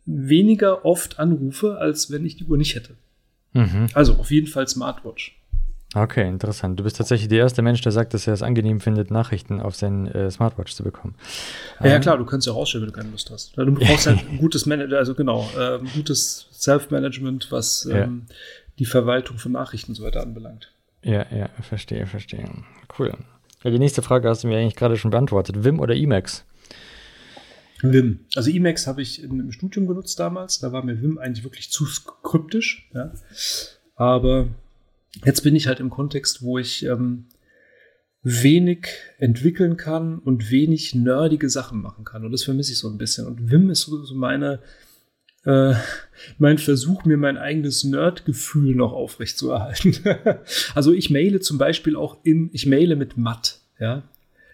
weniger 0.06 0.84
oft 0.84 1.18
Anrufe, 1.18 1.78
als 1.78 2.10
wenn 2.10 2.26
ich 2.26 2.36
die 2.36 2.44
Uhr 2.44 2.56
nicht 2.56 2.74
hätte. 2.74 2.94
Mhm. 3.52 3.88
Also 3.94 4.14
auf 4.14 4.30
jeden 4.30 4.46
Fall 4.46 4.68
Smartwatch. 4.68 5.36
Okay, 5.94 6.26
interessant. 6.28 6.78
Du 6.78 6.82
bist 6.84 6.96
tatsächlich 6.96 7.28
der 7.28 7.38
erste 7.38 7.62
Mensch, 7.62 7.80
der 7.80 7.92
sagt, 7.92 8.14
dass 8.14 8.26
er 8.26 8.34
es 8.34 8.42
angenehm 8.42 8.80
findet, 8.80 9.12
Nachrichten 9.12 9.60
auf 9.60 9.76
sein 9.76 10.08
äh, 10.08 10.28
Smartwatch 10.30 10.72
zu 10.74 10.82
bekommen. 10.82 11.14
Ja, 11.80 11.86
ja 11.86 11.94
Ähm, 11.96 12.02
klar, 12.02 12.18
du 12.18 12.24
kannst 12.24 12.46
ja 12.48 12.52
auch 12.52 12.58
ausstellen, 12.58 12.82
wenn 12.86 12.92
du 12.92 12.96
keine 12.98 13.10
Lust 13.10 13.30
hast. 13.30 13.56
Du 13.56 13.74
brauchst 13.74 14.06
halt 14.08 14.28
ein 14.28 14.38
gutes 14.38 14.66
Manager, 14.66 14.98
also 14.98 15.14
genau, 15.14 15.48
äh, 15.56 15.78
gutes 15.94 16.48
Self-Management, 16.52 17.52
was 17.52 17.86
Ja. 17.88 18.04
ähm, 18.04 18.26
die 18.80 18.86
Verwaltung 18.86 19.38
von 19.38 19.52
Nachrichten 19.52 19.92
und 19.92 19.94
so 19.94 20.02
weiter 20.02 20.20
anbelangt. 20.22 20.72
Ja, 21.02 21.26
ja, 21.30 21.48
verstehe, 21.60 22.06
verstehe. 22.06 22.48
Cool. 22.98 23.12
Ja, 23.62 23.70
die 23.70 23.78
nächste 23.78 24.02
Frage 24.02 24.28
hast 24.28 24.42
du 24.42 24.48
mir 24.48 24.58
eigentlich 24.58 24.74
gerade 24.76 24.96
schon 24.96 25.10
beantwortet. 25.12 25.62
Vim 25.64 25.78
oder 25.78 25.94
Emacs? 25.94 26.44
Vim. 27.82 28.20
Also 28.34 28.50
Emacs 28.50 28.86
habe 28.86 29.02
ich 29.02 29.22
in, 29.22 29.38
im 29.38 29.52
Studium 29.52 29.86
genutzt 29.86 30.18
damals. 30.18 30.58
Da 30.58 30.72
war 30.72 30.84
mir 30.84 31.00
Vim 31.00 31.18
eigentlich 31.18 31.44
wirklich 31.44 31.70
zu 31.70 31.86
kryptisch. 32.22 32.88
Ja. 32.94 33.12
Aber 33.96 34.48
jetzt 35.24 35.42
bin 35.42 35.54
ich 35.56 35.66
halt 35.66 35.80
im 35.80 35.90
Kontext, 35.90 36.42
wo 36.42 36.58
ich 36.58 36.84
ähm, 36.84 37.26
wenig 38.22 38.88
entwickeln 39.18 39.76
kann 39.76 40.18
und 40.18 40.50
wenig 40.50 40.94
nerdige 40.94 41.50
Sachen 41.50 41.80
machen 41.80 42.04
kann. 42.04 42.24
Und 42.24 42.32
das 42.32 42.42
vermisse 42.44 42.72
ich 42.72 42.78
so 42.78 42.88
ein 42.88 42.98
bisschen. 42.98 43.26
Und 43.26 43.50
Vim 43.50 43.70
ist 43.70 43.82
so, 43.82 44.02
so 44.02 44.14
meine, 44.14 44.60
äh, 45.44 45.74
mein 46.38 46.56
Versuch, 46.58 47.04
mir 47.04 47.18
mein 47.18 47.36
eigenes 47.36 47.84
Nerd-Gefühl 47.84 48.74
noch 48.74 48.92
aufrechtzuerhalten. 48.92 49.96
also 50.74 50.92
ich 50.92 51.10
maile 51.10 51.40
zum 51.40 51.58
Beispiel 51.58 51.96
auch 51.96 52.16
in, 52.24 52.48
ich 52.52 52.66
maile 52.66 52.96
mit 52.96 53.16
Matt, 53.18 53.60
ja. 53.78 54.02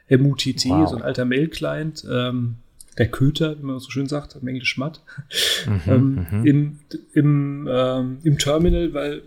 MUTT, 0.08 0.64
Wow. 0.66 0.90
so 0.90 0.96
ein 0.96 1.02
alter 1.02 1.24
Mail-Client, 1.24 2.04
ähm, 2.10 2.56
der 2.98 3.08
Köter, 3.08 3.56
wie 3.56 3.62
man 3.62 3.78
so 3.78 3.90
schön 3.90 4.08
sagt, 4.08 4.34
im 4.34 4.48
Englisch 4.48 4.76
Matt, 4.76 5.00
Mhm, 5.64 5.80
ähm, 5.86 6.26
mhm. 6.32 6.46
im, 6.46 6.78
im, 7.14 7.68
ähm, 7.70 8.18
im 8.24 8.36
Terminal, 8.36 8.92
weil 8.92 9.22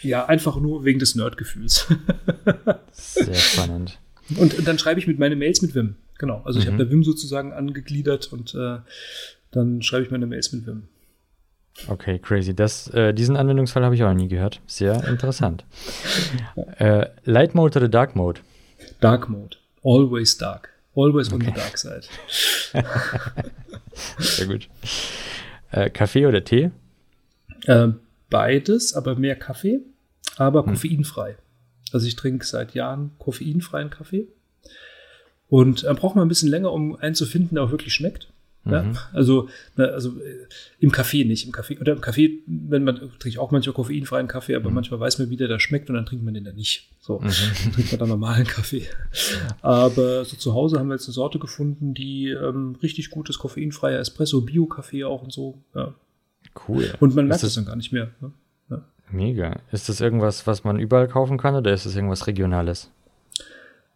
ja, 0.00 0.26
einfach 0.26 0.56
nur 0.60 0.84
wegen 0.84 0.98
des 0.98 1.14
Nerdgefühls. 1.14 1.86
Sehr 2.92 3.34
spannend. 3.34 3.98
Und 4.36 4.66
dann 4.66 4.78
schreibe 4.78 5.00
ich 5.00 5.06
mit 5.06 5.18
meine 5.18 5.36
Mails 5.36 5.62
mit 5.62 5.74
Vim. 5.74 5.96
Genau. 6.18 6.42
Also 6.44 6.58
ich 6.58 6.66
Mhm. 6.66 6.72
habe 6.72 6.84
da 6.84 6.90
Vim 6.90 7.02
sozusagen 7.04 7.52
angegliedert 7.52 8.32
und 8.32 8.54
äh, 8.54 8.78
dann 9.50 9.82
schreibe 9.82 10.04
ich 10.04 10.10
meine 10.10 10.26
Mails 10.26 10.52
mit 10.52 10.66
Vim. 10.66 10.84
Okay, 11.86 12.18
crazy. 12.18 12.54
Das, 12.54 12.88
äh, 12.88 13.14
diesen 13.14 13.36
Anwendungsfall 13.36 13.84
habe 13.84 13.94
ich 13.94 14.02
auch 14.02 14.12
nie 14.12 14.26
gehört. 14.28 14.60
Sehr 14.66 15.06
interessant. 15.08 15.64
äh, 16.78 17.06
Light 17.24 17.54
Mode 17.54 17.78
oder 17.78 17.88
Dark 17.88 18.16
Mode? 18.16 18.40
Dark 19.00 19.28
Mode. 19.28 19.56
Always 19.84 20.36
dark. 20.36 20.70
Always 20.96 21.32
on 21.32 21.40
the 21.40 21.46
Okay. 21.48 21.56
dark 21.60 21.78
side. 21.78 22.02
Sehr 24.18 24.46
gut. 24.46 24.68
Äh, 25.70 25.90
Kaffee 25.90 26.26
oder 26.26 26.42
Tee? 26.44 26.70
Äh, 27.66 27.88
beides, 28.30 28.94
aber 28.94 29.14
mehr 29.16 29.36
Kaffee, 29.36 29.80
aber 30.36 30.64
Hm. 30.64 30.72
koffeinfrei. 30.74 31.36
Also 31.92 32.06
ich 32.06 32.16
trinke 32.16 32.44
seit 32.44 32.74
Jahren 32.74 33.12
koffeinfreien 33.18 33.90
Kaffee. 33.90 34.28
Und 35.48 35.84
äh, 35.84 35.94
braucht 35.94 36.14
man 36.16 36.26
ein 36.26 36.28
bisschen 36.28 36.50
länger, 36.50 36.72
um 36.72 36.96
einen 36.96 37.14
zu 37.14 37.24
finden, 37.24 37.54
der 37.54 37.64
auch 37.64 37.70
wirklich 37.70 37.94
schmeckt. 37.94 38.28
Ja, 38.66 38.82
Mhm. 38.82 38.98
also, 39.14 39.48
na, 39.76 39.84
also 39.86 40.10
äh, 40.20 40.46
im 40.78 40.92
Kaffee 40.92 41.24
nicht. 41.24 41.46
Im 41.46 41.52
Kaffee, 41.52 41.78
oder 41.78 41.92
im 41.92 42.02
Kaffee, 42.02 42.40
wenn 42.46 42.84
man 42.84 42.96
trinke 42.96 43.28
ich 43.28 43.38
auch 43.38 43.50
manchmal 43.50 43.72
koffeinfreien 43.72 44.28
Kaffee, 44.28 44.56
aber 44.56 44.68
manchmal 44.70 45.00
weiß 45.00 45.18
man, 45.20 45.30
wie 45.30 45.38
der 45.38 45.48
da 45.48 45.58
schmeckt 45.58 45.88
und 45.88 45.94
dann 45.96 46.04
trinkt 46.04 46.22
man 46.22 46.34
den 46.34 46.44
dann 46.44 46.56
nicht. 46.56 46.90
So, 47.00 47.18
Mhm. 47.20 47.28
dann 47.64 47.72
trinkt 47.72 47.92
man 47.92 47.98
dann 48.00 48.08
normalen 48.10 48.46
Kaffee. 48.46 48.82
Aber 49.62 50.24
so 50.26 50.36
zu 50.36 50.52
Hause 50.52 50.78
haben 50.78 50.88
wir 50.88 50.94
jetzt 50.96 51.06
eine 51.06 51.14
Sorte 51.14 51.38
gefunden, 51.38 51.94
die 51.94 52.28
ähm, 52.30 52.76
richtig 52.82 53.08
gutes 53.08 53.38
koffeinfreier 53.38 53.98
Espresso, 54.00 54.42
Bio-Kaffee 54.42 55.04
auch 55.04 55.22
und 55.22 55.32
so. 55.32 55.56
Ja. 55.74 55.94
Cool. 56.68 56.92
Und 57.00 57.14
man 57.14 57.26
merkt 57.28 57.42
es 57.42 57.54
dann 57.54 57.64
gar 57.66 57.76
nicht 57.76 57.92
mehr. 57.92 58.08
Ne? 58.20 58.32
Ja. 58.70 58.82
Mega. 59.10 59.60
Ist 59.72 59.88
das 59.88 60.00
irgendwas, 60.00 60.46
was 60.46 60.64
man 60.64 60.78
überall 60.78 61.08
kaufen 61.08 61.38
kann 61.38 61.54
oder 61.54 61.72
ist 61.72 61.86
das 61.86 61.94
irgendwas 61.96 62.26
Regionales? 62.26 62.90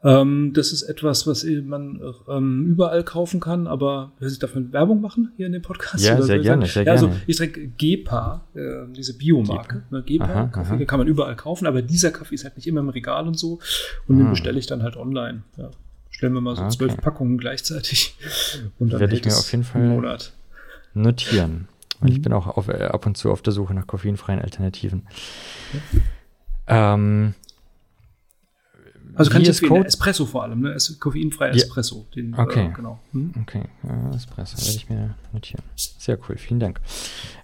Ähm, 0.05 0.53
das 0.53 0.73
ist 0.73 0.83
etwas, 0.83 1.29
was 1.29 1.45
man 1.45 2.01
ähm, 2.29 2.67
überall 2.67 3.05
kaufen 3.05 3.39
kann, 3.39 3.69
aber 3.69 4.11
will 4.19 4.29
ich 4.33 4.39
davon 4.41 4.73
Werbung 4.73 5.01
machen 5.01 5.31
hier 5.37 5.47
in 5.47 5.53
dem 5.53 5.63
Podcast? 5.63 6.05
Ja, 6.05 6.21
sehr 6.21 6.41
gerne, 6.41 6.67
sehr 6.67 6.83
ja, 6.83 6.91
Also 6.91 7.07
gerne. 7.07 7.23
ich 7.29 7.37
trinke 7.37 7.69
Gepa, 7.79 8.41
äh, 8.55 8.93
diese 8.97 9.17
Biomarke. 9.17 9.85
Ne, 9.91 10.03
Gepa, 10.03 10.25
Aha, 10.25 10.47
Kaffee 10.49 10.75
aha. 10.75 10.85
kann 10.87 10.99
man 10.99 11.07
überall 11.07 11.37
kaufen, 11.37 11.69
aber 11.69 11.83
dieser 11.83 12.11
Kaffee 12.11 12.35
ist 12.35 12.43
halt 12.43 12.57
nicht 12.57 12.67
immer 12.67 12.81
im 12.81 12.89
Regal 12.89 13.29
und 13.29 13.39
so. 13.39 13.61
Und 14.09 14.19
den 14.19 14.27
Ah. 14.27 14.31
bestelle 14.31 14.59
ich 14.59 14.67
dann 14.67 14.83
halt 14.83 14.97
online. 14.97 15.45
Ja. 15.57 15.71
Stellen 16.11 16.33
wir 16.35 16.41
mal 16.41 16.57
so 16.57 16.63
Okay. 16.63 16.73
zwölf 16.77 16.97
Packungen 16.97 17.39
gleichzeitig. 17.39 18.17
Und 18.81 18.93
dann 18.93 19.01
Werde 19.01 19.15
ich 19.17 19.25
mir 19.25 19.33
auf 19.33 19.51
jeden 19.53 19.65
Fall- 19.65 19.87
Monat. 19.89 20.33
Notieren. 20.95 21.69
Weil 22.03 22.11
ich 22.11 22.19
Mhm. 22.19 22.23
bin 22.23 22.33
auch 22.35 22.47
auf, 22.49 22.69
äh, 22.69 22.85
ab 22.85 23.07
und 23.07 23.17
zu 23.17 23.31
auf 23.31 23.41
der 23.41 23.53
Suche 23.55 23.73
nach 23.75 23.87
koffeinfreien 23.87 24.41
Alternativen. 24.41 25.07
Ähm, 26.67 27.35
Also 29.15 29.31
kann 29.31 29.43
ich 29.43 29.49
VS 29.49 29.57
jetzt 29.57 29.63
empfehlen, 29.63 29.79
Code? 29.83 29.89
Espresso 29.89 30.25
vor 30.27 30.43
allem, 30.43 30.61
ne? 30.63 30.73
Es- 30.73 30.99
Koffeinfreier 30.99 31.51
Ja. 31.51 31.57
Espresso. 31.57 32.07
Den, 32.15 32.35
Okay. 32.35 32.67
Äh, 32.67 32.73
genau. 32.75 32.99
Hm? 33.13 33.33
Okay, 33.43 33.63
äh, 33.85 34.17
Espresso 34.17 34.57
werde 34.59 34.77
ich 34.77 34.89
mir 34.89 35.15
notieren. 35.33 35.63
Sehr 35.77 36.19
cool, 36.29 36.37
vielen 36.39 36.61
Dank. 36.61 36.81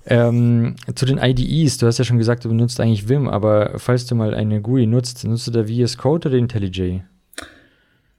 Ähm, 0.06 0.76
zu 0.94 1.04
den 1.04 1.18
IDEs, 1.18 1.76
du 1.78 1.86
hast 1.86 1.98
ja 1.98 2.04
schon 2.04 2.16
gesagt, 2.18 2.44
du 2.44 2.48
benutzt 2.48 2.80
eigentlich 2.80 3.08
Vim, 3.08 3.28
aber 3.28 3.78
falls 3.78 4.06
du 4.06 4.14
mal 4.14 4.34
eine 4.34 4.62
GUI 4.62 4.86
nutzt, 4.86 5.24
nutzt 5.24 5.46
du 5.46 5.50
da 5.50 5.64
VS 5.64 5.98
Code 5.98 6.28
oder 6.28 6.38
IntelliJ? 6.38 7.02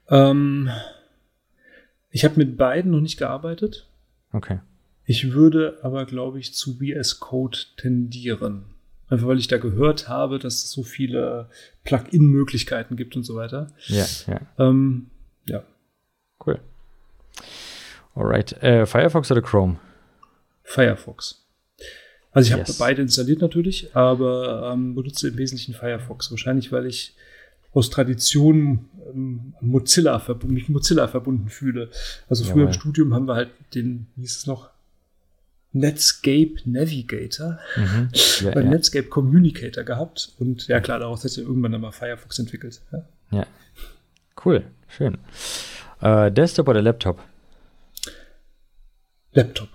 Ähm, 0.09 0.69
ich 2.11 2.23
habe 2.25 2.35
mit 2.37 2.55
beiden 2.57 2.91
noch 2.91 3.01
nicht 3.01 3.17
gearbeitet. 3.17 3.87
Okay. 4.31 4.59
Ich 5.09 5.31
würde 5.31 5.79
aber, 5.81 6.05
glaube 6.05 6.39
ich, 6.39 6.53
zu 6.53 6.77
VS 6.77 7.19
Code 7.19 7.57
tendieren. 7.77 8.65
Einfach 9.07 9.25
weil 9.25 9.39
ich 9.39 9.47
da 9.47 9.57
gehört 9.57 10.07
habe, 10.07 10.37
dass 10.37 10.63
es 10.63 10.69
so 10.71 10.83
viele 10.83 11.49
Plugin-Möglichkeiten 11.83 12.95
gibt 12.95 13.15
und 13.15 13.23
so 13.23 13.35
weiter. 13.35 13.71
Ja, 13.87 14.05
ja, 14.27 14.39
Ähm, 14.59 15.07
ja, 15.47 15.63
cool. 16.45 16.59
Alright. 18.13 18.61
Äh, 18.61 18.85
Firefox 18.85 19.31
oder 19.31 19.41
Chrome? 19.41 19.79
Firefox. 20.63 21.43
Also 22.31 22.45
ich 22.47 22.51
habe 22.53 22.61
Yes. 22.67 22.77
beide 22.77 23.01
installiert 23.01 23.41
natürlich, 23.41 23.95
aber 23.95 24.69
ähm, 24.71 24.93
benutze 24.93 25.29
im 25.29 25.37
Wesentlichen 25.37 25.73
Firefox. 25.73 26.29
Wahrscheinlich, 26.29 26.71
weil 26.71 26.85
ich 26.85 27.15
aus 27.73 27.89
Tradition 27.89 28.85
ähm, 29.11 29.55
Mozilla 29.59 30.19
verbunden, 30.19 30.53
mich 30.53 30.69
Mozilla 30.69 31.07
verbunden 31.07 31.49
fühle. 31.49 31.89
Also 32.29 32.43
früher 32.43 32.57
Jawohl. 32.57 32.67
im 32.67 32.73
Studium 32.73 33.13
haben 33.15 33.27
wir 33.27 33.33
halt 33.33 33.49
den, 33.73 34.05
wie 34.15 34.21
hieß 34.21 34.37
es 34.37 34.45
noch, 34.45 34.69
Netscape 35.71 36.55
Navigator. 36.65 37.59
Mhm. 37.75 38.09
Ja, 38.41 38.51
bei 38.51 38.61
ja, 38.61 38.69
Netscape 38.69 39.07
Communicator 39.07 39.83
gehabt 39.83 40.31
und 40.39 40.67
ja 40.69 40.79
klar, 40.79 40.99
daraus 40.99 41.25
hat 41.25 41.31
sich 41.31 41.43
irgendwann 41.43 41.73
dann 41.73 41.81
mal 41.81 41.91
Firefox 41.91 42.39
entwickelt. 42.39 42.81
Ja. 42.91 43.05
ja. 43.31 43.47
Cool, 44.43 44.63
schön. 44.87 45.17
Äh, 45.99 46.31
Desktop 46.31 46.69
oder 46.69 46.81
Laptop? 46.81 47.21
Laptop. 49.33 49.67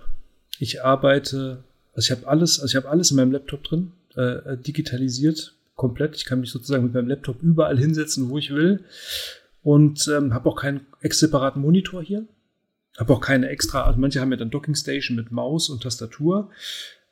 Ich 0.57 0.83
arbeite, 0.83 1.63
also 1.93 2.05
ich 2.05 2.17
habe 2.17 2.27
alles, 2.27 2.59
also 2.59 2.71
ich 2.71 2.75
habe 2.75 2.89
alles 2.89 3.11
in 3.11 3.17
meinem 3.17 3.31
Laptop 3.31 3.63
drin, 3.63 3.91
äh, 4.15 4.57
digitalisiert, 4.57 5.53
komplett. 5.75 6.15
Ich 6.15 6.25
kann 6.25 6.39
mich 6.39 6.49
sozusagen 6.49 6.85
mit 6.85 6.93
meinem 6.93 7.07
Laptop 7.07 7.41
überall 7.43 7.77
hinsetzen, 7.77 8.29
wo 8.29 8.37
ich 8.37 8.51
will 8.51 8.83
und 9.63 10.07
ähm, 10.07 10.33
habe 10.33 10.49
auch 10.49 10.55
keinen 10.55 10.85
separaten 11.01 11.61
Monitor 11.61 12.01
hier. 12.01 12.25
Habe 12.97 13.13
auch 13.13 13.21
keine 13.21 13.49
extra, 13.49 13.83
also 13.83 13.99
manche 13.99 14.19
haben 14.21 14.31
ja 14.31 14.37
dann 14.37 14.49
Docking 14.49 14.73
Station 14.75 15.17
mit 15.17 15.31
Maus 15.31 15.69
und 15.69 15.83
Tastatur. 15.83 16.49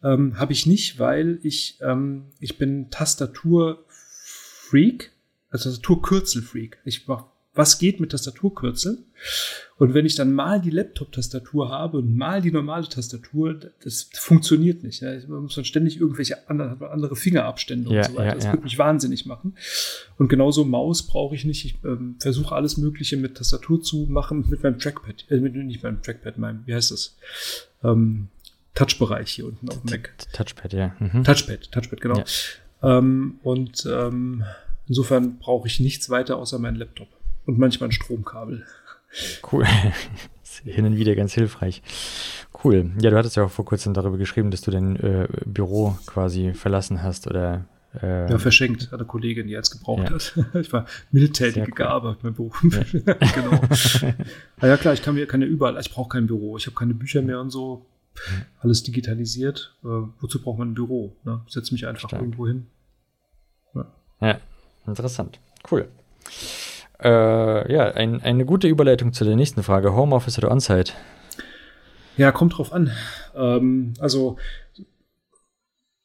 Ähm, 0.02 0.40
habe 0.40 0.54
ich 0.54 0.66
nicht, 0.66 0.98
weil 1.00 1.40
ich, 1.44 1.78
ähm, 1.82 2.32
ich 2.40 2.58
bin 2.58 2.90
Tastatur-Freak, 2.90 5.12
also 5.50 5.70
Tastaturkürzel-Freak. 5.70 6.80
Ich 6.86 7.06
mach, 7.08 7.26
was 7.56 7.78
geht 7.78 8.00
mit 8.00 8.12
Tastaturkürzeln? 8.12 9.06
Und 9.78 9.94
wenn 9.94 10.06
ich 10.06 10.16
dann 10.16 10.34
mal 10.34 10.60
die 10.60 10.70
Laptop-Tastatur 10.70 11.70
habe 11.70 11.98
und 11.98 12.16
mal 12.16 12.42
die 12.42 12.52
normale 12.52 12.88
Tastatur, 12.88 13.60
das 13.84 14.10
funktioniert 14.14 14.84
nicht. 14.84 15.02
Ja. 15.02 15.14
Man 15.28 15.44
muss 15.44 15.56
dann 15.56 15.66
ständig 15.66 16.00
irgendwelche 16.00 16.50
andere, 16.50 16.90
andere 16.90 17.16
Fingerabstände 17.16 17.94
Ja, 17.94 18.02
und 18.02 18.08
so 18.08 18.14
weiter. 18.16 18.26
ja, 18.26 18.36
das 18.36 18.44
ja. 18.46 18.54
wird 18.54 18.64
mich 18.64 18.78
wahnsinnig 18.80 19.26
machen. 19.26 19.56
Und 20.18 20.30
genauso 20.30 20.66
Maus 20.66 21.06
brauche 21.06 21.36
ich 21.36 21.46
nicht. 21.46 21.66
Ich 21.66 21.76
ähm, 21.84 22.16
versuche 22.20 22.56
alles 22.56 22.78
Mögliche 22.78 23.18
mit 23.18 23.36
Tastatur 23.36 23.82
zu 23.82 24.08
machen, 24.10 24.46
mit 24.50 24.64
meinem 24.64 24.80
Trackpad. 24.80 25.26
Äh, 25.30 25.38
mit, 25.40 25.56
nicht 25.56 25.84
meinem 25.84 26.02
Trackpad, 26.02 26.38
meinem, 26.38 26.64
wie 26.66 26.74
heißt 26.74 26.92
das? 26.92 27.18
Ähm, 27.84 28.30
Touchbereich 28.74 29.32
hier 29.32 29.46
unten 29.46 29.70
auf 29.70 29.82
dem 29.82 29.92
Mac. 29.92 30.14
Touchpad, 30.34 30.74
ja. 30.74 30.96
Mhm. 31.00 31.24
Touchpad, 31.24 31.72
Touchpad, 31.72 32.02
genau. 32.02 32.24
Ähm, 32.82 33.36
und 33.44 33.86
ähm, 33.86 34.44
insofern 34.88 35.38
brauche 35.38 35.68
ich 35.68 35.80
nichts 35.80 36.10
weiter 36.10 36.38
außer 36.38 36.58
meinen 36.58 36.78
Laptop. 36.78 37.08
Und 37.46 37.60
manchmal 37.60 37.90
ein 37.90 37.92
Stromkabel. 37.92 38.66
Cool. 39.52 39.66
Hin 40.64 40.86
und 40.86 40.96
wieder 40.96 41.16
ganz 41.16 41.34
hilfreich. 41.34 41.82
Cool. 42.64 42.92
Ja, 43.02 43.10
du 43.10 43.18
hattest 43.18 43.36
ja 43.36 43.44
auch 43.44 43.52
vor 43.52 43.66
kurzem 43.66 43.94
darüber 43.94 44.18
geschrieben, 44.18 44.52
dass 44.52 44.62
du 44.62 44.72
dein 44.72 44.96
äh, 44.98 45.28
Büro 45.46 45.98
quasi 46.06 46.54
verlassen 46.54 47.04
hast 47.04 47.28
oder. 47.28 47.66
Äh, 48.02 48.32
ja, 48.32 48.38
verschenkt. 48.40 48.92
Hat 48.92 49.00
eine 49.00 49.06
Kollegin, 49.06 49.48
die 49.48 49.56
es 49.56 49.72
gebraucht 49.72 50.10
ja. 50.10 50.12
hat. 50.12 50.34
Ich 50.62 50.72
war 50.72 50.86
mildtätige 51.12 51.68
cool. 51.68 51.76
Gabe, 51.76 52.18
mein 52.22 52.34
Büro. 52.34 52.52
Ja. 52.72 53.14
genau. 53.36 53.62
Na 54.62 54.68
ja, 54.68 54.78
klar, 54.78 54.94
ich 54.94 55.02
kann 55.02 55.16
mir 55.16 55.28
kann 55.28 55.42
ja 55.42 55.48
überall, 55.48 55.78
ich 55.80 55.92
brauche 55.92 56.10
kein 56.10 56.28
Büro. 56.28 56.58
Ich 56.58 56.66
habe 56.66 56.76
keine 56.76 56.94
Bücher 56.94 57.22
mehr 57.22 57.40
und 57.40 57.50
so. 57.50 57.86
Alles 58.60 58.84
digitalisiert. 58.84 59.76
Äh, 59.84 59.88
wozu 60.20 60.42
braucht 60.42 60.60
man 60.60 60.72
ein 60.72 60.74
Büro? 60.76 61.16
Ne? 61.24 61.42
Ich 61.48 61.54
setze 61.54 61.74
mich 61.74 61.86
einfach 61.86 62.08
Stark. 62.10 62.22
irgendwo 62.22 62.48
hin. 62.48 62.68
Ja. 63.74 63.86
ja, 64.22 64.40
interessant. 64.88 65.40
Cool. 65.70 65.88
Äh, 67.04 67.74
ja, 67.74 67.92
ein, 67.92 68.22
eine 68.22 68.46
gute 68.46 68.68
Überleitung 68.68 69.12
zu 69.14 69.26
der 69.26 69.36
nächsten 69.36 69.62
Frage. 69.62 69.94
Homeoffice 69.94 70.38
oder 70.38 70.52
On-Site? 70.52 70.94
Ja, 72.16 72.32
kommt 72.32 72.58
drauf 72.58 72.72
an. 72.72 72.92
Ähm, 73.36 73.94
also 74.00 74.38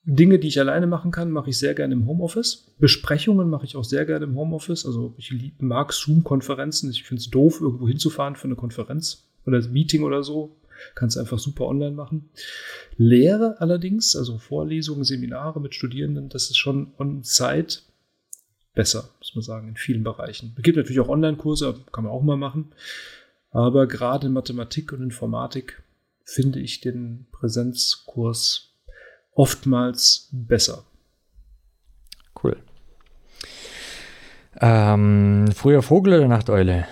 Dinge, 0.02 0.38
die 0.38 0.48
ich 0.48 0.58
alleine 0.58 0.86
machen 0.86 1.10
kann, 1.10 1.30
mache 1.30 1.50
ich 1.50 1.58
sehr 1.58 1.74
gerne 1.74 1.94
im 1.94 2.06
Homeoffice. 2.06 2.74
Besprechungen 2.78 3.50
mache 3.50 3.66
ich 3.66 3.76
auch 3.76 3.84
sehr 3.84 4.06
gerne 4.06 4.24
im 4.24 4.36
Homeoffice. 4.36 4.86
Also 4.86 5.14
ich 5.18 5.52
mag 5.58 5.92
Zoom-Konferenzen. 5.92 6.90
Ich 6.90 7.04
finde 7.04 7.20
es 7.20 7.30
doof, 7.30 7.60
irgendwo 7.60 7.86
hinzufahren 7.86 8.34
für 8.34 8.46
eine 8.46 8.56
Konferenz 8.56 9.28
oder 9.46 9.58
ein 9.58 9.72
Meeting 9.72 10.02
oder 10.02 10.22
so. 10.22 10.56
Kannst 10.94 11.18
einfach 11.18 11.38
super 11.38 11.66
online 11.66 11.94
machen. 11.94 12.30
Lehre 12.96 13.60
allerdings, 13.60 14.16
also 14.16 14.38
Vorlesungen, 14.38 15.04
Seminare 15.04 15.60
mit 15.60 15.74
Studierenden, 15.74 16.28
das 16.28 16.44
ist 16.44 16.56
schon 16.56 16.92
on-site 16.98 17.80
besser, 18.78 19.10
muss 19.18 19.34
man 19.34 19.42
sagen, 19.42 19.66
in 19.66 19.74
vielen 19.74 20.04
Bereichen. 20.04 20.54
Es 20.56 20.62
gibt 20.62 20.76
natürlich 20.76 21.00
auch 21.00 21.08
Online-Kurse, 21.08 21.80
kann 21.90 22.04
man 22.04 22.12
auch 22.12 22.22
mal 22.22 22.36
machen. 22.36 22.72
Aber 23.50 23.88
gerade 23.88 24.28
in 24.28 24.32
Mathematik 24.32 24.92
und 24.92 25.02
Informatik 25.02 25.82
finde 26.22 26.60
ich 26.60 26.80
den 26.80 27.26
Präsenzkurs 27.32 28.76
oftmals 29.32 30.28
besser. 30.30 30.84
Cool. 32.40 32.56
Ähm, 34.60 35.50
früher 35.52 35.82
Vogel 35.82 36.14
oder 36.14 36.28
Nachteule? 36.28 36.86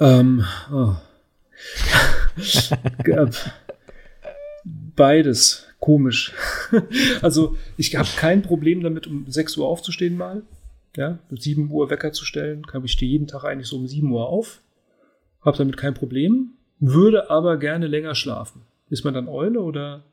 Ähm, 0.00 0.44
oh. 0.70 0.96
Beides 4.64 5.66
komisch. 5.84 6.32
also 7.20 7.58
ich 7.76 7.94
habe 7.94 8.08
kein 8.16 8.40
Problem 8.40 8.82
damit, 8.82 9.06
um 9.06 9.26
6 9.28 9.58
Uhr 9.58 9.68
aufzustehen 9.68 10.16
mal. 10.16 10.40
Ja, 10.96 11.18
7 11.28 11.70
Uhr 11.70 11.90
Wecker 11.90 12.12
zu 12.12 12.24
stellen, 12.24 12.64
kann 12.66 12.82
ich 12.84 12.92
stehe 12.92 13.10
jeden 13.10 13.26
Tag 13.26 13.44
eigentlich 13.44 13.68
so 13.68 13.76
um 13.76 13.86
7 13.86 14.10
Uhr 14.10 14.26
auf. 14.26 14.62
Habe 15.42 15.58
damit 15.58 15.76
kein 15.76 15.92
Problem, 15.92 16.52
würde 16.78 17.28
aber 17.28 17.58
gerne 17.58 17.86
länger 17.86 18.14
schlafen. 18.14 18.62
Ist 18.88 19.04
man 19.04 19.12
dann 19.12 19.28
Eule 19.28 19.60
oder 19.60 20.04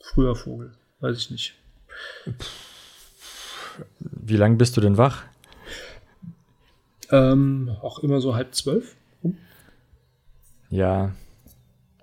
früher 0.00 0.34
Vogel? 0.34 0.72
Weiß 1.00 1.18
ich 1.18 1.30
nicht. 1.30 1.56
Wie 3.98 4.36
lange 4.36 4.56
bist 4.56 4.78
du 4.78 4.80
denn 4.80 4.96
wach? 4.96 5.24
Ähm, 7.10 7.76
auch 7.82 7.98
immer 7.98 8.22
so 8.22 8.34
halb 8.34 8.54
zwölf. 8.54 8.96
Ja, 10.70 11.12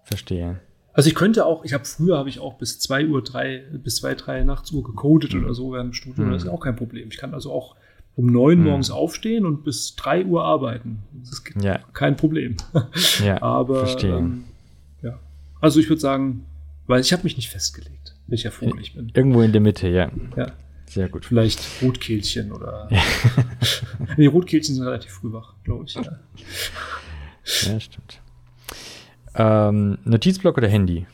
verstehe. 0.03 0.59
Also 0.93 1.09
ich 1.09 1.15
könnte 1.15 1.45
auch, 1.45 1.65
ich 1.65 1.73
habe 1.73 1.85
früher 1.85 2.17
habe 2.17 2.29
ich 2.29 2.39
auch 2.39 2.55
bis 2.57 2.79
2 2.79 3.07
Uhr, 3.07 3.23
3, 3.23 3.63
bis 3.83 3.95
2, 3.97 4.13
3 4.15 4.43
nachts 4.43 4.71
Uhr 4.71 4.83
gecodet 4.83 5.33
mhm. 5.33 5.43
oder 5.43 5.53
so 5.53 5.73
während 5.73 5.91
dem 5.91 5.93
Studium. 5.93 6.27
Mhm. 6.27 6.33
Das 6.33 6.43
ist 6.43 6.49
auch 6.49 6.59
kein 6.59 6.75
Problem. 6.75 7.09
Ich 7.09 7.17
kann 7.17 7.33
also 7.33 7.51
auch 7.51 7.75
um 8.15 8.27
9 8.27 8.59
mhm. 8.59 8.63
morgens 8.63 8.91
aufstehen 8.91 9.45
und 9.45 9.63
bis 9.63 9.95
3 9.95 10.25
Uhr 10.25 10.43
arbeiten. 10.43 10.99
Das 11.13 11.31
ist 11.31 11.43
ja. 11.61 11.79
kein 11.93 12.15
Problem. 12.15 12.57
Ja, 13.23 13.41
Aber 13.41 13.87
verstehe. 13.87 14.17
Ähm, 14.17 14.43
ja. 15.01 15.19
Also 15.61 15.79
ich 15.79 15.89
würde 15.89 15.99
sagen, 15.99 16.45
weil 16.85 17.01
ich 17.01 17.11
habe 17.11 17.23
mich 17.23 17.37
nicht 17.37 17.49
festgelegt, 17.49 18.15
welcher 18.27 18.51
Vogel 18.51 18.79
ich 18.81 18.93
bin. 18.93 19.11
Irgendwo 19.15 19.41
in 19.41 19.51
der 19.51 19.61
Mitte, 19.61 19.87
ja. 19.87 20.11
Ja. 20.35 20.51
Sehr 20.85 21.09
gut. 21.09 21.25
Vielleicht 21.25 21.59
Rotkehlchen 21.81 22.51
oder. 22.51 22.87
Ja. 22.91 23.01
nee, 24.17 24.27
Rotkehlchen 24.27 24.75
sind 24.75 24.83
relativ 24.83 25.11
früh 25.11 25.31
wach, 25.33 25.55
glaube 25.63 25.85
ich. 25.85 25.95
Ja. 25.95 26.19
ja, 27.63 27.79
stimmt. 27.79 28.19
Ähm, 29.35 29.97
Notizblock 30.05 30.57
oder 30.57 30.67
Handy? 30.67 31.05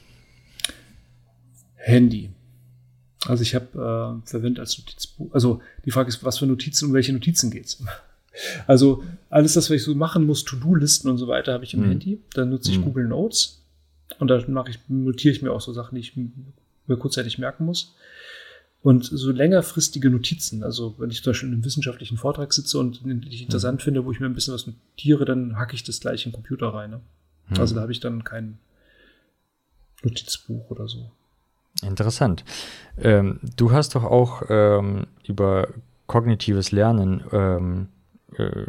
Handy. 1.76 2.30
Also 3.26 3.44
ich 3.44 3.56
habe 3.56 4.22
äh, 4.24 4.28
verwendet 4.28 4.60
als 4.60 4.78
Notizbuch. 4.78 5.34
Also 5.34 5.62
die 5.86 5.92
Frage 5.92 6.10
ist, 6.10 6.24
was 6.24 6.38
für 6.38 6.46
Notizen 6.46 6.86
um 6.86 6.94
welche 6.94 7.14
Notizen 7.14 7.52
geht's? 7.52 7.84
Also 8.68 9.04
alles 9.30 9.56
das, 9.56 9.70
was 9.70 9.78
ich 9.78 9.84
so 9.84 9.96
machen 9.96 10.26
muss, 10.26 10.46
To-Do-Listen 10.46 11.10
und 11.10 11.18
so 11.18 11.28
weiter, 11.28 11.52
habe 11.52 11.66
ich 11.66 11.74
im 11.74 11.82
mhm. 11.82 11.90
Handy. 11.90 12.22
Dann 12.36 12.50
nutze 12.50 12.72
ich 12.72 12.78
mhm. 12.78 12.84
Google 12.84 13.08
Notes 13.08 13.64
und 14.18 14.30
da 14.30 14.42
mache 14.48 14.70
ich, 14.70 14.80
notiere 14.88 15.34
ich 15.34 15.42
mir 15.42 15.52
auch 15.52 15.60
so 15.60 15.74
Sachen, 15.74 15.96
die 15.96 16.02
ich 16.02 16.16
mir 16.16 16.98
kurzzeitig 16.98 17.38
merken 17.38 17.66
muss. 17.66 17.96
Und 18.82 19.04
so 19.04 19.32
längerfristige 19.32 20.10
Notizen, 20.10 20.64
also 20.64 20.96
wenn 21.00 21.10
ich 21.10 21.22
zum 21.22 21.32
Beispiel 21.32 21.50
in 21.50 21.56
einem 21.56 21.66
wissenschaftlichen 21.66 22.18
Vortrag 22.18 22.54
sitze 22.54 22.78
und 22.78 23.04
den 23.04 23.26
ich 23.30 23.42
interessant 23.42 23.82
mhm. 23.82 23.84
finde, 23.84 24.06
wo 24.06 24.12
ich 24.12 24.22
mir 24.22 24.28
ein 24.28 24.36
bisschen 24.36 24.54
was 24.54 24.68
notiere, 24.68 25.26
dann 25.26 25.58
hacke 25.58 25.76
ich 25.76 25.84
das 25.84 26.00
gleich 26.00 26.26
in 26.26 26.32
den 26.32 26.36
Computer 26.36 26.68
rein. 26.68 26.92
Ne? 26.92 27.02
Hm. 27.50 27.60
Also 27.60 27.76
da 27.76 27.82
habe 27.82 27.92
ich 27.92 28.00
dann 28.00 28.24
kein 28.24 28.60
Notizbuch 30.04 30.70
oder 30.70 30.88
so. 30.88 31.12
Interessant. 31.84 32.44
Ähm, 32.98 33.40
du 33.56 33.72
hast 33.72 33.96
doch 33.96 34.04
auch 34.04 34.44
ähm, 34.50 35.08
über 35.28 35.70
kognitives 36.08 36.72
Lernen 36.72 37.24
ähm, 37.32 37.88
äh, 38.38 38.66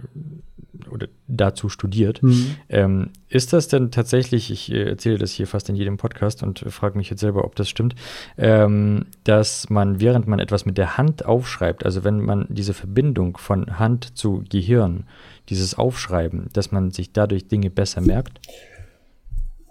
oder 0.91 1.09
dazu 1.27 1.69
studiert. 1.69 2.23
Mhm. 2.23 2.57
Ähm, 2.69 3.11
ist 3.29 3.53
das 3.53 3.69
denn 3.69 3.91
tatsächlich, 3.91 4.51
ich 4.51 4.71
äh, 4.71 4.91
erzähle 4.91 5.19
das 5.19 5.33
hier 5.33 5.47
fast 5.47 5.69
in 5.69 5.77
jedem 5.77 5.97
Podcast 5.97 6.43
und 6.43 6.61
frage 6.69 6.97
mich 6.97 7.11
jetzt 7.11 7.21
selber, 7.21 7.45
ob 7.45 7.57
das 7.57 7.69
stimmt, 7.69 7.95
ähm, 8.39 9.07
dass 9.25 9.69
man, 9.71 10.01
während 10.01 10.27
man 10.27 10.39
etwas 10.39 10.67
mit 10.67 10.79
der 10.79 10.97
Hand 10.97 11.25
aufschreibt, 11.25 11.85
also 11.85 12.05
wenn 12.05 12.21
man 12.21 12.47
diese 12.49 12.75
Verbindung 12.75 13.37
von 13.37 13.79
Hand 13.79 14.17
zu 14.17 14.45
Gehirn, 14.49 15.05
dieses 15.49 15.75
Aufschreiben, 15.75 16.49
dass 16.53 16.71
man 16.71 16.91
sich 16.91 17.13
dadurch 17.13 17.49
Dinge 17.49 17.71
besser 17.71 18.01
merkt? 18.01 18.41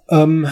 Ähm, 0.09 0.47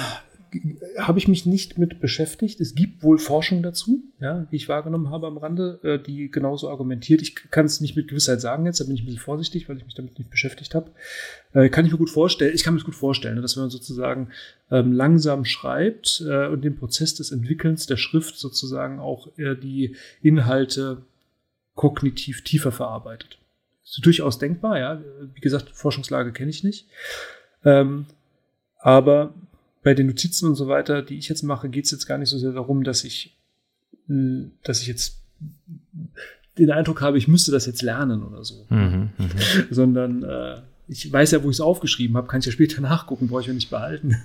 habe 0.97 1.19
ich 1.19 1.27
mich 1.27 1.45
nicht 1.45 1.77
mit 1.77 1.99
beschäftigt. 1.99 2.59
Es 2.61 2.73
gibt 2.73 3.03
wohl 3.03 3.17
Forschung 3.17 3.61
dazu, 3.61 4.03
ja, 4.19 4.47
die 4.51 4.55
ich 4.55 4.69
wahrgenommen 4.69 5.09
habe 5.09 5.27
am 5.27 5.37
Rande, 5.37 5.79
äh, 5.83 5.99
die 5.99 6.31
genauso 6.31 6.69
argumentiert. 6.69 7.21
Ich 7.21 7.35
kann 7.51 7.65
es 7.65 7.81
nicht 7.81 7.95
mit 7.95 8.07
Gewissheit 8.07 8.41
sagen 8.41 8.65
jetzt, 8.65 8.79
da 8.79 8.85
bin 8.85 8.95
ich 8.95 9.01
ein 9.01 9.05
bisschen 9.05 9.21
vorsichtig, 9.21 9.67
weil 9.67 9.77
ich 9.77 9.85
mich 9.85 9.93
damit 9.93 10.17
nicht 10.17 10.29
beschäftigt 10.29 10.73
habe. 10.73 10.91
Äh, 11.53 11.69
kann 11.69 11.85
ich 11.85 11.91
mir 11.91 11.97
gut 11.97 12.09
vorstellen, 12.09 12.55
ich 12.55 12.63
kann 12.63 12.73
mir 12.73 12.81
gut 12.81 12.95
vorstellen, 12.95 13.41
dass 13.41 13.55
wenn 13.55 13.63
man 13.63 13.69
sozusagen 13.69 14.29
ähm, 14.71 14.93
langsam 14.93 15.45
schreibt 15.45 16.23
äh, 16.25 16.47
und 16.47 16.63
den 16.63 16.77
Prozess 16.77 17.15
des 17.15 17.31
Entwickelns 17.31 17.85
der 17.85 17.97
Schrift 17.97 18.37
sozusagen 18.37 18.99
auch 18.99 19.27
äh, 19.37 19.55
die 19.55 19.95
Inhalte 20.21 21.03
kognitiv 21.75 22.43
tiefer 22.43 22.71
verarbeitet. 22.71 23.37
ist 23.83 24.05
durchaus 24.05 24.39
denkbar, 24.39 24.79
ja. 24.79 25.01
Wie 25.33 25.41
gesagt, 25.41 25.69
Forschungslage 25.69 26.31
kenne 26.31 26.49
ich 26.49 26.63
nicht. 26.63 26.87
Ähm, 27.63 28.07
aber 28.79 29.33
bei 29.83 29.93
den 29.93 30.07
Notizen 30.07 30.47
und 30.47 30.55
so 30.55 30.67
weiter, 30.67 31.01
die 31.01 31.17
ich 31.17 31.29
jetzt 31.29 31.43
mache, 31.43 31.69
geht 31.69 31.85
es 31.85 31.91
jetzt 31.91 32.07
gar 32.07 32.17
nicht 32.17 32.29
so 32.29 32.37
sehr 32.37 32.51
darum, 32.51 32.83
dass 32.83 33.03
ich, 33.03 33.37
hm, 34.07 34.51
dass 34.63 34.81
ich 34.81 34.87
jetzt 34.87 35.21
den 36.57 36.71
Eindruck 36.71 37.01
habe, 37.01 37.17
ich 37.17 37.27
müsste 37.27 37.51
das 37.51 37.65
jetzt 37.65 37.81
lernen 37.81 38.23
oder 38.23 38.43
so. 38.43 38.65
Mhm, 38.69 39.09
mh. 39.17 39.27
Sondern 39.69 40.23
äh, 40.23 40.57
ich 40.87 41.11
weiß 41.11 41.31
ja, 41.31 41.43
wo 41.43 41.49
ich 41.49 41.57
es 41.57 41.61
aufgeschrieben 41.61 42.17
habe, 42.17 42.27
kann 42.27 42.39
ich 42.39 42.45
ja 42.45 42.51
später 42.51 42.81
nachgucken, 42.81 43.27
brauche 43.27 43.41
ich 43.41 43.47
ja 43.47 43.53
nicht 43.53 43.69
behalten. 43.69 44.17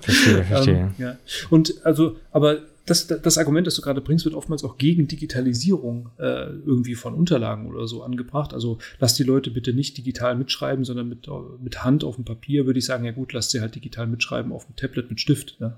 Verstehe, 0.00 0.44
verstehe. 0.48 0.74
ähm, 0.74 0.94
ja. 0.98 1.16
Und 1.50 1.84
also, 1.84 2.16
aber 2.30 2.58
das, 2.86 3.06
das 3.06 3.38
Argument, 3.38 3.66
das 3.66 3.76
du 3.76 3.82
gerade 3.82 4.00
bringst, 4.00 4.24
wird 4.24 4.34
oftmals 4.34 4.64
auch 4.64 4.76
gegen 4.76 5.06
Digitalisierung 5.06 6.10
äh, 6.18 6.46
irgendwie 6.46 6.94
von 6.94 7.14
Unterlagen 7.14 7.66
oder 7.66 7.86
so 7.86 8.02
angebracht. 8.02 8.52
Also 8.52 8.78
lass 8.98 9.14
die 9.14 9.22
Leute 9.22 9.50
bitte 9.50 9.72
nicht 9.72 9.96
digital 9.96 10.36
mitschreiben, 10.36 10.84
sondern 10.84 11.08
mit, 11.08 11.28
mit 11.62 11.84
Hand 11.84 12.02
auf 12.02 12.16
dem 12.16 12.24
Papier 12.24 12.66
würde 12.66 12.78
ich 12.78 12.84
sagen, 12.84 13.04
ja 13.04 13.12
gut, 13.12 13.32
lass 13.32 13.50
sie 13.50 13.60
halt 13.60 13.74
digital 13.74 14.06
mitschreiben 14.06 14.52
auf 14.52 14.66
dem 14.66 14.74
Tablet 14.74 15.10
mit 15.10 15.20
Stift. 15.20 15.60
Ne? 15.60 15.76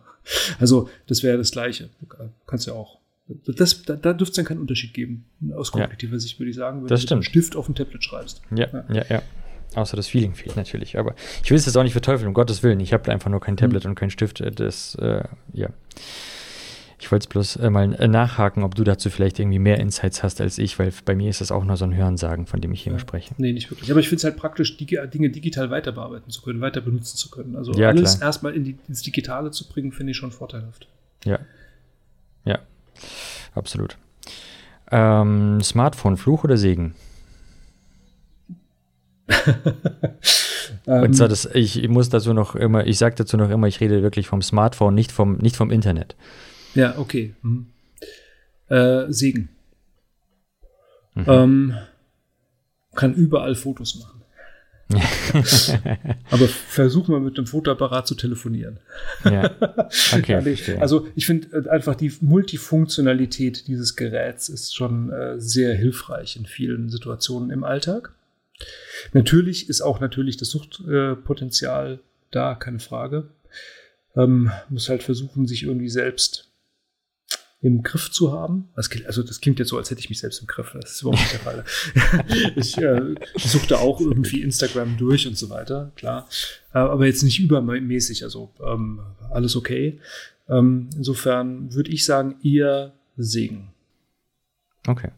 Also 0.59 0.89
das 1.07 1.23
wäre 1.23 1.37
das 1.37 1.51
Gleiche. 1.51 1.91
Du 2.01 2.07
kannst 2.47 2.67
ja 2.67 2.73
auch. 2.73 2.99
Das, 3.47 3.83
da, 3.83 3.97
da 3.97 4.13
dürfte 4.13 4.33
es 4.33 4.37
dann 4.37 4.45
keinen 4.45 4.61
Unterschied 4.61 4.93
geben. 4.93 5.25
Aus 5.55 5.73
kognitiver 5.73 6.13
ja. 6.15 6.19
Sicht 6.19 6.39
würde 6.39 6.51
ich 6.51 6.57
sagen, 6.57 6.83
wenn 6.83 6.89
das 6.89 7.07
du 7.07 7.17
mit 7.17 7.25
Stift 7.25 7.57
auf 7.57 7.67
dem 7.67 7.75
Tablet 7.75 8.05
schreibst. 8.05 8.43
Ja, 8.55 8.69
ja, 8.71 8.85
ja. 8.93 9.05
ja. 9.09 9.23
Außer 9.75 9.97
das 9.97 10.09
Feeling 10.09 10.35
fehlt 10.35 10.57
natürlich. 10.57 10.99
Aber 10.99 11.15
ich 11.43 11.51
will 11.51 11.57
es 11.57 11.67
jetzt 11.67 11.77
auch 11.77 11.83
nicht 11.83 11.93
verteufeln, 11.93 12.29
um 12.29 12.35
Gottes 12.35 12.63
Willen. 12.63 12.81
Ich 12.81 12.93
habe 12.93 13.11
einfach 13.11 13.31
nur 13.31 13.41
kein 13.41 13.57
Tablet 13.57 13.85
mhm. 13.85 13.91
und 13.91 13.95
kein 13.97 14.11
Stift. 14.11 14.43
Das, 14.59 14.95
äh, 14.97 15.25
ja. 15.53 15.69
Ich 16.99 17.11
wollte 17.11 17.25
es 17.25 17.27
bloß 17.29 17.57
äh, 17.57 17.71
mal 17.71 17.95
äh, 17.95 18.09
nachhaken, 18.09 18.63
ob 18.63 18.75
du 18.75 18.85
dazu 18.85 19.11
vielleicht 19.11 19.39
irgendwie 19.39 19.59
mehr 19.59 19.79
Insights 19.79 20.23
hast 20.23 20.41
als 20.41 20.59
ich, 20.59 20.79
weil 20.79 20.93
bei 21.05 21.15
mir 21.15 21.31
ist 21.31 21.41
das 21.41 21.51
auch 21.51 21.65
nur 21.65 21.77
so 21.77 21.85
ein 21.85 21.95
Hörensagen, 21.95 22.47
von 22.47 22.61
dem 22.61 22.73
ich 22.73 22.83
hier 22.83 22.93
ja. 22.93 22.99
spreche. 22.99 23.35
Nee, 23.39 23.53
nicht 23.53 23.71
wirklich. 23.71 23.91
Aber 23.91 24.01
ich 24.01 24.09
finde 24.09 24.19
es 24.19 24.25
halt 24.25 24.37
praktisch, 24.37 24.77
die, 24.77 24.87
Dinge 24.87 25.31
digital 25.31 25.71
weiter 25.71 25.93
bearbeiten 25.93 26.31
zu 26.31 26.43
können, 26.43 26.61
weiter 26.61 26.81
benutzen 26.81 27.17
zu 27.17 27.31
können. 27.31 27.57
Also 27.57 27.73
ja, 27.73 27.89
alles 27.89 28.19
klar. 28.19 28.29
erstmal 28.29 28.55
in 28.55 28.65
die, 28.65 28.79
ins 28.89 29.03
Digitale 29.03 29.51
zu 29.51 29.69
bringen, 29.69 29.93
finde 29.93 30.13
ich 30.13 30.17
schon 30.17 30.31
vorteilhaft. 30.31 30.89
Ja. 31.25 31.39
Ja, 32.45 32.59
absolut. 33.55 33.97
Ähm, 34.91 35.61
Smartphone, 35.63 36.17
Fluch 36.17 36.45
oder 36.45 36.57
Segen? 36.57 36.95
Und 40.87 41.17
zwar 41.17 41.29
das, 41.29 41.47
ich, 41.47 41.83
ich 41.83 41.89
muss 41.89 42.11
dazu 42.11 42.35
noch 42.35 42.55
immer, 42.55 42.87
ich 42.87 42.99
sage 42.99 43.15
dazu 43.15 43.37
noch 43.37 43.51
immer, 43.51 43.67
ich 43.67 43.81
rede 43.81 44.03
wirklich 44.03 44.27
vom 44.27 44.43
Smartphone, 44.43 44.95
nicht 44.95 45.13
vom, 45.13 45.39
nicht 45.39 45.57
vom 45.57 45.71
Internet. 45.71 46.15
Ja, 46.75 46.99
okay. 46.99 47.35
Mhm. 47.43 47.67
Äh, 48.69 49.13
Segen. 49.13 49.49
Ähm, 51.17 51.75
kann 52.95 53.15
überall 53.15 53.55
Fotos 53.55 53.97
machen. 53.97 54.21
Aber 56.31 56.47
versuch 56.47 57.09
mal 57.09 57.21
mit 57.21 57.39
einem 57.39 57.47
Fotoapparat 57.47 58.07
zu 58.07 58.15
telefonieren. 58.15 58.79
Ja. 59.25 59.51
Okay, 60.13 60.41
verstehe. 60.43 60.81
also 60.81 61.07
ich 61.15 61.27
finde 61.27 61.49
äh, 61.57 61.69
einfach 61.69 61.95
die 61.95 62.13
Multifunktionalität 62.21 63.67
dieses 63.67 63.97
Geräts 63.97 64.49
ist 64.49 64.75
schon 64.75 65.11
äh, 65.11 65.41
sehr 65.41 65.75
hilfreich 65.75 66.37
in 66.37 66.47
vielen 66.47 66.91
Situationen 66.91 67.51
im 67.51 67.65
Alltag. 67.65 68.13
Natürlich 69.13 69.69
ist 69.69 69.81
auch 69.81 70.01
natürlich 70.01 70.37
das 70.37 70.51
Suchtpotenzial 70.51 71.95
äh, 71.95 71.99
da, 72.31 72.55
keine 72.55 72.79
Frage. 72.79 73.29
Ähm, 74.17 74.51
muss 74.69 74.89
halt 74.89 75.03
versuchen, 75.03 75.47
sich 75.47 75.65
irgendwie 75.65 75.89
selbst 75.89 76.51
im 77.65 77.83
Griff 77.83 78.11
zu 78.11 78.31
haben. 78.31 78.69
Das, 78.77 78.91
also 79.07 79.23
das 79.23 79.41
klingt 79.41 79.59
jetzt 79.59 79.71
so, 79.71 79.79
als 79.79 79.91
hätte 79.91 79.99
ich 79.99 80.11
mich 80.11 80.19
selbst 80.19 80.39
im 80.43 80.47
Griff. 80.47 80.77
Das 80.79 80.93
ist 80.93 81.03
überhaupt 81.03 81.21
nicht 81.21 81.33
der 81.33 81.41
Fall. 81.41 81.65
ich 82.57 82.77
äh, 82.77 83.15
suchte 83.39 83.79
auch 83.79 84.01
irgendwie 84.03 84.43
Instagram 84.43 84.99
durch 84.99 85.27
und 85.27 85.39
so 85.39 85.49
weiter, 85.49 85.91
klar. 85.97 86.29
Äh, 86.75 86.79
aber 86.79 87.07
jetzt 87.07 87.23
nicht 87.23 87.41
übermäßig, 87.41 88.23
also 88.23 88.51
ähm, 88.63 89.01
alles 89.31 89.57
okay. 89.57 89.99
Ähm, 90.47 90.91
insofern 90.95 91.73
würde 91.73 91.91
ich 91.91 92.05
sagen, 92.05 92.37
eher 92.43 92.93
Segen. 93.17 93.69
Okay. 94.87 95.11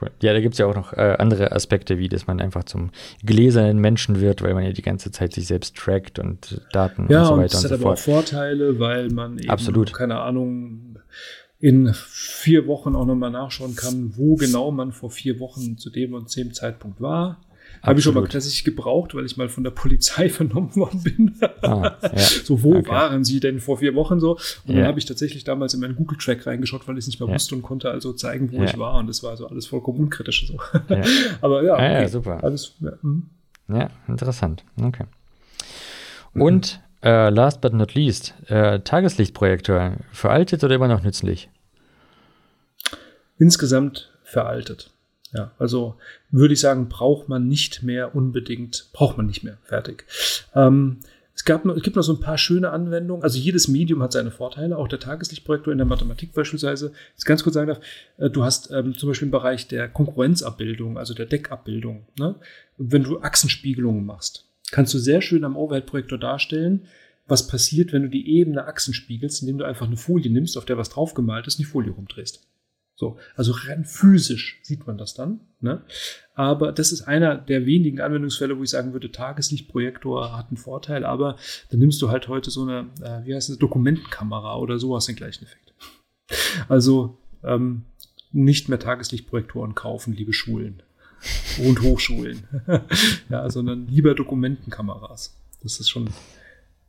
Cool. 0.00 0.10
Ja, 0.22 0.32
da 0.32 0.40
gibt 0.40 0.54
es 0.54 0.58
ja 0.58 0.66
auch 0.66 0.74
noch 0.74 0.92
äh, 0.94 1.16
andere 1.18 1.52
Aspekte, 1.52 1.98
wie 1.98 2.08
dass 2.08 2.26
man 2.26 2.40
einfach 2.40 2.64
zum 2.64 2.90
gläsernen 3.24 3.78
Menschen 3.78 4.20
wird, 4.20 4.42
weil 4.42 4.54
man 4.54 4.64
ja 4.64 4.72
die 4.72 4.82
ganze 4.82 5.12
Zeit 5.12 5.34
sich 5.34 5.46
selbst 5.46 5.76
trackt 5.76 6.18
und 6.18 6.62
Daten 6.72 7.06
Ja, 7.08 7.20
und 7.20 7.26
so 7.26 7.32
und 7.34 7.40
weiter 7.40 7.58
es 7.58 7.64
und 7.64 7.70
hat 7.70 7.78
so 7.78 7.84
aber 7.84 7.94
auch 7.94 7.98
fort. 7.98 8.28
Vorteile, 8.30 8.80
weil 8.80 9.10
man 9.10 9.38
eben, 9.38 9.50
Absolut. 9.50 9.92
keine 9.92 10.18
Ahnung, 10.20 10.98
in 11.60 11.92
vier 11.94 12.66
Wochen 12.66 12.94
auch 12.96 13.04
nochmal 13.06 13.30
nachschauen 13.30 13.76
kann, 13.76 14.14
wo 14.16 14.36
genau 14.36 14.70
man 14.70 14.92
vor 14.92 15.10
vier 15.10 15.38
Wochen 15.40 15.76
zu 15.78 15.90
dem 15.90 16.14
und 16.14 16.34
dem 16.34 16.54
Zeitpunkt 16.54 17.00
war. 17.00 17.40
Habe 17.82 17.98
ich 17.98 18.04
schon 18.04 18.14
mal 18.14 18.26
tatsächlich 18.26 18.64
gebraucht, 18.64 19.14
weil 19.14 19.24
ich 19.24 19.36
mal 19.36 19.48
von 19.48 19.62
der 19.64 19.70
Polizei 19.70 20.28
vernommen 20.30 20.74
worden 20.76 21.02
bin. 21.02 21.34
Ah, 21.62 21.96
ja. 22.02 22.10
So, 22.44 22.62
wo 22.62 22.76
Okay. 22.76 22.88
waren 22.88 23.24
sie 23.24 23.40
denn 23.40 23.60
vor 23.60 23.78
vier 23.78 23.94
Wochen 23.94 24.20
so? 24.20 24.32
Und 24.32 24.40
Ja. 24.74 24.74
dann 24.80 24.86
habe 24.86 24.98
ich 24.98 25.04
tatsächlich 25.04 25.44
damals 25.44 25.72
in 25.74 25.80
meinen 25.80 25.96
Google-Track 25.96 26.46
reingeschaut, 26.46 26.86
weil 26.88 26.96
ich 26.96 27.04
es 27.04 27.06
nicht 27.06 27.20
mehr 27.20 27.28
Ja. 27.28 27.34
wusste 27.34 27.54
und 27.54 27.62
konnte 27.62 27.90
also 27.90 28.12
zeigen, 28.12 28.50
wo 28.52 28.62
ich 28.64 28.76
war. 28.78 28.96
Und 28.98 29.06
das 29.06 29.22
war 29.22 29.30
also 29.30 29.46
alles 29.46 29.66
vollkommen 29.66 29.98
unkritisch. 30.00 30.46
So. 30.48 30.58
Aber 31.42 31.62
ja, 31.62 31.74
Ah, 31.74 32.00
okay. 32.00 32.08
super. 32.08 32.42
Alles, 32.42 32.74
ja, 32.80 32.92
hm. 33.02 33.30
Ja, 33.68 33.88
interessant. 34.08 34.64
Okay. 34.82 35.04
Und 36.34 36.80
äh, 37.02 37.30
last 37.30 37.60
but 37.60 37.72
not 37.72 37.94
least, 37.94 38.34
äh, 38.48 38.80
Tageslichtprojektor. 38.80 39.96
Veraltet 40.12 40.64
oder 40.64 40.74
immer 40.74 40.88
noch 40.88 41.02
nützlich? 41.02 41.50
insgesamt 43.40 44.12
veraltet. 44.22 44.90
Ja, 45.32 45.52
also 45.58 45.96
würde 46.30 46.54
ich 46.54 46.60
sagen, 46.60 46.88
braucht 46.88 47.28
man 47.28 47.48
nicht 47.48 47.82
mehr 47.82 48.14
unbedingt, 48.14 48.90
braucht 48.92 49.16
man 49.16 49.26
nicht 49.26 49.42
mehr. 49.42 49.58
Fertig. 49.62 50.04
Ähm, 50.54 50.98
es, 51.34 51.44
gab 51.44 51.64
es 51.64 51.82
gibt 51.82 51.96
noch 51.96 52.02
so 52.02 52.12
ein 52.12 52.20
paar 52.20 52.36
schöne 52.36 52.70
Anwendungen. 52.70 53.22
Also 53.22 53.38
jedes 53.38 53.68
Medium 53.68 54.02
hat 54.02 54.12
seine 54.12 54.32
Vorteile, 54.32 54.76
auch 54.76 54.88
der 54.88 54.98
Tageslichtprojektor 54.98 55.72
in 55.72 55.78
der 55.78 55.86
Mathematik 55.86 56.34
beispielsweise. 56.34 56.92
Jetzt 57.12 57.24
ganz 57.24 57.42
kurz 57.44 57.54
sagen 57.54 57.68
darf, 57.68 57.80
äh, 58.18 58.28
du 58.28 58.44
hast 58.44 58.70
ähm, 58.72 58.96
zum 58.96 59.08
Beispiel 59.08 59.26
im 59.26 59.32
Bereich 59.32 59.68
der 59.68 59.88
Konkurrenzabbildung, 59.88 60.98
also 60.98 61.14
der 61.14 61.26
Deckabbildung, 61.26 62.08
ne? 62.18 62.34
wenn 62.76 63.04
du 63.04 63.20
Achsenspiegelungen 63.20 64.04
machst, 64.04 64.49
kannst 64.72 64.94
du 64.94 64.98
sehr 64.98 65.20
schön 65.22 65.44
am 65.44 65.56
Overhead-Projektor 65.56 66.18
darstellen, 66.18 66.86
was 67.26 67.46
passiert, 67.46 67.92
wenn 67.92 68.02
du 68.02 68.08
die 68.08 68.28
ebene 68.28 68.66
Achsen 68.66 68.92
spiegelst, 68.92 69.42
indem 69.42 69.58
du 69.58 69.64
einfach 69.64 69.86
eine 69.86 69.96
Folie 69.96 70.30
nimmst, 70.30 70.58
auf 70.58 70.64
der 70.64 70.78
was 70.78 70.90
draufgemalt 70.90 71.46
ist 71.46 71.54
und 71.54 71.60
die 71.60 71.70
Folie 71.70 71.92
rumdrehst. 71.92 72.46
So, 72.96 73.16
also 73.34 73.52
rein 73.52 73.86
physisch 73.86 74.60
sieht 74.62 74.86
man 74.86 74.98
das 74.98 75.14
dann. 75.14 75.40
Ne? 75.60 75.82
Aber 76.34 76.70
das 76.70 76.92
ist 76.92 77.02
einer 77.02 77.34
der 77.36 77.64
wenigen 77.64 78.00
Anwendungsfälle, 78.00 78.58
wo 78.58 78.62
ich 78.62 78.68
sagen 78.68 78.92
würde, 78.92 79.10
Tageslichtprojektor 79.10 80.36
hat 80.36 80.48
einen 80.48 80.58
Vorteil, 80.58 81.06
aber 81.06 81.36
dann 81.70 81.80
nimmst 81.80 82.02
du 82.02 82.10
halt 82.10 82.28
heute 82.28 82.50
so 82.50 82.62
eine, 82.62 82.90
äh, 83.00 83.24
wie 83.24 83.34
heißt 83.34 83.48
es, 83.48 83.58
Dokumentenkamera 83.58 84.58
oder 84.58 84.78
so, 84.78 84.94
hast 84.94 85.08
den 85.08 85.16
gleichen 85.16 85.44
Effekt. 85.44 85.72
Also 86.68 87.16
ähm, 87.42 87.84
nicht 88.32 88.68
mehr 88.68 88.78
Tageslichtprojektoren 88.78 89.74
kaufen, 89.74 90.12
liebe 90.12 90.34
Schulen 90.34 90.82
und 91.58 91.82
Hochschulen, 91.82 92.42
ja, 93.28 93.48
sondern 93.50 93.86
lieber 93.88 94.14
Dokumentenkameras. 94.14 95.34
Das 95.62 95.80
ist 95.80 95.88
schon 95.90 96.10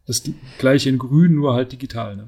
das 0.07 0.23
gleiche 0.57 0.89
in 0.89 0.97
Grün, 0.97 1.35
nur 1.35 1.53
halt 1.53 1.71
digital. 1.71 2.15
Ne? 2.15 2.27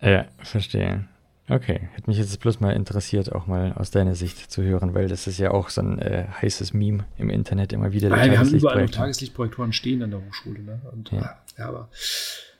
Ja, 0.00 0.26
verstehe. 0.38 1.06
Okay, 1.48 1.88
hätte 1.92 2.08
mich 2.08 2.16
jetzt 2.16 2.40
bloß 2.40 2.60
mal 2.60 2.70
interessiert, 2.70 3.32
auch 3.32 3.46
mal 3.46 3.74
aus 3.74 3.90
deiner 3.90 4.14
Sicht 4.14 4.50
zu 4.50 4.62
hören, 4.62 4.94
weil 4.94 5.08
das 5.08 5.26
ist 5.26 5.38
ja 5.38 5.50
auch 5.50 5.68
so 5.68 5.82
ein 5.82 5.98
äh, 5.98 6.24
heißes 6.40 6.72
Meme 6.72 7.04
im 7.18 7.28
Internet 7.28 7.74
immer 7.74 7.92
wieder. 7.92 8.08
der 8.08 8.16
Nein, 8.16 8.30
wir 8.30 8.38
haben 8.38 8.48
überall 8.48 8.54
noch 8.54 8.90
Tageslichtprojektor. 8.90 9.02
Tageslichtprojektoren 9.04 9.72
stehen 9.74 10.02
an 10.02 10.10
der 10.10 10.20
Hochschule. 10.26 10.60
Ne? 10.60 10.80
Und, 10.90 11.10
Ja. 11.10 11.18
ja. 11.18 11.38
ja, 11.58 11.68
aber 11.68 11.90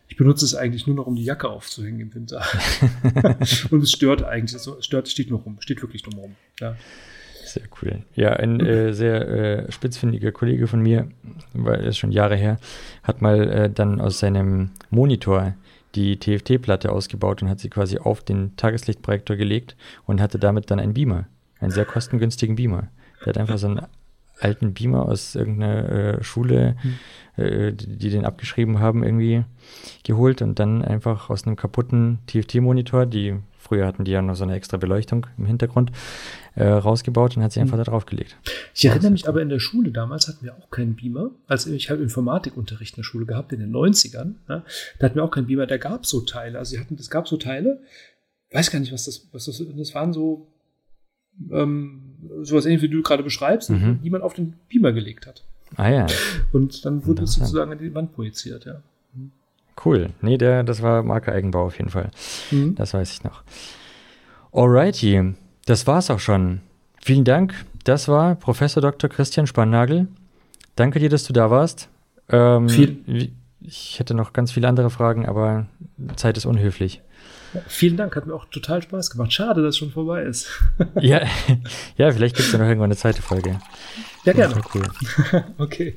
ich 0.08 0.16
benutze 0.16 0.44
es 0.44 0.54
eigentlich 0.54 0.86
nur 0.86 0.96
noch, 0.96 1.06
um 1.06 1.16
die 1.16 1.24
Jacke 1.24 1.48
aufzuhängen 1.48 2.00
im 2.00 2.14
Winter. 2.14 2.44
Und 3.70 3.82
es 3.82 3.90
stört 3.90 4.22
eigentlich, 4.22 4.54
es 4.54 4.70
stört, 4.84 5.08
steht 5.08 5.30
nur 5.30 5.40
rum, 5.40 5.56
steht 5.60 5.80
wirklich 5.80 6.02
dumm 6.02 6.14
rum. 6.18 6.36
Ja. 6.60 6.76
Sehr 7.54 7.68
cool. 7.80 8.02
Ja, 8.16 8.32
ein 8.32 8.58
äh, 8.58 8.92
sehr 8.92 9.28
äh, 9.28 9.70
spitzfindiger 9.70 10.32
Kollege 10.32 10.66
von 10.66 10.80
mir, 10.80 11.06
weil 11.52 11.84
ist 11.84 11.98
schon 11.98 12.10
Jahre 12.10 12.34
her, 12.34 12.58
hat 13.04 13.22
mal 13.22 13.48
äh, 13.48 13.70
dann 13.70 14.00
aus 14.00 14.18
seinem 14.18 14.70
Monitor 14.90 15.54
die 15.94 16.18
TFT-Platte 16.18 16.90
ausgebaut 16.90 17.42
und 17.42 17.48
hat 17.48 17.60
sie 17.60 17.70
quasi 17.70 17.98
auf 17.98 18.24
den 18.24 18.56
Tageslichtprojektor 18.56 19.36
gelegt 19.36 19.76
und 20.04 20.20
hatte 20.20 20.40
damit 20.40 20.72
dann 20.72 20.80
einen 20.80 20.94
Beamer, 20.94 21.26
einen 21.60 21.70
sehr 21.70 21.84
kostengünstigen 21.84 22.56
Beamer. 22.56 22.88
Der 23.20 23.26
hat 23.26 23.38
einfach 23.38 23.58
so 23.58 23.68
einen 23.68 23.82
alten 24.40 24.74
Beamer 24.74 25.08
aus 25.08 25.36
irgendeiner 25.36 25.88
äh, 25.90 26.24
Schule, 26.24 26.74
äh, 27.36 27.72
die, 27.72 27.98
die 27.98 28.10
den 28.10 28.24
abgeschrieben 28.24 28.80
haben, 28.80 29.04
irgendwie 29.04 29.44
geholt 30.02 30.42
und 30.42 30.58
dann 30.58 30.82
einfach 30.82 31.30
aus 31.30 31.46
einem 31.46 31.54
kaputten 31.54 32.18
TFT-Monitor, 32.26 33.06
die 33.06 33.36
früher 33.64 33.86
hatten 33.86 34.04
die 34.04 34.12
ja 34.12 34.22
noch 34.22 34.36
so 34.36 34.44
eine 34.44 34.54
extra 34.54 34.76
Beleuchtung 34.76 35.26
im 35.38 35.46
Hintergrund, 35.46 35.90
äh, 36.54 36.64
rausgebaut 36.66 37.36
und 37.36 37.42
hat 37.42 37.52
sie 37.52 37.60
einfach 37.60 37.76
da 37.76 37.84
draufgelegt. 37.84 38.36
Ich 38.74 38.84
erinnere 38.84 39.10
mich 39.10 39.26
aber 39.28 39.42
in 39.42 39.48
der 39.48 39.58
Schule 39.58 39.90
damals 39.90 40.28
hatten 40.28 40.44
wir 40.44 40.54
auch 40.54 40.70
keinen 40.70 40.94
Beamer. 40.94 41.30
Also 41.48 41.70
ich 41.72 41.90
habe 41.90 42.02
Informatikunterricht 42.02 42.94
in 42.94 42.96
der 42.96 43.04
Schule 43.04 43.26
gehabt 43.26 43.52
in 43.52 43.60
den 43.60 43.72
90ern. 43.72 44.34
Ne? 44.48 44.62
Da 44.98 45.04
hatten 45.06 45.16
wir 45.16 45.24
auch 45.24 45.30
keinen 45.30 45.46
Beamer, 45.46 45.66
da 45.66 45.78
gab 45.78 46.04
es 46.04 46.10
so 46.10 46.20
Teile. 46.20 46.58
Also 46.58 46.70
sie 46.76 46.80
hatten, 46.80 46.94
es 46.98 47.10
gab 47.10 47.26
so 47.26 47.36
Teile, 47.36 47.80
weiß 48.52 48.70
gar 48.70 48.78
nicht, 48.78 48.92
was 48.92 49.06
das, 49.06 49.26
was 49.32 49.46
das, 49.46 49.62
das 49.76 49.94
waren 49.94 50.12
so 50.12 50.46
ähm, 51.50 52.00
sowas 52.42 52.64
ähnlich 52.66 52.82
wie 52.82 52.88
du 52.88 53.02
gerade 53.02 53.22
beschreibst, 53.22 53.70
Mhm. 53.70 54.00
die 54.02 54.10
man 54.10 54.22
auf 54.22 54.34
den 54.34 54.54
Beamer 54.68 54.92
gelegt 54.92 55.26
hat. 55.26 55.42
Ah 55.76 55.88
ja, 55.90 56.06
Und 56.52 56.84
dann 56.84 57.04
wurde 57.06 57.24
es 57.24 57.32
sozusagen 57.34 57.72
an 57.72 57.78
die 57.78 57.92
Wand 57.94 58.12
projiziert, 58.14 58.64
ja. 58.64 58.80
Cool. 59.84 60.10
Nee, 60.20 60.38
der, 60.38 60.62
das 60.62 60.82
war 60.82 61.02
Marke 61.02 61.32
Eigenbau 61.32 61.64
auf 61.66 61.78
jeden 61.78 61.90
Fall. 61.90 62.10
Mhm. 62.50 62.74
Das 62.74 62.94
weiß 62.94 63.12
ich 63.12 63.24
noch. 63.24 63.42
Alrighty, 64.52 65.34
das 65.66 65.86
war's 65.86 66.10
auch 66.10 66.20
schon. 66.20 66.60
Vielen 67.02 67.24
Dank. 67.24 67.54
Das 67.84 68.08
war 68.08 68.34
Professor 68.34 68.80
Dr. 68.80 69.10
Christian 69.10 69.46
Spannagel. 69.46 70.08
Danke 70.76 70.98
dir, 71.00 71.10
dass 71.10 71.24
du 71.24 71.32
da 71.32 71.50
warst. 71.50 71.88
Ähm, 72.30 72.68
Viel- 72.68 73.32
ich 73.60 73.98
hätte 73.98 74.14
noch 74.14 74.32
ganz 74.32 74.52
viele 74.52 74.68
andere 74.68 74.90
Fragen, 74.90 75.26
aber 75.26 75.66
Zeit 76.16 76.36
ist 76.36 76.44
unhöflich. 76.46 77.00
Ja, 77.54 77.60
vielen 77.66 77.96
Dank, 77.96 78.14
hat 78.16 78.26
mir 78.26 78.34
auch 78.34 78.44
total 78.46 78.82
Spaß 78.82 79.10
gemacht. 79.10 79.32
Schade, 79.32 79.62
dass 79.62 79.70
es 79.70 79.78
schon 79.78 79.90
vorbei 79.90 80.22
ist. 80.22 80.48
ja, 81.00 81.22
ja, 81.96 82.10
vielleicht 82.12 82.36
gibt 82.36 82.46
es 82.48 82.52
ja 82.52 82.58
noch 82.58 82.66
irgendwann 82.66 82.88
eine 82.88 82.96
zweite 82.96 83.22
Folge. 83.22 83.58
Ja, 84.24 84.32
gerne. 84.32 84.60
Cool. 84.74 84.82
Okay. 85.58 85.96